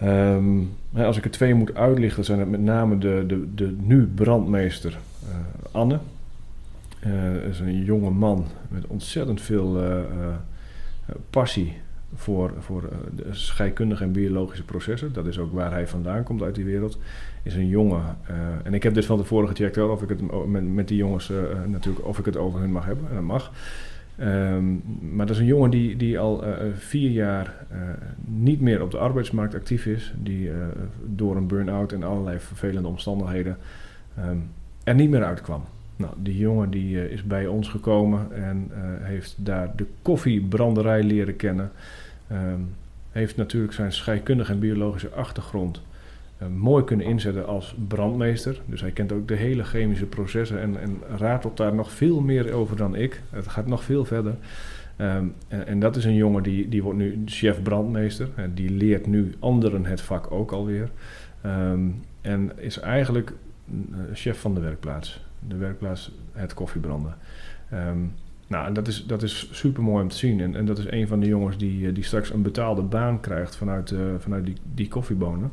Ehm, 0.00 0.58
als 0.92 1.16
ik 1.16 1.24
er 1.24 1.30
twee 1.30 1.54
moet 1.54 1.74
uitlichten, 1.74 2.24
zijn 2.24 2.38
het 2.38 2.50
met 2.50 2.60
name 2.60 2.98
de, 2.98 3.24
de, 3.26 3.54
de 3.54 3.76
nu 3.80 4.06
brandmeester 4.14 4.98
Anne. 5.70 5.98
Is 7.50 7.60
een 7.60 7.84
jonge 7.84 8.10
man 8.10 8.46
met 8.68 8.86
ontzettend 8.86 9.40
veel 9.40 9.82
passie 11.30 11.76
voor, 12.14 12.52
voor 12.58 12.82
eh, 12.82 12.98
de 13.16 13.26
scheikundige 13.30 14.04
en 14.04 14.12
biologische 14.12 14.64
processen. 14.64 15.12
Dat 15.12 15.26
is 15.26 15.38
ook 15.38 15.52
waar 15.52 15.70
hij 15.70 15.88
vandaan 15.88 16.22
komt 16.22 16.42
uit 16.42 16.54
die 16.54 16.64
wereld. 16.64 16.98
Is 17.42 17.54
een 17.54 17.68
jongen. 17.68 18.16
eh, 18.26 18.36
en 18.62 18.74
ik 18.74 18.82
heb 18.82 18.94
dit 18.94 19.04
van 19.04 19.18
tevoren 19.18 19.48
gecheckt 19.48 19.76
hoor, 19.76 19.90
of 19.90 20.02
ik 20.02 20.08
het 20.08 20.46
met, 20.46 20.74
met 20.74 20.88
die 20.88 20.96
jongens 20.96 21.30
eh, 21.30 21.36
natuurlijk 21.66 22.06
of 22.06 22.18
ik 22.18 22.24
het 22.24 22.36
over 22.36 22.60
hun 22.60 22.72
mag 22.72 22.84
hebben. 22.84 23.08
En 23.08 23.14
dat 23.14 23.24
mag. 23.24 23.52
Ehm, 24.18 24.64
maar 25.16 25.26
dat 25.26 25.34
is 25.34 25.40
een 25.40 25.46
jongen 25.46 25.70
die, 25.70 25.96
die 25.96 26.18
al 26.18 26.44
vier 26.74 27.10
jaar 27.10 27.66
niet 28.24 28.60
meer 28.60 28.82
op 28.82 28.90
de 28.90 28.98
arbeidsmarkt 28.98 29.54
actief 29.54 29.86
is. 29.86 30.14
Die 30.16 30.50
door 31.04 31.36
een 31.36 31.46
burn-out 31.46 31.92
en 31.92 32.02
allerlei 32.02 32.38
vervelende 32.38 32.88
omstandigheden 32.88 33.56
ehm, 34.16 34.36
er 34.84 34.94
niet 34.94 35.10
meer 35.10 35.24
uitkwam. 35.24 35.64
Nou, 35.96 36.12
die 36.16 36.38
jongen 36.38 36.70
die 36.70 37.10
is 37.10 37.22
bij 37.22 37.46
ons 37.46 37.68
gekomen 37.68 38.32
en 38.32 38.70
heeft 39.02 39.34
daar 39.36 39.72
de 39.76 39.86
koffiebranderij 40.02 41.02
leren 41.02 41.36
kennen. 41.36 41.70
Ehm, 42.26 42.60
heeft 43.10 43.36
natuurlijk 43.36 43.72
zijn 43.72 43.92
scheikundige 43.92 44.52
en 44.52 44.58
biologische 44.58 45.10
achtergrond 45.10 45.82
eh, 46.38 46.48
mooi 46.48 46.84
kunnen 46.84 47.06
inzetten 47.06 47.46
als 47.46 47.76
brandmeester. 47.88 48.60
Dus 48.66 48.80
hij 48.80 48.90
kent 48.90 49.12
ook 49.12 49.28
de 49.28 49.34
hele 49.34 49.64
chemische 49.64 50.06
processen 50.06 50.60
en, 50.60 50.80
en 50.80 50.98
ratelt 51.16 51.56
daar 51.56 51.74
nog 51.74 51.92
veel 51.92 52.20
meer 52.20 52.52
over 52.52 52.76
dan 52.76 52.94
ik. 52.94 53.22
Het 53.30 53.48
gaat 53.48 53.66
nog 53.66 53.84
veel 53.84 54.04
verder. 54.04 54.34
Ehm, 54.96 55.24
en, 55.48 55.66
en 55.66 55.80
dat 55.80 55.96
is 55.96 56.04
een 56.04 56.14
jongen 56.14 56.42
die, 56.42 56.68
die 56.68 56.82
wordt 56.82 56.98
nu 56.98 57.22
chef 57.26 57.62
brandmeester. 57.62 58.28
En 58.34 58.54
die 58.54 58.70
leert 58.70 59.06
nu 59.06 59.34
anderen 59.38 59.84
het 59.84 60.00
vak 60.00 60.30
ook 60.30 60.52
alweer. 60.52 60.90
Ehm, 61.40 61.88
en 62.20 62.52
is 62.56 62.78
eigenlijk 62.78 63.32
eh, 63.68 63.98
chef 64.12 64.40
van 64.40 64.54
de 64.54 64.60
werkplaats. 64.60 65.20
De 65.48 65.56
werkplaats 65.56 66.12
het 66.32 66.54
koffiebranden. 66.54 67.16
Ehm, 67.70 67.98
nou, 68.54 68.66
en 68.66 68.72
dat 68.72 68.88
is, 68.88 69.04
dat 69.06 69.22
is 69.22 69.48
super 69.52 69.82
mooi 69.82 70.02
om 70.02 70.08
te 70.08 70.16
zien. 70.16 70.40
En, 70.40 70.56
en 70.56 70.64
dat 70.66 70.78
is 70.78 70.84
een 70.90 71.06
van 71.08 71.20
de 71.20 71.26
jongens 71.26 71.56
die, 71.58 71.86
eh, 71.88 71.94
die 71.94 72.04
straks 72.04 72.32
een 72.32 72.42
betaalde 72.42 72.82
baan 72.82 73.20
krijgt 73.20 73.56
vanuit, 73.56 73.90
eh, 73.90 73.98
vanuit 74.18 74.44
die, 74.44 74.54
die 74.74 74.88
koffiebonen. 74.88 75.50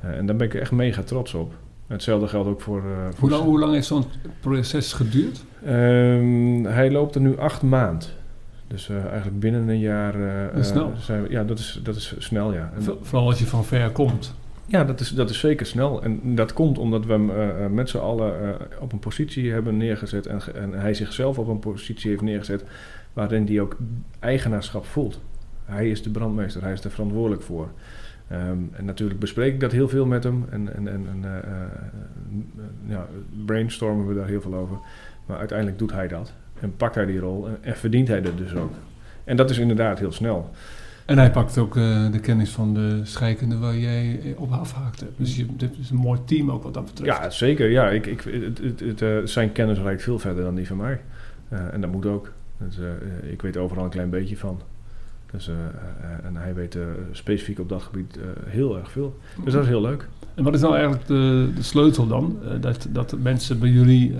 Eh, 0.00 0.10
en 0.16 0.26
daar 0.26 0.36
ben 0.36 0.46
ik 0.46 0.54
echt 0.54 0.70
mega 0.72 1.02
trots 1.02 1.34
op. 1.34 1.52
Hetzelfde 1.86 2.28
geldt 2.28 2.48
ook 2.48 2.60
voor. 2.60 2.82
voor 2.82 3.20
Hoe 3.20 3.30
lang, 3.30 3.42
hoe 3.44 3.58
lang 3.58 3.72
heeft 3.72 3.86
zo'n 3.86 4.04
proces 4.40 4.92
geduurd? 4.92 5.44
Ehm, 5.64 6.64
hij 6.64 6.90
loopt 6.90 7.14
er 7.14 7.20
nu 7.20 7.38
acht 7.38 7.62
maand. 7.62 8.14
Dus 8.66 8.88
eigenlijk 8.88 9.40
binnen 9.40 9.68
een 9.68 9.78
jaar. 9.78 10.12
Dat 10.52 10.60
is 10.60 10.66
eh, 10.68 10.72
snel. 10.72 10.92
Zijn 10.98 11.22
we, 11.22 11.30
ja, 11.30 11.44
dat 11.44 11.58
is, 11.58 11.80
dat 11.82 11.96
is 11.96 12.14
snel, 12.18 12.52
ja. 12.52 12.72
En- 12.76 12.82
Vooral 13.02 13.26
als 13.28 13.38
je 13.38 13.46
van 13.46 13.64
ver 13.64 13.90
komt. 13.90 14.34
Ja, 14.68 14.84
dat 14.84 15.00
is, 15.00 15.10
dat 15.10 15.30
is 15.30 15.38
zeker 15.38 15.66
snel. 15.66 16.02
En 16.02 16.34
dat 16.34 16.52
komt 16.52 16.78
omdat 16.78 17.06
we 17.06 17.12
hem 17.12 17.30
eh, 17.30 17.64
eh, 17.64 17.70
met 17.70 17.88
z'n 17.88 17.98
allen 17.98 18.42
eh, 18.42 18.66
op 18.80 18.92
een 18.92 18.98
positie 18.98 19.52
hebben 19.52 19.76
neergezet. 19.76 20.26
En, 20.26 20.40
en 20.54 20.72
hij 20.72 20.94
zichzelf 20.94 21.38
op 21.38 21.48
een 21.48 21.58
positie 21.58 22.10
heeft 22.10 22.22
neergezet. 22.22 22.64
waarin 23.12 23.46
hij 23.46 23.60
ook 23.60 23.76
eigenaarschap 24.18 24.84
voelt. 24.84 25.20
Hij 25.64 25.90
is 25.90 26.02
de 26.02 26.10
brandmeester, 26.10 26.62
hij 26.62 26.72
is 26.72 26.84
er 26.84 26.90
verantwoordelijk 26.90 27.42
voor. 27.42 27.68
Ehm, 28.28 28.58
en 28.72 28.84
natuurlijk 28.84 29.20
bespreek 29.20 29.54
ik 29.54 29.60
dat 29.60 29.72
heel 29.72 29.88
veel 29.88 30.06
met 30.06 30.24
hem. 30.24 30.44
En, 30.50 30.74
en, 30.74 30.88
en, 30.88 31.24
ja, 32.86 33.06
brainstormen 33.46 34.06
we 34.06 34.14
daar 34.14 34.26
heel 34.26 34.40
veel 34.40 34.54
over. 34.54 34.78
Maar 35.26 35.38
uiteindelijk 35.38 35.78
doet 35.78 35.92
hij 35.92 36.08
dat. 36.08 36.32
En 36.60 36.76
pakt 36.76 36.94
hij 36.94 37.06
die 37.06 37.18
rol. 37.18 37.48
En, 37.48 37.58
en 37.60 37.76
verdient 37.76 38.08
hij 38.08 38.20
dat 38.20 38.38
dus 38.38 38.54
ook. 38.54 38.72
En 39.24 39.36
dat 39.36 39.50
is 39.50 39.58
inderdaad 39.58 39.98
heel 39.98 40.12
snel. 40.12 40.50
En 41.08 41.18
hij 41.18 41.30
pakt 41.30 41.58
ook 41.58 41.76
eh, 41.76 42.10
de 42.12 42.20
kennis 42.20 42.50
van 42.50 42.74
de 42.74 43.00
scheikunde 43.02 43.58
waar 43.58 43.76
jij 43.76 44.20
eh, 44.24 44.40
op 44.40 44.52
afhaakt 44.52 45.00
hebt. 45.00 45.12
Dus 45.16 45.36
je, 45.36 45.46
dit 45.56 45.78
is 45.80 45.90
een 45.90 45.96
mooi 45.96 46.20
team 46.24 46.50
ook 46.50 46.62
wat 46.62 46.74
dat 46.74 46.84
betreft. 46.84 47.18
Ja, 47.18 47.30
zeker. 47.30 47.70
Ja, 47.70 47.88
ik, 47.88 48.06
ik, 48.06 48.20
het, 48.20 48.58
het, 48.58 48.80
het, 48.80 49.02
eh, 49.02 49.16
zijn 49.24 49.52
kennis 49.52 49.78
reikt 49.78 50.02
veel 50.02 50.18
verder 50.18 50.44
dan 50.44 50.54
die 50.54 50.66
van 50.66 50.76
mij. 50.76 51.00
En 51.48 51.80
dat 51.80 51.92
moet 51.92 52.06
ook. 52.06 52.32
Dus, 52.58 52.78
ik 53.30 53.42
weet 53.42 53.56
overal 53.56 53.84
een 53.84 53.90
klein 53.90 54.10
beetje 54.10 54.36
van. 54.36 54.60
Dus, 55.30 55.50
en 56.22 56.36
hij 56.36 56.54
weet 56.54 56.78
specifiek 57.10 57.58
op 57.58 57.68
dat 57.68 57.82
gebied 57.82 58.18
heel 58.46 58.78
erg 58.78 58.90
veel. 58.90 59.18
Dus 59.44 59.52
dat 59.52 59.62
is 59.62 59.68
heel 59.68 59.80
leuk. 59.80 60.08
En 60.34 60.44
wat 60.44 60.54
is 60.54 60.60
nou 60.60 60.74
eigenlijk 60.74 61.06
de, 61.06 61.50
de 61.54 61.62
sleutel 61.62 62.06
dan? 62.06 62.38
Dat, 62.60 62.88
dat 62.90 63.18
mensen 63.18 63.58
bij 63.58 63.70
jullie 63.70 64.16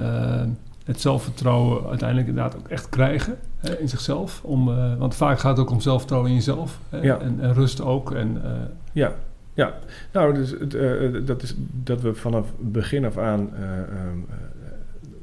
het 0.84 1.00
zelfvertrouwen 1.00 1.88
uiteindelijk 1.88 2.28
inderdaad 2.28 2.56
ook 2.56 2.68
echt 2.68 2.88
krijgen 2.88 3.38
hè, 3.58 3.78
in 3.78 3.88
zichzelf. 3.88 4.40
Om, 4.44 4.68
eh, 4.68 4.94
want 4.98 5.14
vaak 5.14 5.38
gaat 5.38 5.56
het 5.56 5.66
ook 5.66 5.72
om 5.72 5.80
zelfvertrouwen 5.80 6.30
in 6.30 6.36
jezelf. 6.36 6.80
Hè, 6.88 6.98
Ja. 7.00 7.18
en, 7.20 7.40
en 7.40 7.54
rust 7.54 7.80
ook. 7.82 8.12
En, 8.12 8.40
eh, 8.44 8.50
Ja, 8.92 9.12
ja. 9.54 9.74
Nou, 10.12 10.34
dus, 10.34 10.50
het, 10.50 10.74
eh, 10.74 11.14
dat 11.24 11.42
is 11.42 11.54
dat 11.82 12.00
we 12.00 12.14
vanaf 12.14 12.52
begin 12.58 13.04
af 13.04 13.18
aan 13.18 13.54
eh, 13.54 13.62
ehm, 13.78 14.18
eh, 14.28 14.34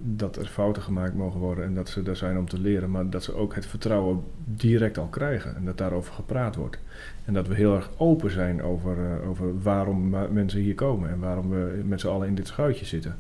dat 0.08 0.36
er 0.36 0.46
fouten 0.46 0.82
gemaakt 0.82 1.14
mogen 1.16 1.40
worden 1.40 1.66
en 1.66 1.74
dat 1.74 1.90
ze 1.90 2.02
er 2.06 2.16
zijn 2.16 2.38
om 2.38 2.50
te 2.50 2.60
leren, 2.60 2.92
maar 2.92 3.10
dat 3.10 3.24
ze 3.24 3.36
ook 3.36 3.56
het 3.56 3.66
vertrouwen 3.66 4.24
direct 4.46 4.98
al 4.98 5.06
krijgen 5.08 5.56
en 5.56 5.66
dat 5.66 5.78
daarover 5.78 6.14
gepraat 6.14 6.56
wordt. 6.56 6.80
En 7.26 7.34
dat 7.34 7.48
we 7.48 7.56
heel 7.56 7.76
erg 7.76 7.90
open 7.98 8.32
zijn 8.32 8.64
over, 8.64 8.98
over 9.30 9.62
waarom 9.62 10.10
mensen 10.32 10.60
hier 10.60 10.76
komen 10.76 11.10
en 11.10 11.20
waarom 11.20 11.50
we 11.50 11.82
met 11.86 12.00
z'n 12.02 12.08
allen 12.08 12.28
in 12.28 12.36
dit 12.36 12.48
schuitje 12.48 12.86
zitten. 12.86 13.16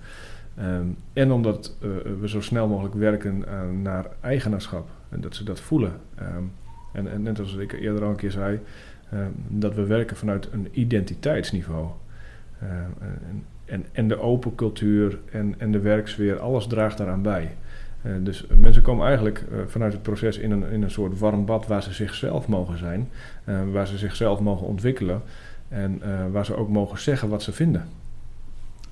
Ehm, 0.55 0.85
en 1.13 1.31
omdat 1.31 1.75
we 2.19 2.29
zo 2.29 2.41
snel 2.41 2.67
mogelijk 2.67 2.95
werken 2.95 3.43
aan- 3.47 3.81
naar 3.81 4.05
eigenaarschap. 4.21 4.87
Dat 5.21 5.35
ze 5.35 5.43
dat 5.43 5.59
voelen. 5.59 5.93
Ehm, 6.15 6.43
en, 6.93 7.11
en 7.11 7.21
net 7.21 7.39
als 7.39 7.55
ik 7.55 7.71
eerder 7.71 8.03
al 8.03 8.09
een 8.09 8.15
keer 8.15 8.31
zei, 8.31 8.59
ehm, 9.11 9.29
dat 9.47 9.75
we 9.75 9.85
werken 9.85 10.17
vanuit 10.17 10.49
een 10.51 10.67
identiteitsniveau. 10.71 11.87
Ehm, 12.61 12.71
en, 12.99 13.43
en, 13.65 13.85
en 13.91 14.07
de 14.07 14.19
open 14.19 14.55
cultuur 14.55 15.19
en, 15.31 15.55
en 15.57 15.71
de 15.71 15.79
werksfeer, 15.79 16.39
alles 16.39 16.67
draagt 16.67 16.97
daaraan 16.97 17.21
bij. 17.21 17.51
Eh, 18.05 18.11
dus 18.19 18.45
mensen 18.59 18.81
komen 18.81 19.05
eigenlijk 19.05 19.43
eh, 19.51 19.57
vanuit 19.67 19.93
het 19.93 20.01
proces 20.01 20.37
in 20.37 20.51
een, 20.51 20.69
in 20.71 20.83
een 20.83 20.91
soort 20.91 21.19
warm 21.19 21.45
bad 21.45 21.67
waar 21.67 21.83
ze 21.83 21.93
zichzelf 21.93 22.47
mogen 22.47 22.77
zijn, 22.77 23.09
eh, 23.43 23.59
waar 23.71 23.87
ze 23.87 23.97
zichzelf 23.97 24.39
mogen 24.39 24.67
ontwikkelen 24.67 25.21
en 25.67 26.01
waar 26.31 26.45
ze 26.45 26.55
ook 26.55 26.69
mogen 26.69 26.99
zeggen 26.99 27.29
wat 27.29 27.43
ze 27.43 27.51
vinden. 27.51 27.85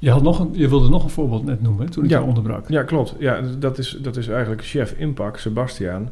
Je, 0.03 0.11
had 0.11 0.21
nog 0.23 0.39
een, 0.39 0.49
je 0.51 0.69
wilde 0.69 0.89
nog 0.89 1.03
een 1.03 1.09
voorbeeld 1.09 1.45
net 1.45 1.61
noemen, 1.61 1.89
toen 1.89 2.03
ik 2.03 2.09
Ja. 2.09 2.19
je 2.19 2.25
onderbrak. 2.25 2.69
Ja, 2.69 2.83
klopt. 2.83 3.15
Ja, 3.19 3.41
dat 3.59 3.77
is, 3.77 3.97
dat 4.01 4.15
is 4.17 4.27
eigenlijk 4.27 4.63
chef 4.65 4.91
Impact, 4.97 5.39
Sebastiaan. 5.39 6.09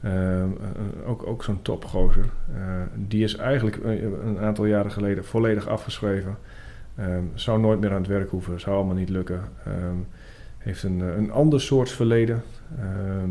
Eh, 0.00 0.42
ook 1.06 1.26
ook 1.26 1.44
zo'n 1.44 1.62
topgozer. 1.62 2.24
Eh, 2.54 2.62
die 2.94 3.24
is 3.24 3.36
eigenlijk 3.36 3.76
eh, 3.76 4.02
een 4.02 4.38
aantal 4.38 4.64
jaren 4.64 4.90
geleden 4.90 5.24
volledig 5.24 5.68
afgeschreven. 5.68 6.36
Ehm, 6.94 7.22
zou 7.34 7.60
nooit 7.60 7.80
meer 7.80 7.90
aan 7.90 7.96
het 8.00 8.06
werk 8.06 8.30
hoeven, 8.30 8.60
zou 8.60 8.76
allemaal 8.76 8.94
niet 8.94 9.08
lukken. 9.08 9.40
Ehm, 9.64 9.96
heeft 10.58 10.82
een, 10.82 11.00
een 11.00 11.30
ander 11.30 11.60
soort 11.60 11.90
verleden. 11.90 12.42
Ehm, 12.78 13.30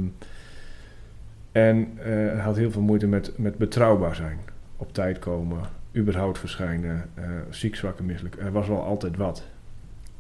en 1.52 1.88
eh, 2.04 2.44
had 2.44 2.56
heel 2.56 2.72
veel 2.72 2.82
moeite 2.82 3.08
met, 3.08 3.32
met 3.38 3.58
betrouwbaar 3.58 4.16
zijn. 4.16 4.40
Op 4.78 4.94
tijd 4.94 5.20
komen, 5.20 5.60
überhaupt 5.96 6.38
verschijnen, 6.40 7.10
eh, 7.14 7.24
ziek, 7.50 7.76
zwak 7.76 8.00
en 8.00 8.06
misselijk. 8.06 8.36
Er 8.40 8.52
was 8.52 8.68
wel 8.68 8.84
altijd 8.84 9.18
wat. 9.18 9.44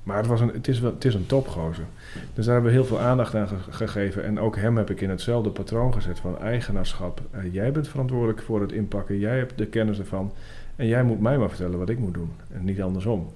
Maar 0.04 0.18
het, 0.18 0.28
was 0.28 0.42
een, 0.42 0.48
het, 0.48 0.68
is 0.68 0.80
wel, 0.80 0.94
het 0.94 1.06
is 1.06 1.14
een 1.14 1.26
topgozer. 1.26 1.86
Dus 2.34 2.46
daar 2.46 2.54
hebben 2.54 2.72
we 2.72 2.78
heel 2.78 2.88
veel 2.88 3.00
aandacht 3.00 3.36
aan 3.36 3.48
ge- 3.48 3.72
gegeven. 3.72 4.24
En 4.24 4.40
ook 4.40 4.56
hem 4.56 4.78
heb 4.78 4.90
ik 4.90 5.02
in 5.02 5.10
hetzelfde 5.10 5.50
patroon 5.50 5.94
gezet 5.94 6.20
van 6.20 6.40
eigenaarschap. 6.40 7.22
Eh, 7.32 7.54
jij 7.54 7.72
bent 7.72 7.88
verantwoordelijk 7.88 8.42
voor 8.42 8.62
het 8.62 8.72
inpakken. 8.72 9.20
Jij 9.20 9.38
hebt 9.38 9.58
de 9.58 9.66
kennis 9.66 10.00
ervan. 10.00 10.32
En 10.76 10.88
jij 10.88 11.04
moet 11.04 11.20
mij 11.20 11.38
maar 11.38 11.50
vertellen 11.50 11.80
wat 11.80 11.90
ik 11.90 12.00
moet 12.00 12.14
doen. 12.14 12.32
En 12.54 12.64
niet 12.66 12.82
andersom. 12.82 13.32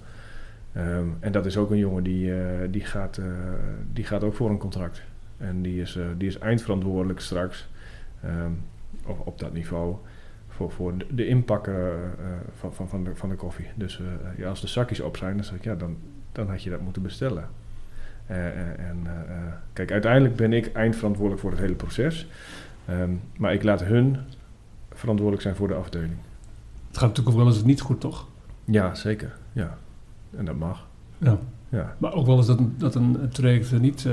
Ehm, 0.73 1.05
en 1.19 1.31
dat 1.31 1.45
is 1.45 1.57
ook 1.57 1.71
een 1.71 1.77
jongen 1.77 2.03
die, 2.03 2.33
eh, 2.35 2.41
die, 2.69 2.85
gaat, 2.85 3.17
eh, 3.17 3.25
die 3.93 4.03
gaat 4.03 4.23
ook 4.23 4.33
voor 4.35 4.49
een 4.49 4.57
contract. 4.57 5.01
En 5.37 5.61
die 5.61 5.81
is, 5.81 5.99
die 6.17 6.27
is 6.27 6.37
eindverantwoordelijk 6.37 7.19
straks 7.19 7.67
ehm, 8.23 8.51
op, 9.05 9.27
op 9.27 9.39
dat 9.39 9.53
niveau 9.53 9.95
voor, 10.49 10.71
voor 10.71 10.93
de, 11.13 11.27
inpakken 11.27 11.93
van, 12.59 12.73
van, 12.73 12.89
van, 12.89 13.03
de, 13.03 13.15
van 13.15 13.29
de 13.29 13.35
koffie. 13.35 13.65
Dus 13.75 14.01
ja, 14.37 14.49
als 14.49 14.61
de 14.61 14.67
zakjes 14.67 14.99
op 14.99 15.17
zijn, 15.17 15.35
dan 15.35 15.45
zeg 15.45 15.55
ik 15.55 15.63
ja, 15.63 15.75
dan, 15.75 15.97
dan 16.35 16.49
had 16.49 16.63
je 16.63 16.69
dat 16.69 16.81
moeten 16.81 17.01
bestellen. 17.01 17.47
Eh, 18.25 18.47
eh, 18.47 18.89
en 18.89 18.97
eh, 19.05 19.35
kijk, 19.73 19.91
uiteindelijk 19.91 20.35
ben 20.35 20.53
ik 20.53 20.71
eindverantwoordelijk 20.71 21.41
voor 21.41 21.51
het 21.51 21.59
hele 21.59 21.73
proces. 21.73 22.27
Ehm, 22.85 23.09
maar 23.37 23.53
ik 23.53 23.63
laat 23.63 23.83
hun 23.83 24.17
verantwoordelijk 24.93 25.43
zijn 25.43 25.55
voor 25.55 25.67
de 25.67 25.73
afdeling. 25.73 26.13
Het 26.87 26.97
gaat 26.97 27.07
natuurlijk 27.07 27.35
ook 27.35 27.43
wel 27.43 27.53
eens 27.53 27.63
niet 27.63 27.81
goed, 27.81 27.99
toch? 27.99 28.27
Ja, 28.65 28.95
zeker. 28.95 29.35
Ja. 29.51 29.77
En 30.37 30.45
dat 30.45 30.55
mag. 30.55 30.87
Ja. 31.17 31.37
Ja. 31.69 31.95
Maar 31.97 32.13
ook 32.13 32.25
wel 32.25 32.37
eens 32.37 32.47
dat 32.47 32.59
een, 32.59 32.75
dat 32.77 32.95
een 32.95 33.29
traject 33.29 33.79
niet, 33.79 34.07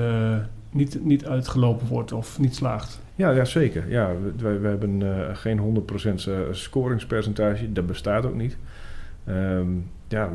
niet, 0.70 1.04
niet 1.04 1.26
uitgelopen 1.26 1.86
wordt 1.86 2.12
of 2.12 2.38
niet 2.38 2.54
slaagt. 2.54 3.00
Ja, 3.14 3.30
ja 3.30 3.44
zeker. 3.44 3.90
Ja, 3.90 4.10
we, 4.22 4.32
wij, 4.36 4.60
wij 4.60 4.70
hebben 4.70 5.02
geen 5.36 5.84
100% 6.24 6.28
eh, 6.28 6.34
scoringspercentage. 6.50 7.72
Dat 7.72 7.86
bestaat 7.86 8.26
ook 8.26 8.34
niet. 8.34 8.56
Ehm, 9.24 9.68
ja, 10.12 10.30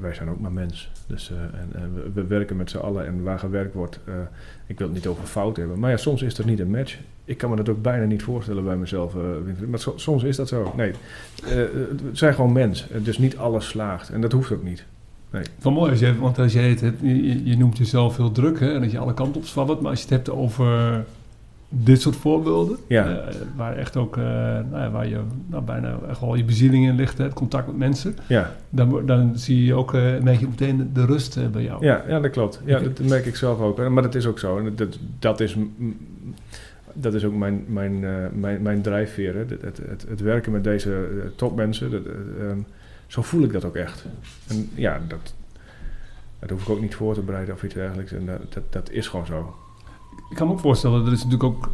wij, 0.00 0.14
zijn 0.14 0.30
ook 0.30 0.40
maar 0.40 0.52
mens. 0.52 0.90
Dus, 1.06 1.30
eh, 1.30 1.36
en, 1.82 1.94
we, 1.94 2.10
we 2.14 2.26
werken 2.26 2.56
met 2.56 2.70
z'n 2.70 2.76
allen 2.76 3.06
en 3.06 3.22
waar 3.22 3.38
gewerkt 3.38 3.74
wordt, 3.74 4.00
eh, 4.04 4.14
ik 4.66 4.78
wil 4.78 4.86
het 4.86 4.96
niet 4.96 5.06
over 5.06 5.24
fout 5.24 5.56
hebben. 5.56 5.78
Maar 5.78 5.90
ja, 5.90 5.96
soms 5.96 6.22
is 6.22 6.38
er 6.38 6.46
niet 6.46 6.60
een 6.60 6.70
match. 6.70 6.98
Ik 7.24 7.38
kan 7.38 7.50
me 7.50 7.56
dat 7.56 7.68
ook 7.68 7.82
bijna 7.82 8.04
niet 8.04 8.22
voorstellen 8.22 8.64
bij 8.64 8.76
mezelf. 8.76 9.12
Winfried. 9.44 9.68
maar 9.68 9.78
so- 9.78 9.96
soms 9.96 10.22
is 10.22 10.36
dat 10.36 10.48
zo. 10.48 10.72
Nee, 10.76 10.92
we 11.42 11.96
zijn 12.12 12.34
gewoon 12.34 12.52
mens. 12.52 12.86
Dus 13.02 13.18
niet 13.18 13.36
alles 13.36 13.68
slaagt. 13.68 14.10
En 14.10 14.20
dat 14.20 14.32
hoeft 14.32 14.52
ook 14.52 14.62
niet. 14.62 14.84
Van 15.58 15.72
mooi, 15.72 15.90
als 15.90 16.00
je, 16.00 16.18
want 16.18 16.38
als 16.38 16.52
jij 16.52 16.68
het 16.68 16.80
je, 17.44 17.56
noemt 17.56 17.78
jezelf 17.78 18.16
heel 18.16 18.32
druk 18.32 18.60
hè, 18.60 18.74
en 18.74 18.80
dat 18.80 18.90
je 18.90 18.98
alle 18.98 19.14
kanten 19.14 19.42
op. 19.56 19.80
Maar 19.80 19.90
als 19.90 19.98
je 19.98 20.04
het 20.04 20.14
hebt 20.14 20.30
over 20.30 21.04
dit 21.76 22.00
soort 22.00 22.16
voorbeelden, 22.16 22.76
Ja. 22.86 23.06
eh, 23.08 23.34
waar 23.56 23.76
echt 23.76 23.96
ook, 23.96 24.16
eh, 24.16 24.22
nou 24.24 24.76
ja, 24.78 24.90
waar 24.90 25.08
je 25.08 25.20
nou, 25.46 25.62
bijna 25.62 25.98
echt 26.08 26.20
wel 26.20 26.34
je 26.34 26.44
bezieling 26.44 26.86
in 26.86 26.94
ligt, 26.96 27.18
hè, 27.18 27.24
het 27.24 27.32
contact 27.32 27.66
met 27.66 27.76
mensen, 27.76 28.16
Ja, 28.26 28.54
dan, 28.70 29.06
dan 29.06 29.38
zie 29.38 29.64
je 29.64 29.74
ook, 29.74 29.92
merk 29.92 30.40
je 30.40 30.48
meteen 30.48 30.90
de 30.92 31.04
rust 31.06 31.52
bij 31.52 31.62
jou. 31.62 31.84
Ja, 31.84 32.04
ja 32.08 32.20
dat 32.20 32.30
klopt. 32.30 32.60
Ja, 32.64 32.78
dat 32.78 32.98
merk 32.98 33.26
ik 33.26 33.36
zelf 33.36 33.60
ook. 33.60 33.88
Maar 33.88 34.02
dat 34.02 34.14
is 34.14 34.26
ook 34.26 34.38
zo. 34.38 34.58
En 34.58 34.72
dat, 34.76 34.98
dat, 35.18 35.40
is, 35.40 35.56
dat 36.92 37.14
is 37.14 37.24
ook 37.24 37.34
mijn, 37.34 37.64
mijn, 37.68 38.00
mijn, 38.40 38.62
mijn 38.62 38.82
drijfveer. 38.82 39.32
Hè. 39.34 39.38
Het, 39.38 39.50
het, 39.62 39.80
het, 39.88 40.06
het 40.08 40.20
werken 40.20 40.52
met 40.52 40.64
deze 40.64 41.08
topmensen. 41.36 41.90
Dat, 41.90 42.00
eh, 42.04 42.50
ehm, 42.50 42.58
zo 43.06 43.22
voel 43.22 43.42
ik 43.42 43.52
dat 43.52 43.64
ook 43.64 43.76
echt. 43.76 44.04
En 44.48 44.70
ja, 44.74 45.00
dat, 45.08 45.34
dat 46.38 46.50
hoef 46.50 46.62
ik 46.62 46.68
ook 46.68 46.80
niet 46.80 46.94
voor 46.94 47.14
te 47.14 47.20
bereiden 47.20 47.54
of 47.54 47.62
iets 47.62 47.74
dergelijks. 47.74 48.12
En 48.12 48.26
dat, 48.26 48.52
dat, 48.52 48.62
dat 48.70 48.90
is 48.90 49.08
gewoon 49.08 49.26
zo. 49.26 49.54
Ik 50.30 50.36
kan 50.36 50.46
me 50.46 50.52
ook 50.52 50.60
voorstellen, 50.60 51.06
er 51.06 51.12
is 51.12 51.24
natuurlijk 51.24 51.44
ook, 51.44 51.70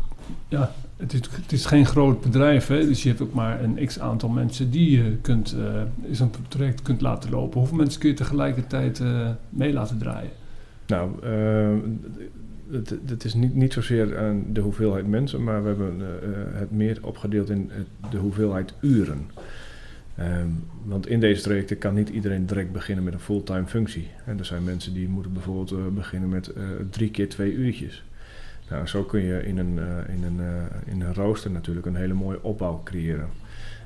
ja, 0.48 0.72
het 0.96 1.12
is, 1.12 1.20
het 1.20 1.53
is 1.53 1.66
geen 1.66 1.86
groot 1.86 2.20
bedrijf, 2.20 2.66
hè, 2.66 2.86
dus 2.86 3.03
je 3.03 3.09
hebt 3.09 3.20
ook 3.20 3.32
maar 3.32 3.62
een 3.62 3.86
x 3.86 4.01
aantal 4.01 4.28
mensen 4.28 4.70
die 4.70 4.90
je 4.90 5.16
kunt, 5.16 5.57
eh 5.59 5.82
zo'n 6.12 6.30
traject 6.48 6.82
kunt 6.82 7.01
laten 7.01 7.30
lopen. 7.30 7.59
Hoeveel 7.59 7.76
mensen 7.76 8.01
kun 8.01 8.09
je 8.09 8.14
tegelijkertijd 8.14 9.01
eh, 9.01 9.28
mee 9.48 9.72
laten 9.72 9.98
draaien? 9.98 10.30
Nou, 10.86 11.11
ehm, 11.22 11.78
het, 12.70 12.94
het 13.07 13.24
is 13.24 13.34
niet, 13.34 13.55
niet 13.55 13.72
zozeer 13.72 14.18
aan 14.18 14.44
de 14.53 14.61
hoeveelheid 14.61 15.07
mensen, 15.07 15.44
maar 15.44 15.62
we 15.62 15.68
hebben 15.68 16.01
eh, 16.01 16.07
eh, 16.07 16.59
het 16.59 16.70
meer 16.70 16.98
opgedeeld 17.03 17.51
in 17.51 17.70
de 18.11 18.18
hoeveelheid 18.18 18.74
uren. 18.80 19.26
Ehm, 20.20 20.48
want 20.84 21.07
in 21.07 21.20
deze 21.20 21.42
trajecten 21.42 21.78
kan 21.78 21.94
niet 21.94 22.09
iedereen 22.09 22.46
direct 22.46 22.72
beginnen 22.72 23.05
met 23.05 23.14
een 23.14 23.20
fulltime 23.20 23.66
functie. 23.66 24.09
En 24.24 24.38
er 24.38 24.44
zijn 24.44 24.64
mensen 24.64 24.94
die 24.94 25.09
moeten 25.09 25.32
bijvoorbeeld 25.32 25.72
eh, 25.72 25.86
beginnen 25.94 26.28
met 26.28 26.48
eh, 26.48 26.62
drie 26.90 27.11
keer 27.11 27.28
twee 27.28 27.53
uurtjes. 27.53 28.05
Nou, 28.71 28.87
zo 28.87 29.03
kun 29.03 29.21
je 29.21 29.43
in 29.47 29.59
een, 29.59 29.79
eh, 29.79 30.14
in, 30.14 30.25
een, 30.25 30.41
eh, 30.41 30.93
in 30.93 31.01
een 31.01 31.14
rooster 31.14 31.51
natuurlijk 31.51 31.87
een 31.87 31.95
hele 31.97 32.14
mooie 32.14 32.43
opbouw 32.43 32.81
creëren. 32.85 33.29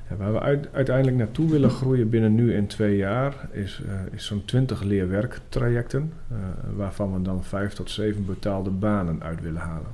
En 0.09 0.17
waar 0.17 0.33
we 0.33 0.41
uit- 0.41 0.69
uiteindelijk 0.73 1.17
naartoe 1.17 1.51
willen 1.51 1.71
groeien 1.81 2.09
binnen 2.11 2.35
nu 2.35 2.55
en 2.55 2.67
twee 2.67 2.97
jaar 2.97 3.49
is, 3.53 3.83
eh, 3.89 3.95
is 4.15 4.27
zo'n 4.27 4.45
20 4.45 4.83
leerwerktrajecten, 4.83 6.13
eh, 6.31 6.37
waarvan 6.77 7.13
we 7.13 7.23
dan 7.23 7.45
vijf 7.45 7.73
tot 7.73 7.91
zeven 7.91 8.27
betaalde 8.27 8.71
banen 8.71 9.23
uit 9.23 9.41
willen 9.43 9.61
halen. 9.61 9.91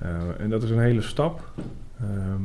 Eh, 0.00 0.08
en 0.38 0.50
dat 0.50 0.62
is 0.62 0.70
een 0.70 0.78
hele 0.80 1.02
stap, 1.02 1.52
Ehm, 2.00 2.42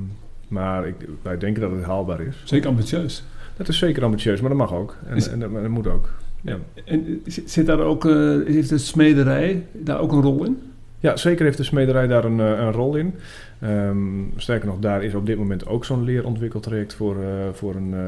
maar 0.47 0.87
ik, 0.87 0.95
wij 1.21 1.37
denken 1.37 1.61
dat 1.61 1.71
het 1.71 1.83
haalbaar 1.83 2.21
is. 2.21 2.41
Zeker 2.45 2.69
ambitieus. 2.69 3.23
Dat 3.57 3.67
is 3.67 3.77
zeker 3.77 4.03
ambitieus, 4.03 4.39
maar 4.41 4.49
dat 4.49 4.57
mag 4.59 4.73
ook. 4.73 4.95
En, 5.07 5.15
Is- 5.15 5.27
en, 5.27 5.39
dat, 5.39 5.67
moet 5.67 5.87
ook. 5.87 6.09
Ja. 6.41 6.57
En 6.85 7.21
eh, 7.25 7.33
zit 7.45 7.65
daar 7.65 7.79
ook, 7.79 8.05
eh, 8.05 8.11
heeft 8.45 8.69
de 8.69 8.77
smederij 8.77 9.65
daar 9.73 9.99
ook 9.99 10.11
een 10.11 10.21
rol 10.21 10.45
in? 10.45 10.57
Ja, 10.99 11.15
zeker 11.17 11.45
heeft 11.45 11.57
de 11.57 11.63
smederij 11.63 12.07
daar 12.07 12.23
een, 12.25 12.39
eh, 12.39 12.45
een 12.47 12.71
rol 12.71 12.95
in. 12.95 13.15
Ehm, 13.59 13.97
sterker 14.35 14.67
nog, 14.67 14.79
daar 14.79 15.03
is 15.03 15.13
op 15.13 15.25
dit 15.25 15.37
moment 15.37 15.67
ook 15.67 15.85
zo'n 15.85 16.03
leerontwikkeltraject 16.03 16.93
voor, 16.93 17.23
eh, 17.23 17.29
voor 17.53 17.75
een, 17.75 17.93
eh, 17.93 18.01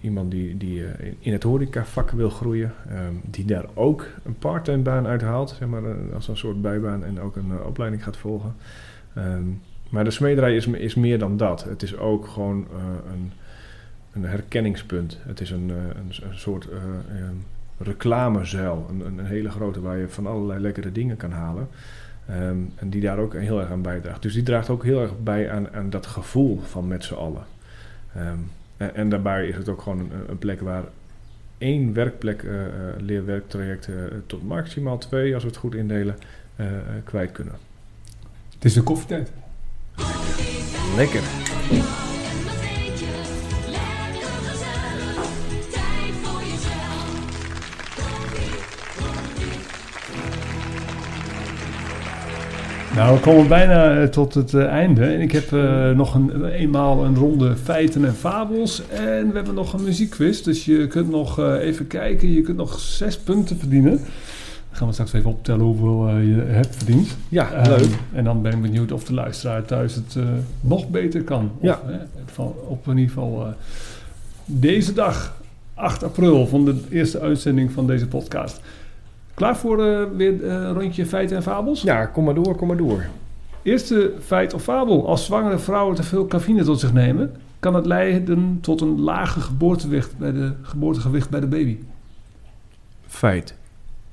iemand 0.00 0.30
die, 0.30 0.56
die 0.56 0.84
in- 1.20 1.32
het 1.32 1.42
horecavak 1.42 2.10
wil 2.10 2.30
groeien. 2.30 2.72
ehm, 2.88 3.12
die 3.30 3.44
daar 3.44 3.64
ook 3.74 4.06
een 4.24 4.36
parttime 4.38 4.82
baan 4.82 5.06
uithaalt, 5.06 5.50
zeg 5.58 5.68
maar, 5.68 5.82
als 6.14 6.28
een 6.28 6.36
soort 6.36 6.62
bijbaan 6.62 7.04
en 7.04 7.20
ook 7.20 7.36
een 7.36 7.62
opleiding 7.66 8.04
gaat 8.04 8.16
volgen. 8.16 8.54
Ehm, 9.14 9.42
maar 9.90 10.04
de 10.04 10.10
smederij 10.10 10.56
is, 10.56 10.66
is 10.66 10.94
meer 10.94 11.18
dan 11.18 11.36
dat. 11.36 11.64
Het 11.64 11.82
is 11.82 11.96
ook 11.96 12.26
gewoon 12.26 12.66
een, 13.12 13.32
een 14.12 14.24
herkenningspunt. 14.24 15.18
Het 15.26 15.40
is 15.40 15.50
een, 15.50 15.68
een, 15.68 16.28
een 16.30 16.38
soort 16.38 16.68
reclamezuil. 17.82 18.86
Een, 18.90 19.06
een, 19.06 19.18
een 19.18 19.26
hele 19.26 19.50
grote 19.50 19.80
waar 19.80 19.98
je 19.98 20.08
van 20.08 20.26
allerlei 20.26 20.60
lekkere 20.60 20.92
dingen 20.92 21.16
kan 21.16 21.32
halen. 21.32 21.68
Ehm, 22.26 22.58
en 22.74 22.90
die 22.90 23.00
daar 23.00 23.18
ook 23.18 23.34
heel 23.34 23.60
erg 23.60 23.70
aan 23.70 23.82
bijdraagt. 23.82 24.22
Dus 24.22 24.34
die 24.34 24.42
draagt 24.42 24.68
ook 24.68 24.84
heel 24.84 25.00
erg 25.00 25.22
bij 25.22 25.50
aan, 25.50 25.72
aan 25.72 25.90
dat 25.90 26.06
gevoel 26.06 26.60
van 26.60 26.88
met 26.88 27.04
z'n 27.04 27.14
allen. 27.14 27.44
Ehm, 28.14 28.38
en, 28.76 28.94
en 28.94 29.08
daarbij 29.08 29.48
is 29.48 29.56
het 29.56 29.68
ook 29.68 29.82
gewoon 29.82 29.98
een, 29.98 30.10
een 30.28 30.38
plek 30.38 30.60
waar 30.60 30.84
één 31.62 31.92
werkplek, 31.92 32.42
eh, 32.42 32.64
eh, 32.64 32.70
leerwerktraject, 32.98 33.88
eh, 33.88 33.94
tot 34.26 34.42
maximaal 34.42 34.98
twee, 34.98 35.34
als 35.34 35.42
we 35.42 35.48
het 35.48 35.58
goed 35.58 35.74
indelen, 35.74 36.16
kwijt 37.04 37.32
kunnen. 37.32 37.54
Het 38.54 38.64
is 38.64 38.76
een 38.76 38.82
koffietijd. 38.82 39.32
Lekker. 40.96 41.22
Nou, 53.02 53.14
we 53.14 53.20
komen 53.20 53.48
bijna 53.48 54.00
eh, 54.00 54.08
tot 54.08 54.34
het 54.34 54.54
eh, 54.54 54.64
einde. 54.66 55.04
En 55.04 55.20
ik 55.20 55.32
heb 55.32 55.52
eh, 55.52 55.90
nog 55.90 56.14
een, 56.14 56.44
eenmaal 56.44 57.04
een 57.04 57.14
ronde 57.16 57.56
feiten 57.56 58.04
en 58.04 58.14
fabels. 58.14 58.82
En 58.88 59.28
we 59.28 59.34
hebben 59.34 59.54
nog 59.54 59.72
een 59.72 59.82
muziekquiz. 59.84 60.40
Dus 60.40 60.64
je 60.64 60.86
kunt 60.86 61.10
nog 61.10 61.38
even 61.58 61.86
kijken. 61.86 62.32
Je 62.32 62.40
kunt 62.42 62.56
nog 62.56 62.80
zes 62.80 63.18
punten 63.18 63.58
verdienen. 63.58 63.90
Dan 63.90 64.06
gaan 64.78 64.86
we 64.86 64.92
straks 64.92 65.12
even 65.12 65.30
optellen 65.30 65.64
hoeveel 65.64 66.08
je 66.16 66.42
hebt 66.46 66.76
verdiend. 66.76 67.16
Ja, 67.28 67.50
Ehm, 67.52 67.68
leuk. 67.70 67.88
en 68.12 68.24
dan 68.24 68.42
ben 68.42 68.52
ik 68.52 68.62
benieuwd 68.62 68.92
of 68.92 69.04
de 69.04 69.14
luisteraar 69.14 69.64
thuis 69.64 69.94
het 69.94 70.16
nog 70.60 70.88
beter 70.88 71.22
kan. 71.22 71.50
Of, 71.58 71.62
Ja. 71.68 71.80
van- 72.26 72.54
op 72.68 72.86
in 72.88 72.98
ieder 72.98 73.12
geval 73.14 73.46
deze 74.46 74.92
dag, 74.92 75.34
8 75.74 76.02
april, 76.04 76.46
van 76.46 76.64
de 76.64 76.80
eerste 76.90 77.20
uitzending 77.20 77.72
van 77.72 77.86
deze 77.86 78.06
podcast. 78.06 78.60
Klaar 79.34 79.56
voor 79.56 79.86
eh, 79.86 80.02
weer 80.16 80.44
eh, 80.44 80.52
een 80.52 80.72
rondje 80.72 81.06
feiten 81.06 81.36
en 81.36 81.42
fabels? 81.42 81.82
Ja, 81.82 82.06
kom 82.06 82.24
maar 82.24 82.34
door, 82.34 82.56
kom 82.56 82.68
maar 82.68 82.76
door. 82.76 83.04
Eerste 83.62 84.12
feit 84.20 84.54
of 84.54 84.62
fabel. 84.62 85.08
Als 85.08 85.24
zwangere 85.24 85.58
vrouwen 85.58 85.94
te 85.94 86.02
veel 86.02 86.26
cafeïne 86.26 86.64
tot 86.64 86.80
zich 86.80 86.92
nemen, 86.92 87.36
kan 87.58 87.74
het 87.74 87.86
leiden 87.86 88.58
tot 88.60 88.80
een 88.80 89.00
lager 89.00 89.42
geboortegewicht 89.42 90.18
bij 90.18 90.32
de, 90.32 90.52
geboortegewicht 90.62 91.30
bij 91.30 91.40
de 91.40 91.46
baby. 91.46 91.78
Feit. 93.06 93.54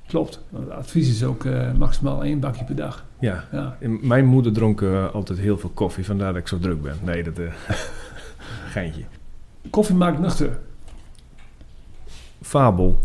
Klopt. 0.06 0.40
Het 0.56 0.70
advies 0.70 1.08
is 1.08 1.24
ook 1.24 1.44
eh, 1.44 1.72
maximaal 1.72 2.24
één 2.24 2.40
bakje 2.40 2.64
per 2.64 2.76
dag. 2.76 3.04
Ja. 3.18 3.44
Ja. 3.52 3.76
Mijn 4.00 4.26
moeder 4.26 4.52
dronk 4.52 4.82
eh, 4.82 5.14
altijd 5.14 5.38
heel 5.38 5.58
veel 5.58 5.70
koffie, 5.74 6.04
vandaar 6.04 6.32
dat 6.32 6.42
ik 6.42 6.48
zo 6.48 6.58
druk 6.58 6.82
ben. 6.82 6.96
Nee, 7.04 7.22
dat... 7.22 7.38
eh 7.38 7.52
geintje. 8.74 9.02
Koffie 9.70 9.94
maakt 9.94 10.18
nuchter. 10.18 10.58
Fabel. 12.42 12.98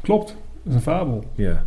Klopt. 0.00 0.36
Dat 0.68 0.76
is 0.80 0.86
een 0.86 0.92
fabel. 0.92 1.24
Ja. 1.34 1.64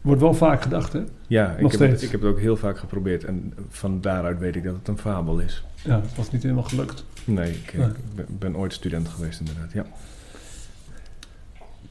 Wordt 0.00 0.20
wel 0.20 0.34
vaak 0.34 0.62
gedacht, 0.62 0.92
hè? 0.92 1.02
Ja, 1.26 1.52
ik 1.52 1.60
Nog 1.60 1.70
heb, 1.70 1.80
het, 1.80 1.88
steeds. 1.88 2.02
ik 2.02 2.10
heb 2.10 2.20
het 2.20 2.30
ook 2.30 2.38
heel 2.40 2.56
vaak 2.56 2.78
geprobeerd. 2.78 3.24
En 3.24 3.54
van 3.68 4.00
daaruit 4.00 4.38
weet 4.38 4.56
ik 4.56 4.64
dat 4.64 4.74
het 4.74 4.88
een 4.88 4.98
fabel 4.98 5.38
is. 5.38 5.64
Ja, 5.84 6.00
het 6.00 6.16
was 6.16 6.30
niet 6.30 6.42
helemaal 6.42 6.62
gelukt. 6.64 7.04
Nee, 7.24 7.50
ik, 7.52 7.72
Nee. 7.76 7.86
ik 7.86 7.94
ben, 8.14 8.26
ben 8.38 8.56
ooit 8.56 8.72
student 8.72 9.08
geweest 9.08 9.38
inderdaad. 9.40 9.72
Ja. 9.72 9.84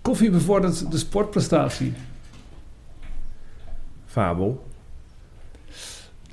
Koffie 0.02 0.30
bevordert 0.32 0.92
de 0.92 0.98
sportprestatie. 0.98 1.94
Fabel. 4.06 4.68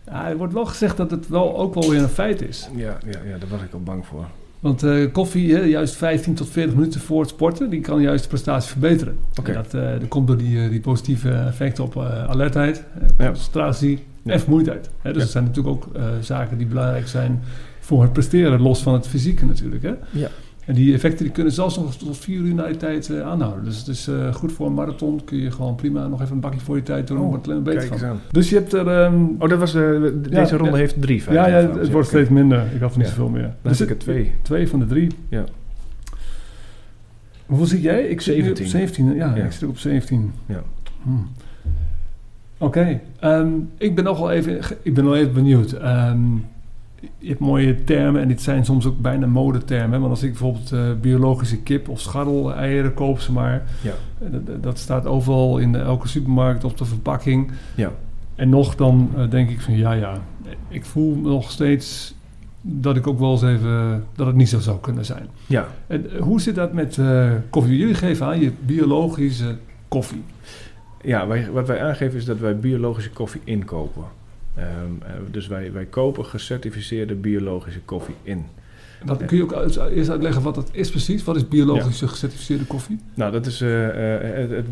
Ja, 0.07 0.29
er 0.29 0.37
wordt 0.37 0.53
wel 0.53 0.67
gezegd 0.67 0.97
dat 0.97 1.11
het 1.11 1.29
wel 1.29 1.57
ook 1.57 1.75
wel 1.75 1.91
weer 1.91 2.03
een 2.03 2.09
feit 2.09 2.43
is. 2.43 2.69
Ja, 2.75 2.99
ja, 3.07 3.19
ja, 3.25 3.39
daar 3.39 3.49
was 3.49 3.63
ik 3.63 3.73
al 3.73 3.83
bang 3.83 4.07
voor. 4.07 4.27
Want 4.61 4.83
eh, 4.83 5.13
koffie, 5.13 5.55
hè, 5.55 5.61
juist 5.61 5.95
15 5.97 6.35
tot 6.35 6.49
40 6.51 6.75
minuten 6.75 7.01
voor 7.01 7.21
het 7.21 7.29
sporten, 7.29 7.71
die 7.71 7.81
kan 7.81 8.01
juist 8.01 8.23
de 8.23 8.29
prestatie 8.29 8.71
verbeteren. 8.71 9.17
Oké. 9.41 9.53
Dat, 9.53 9.71
dat 9.71 10.09
komt 10.09 10.27
door 10.27 10.37
die, 10.37 10.63
eh, 10.63 10.71
die 10.71 10.81
positieve 10.81 11.31
effecten 11.31 11.85
op 11.85 11.97
alertheid, 12.29 12.85
concentratie 13.17 13.99
Ja. 14.23 14.33
en 14.33 14.41
vermoeidheid. 14.41 14.91
Hè, 15.03 15.09
dus 15.09 15.15
Ja. 15.17 15.23
het 15.23 15.31
zijn 15.31 15.45
natuurlijk 15.45 15.77
ook 15.77 15.89
zaken 16.21 16.59
die 16.59 16.67
belangrijk 16.67 17.09
zijn 17.09 17.43
voor 17.81 18.03
het 18.03 18.13
presteren, 18.13 18.61
los 18.61 18.83
van 18.83 18.93
het 18.95 19.07
fysieke 19.09 19.47
natuurlijk. 19.47 19.83
Hè? 19.83 19.93
Ja. 20.11 20.29
En 20.67 20.75
die 20.75 20.95
effecten 20.95 21.25
die 21.25 21.33
kunnen 21.33 21.53
zelfs 21.53 21.77
nog 21.77 21.97
tot 21.97 22.17
vier 22.19 22.39
uur 22.41 22.55
na 22.55 22.67
je 22.67 22.77
tijd 22.77 23.11
eh, 23.11 23.21
aanhouden. 23.21 23.65
Dus 23.65 23.79
het 23.79 23.89
is 23.89 24.07
eh, 24.09 24.35
goed 24.35 24.53
voor 24.53 24.67
een 24.67 24.75
marathon. 24.75 25.25
Kun 25.25 25.39
je 25.39 25.51
gewoon 25.51 25.75
prima 25.75 26.07
nog 26.07 26.23
even 26.23 26.35
een 26.35 26.41
bakje 26.41 26.61
voor 26.61 26.77
je 26.77 26.83
tijd 26.83 27.07
doen. 27.07 27.19
Oh, 27.19 27.29
wordt 27.29 27.43
het 27.47 27.51
alleen 27.51 27.63
beter 27.63 27.99
van. 27.99 28.09
aan. 28.09 28.21
Dus 28.33 28.49
je 28.51 28.55
hebt 28.57 28.73
er... 28.73 28.89
ehm, 28.89 29.25
Oh, 29.39 29.49
dat 29.49 29.59
was 29.59 29.73
de- 29.73 30.21
Ja, 30.31 30.41
deze 30.41 30.57
ronde 30.57 30.73
ja. 30.73 30.79
heeft 30.79 31.01
drie 31.03 31.23
ja, 31.31 31.47
ja, 31.49 31.55
het 31.57 31.73
wordt 31.75 31.95
oké. 31.95 32.05
steeds 32.05 32.29
minder. 32.29 32.65
Ik 32.75 32.81
had 32.81 32.93
er 32.93 32.99
niet 32.99 33.07
zoveel 33.09 33.29
meer. 33.29 33.43
Dan 33.43 33.53
Dus 33.63 33.79
heb 33.79 33.89
ik 33.89 33.95
er 33.95 34.01
twee. 34.01 34.33
Twee 34.43 34.69
van 34.69 34.79
de 34.79 34.87
drie. 34.87 35.11
Ja. 35.29 35.45
Hoeveel 37.47 37.67
zit 37.67 37.83
jij? 37.83 38.03
Ik 38.03 38.21
zit 38.21 38.35
nu 38.37 38.51
op 38.51 38.57
17. 38.57 38.67
17. 38.69 39.15
Ja, 39.15 39.35
ik 39.35 39.53
zit 39.53 39.69
op 39.69 39.79
17. 39.79 40.33
Ja. 40.47 40.63
Hmm. 41.03 41.29
Oké. 42.59 43.01
ehm, 43.21 43.49
ik 43.79 43.95
ben 43.95 44.05
nog 44.05 44.19
wel 44.19 44.31
even, 44.31 44.59
ik 44.83 44.95
ben 44.95 45.05
wel 45.05 45.17
even 45.17 45.33
benieuwd. 45.33 45.73
Ehm, 45.73 46.19
je 47.19 47.29
hebt 47.29 47.41
mooie 47.41 47.85
termen 47.85 48.21
en 48.21 48.29
dit 48.29 48.43
zijn 48.43 48.65
soms 48.65 48.87
ook 48.87 49.01
bijna 49.01 49.27
modetermen. 49.27 50.01
Want 50.01 50.11
als 50.11 50.23
ik 50.23 50.31
bijvoorbeeld 50.31 50.73
eh, 50.73 50.81
biologische 51.01 51.59
kip 51.59 51.89
of 51.89 52.01
scharrel-eieren 52.01 52.95
koop, 52.95 53.21
ze 53.21 53.33
maar. 53.33 53.63
Ja. 53.83 53.93
eh, 54.19 54.27
Dat, 54.33 54.63
dat 54.63 54.79
staat 54.79 55.07
overal 55.07 55.59
in 55.59 55.73
de, 55.73 55.79
elke 55.79 56.09
supermarkt 56.09 56.65
op 56.65 56.77
de 56.79 56.85
verpakking. 56.85 57.51
Ja. 57.75 57.93
En 58.35 58.49
nog 58.49 58.75
dan 58.75 59.11
eh, 59.17 59.31
denk 59.31 59.51
ik 59.51 59.61
van 59.61 59.77
ja, 59.77 59.93
ja. 59.93 60.19
Ik 60.69 60.85
voel 60.85 61.17
nog 61.17 61.51
steeds 61.51 62.15
dat 62.61 62.97
ik 62.97 63.07
ook 63.07 63.19
wel 63.19 63.33
eens 63.33 63.43
even... 63.43 64.05
dat 64.15 64.27
het 64.27 64.37
niet 64.37 64.49
zo 64.49 64.59
zou 64.59 64.79
kunnen 64.81 65.05
zijn. 65.05 65.29
Ja. 65.47 65.67
En 65.87 66.07
hoe 66.21 66.41
zit 66.41 66.55
dat 66.55 66.73
met 66.73 66.99
koffie? 67.51 67.77
Jullie 67.77 67.95
geven 67.95 68.27
aan 68.27 68.41
je 68.41 68.53
biologische 68.65 69.57
koffie. 69.89 70.23
Ja, 71.03 71.27
wij, 71.27 71.51
wat 71.51 71.67
wij 71.67 71.83
aangeven 71.83 72.19
is 72.19 72.25
dat 72.25 72.39
wij 72.39 72.59
biologische 72.59 73.11
koffie 73.11 73.41
inkopen. 73.45 74.05
Ehm, 74.57 74.69
eh, 75.03 75.13
dus 75.31 75.47
wij, 75.47 75.73
wij 75.73 75.85
kopen 75.85 76.25
gecertificeerde 76.25 77.15
biologische 77.15 77.81
koffie 77.81 78.15
in. 78.23 78.45
Wat, 79.05 79.25
kun 79.25 79.37
je 79.37 79.43
ook 79.43 79.53
eerst 79.91 80.11
uitleggen 80.11 80.43
wat 80.43 80.55
dat 80.55 80.69
is 80.73 80.91
precies? 80.91 81.25
Wat 81.25 81.37
is 81.37 81.49
biologische 81.49 82.09
gecertificeerde 82.09 82.65
koffie? 82.65 82.99
Nou, 83.15 83.33
dat 83.33 83.47
is 83.47 83.61
eh, 83.61 84.43
eh, 84.43 84.51
het, 84.51 84.67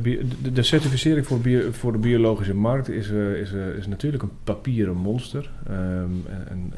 de, 0.55 0.63
certificering 0.63 1.27
voor, 1.27 1.41
bio- 1.41 1.73
voor 1.73 1.93
de 1.93 1.99
biologische 1.99 2.55
markt 2.55 2.89
is, 2.89 3.09
is, 3.11 3.53
is 3.79 3.87
natuurlijk 3.87 4.23
een 4.23 4.31
papieren 4.45 4.97
monster. 4.97 5.51
Ehm, 5.67 6.11
en 6.49 6.73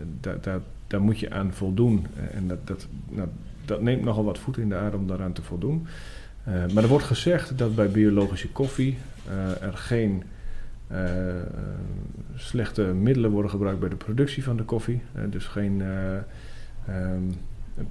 en, 0.00 0.18
daar, 0.20 0.40
daar, 0.40 0.60
daar 0.86 1.02
moet 1.02 1.18
je 1.18 1.30
aan 1.30 1.52
voldoen. 1.52 2.06
En 2.32 2.48
dat, 2.48 2.66
dat, 2.66 2.86
nou, 3.08 3.28
dat 3.64 3.82
neemt 3.82 4.04
nogal 4.04 4.24
wat 4.24 4.38
voet 4.38 4.58
in 4.58 4.68
de 4.68 4.74
aarde 4.74 4.96
om 4.96 5.06
daaraan 5.06 5.32
te 5.32 5.42
voldoen. 5.42 5.86
Maar 6.44 6.82
er 6.82 6.88
wordt 6.88 7.04
gezegd 7.04 7.58
dat 7.58 7.74
bij 7.74 7.88
biologische 7.88 8.48
koffie 8.48 8.98
er 9.60 9.72
geen 9.72 10.22
eh, 10.86 10.98
slechte 12.34 12.82
middelen 12.82 13.30
worden 13.30 13.50
gebruikt 13.50 13.80
bij 13.80 13.88
de 13.88 13.96
productie 13.96 14.44
van 14.44 14.56
de 14.56 14.62
koffie. 14.62 15.02
Eh, 15.12 15.22
dus 15.30 15.46
geen 15.46 15.82
eh, 15.82 16.16
ehm, 16.86 17.22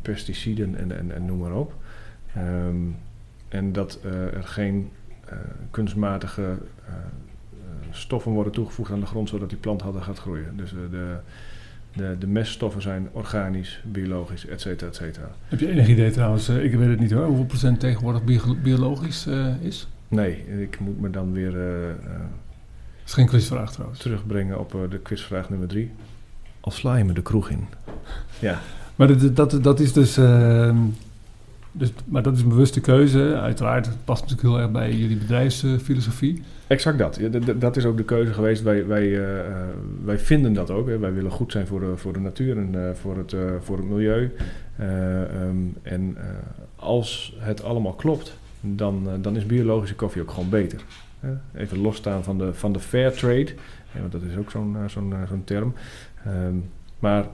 pesticiden 0.01 0.75
en, 0.75 0.97
en, 0.97 1.11
en 1.11 1.25
noem 1.25 1.39
maar 1.39 1.55
op. 1.55 1.73
Ehm, 2.35 2.75
en 3.47 3.71
dat 3.71 3.99
er 4.33 4.43
geen 4.43 4.89
kunstmatige 5.71 6.57
stoffen 7.91 8.31
worden 8.31 8.53
toegevoegd 8.53 8.91
aan 8.91 8.99
de 8.99 9.05
grond 9.05 9.29
zodat 9.29 9.49
die 9.49 9.57
plant 9.57 9.81
harder 9.81 10.01
gaat 10.01 10.19
groeien. 10.19 10.57
Dus 10.57 10.69
de, 10.91 11.17
de, 11.93 12.15
de 12.19 12.27
meststoffen 12.27 12.81
zijn 12.81 13.07
organisch, 13.11 13.81
biologisch, 13.85 14.47
et 14.47 14.61
cetera, 14.61 14.89
et 14.89 14.95
cetera. 14.95 15.31
Heb 15.47 15.59
je 15.59 15.69
enig 15.69 15.87
idee 15.87 16.11
trouwens, 16.11 16.49
ik 16.49 16.73
weet 16.73 16.89
het 16.89 16.99
niet 16.99 17.11
hoor, 17.11 17.25
hoeveel 17.25 17.45
procent 17.45 17.79
tegenwoordig 17.79 18.23
bio- 18.23 18.55
biologisch 18.63 19.27
is? 19.61 19.87
Nee, 20.07 20.61
ik 20.61 20.79
moet 20.79 21.01
me 21.01 21.09
dan 21.09 21.31
weer 21.31 21.55
is 23.05 23.13
geen 23.13 23.27
quizvraag 23.27 23.71
trouwens. 23.71 23.99
terugbrengen 23.99 24.59
op 24.59 24.73
eh, 24.75 24.79
de 24.89 24.99
quizvraag 24.99 25.49
nummer 25.49 25.67
drie. 25.67 25.91
Al 26.59 26.71
sla 26.71 26.95
je 26.95 27.03
me 27.03 27.13
de 27.13 27.21
kroeg 27.21 27.49
in. 27.49 27.67
Ja, 28.39 28.59
Maar 28.95 29.07
dat, 29.07 29.35
dat, 29.35 29.63
dat 29.63 29.79
is 29.79 29.93
dus, 29.93 30.17
ehm, 30.17 30.77
dus... 31.71 31.93
Maar 32.05 32.23
dat 32.23 32.35
is 32.35 32.41
een 32.41 32.49
bewuste 32.49 32.81
keuze. 32.81 33.39
Uiteraard, 33.41 33.85
het 33.85 34.05
past 34.05 34.21
natuurlijk 34.21 34.49
heel 34.49 34.59
erg 34.59 34.71
bij 34.71 34.93
jullie 34.93 35.17
bedrijfsfilosofie. 35.17 36.43
Exact 36.67 36.97
dat. 36.97 37.15
Ja, 37.15 37.53
dat 37.55 37.77
is 37.77 37.85
ook 37.85 37.97
de 37.97 38.03
keuze 38.03 38.33
geweest. 38.33 38.61
Wij, 38.61 38.87
wij, 38.87 39.03
eh, 39.03 39.39
eh, 39.39 39.67
wij 40.03 40.19
vinden 40.19 40.53
dat 40.53 40.71
ook. 40.71 40.87
Hè. 40.87 40.97
Wij 40.97 41.13
willen 41.13 41.31
goed 41.31 41.51
zijn 41.51 41.67
voor 41.67 41.79
de, 41.79 41.97
voor 41.97 42.13
de 42.13 42.19
natuur 42.19 42.57
en 42.57 42.95
voor, 42.95 43.17
het, 43.17 43.35
voor 43.61 43.77
het 43.77 43.89
milieu. 43.89 44.31
Eh, 44.75 45.21
ehm, 45.21 45.57
en 45.81 46.17
als 46.75 47.35
het 47.39 47.63
allemaal 47.63 47.93
klopt, 47.93 48.37
dan, 48.61 49.07
dan 49.21 49.35
is 49.35 49.45
biologische 49.45 49.95
koffie 49.95 50.21
ook 50.21 50.31
gewoon 50.31 50.49
beter. 50.49 50.81
Even 51.55 51.77
losstaan 51.77 52.23
van 52.23 52.37
de, 52.37 52.53
van 52.53 52.73
de 52.73 52.79
fair 52.79 53.11
trade, 53.11 53.53
want 53.99 54.11
dat 54.11 54.21
is 54.21 54.37
ook 54.37 54.51
zo'n 54.51 54.75
eh, 54.75 54.83
eh, 54.83 55.29
zo'n 55.29 55.41
term. 55.43 55.73
Ehm, 56.25 56.55
maar 56.99 57.27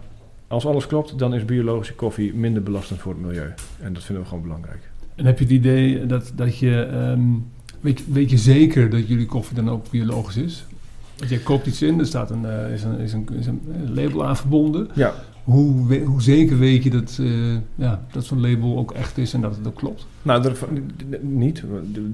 als 0.48 0.66
alles 0.66 0.88
klopt, 0.88 1.20
dan 1.20 1.34
is 1.34 1.46
biologische 1.46 1.96
koffie 1.96 2.34
minder 2.34 2.64
belastend 2.64 3.00
voor 3.00 3.14
het 3.14 3.22
milieu. 3.22 3.54
En 3.80 3.94
dat 3.94 4.04
vinden 4.04 4.24
we 4.24 4.30
gewoon 4.30 4.44
belangrijk. 4.44 4.90
En 5.16 5.26
heb 5.26 5.38
je 5.38 5.44
het 5.44 5.54
idee 5.54 6.06
dat, 6.06 6.32
dat 6.36 6.58
je... 6.58 6.84
ehm, 6.84 7.22
weet, 7.80 8.14
weet 8.14 8.30
je 8.30 8.38
zeker 8.38 8.90
dat 8.90 9.08
jullie 9.08 9.26
koffie 9.26 9.56
dan 9.56 9.70
ook 9.70 9.90
biologisch 9.90 10.38
is? 10.38 10.66
Je 11.30 11.40
koopt 11.44 11.66
iets 11.68 11.82
in, 11.82 12.00
er 12.00 12.06
staat 12.06 12.30
een, 12.30 12.46
eh, 12.46 12.74
is 12.74 12.84
een, 12.84 13.00
is 13.00 13.14
een, 13.14 13.28
is 13.40 13.46
een 13.46 13.62
label 13.94 14.26
aan 14.26 14.38
verbonden. 14.38 14.88
Ja, 14.94 15.14
Hoe, 15.44 15.88
we- 15.88 16.00
hoe 16.04 16.22
zeker 16.22 16.58
weet 16.60 16.84
je 16.84 16.90
dat, 16.90 17.18
eh, 17.22 17.54
ja, 17.76 18.02
dat 18.12 18.26
zo'n 18.26 18.42
label 18.42 18.78
ook 18.78 18.92
echt 18.92 19.18
is 19.18 19.34
en 19.34 19.42
dat 19.42 19.56
het 19.56 19.68
ook 19.68 19.76
klopt? 19.76 20.08
Nou, 20.22 20.44
er, 20.48 20.58
niet. 21.22 21.64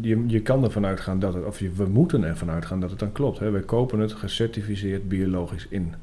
Je, 0.01 0.23
je 0.27 0.41
kan 0.41 0.63
ervan 0.63 0.85
uitgaan 0.85 1.19
dat 1.19 1.33
het, 1.33 1.45
of 1.45 1.59
je, 1.59 1.69
we 1.75 1.85
moeten 1.85 2.23
ervan 2.23 2.49
uitgaan 2.49 2.79
dat 2.79 2.89
het 2.89 2.99
dan 2.99 3.11
klopt. 3.11 3.39
Hè. 3.39 3.49
Wij 3.51 3.61
kopen 3.61 3.99
het 3.99 4.13
gecertificeerd 4.13 5.07
biologisch 5.09 5.67
in. 5.69 5.93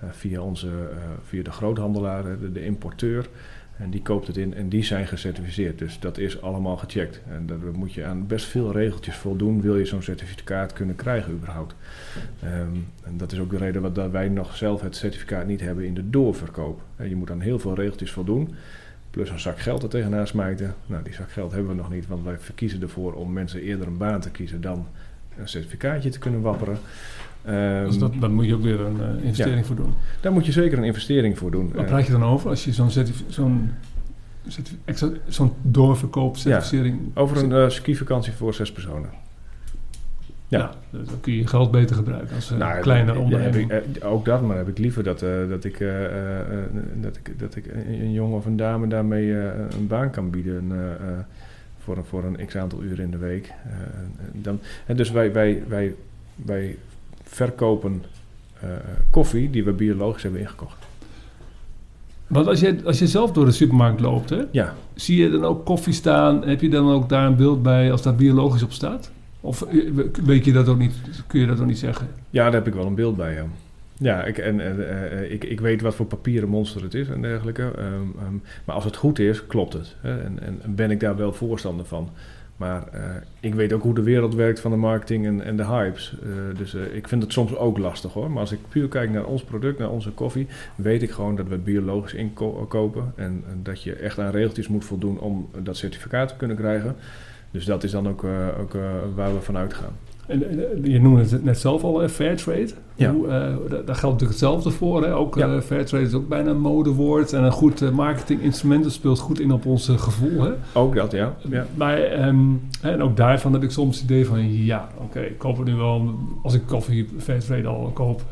Eh, 0.00 0.08
via, 0.12 0.40
onze, 0.40 0.68
via 1.24 1.42
de 1.42 1.50
groothandelaar, 1.50 2.22
de, 2.40 2.52
de 2.52 2.64
importeur. 2.64 3.28
En 3.80 3.90
die 3.90 4.02
koopt 4.02 4.26
het 4.26 4.36
in 4.36 4.54
en 4.54 4.68
die 4.68 4.84
zijn 4.84 5.06
gecertificeerd. 5.06 5.78
Dus 5.78 6.00
dat 6.00 6.18
is 6.18 6.42
allemaal 6.42 6.76
gecheckt. 6.76 7.20
En 7.28 7.46
daar 7.46 7.58
moet 7.72 7.92
je 7.92 8.04
aan 8.04 8.26
best 8.26 8.46
veel 8.46 8.72
regeltjes 8.72 9.16
voldoen. 9.16 9.60
Wil 9.60 9.76
je 9.76 9.84
zo'n 9.84 10.02
certificaat 10.02 10.72
kunnen 10.72 10.96
krijgen 10.96 11.32
überhaupt. 11.32 11.74
Ehm, 12.42 12.76
en 13.02 13.16
dat 13.16 13.32
is 13.32 13.38
ook 13.38 13.50
de 13.50 13.56
reden 13.56 13.82
wat 13.82 13.94
dat 13.94 14.10
wij 14.10 14.28
nog 14.28 14.56
zelf 14.56 14.80
het 14.80 14.96
certificaat 14.96 15.46
niet 15.46 15.60
hebben 15.60 15.84
in 15.84 15.94
de 15.94 16.10
doorverkoop. 16.10 16.80
Hè, 16.96 17.04
Je 17.04 17.16
moet 17.16 17.30
aan 17.30 17.40
heel 17.40 17.58
veel 17.58 17.74
regeltjes 17.74 18.10
voldoen. 18.10 18.54
Plus 19.10 19.30
een 19.30 19.40
zak 19.40 19.58
geld 19.58 19.82
er 19.82 19.88
tegenaan 19.88 20.26
smijten. 20.26 20.74
Nou, 20.86 21.02
die 21.02 21.14
zak 21.14 21.32
geld 21.32 21.52
hebben 21.52 21.70
we 21.70 21.76
nog 21.76 21.90
niet, 21.90 22.06
want 22.06 22.24
wij 22.24 22.38
verkiezen 22.38 22.82
ervoor 22.82 23.12
om 23.12 23.32
mensen 23.32 23.60
eerder 23.60 23.86
een 23.86 23.96
baan 23.96 24.20
te 24.20 24.30
kiezen 24.30 24.60
dan 24.60 24.86
een 25.36 25.48
certificaatje 25.48 26.10
te 26.10 26.18
kunnen 26.18 26.40
wapperen. 26.40 26.78
Ehm, 27.44 27.84
Dus 27.84 27.98
dat, 27.98 28.12
daar 28.20 28.30
moet 28.30 28.46
je 28.46 28.54
ook 28.54 28.62
weer 28.62 28.80
een 28.80 29.00
eh, 29.00 29.24
investering 29.24 29.60
ja. 29.60 29.64
voor 29.66 29.76
doen. 29.76 29.94
Daar 30.20 30.32
moet 30.32 30.46
je 30.46 30.52
zeker 30.52 30.78
een 30.78 30.84
investering 30.84 31.38
voor 31.38 31.50
doen. 31.50 31.70
Waar 31.74 31.82
Eh, 31.84 31.90
praat 31.90 32.06
je 32.06 32.12
dan 32.12 32.24
over 32.24 32.50
als 32.50 32.64
je 32.64 32.72
zo'n 32.72 32.90
zo'n 33.28 33.70
certi- 34.48 34.78
extra- 34.84 35.10
zo'n 35.28 35.52
doorverkoopcertificering. 35.62 36.98
Over 37.14 37.36
een 37.36 37.52
eh, 37.52 37.68
skivakantie 37.68 38.32
voor 38.32 38.54
zes 38.54 38.72
personen. 38.72 39.08
Ja. 40.48 40.58
ja. 40.58 40.74
dus 40.90 41.06
dan 41.08 41.20
kun 41.20 41.32
je 41.32 41.38
je 41.38 41.46
geld 41.46 41.70
beter 41.70 41.96
gebruiken 41.96 42.34
als 42.34 42.52
uh, 42.52 42.58
Nou, 42.58 42.80
kleine 42.80 43.12
ja, 43.12 43.18
onderneming. 43.18 43.72
ik, 43.72 44.04
ook 44.04 44.24
dat, 44.24 44.42
maar 44.42 44.56
heb 44.56 44.68
ik 44.68 44.78
liever 44.78 45.02
dat, 45.02 45.18
dat, 45.48 45.64
ik, 45.64 45.78
dat, 47.00 47.16
ik, 47.16 47.38
dat 47.38 47.56
ik 47.56 47.66
een 47.66 48.00
een 48.00 48.12
jongen 48.12 48.36
of 48.36 48.46
een 48.46 48.56
dame 48.56 48.86
daarmee 48.86 49.32
een 49.78 49.86
baan 49.86 50.10
kan 50.10 50.30
bieden 50.30 50.72
voor, 51.78 51.96
een, 51.96 52.04
voor 52.04 52.24
een 52.24 52.46
x 52.46 52.56
aantal 52.56 52.82
uren 52.82 53.04
in 53.04 53.10
de 53.10 53.18
week. 53.18 53.52
Dan, 54.32 54.60
en 54.86 54.96
dus 54.96 55.10
wij, 55.10 55.32
wij, 55.32 55.62
wij, 55.68 55.94
wij 56.36 56.76
verkopen 57.30 58.04
eh, 58.60 58.68
koffie 59.10 59.50
die 59.50 59.64
we 59.64 59.72
biologisch 59.72 60.22
hebben 60.22 60.40
ingekocht. 60.40 60.88
Want 62.26 62.46
als 62.46 62.60
je, 62.60 62.76
als 62.84 62.98
je 62.98 63.06
zelf 63.06 63.32
door 63.32 63.44
de 63.44 63.50
supermarkt 63.52 64.00
loopt, 64.00 64.30
hè, 64.30 64.42
Ja, 64.50 64.74
zie 64.94 65.22
je 65.22 65.30
dan 65.30 65.44
ook 65.44 65.64
koffie 65.64 65.92
staan? 65.92 66.44
Heb 66.44 66.60
je 66.60 66.68
dan 66.68 66.90
ook 66.90 67.08
daar 67.08 67.26
een 67.26 67.36
beeld 67.36 67.62
bij 67.62 67.92
als 67.92 68.02
daar 68.02 68.14
biologisch 68.14 68.62
op 68.62 68.72
staat? 68.72 69.10
Of 69.40 69.62
eh, 69.62 69.90
weet 70.24 70.44
je 70.44 70.52
dat 70.52 70.68
ook 70.68 70.78
niet? 70.78 70.94
Kun 71.26 71.40
je 71.40 71.46
dat 71.46 71.60
ook 71.60 71.66
niet 71.66 71.78
zeggen? 71.78 72.08
ja 72.30 72.44
daar 72.44 72.52
heb 72.52 72.66
ik 72.66 72.74
wel 72.74 72.86
een 72.86 72.94
beeld 72.94 73.16
bij. 73.16 73.34
Ja, 73.34 73.44
ja 73.96 74.24
ik, 74.24 74.38
en, 74.38 74.60
eh, 74.60 75.32
ik, 75.32 75.44
ik 75.44 75.60
weet 75.60 75.80
wat 75.80 75.94
voor 75.94 76.06
papieren 76.06 76.48
monster 76.48 76.82
het 76.82 76.94
is 76.94 77.08
en 77.08 77.22
dergelijke. 77.22 77.62
Ehm, 77.62 77.94
ehm, 78.18 78.34
maar 78.64 78.74
als 78.74 78.84
het 78.84 78.96
goed 78.96 79.18
is, 79.18 79.46
klopt 79.46 79.72
het. 79.72 79.96
Hè? 80.00 80.20
En, 80.22 80.38
en 80.42 80.74
ben 80.74 80.90
ik 80.90 81.00
daar 81.00 81.16
wel 81.16 81.32
voorstander 81.32 81.86
van. 81.86 82.10
Maar 82.60 82.88
eh, 82.92 83.00
ik 83.40 83.54
weet 83.54 83.72
ook 83.72 83.82
hoe 83.82 83.94
de 83.94 84.02
wereld 84.02 84.34
werkt 84.34 84.60
van 84.60 84.70
de 84.70 84.76
marketing 84.76 85.26
en, 85.26 85.44
en 85.44 85.56
de 85.56 85.64
hypes. 85.64 86.14
Eh, 86.22 86.58
dus 86.58 86.74
eh, 86.74 86.94
ik 86.94 87.08
vind 87.08 87.22
het 87.22 87.32
soms 87.32 87.56
ook 87.56 87.78
lastig 87.78 88.12
hoor. 88.12 88.30
Maar 88.30 88.40
als 88.40 88.52
ik 88.52 88.58
puur 88.68 88.88
kijk 88.88 89.10
naar 89.10 89.24
ons 89.24 89.44
product, 89.44 89.78
naar 89.78 89.90
onze 89.90 90.10
koffie, 90.10 90.46
weet 90.74 91.02
ik 91.02 91.10
gewoon 91.10 91.36
dat 91.36 91.48
we 91.48 91.58
biologisch 91.58 92.14
inkopen. 92.14 93.12
En, 93.16 93.44
dat 93.62 93.82
je 93.82 93.94
echt 93.94 94.18
aan 94.18 94.30
regeltjes 94.30 94.68
moet 94.68 94.84
voldoen 94.84 95.18
om 95.18 95.48
dat 95.62 95.76
certificaat 95.76 96.28
te 96.28 96.36
kunnen 96.36 96.56
krijgen. 96.56 96.96
Dus 97.50 97.64
dat 97.64 97.84
is 97.84 97.90
dan 97.90 98.08
ook, 98.08 98.24
ook 98.60 98.72
waar 99.14 99.34
we 99.34 99.40
van 99.40 99.56
uitgaan. 99.56 99.96
En, 100.30 100.48
en, 100.50 100.90
je 100.90 101.00
noemde 101.00 101.20
het 101.20 101.44
net 101.44 101.58
zelf 101.58 101.82
al, 101.84 102.00
hè, 102.00 102.08
Fairtrade. 102.08 102.68
Ja. 102.94 103.12
Hoe, 103.12 103.26
eh, 103.26 103.30
daar, 103.30 103.68
daar 103.68 103.94
geldt 103.94 104.02
natuurlijk 104.02 104.30
hetzelfde 104.30 104.70
voor. 104.70 105.04
Hè? 105.04 105.14
Ook 105.14 105.34
Ja. 105.34 105.54
eh, 105.54 105.60
Fairtrade 105.60 106.04
is 106.04 106.14
ook 106.14 106.28
bijna 106.28 106.50
een 106.50 106.60
modewoord. 106.60 107.32
En 107.32 107.44
een 107.44 107.52
goed 107.52 107.82
eh, 107.82 107.90
marketinginstrument. 107.90 108.82
Dat 108.84 108.92
speelt 108.92 109.18
goed 109.18 109.40
in 109.40 109.52
op 109.52 109.66
ons 109.66 109.88
eh, 109.88 109.98
gevoel. 109.98 110.42
Hè? 110.42 110.50
Ook 110.72 110.94
dat, 110.94 111.12
ja. 111.12 111.36
ja. 111.48 111.66
Maar, 111.74 111.98
ehm, 111.98 112.38
en 112.82 113.02
ook 113.02 113.16
daarvan 113.16 113.52
heb 113.52 113.62
ik 113.62 113.70
soms 113.70 114.00
het 114.00 114.04
idee 114.04 114.26
van... 114.26 114.64
Ja, 114.64 114.88
oké, 114.98 115.20
ik 115.20 115.38
koop 115.38 115.56
het 115.56 115.66
nu 115.66 115.74
wel... 115.74 116.14
Als 116.42 116.54
ik 116.54 116.62
koffie 116.66 117.08
Fairtrade 117.18 117.68
al 117.68 117.90
koop... 117.94 118.22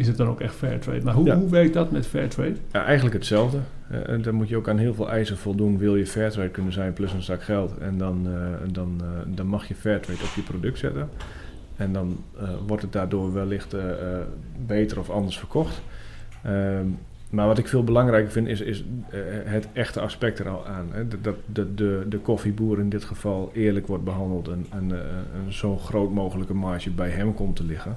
is 0.00 0.06
het 0.06 0.16
dan 0.16 0.28
ook 0.28 0.40
echt 0.40 0.54
Fairtrade. 0.54 1.00
Maar 1.04 1.14
hoe, 1.14 1.26
Ja. 1.26 1.36
hoe 1.36 1.50
werkt 1.50 1.74
dat 1.74 1.90
met 1.90 2.06
Fairtrade? 2.06 2.54
Ja, 2.72 2.84
eigenlijk 2.84 3.14
hetzelfde. 3.14 3.58
Eh, 3.90 4.08
en 4.08 4.22
dan 4.22 4.34
moet 4.34 4.48
je 4.48 4.56
ook 4.56 4.68
aan 4.68 4.78
heel 4.78 4.94
veel 4.94 5.10
eisen 5.10 5.36
voldoen. 5.38 5.78
Wil 5.78 5.96
je 5.96 6.06
Fairtrade 6.06 6.48
kunnen 6.48 6.72
zijn 6.72 6.92
plus 6.92 7.12
een 7.12 7.22
zak 7.22 7.42
geld. 7.42 7.78
En 7.78 7.98
dan, 7.98 8.26
eh, 8.26 8.72
dan, 8.72 9.00
eh, 9.00 9.06
dan 9.26 9.46
mag 9.46 9.68
je 9.68 9.74
Fairtrade 9.74 10.22
op 10.22 10.34
je 10.34 10.42
product 10.42 10.78
zetten. 10.78 11.08
En 11.76 11.92
dan 11.92 12.24
wordt 12.66 12.82
het 12.82 12.92
daardoor 12.92 13.32
wellicht 13.32 13.74
beter 14.66 14.98
of 14.98 15.10
anders 15.10 15.38
verkocht. 15.38 15.80
Ehm, 16.42 16.86
maar 17.30 17.46
wat 17.46 17.58
ik 17.58 17.68
veel 17.68 17.84
belangrijker 17.84 18.30
vind 18.30 18.48
is, 18.48 18.60
is 18.60 18.84
het 19.44 19.68
echte 19.72 20.00
aspect 20.00 20.38
er 20.38 20.48
al 20.48 20.66
aan. 20.66 20.86
Hè. 20.90 21.08
Dat, 21.20 21.34
de, 21.46 21.74
de, 21.74 22.06
de 22.08 22.18
koffieboer 22.18 22.78
in 22.78 22.88
dit 22.88 23.04
geval 23.04 23.50
eerlijk 23.54 23.86
wordt 23.86 24.04
behandeld 24.04 24.48
en, 24.48 24.66
en 24.70 24.90
een 24.90 25.52
zo 25.52 25.76
groot 25.76 26.12
mogelijke 26.12 26.54
marge 26.54 26.90
bij 26.90 27.10
hem 27.10 27.34
komt 27.34 27.56
te 27.56 27.64
liggen. 27.64 27.96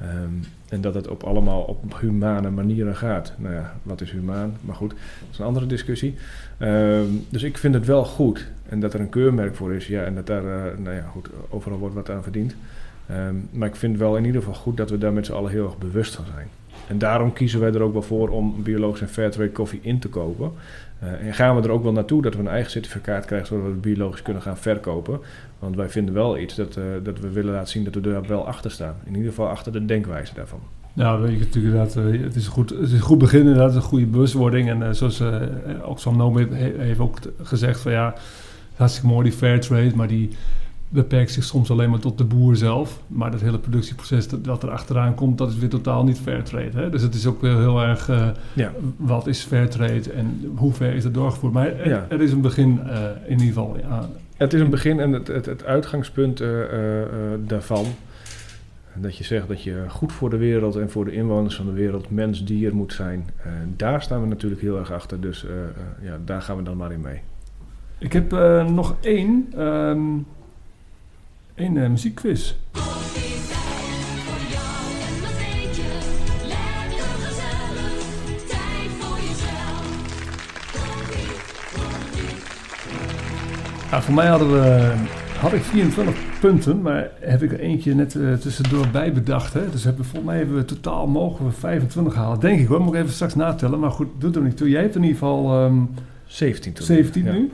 Ehm, 0.00 0.32
en 0.68 0.80
dat 0.80 0.94
het 0.94 1.08
op 1.08 1.22
allemaal 1.22 1.62
op 1.62 2.00
humane 2.00 2.50
manieren 2.50 2.96
gaat. 2.96 3.32
Nou 3.36 3.54
ja, 3.54 3.74
wat 3.82 4.00
is 4.00 4.10
humaan? 4.10 4.56
Maar 4.60 4.74
goed, 4.74 4.90
dat 4.90 5.28
is 5.30 5.38
een 5.38 5.44
andere 5.44 5.66
discussie. 5.66 6.14
Ehm, 6.58 7.06
dus 7.28 7.42
ik 7.42 7.58
vind 7.58 7.74
het 7.74 7.86
wel 7.86 8.04
goed. 8.04 8.46
En 8.68 8.80
dat 8.80 8.94
er 8.94 9.00
een 9.00 9.08
keurmerk 9.08 9.54
voor 9.54 9.74
is. 9.74 9.86
Ja, 9.86 10.04
en 10.04 10.14
dat 10.14 10.26
daar, 10.26 10.44
eh, 10.44 10.78
nou 10.78 10.96
ja, 10.96 11.02
goed, 11.02 11.28
overal 11.48 11.78
wordt 11.78 11.94
wat 11.94 12.10
aan 12.10 12.22
verdiend. 12.22 12.56
Ehm, 13.06 13.34
maar 13.50 13.68
ik 13.68 13.76
vind 13.76 13.98
wel 13.98 14.16
in 14.16 14.24
ieder 14.24 14.40
geval 14.40 14.56
goed 14.56 14.76
dat 14.76 14.90
we 14.90 14.98
daar 14.98 15.12
met 15.12 15.26
z'n 15.26 15.32
allen 15.32 15.50
heel 15.50 15.64
erg 15.64 15.78
bewust 15.78 16.14
van 16.14 16.24
zijn. 16.34 16.48
En 16.88 16.98
daarom 16.98 17.32
kiezen 17.32 17.60
wij 17.60 17.72
er 17.72 17.82
ook 17.82 17.92
wel 17.92 18.02
voor 18.02 18.28
om 18.28 18.62
biologisch 18.62 19.00
en 19.00 19.08
fairtrade 19.08 19.50
koffie 19.50 19.80
in 19.82 19.98
te 19.98 20.08
kopen. 20.08 20.52
Eh, 21.04 21.26
en 21.26 21.34
gaan 21.34 21.56
we 21.56 21.62
er 21.62 21.70
ook 21.70 21.82
wel 21.82 21.92
naartoe 21.92 22.22
dat 22.22 22.34
we 22.34 22.40
een 22.40 22.48
eigen 22.48 22.70
certificaat 22.70 23.24
krijgen, 23.24 23.46
zodat 23.48 23.64
we 23.64 23.70
het 23.70 23.80
biologisch 23.80 24.22
kunnen 24.22 24.42
gaan 24.42 24.56
verkopen. 24.56 25.20
Want 25.58 25.76
wij 25.76 25.88
vinden 25.88 26.14
wel 26.14 26.38
iets 26.38 26.54
dat, 26.54 26.76
eh, 26.76 26.84
dat 27.02 27.18
we 27.18 27.30
willen 27.30 27.52
laten 27.52 27.68
zien 27.68 27.84
dat 27.84 27.94
we 27.94 28.00
daar 28.00 28.26
wel 28.26 28.46
achter 28.46 28.70
staan. 28.70 28.94
In 29.04 29.14
ieder 29.14 29.28
geval 29.28 29.48
achter 29.48 29.72
de 29.72 29.84
denkwijze 29.84 30.34
daarvan. 30.34 30.60
Nou, 30.92 31.22
weet 31.22 31.32
je 31.32 31.38
natuurlijk 31.38 31.74
inderdaad, 31.74 31.96
eh, 31.96 32.22
het 32.22 32.34
is, 32.36 32.46
een 32.46 32.52
goed, 32.52 32.70
het 32.70 32.80
is 32.80 32.92
een 32.92 33.00
goed 33.00 33.18
begin 33.18 33.40
inderdaad, 33.40 33.74
een 33.74 33.80
goede 33.82 34.06
bewustwording. 34.06 34.68
En 34.70 34.96
zoals 34.96 35.22
Noem 36.04 36.36
he- 36.36 36.72
heeft 36.78 37.00
ook 37.00 37.18
gezegd 37.42 37.80
van 37.80 37.92
ja, 37.92 38.14
hartstikke 38.76 39.08
mooi 39.08 39.28
die 39.28 39.38
fair 39.38 39.60
trade, 39.60 39.92
maar 39.94 40.08
die 40.08 40.28
beperkt 40.94 41.30
zich 41.30 41.44
soms 41.44 41.70
alleen 41.70 41.90
maar 41.90 41.98
tot 41.98 42.18
de 42.18 42.24
boer 42.24 42.56
zelf. 42.56 43.00
Maar 43.06 43.30
dat 43.30 43.40
hele 43.40 43.58
productieproces 43.58 44.28
dat, 44.28 44.44
dat 44.44 44.62
er 44.62 44.70
achteraan 44.70 45.14
komt, 45.14 45.38
dat 45.38 45.50
is 45.50 45.56
weer 45.58 45.68
totaal 45.68 46.04
niet 46.04 46.18
fair 46.18 46.42
trade. 46.42 46.70
Hè? 46.74 46.90
Dus 46.90 47.02
het 47.02 47.14
is 47.14 47.26
ook 47.26 47.40
weer 47.40 47.56
heel 47.58 47.80
erg, 47.82 48.08
eh, 48.08 48.28
Ja. 48.52 48.72
wat 48.96 49.26
is 49.26 49.42
fair 49.42 49.68
trade 49.68 50.12
en 50.12 50.52
hoe 50.54 50.72
ver 50.72 50.94
is 50.94 51.02
dat 51.02 51.14
doorgevoerd. 51.14 51.52
Maar 51.52 51.66
er, 51.66 51.88
Ja. 51.88 52.06
er 52.08 52.22
is 52.22 52.32
een 52.32 52.40
begin 52.40 52.80
eh, 52.88 53.02
in 53.24 53.30
ieder 53.30 53.46
geval 53.46 53.76
Het 54.36 54.52
is 54.52 54.60
een 54.60 54.70
begin 54.70 55.00
en 55.00 55.12
het, 55.12 55.26
het, 55.26 55.46
het 55.46 55.64
uitgangspunt 55.64 56.40
eh, 56.40 56.48
daarvan. 57.46 57.84
Dat 58.96 59.16
je 59.16 59.24
zegt 59.24 59.48
dat 59.48 59.62
je 59.62 59.84
goed 59.88 60.12
voor 60.12 60.30
de 60.30 60.36
wereld 60.36 60.76
en 60.76 60.90
voor 60.90 61.04
de 61.04 61.12
inwoners 61.12 61.56
van 61.56 61.66
de 61.66 61.72
wereld 61.72 62.10
mens, 62.10 62.44
dier 62.44 62.74
moet 62.74 62.92
zijn. 62.92 63.28
Daar 63.76 64.02
staan 64.02 64.20
we 64.20 64.26
natuurlijk 64.26 64.60
heel 64.60 64.78
erg 64.78 64.92
achter. 64.92 65.20
Dus 65.20 65.46
ja, 66.02 66.18
daar 66.24 66.42
gaan 66.42 66.56
we 66.56 66.62
dan 66.62 66.76
maar 66.76 66.92
in 66.92 67.00
mee. 67.00 67.20
Ik 67.98 68.12
heb 68.12 68.30
nog 68.68 68.96
één, 69.00 69.46
ehm 69.56 70.00
één 71.54 71.76
eh, 71.76 71.88
muziekquiz. 71.88 72.54
Tijd 78.48 78.90
voor. 79.00 79.18
Ja, 83.90 84.12
mij 84.12 84.26
hadden 84.26 84.52
we, 84.52 84.92
had 85.38 85.52
ik 85.52 85.62
24 85.62 86.14
punten, 86.40 86.82
maar 86.82 87.10
heb 87.20 87.42
ik 87.42 87.52
er 87.52 87.60
eentje 87.60 87.94
net 87.94 88.14
eh, 88.14 88.32
tussendoor 88.32 88.88
bij 88.88 89.12
bedacht. 89.12 89.52
Hè? 89.52 89.70
Dus 89.70 89.84
hebben, 89.84 90.04
volgens 90.04 90.24
mij 90.30 90.36
hebben 90.36 90.56
we 90.56 90.64
totaal 90.64 91.06
mogen 91.06 91.44
we 91.44 91.52
25 91.52 92.14
halen. 92.14 92.40
Denk 92.40 92.60
ik 92.60 92.66
hoor, 92.66 92.80
moet 92.80 92.94
ik 92.94 93.00
even 93.00 93.12
straks 93.14 93.34
natellen. 93.34 93.78
Maar 93.78 93.90
goed, 93.90 94.08
doet 94.18 94.36
er 94.36 94.42
niet 94.42 94.56
toe. 94.56 94.68
Jij 94.68 94.82
hebt 94.82 94.94
in 94.94 95.02
ieder 95.02 95.18
geval 95.18 95.64
ehm, 95.64 95.76
17 96.26 96.72
toen. 96.72 96.86
17 96.86 97.24
Ja. 97.24 97.32
nu. 97.32 97.50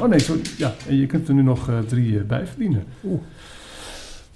Oh 0.00 0.08
nee, 0.08 0.18
sorry. 0.18 0.42
Ja, 0.56 0.74
en 0.88 0.96
je 0.96 1.06
kunt 1.06 1.28
er 1.28 1.34
nu 1.34 1.42
nog 1.42 1.68
eh, 1.68 1.78
drie 1.78 2.18
eh, 2.18 2.24
bij 2.24 2.46
verdienen. 2.46 2.84
Oeh. 3.04 3.20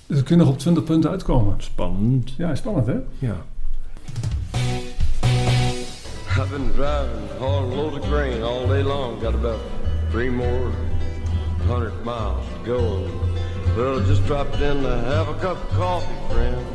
Dus 0.06 0.18
we 0.18 0.22
kunnen 0.22 0.46
nog 0.46 0.54
op 0.54 0.60
20 0.60 0.84
punten 0.84 1.10
uitkomen. 1.10 1.54
Spannend. 1.58 2.30
Ja, 2.36 2.54
spannend 2.54 2.86
hè? 2.86 2.96
Ja. 3.18 3.36
I've 6.38 6.50
been 6.50 6.70
driving, 6.74 7.38
hauling 7.38 7.74
loads 7.74 7.98
of 7.98 8.06
grain 8.06 8.42
all 8.42 8.66
day 8.66 8.82
long. 8.82 9.20
Got 9.20 9.34
about 9.34 9.60
three 10.10 10.30
more 10.30 10.70
hundred 11.66 12.04
miles 12.04 12.44
to 12.46 12.64
go. 12.64 13.06
Well, 13.76 14.00
I 14.00 14.06
just 14.06 14.24
dropped 14.26 14.60
in 14.60 14.82
to 14.82 14.88
have 14.88 15.28
a 15.28 15.34
cup 15.40 15.56
of 15.56 15.76
coffee, 15.76 16.34
friend. 16.34 16.66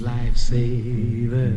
Life 0.00 0.36
savor, 0.36 1.52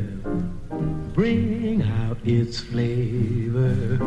bring 1.14 1.82
out 1.82 2.18
its 2.24 2.60
flavor. 2.60 4.00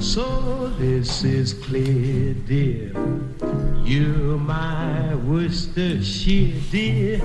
So 0.00 0.68
this 0.78 1.24
is 1.24 1.54
clear, 1.54 2.34
dear. 2.34 2.92
You're 3.84 4.38
my 4.38 5.14
Worcestershire, 5.14 6.60
dear. 6.70 7.20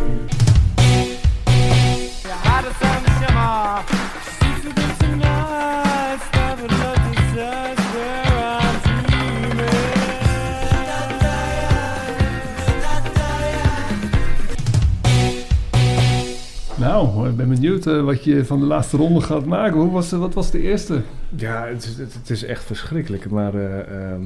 Ben 17.47 17.59
benieuwd 17.59 17.87
eh, 17.87 18.03
wat 18.03 18.23
je 18.23 18.45
van 18.45 18.59
de 18.59 18.65
laatste 18.65 18.97
ronde 18.97 19.21
gaat 19.21 19.45
maken. 19.45 19.79
Hoe 19.79 19.91
was, 19.91 20.11
wat 20.11 20.33
was 20.33 20.51
de 20.51 20.61
eerste? 20.61 21.01
Ja, 21.35 21.65
het 21.65 21.83
is, 21.83 21.97
het, 21.97 22.13
het 22.13 22.29
is 22.29 22.43
echt 22.43 22.63
verschrikkelijk. 22.63 23.29
Maar 23.29 23.53
eh, 23.53 24.11
ehm, 24.11 24.21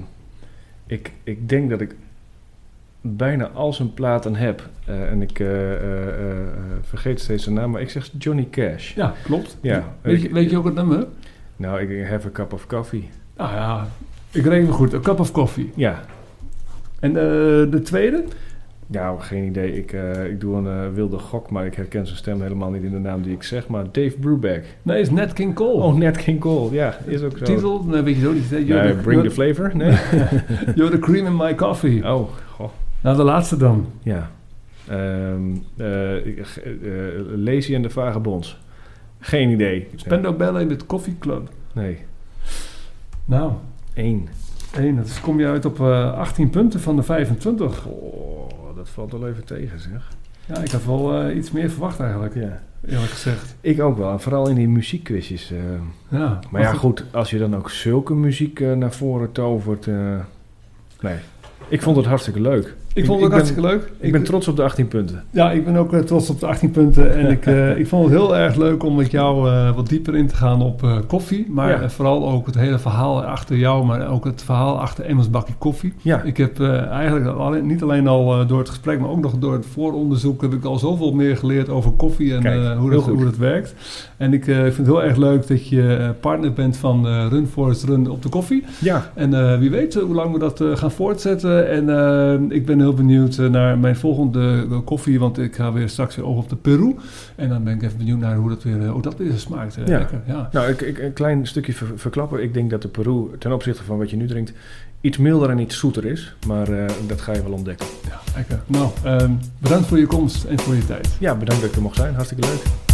ik, 0.87 1.11
ik 1.23 1.49
denk 1.49 1.69
dat 1.69 1.81
ik 1.81 1.95
bijna 3.01 3.47
al 3.47 3.73
zijn 3.73 3.93
platen 3.93 4.35
heb. 4.35 4.69
Eh, 4.85 5.11
en 5.11 5.21
ik 5.21 5.37
vergeet 6.81 7.19
steeds 7.19 7.43
zijn 7.43 7.55
naam, 7.55 7.71
maar 7.71 7.81
ik 7.81 7.89
zeg 7.89 8.09
Johnny 8.17 8.47
Cash. 8.51 8.95
Ja, 8.95 9.13
klopt. 9.23 9.57
Ja. 9.61 9.95
Weet 10.01 10.21
je, 10.21 10.33
weet 10.33 10.49
je 10.49 10.57
ook 10.57 10.65
het 10.65 10.75
nummer? 10.75 11.07
Nou, 11.55 11.81
ik 11.81 12.07
have 12.07 12.27
a 12.27 12.31
cup 12.31 12.53
of 12.53 12.67
coffee. 12.67 13.09
Nou 13.37 13.53
ja, 13.53 13.87
ik 14.31 14.45
reken 14.45 14.67
me 14.67 14.71
goed. 14.71 14.93
Een 14.93 15.01
cup 15.01 15.19
of 15.19 15.31
coffee. 15.31 15.71
Ja, 15.75 15.99
En 16.99 17.13
de 17.13 17.81
tweede? 17.83 18.23
Nou, 18.89 19.19
geen 19.19 19.43
idee. 19.43 19.77
Ik, 19.77 19.91
eh, 19.93 20.25
ik 20.25 20.39
doe 20.41 20.55
een 20.55 20.67
eh, 20.67 20.93
wilde 20.93 21.17
gok, 21.17 21.49
maar 21.49 21.65
ik 21.65 21.73
herken 21.75 22.05
zijn 22.05 22.17
stem 22.17 22.41
helemaal 22.41 22.69
niet 22.69 22.83
in 22.83 22.91
de 22.91 22.99
naam 22.99 23.21
die 23.21 23.33
ik 23.33 23.43
zeg. 23.43 23.67
Maar 23.67 23.83
Dave 23.91 24.15
Brubeck. 24.19 24.65
Nee, 24.81 25.01
is 25.01 25.09
Nat 25.09 25.33
King 25.33 25.53
Cole. 25.55 25.83
Oh, 25.83 25.95
Nat 25.95 26.17
King 26.17 26.39
Cole. 26.39 26.71
Ja, 26.73 26.97
is 27.05 27.21
ook 27.21 27.37
zo. 27.37 27.43
Titel, 27.45 27.83
nee, 27.83 28.01
weet 28.01 28.15
je 28.15 28.21
zo 28.21 28.33
niet. 28.33 28.49
You're 28.49 28.83
Nee, 28.83 28.95
the- 28.95 29.01
bring 29.01 29.23
the 29.23 29.31
flavor? 29.31 29.71
Nee. 29.75 29.91
You're 30.75 30.89
the 30.91 30.99
cream 30.99 31.25
in 31.25 31.35
my 31.35 31.55
coffee. 31.55 32.13
oh, 32.13 32.29
goh. 32.51 32.69
Nou, 33.01 33.17
de 33.17 33.23
laatste 33.23 33.57
dan. 33.57 33.85
Ja. 34.03 34.29
Eh, 34.87 35.33
eh, 35.33 35.37
Lazy 37.35 37.73
en 37.75 37.81
de 37.81 37.89
Vagabonds. 37.89 38.57
Geen 39.19 39.49
idee. 39.49 39.87
Spendo 39.95 40.33
Ballet 40.33 40.67
met 40.67 40.85
Coffee 40.85 41.15
Club. 41.19 41.49
Nee. 41.73 41.97
Nou, 43.25 43.51
Eén. 43.93 44.27
één. 44.77 44.95
Dus 44.95 45.19
kom 45.21 45.39
je 45.39 45.45
uit 45.45 45.65
op 45.65 45.79
eh, 45.79 46.13
18 46.13 46.49
punten 46.49 46.79
van 46.79 46.95
de 46.95 47.03
25. 47.03 47.85
Oh, 47.85 48.49
dat 48.87 48.95
valt 49.09 49.11
wel 49.21 49.29
even 49.29 49.45
tegen, 49.45 49.79
zeg. 49.79 50.07
Ja, 50.45 50.57
ik 50.57 50.71
had 50.71 50.85
wel 50.85 51.21
eh, 51.23 51.35
iets 51.35 51.51
meer 51.51 51.69
verwacht 51.69 51.99
eigenlijk, 51.99 52.35
Ja. 52.35 52.61
eerlijk 52.87 53.11
gezegd. 53.11 53.55
Ik 53.61 53.81
ook 53.81 53.97
wel. 53.97 54.11
En 54.11 54.19
vooral 54.19 54.47
in 54.49 54.55
die 54.55 54.67
muziekquizjes. 54.67 55.51
eh. 55.51 55.57
Ja, 56.19 56.39
maar 56.51 56.61
ja, 56.61 56.73
goed. 56.73 57.03
Als 57.11 57.29
je 57.29 57.37
dan 57.37 57.55
ook 57.55 57.69
zulke 57.69 58.13
muziek 58.13 58.59
eh, 58.59 58.73
naar 58.73 58.93
voren 58.93 59.31
tovert... 59.31 59.87
nee. 61.01 61.15
Ik 61.67 61.81
vond 61.81 61.97
het 61.97 62.05
hartstikke 62.05 62.41
leuk. 62.41 62.75
Ik 62.97 63.05
vond 63.05 63.19
het 63.21 63.23
ook 63.25 63.35
ben- 63.35 63.39
hartstikke 63.45 63.61
leuk. 63.69 63.91
Ik 63.99 64.11
ben 64.11 64.23
trots 64.23 64.47
op 64.47 64.55
de 64.55 64.63
18 64.63 64.87
punten. 64.87 65.23
Ja, 65.31 65.51
ik 65.51 65.65
ben 65.65 65.75
ook 65.75 65.93
eh, 65.93 65.99
trots 65.99 66.29
op 66.29 66.39
de 66.39 66.45
18 66.45 66.71
punten. 66.71 67.15
En 67.15 67.31
ik, 67.31 67.45
eh, 67.45 67.77
ik 67.77 67.87
vond 67.87 68.03
het 68.03 68.13
heel 68.13 68.37
erg 68.37 68.55
leuk 68.55 68.83
om 68.83 68.95
met 68.95 69.11
jou 69.11 69.49
eh, 69.49 69.75
wat 69.75 69.87
dieper 69.89 70.15
in 70.15 70.27
te 70.27 70.35
gaan 70.35 70.61
op 70.61 71.03
koffie. 71.07 71.45
Maar 71.49 71.81
Ja. 71.81 71.89
vooral 71.89 72.29
ook 72.29 72.45
het 72.45 72.55
hele 72.55 72.79
verhaal 72.79 73.23
achter 73.23 73.57
jou, 73.57 73.85
maar 73.85 74.09
ook 74.09 74.25
het 74.25 74.43
verhaal 74.43 74.79
achter 74.79 75.05
Emmers 75.05 75.29
Bakkie 75.29 75.55
Koffie. 75.57 75.93
Ja. 76.01 76.21
Ik 76.21 76.37
heb 76.37 76.59
eigenlijk 76.61 77.63
niet 77.63 77.81
alleen 77.83 78.07
al 78.07 78.47
door 78.47 78.59
het 78.59 78.69
gesprek, 78.69 78.99
maar 78.99 79.09
ook 79.09 79.21
nog 79.21 79.37
door 79.37 79.53
het 79.53 79.65
vooronderzoek 79.65 80.41
heb 80.41 80.53
ik 80.53 80.63
al 80.63 80.77
zoveel 80.77 81.11
meer 81.11 81.37
geleerd 81.37 81.69
over 81.69 81.91
koffie 81.91 82.33
en 82.33 82.41
Kijk, 82.41 82.77
hoe, 82.77 82.91
dat, 82.91 83.05
hoe 83.05 83.23
dat 83.23 83.37
werkt. 83.37 83.73
En 84.17 84.33
ik 84.33 84.43
vind 84.43 84.77
het 84.77 84.85
heel 84.85 85.03
erg 85.03 85.17
leuk 85.17 85.47
dat 85.47 85.67
je 85.67 86.13
partner 86.19 86.53
bent 86.53 86.77
van 86.77 87.07
Run 87.29 87.47
Forest 87.47 87.83
Run 87.83 88.09
op 88.09 88.21
de 88.23 88.29
koffie. 88.29 88.63
Ja. 88.79 89.11
En 89.15 89.59
wie 89.59 89.69
weet 89.69 89.93
hoe 89.93 90.15
lang 90.15 90.33
we 90.33 90.39
dat 90.39 90.63
gaan 90.73 90.91
voortzetten. 90.91 91.69
En 91.69 92.51
ik 92.51 92.65
ben 92.65 92.79
heel 92.79 92.86
benieuwd 92.93 93.37
eh, 93.37 93.49
naar 93.49 93.77
mijn 93.77 93.95
volgende 93.95 94.67
eh, 94.71 94.77
koffie, 94.85 95.19
want 95.19 95.37
ik 95.37 95.55
ga 95.55 95.71
weer 95.71 95.89
straks 95.89 96.15
weer 96.15 96.25
over 96.25 96.43
op 96.43 96.49
de 96.49 96.55
Peru. 96.55 96.95
En 97.35 97.49
dan 97.49 97.63
ben 97.63 97.73
ik 97.73 97.83
even 97.83 97.97
benieuwd 97.97 98.19
naar 98.19 98.35
hoe 98.35 98.49
dat 98.49 98.63
weer, 98.63 98.81
eh, 98.81 98.91
hoe 98.91 99.01
dat 99.01 99.17
weer 99.17 99.31
smaakt. 99.35 99.75
Ja. 99.75 99.97
lekker, 99.97 100.21
ja. 100.27 100.49
Nou, 100.51 100.69
ik, 100.69 100.81
ik, 100.81 100.97
een 100.99 101.13
klein 101.13 101.47
stukje 101.47 101.73
ver- 101.73 101.91
verklappen. 101.95 102.43
Ik 102.43 102.53
denk 102.53 102.69
dat 102.69 102.81
de 102.81 102.87
Peru 102.87 103.27
ten 103.39 103.51
opzichte 103.51 103.83
van 103.83 103.97
wat 103.97 104.09
je 104.09 104.15
nu 104.15 104.27
drinkt... 104.27 104.53
iets 105.01 105.17
milder 105.17 105.49
en 105.49 105.59
iets 105.59 105.77
zoeter 105.79 106.05
is. 106.05 106.35
Maar 106.47 106.67
dat 107.07 107.21
ga 107.21 107.33
je 107.33 107.43
wel 107.43 107.51
ontdekken. 107.51 107.87
ja, 108.07 108.19
lekker. 108.35 108.59
Nou, 108.67 108.89
ehm, 109.03 109.31
bedankt 109.59 109.87
voor 109.87 109.97
je 109.99 110.07
komst 110.07 110.43
en 110.43 110.59
voor 110.59 110.75
je 110.75 110.85
tijd. 110.85 111.15
Ja, 111.19 111.35
bedankt 111.35 111.61
dat 111.61 111.69
ik 111.69 111.75
er 111.75 111.81
mocht 111.81 111.95
zijn. 111.95 112.13
Hartstikke 112.13 112.47
leuk. 112.47 112.86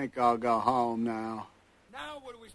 Think 0.00 0.16
I'll 0.16 0.38
go 0.38 0.58
home 0.58 1.04
now. 1.04 1.48
Now 1.92 2.20
what 2.22 2.34
are 2.34 2.38
we 2.40 2.48
do? 2.48 2.49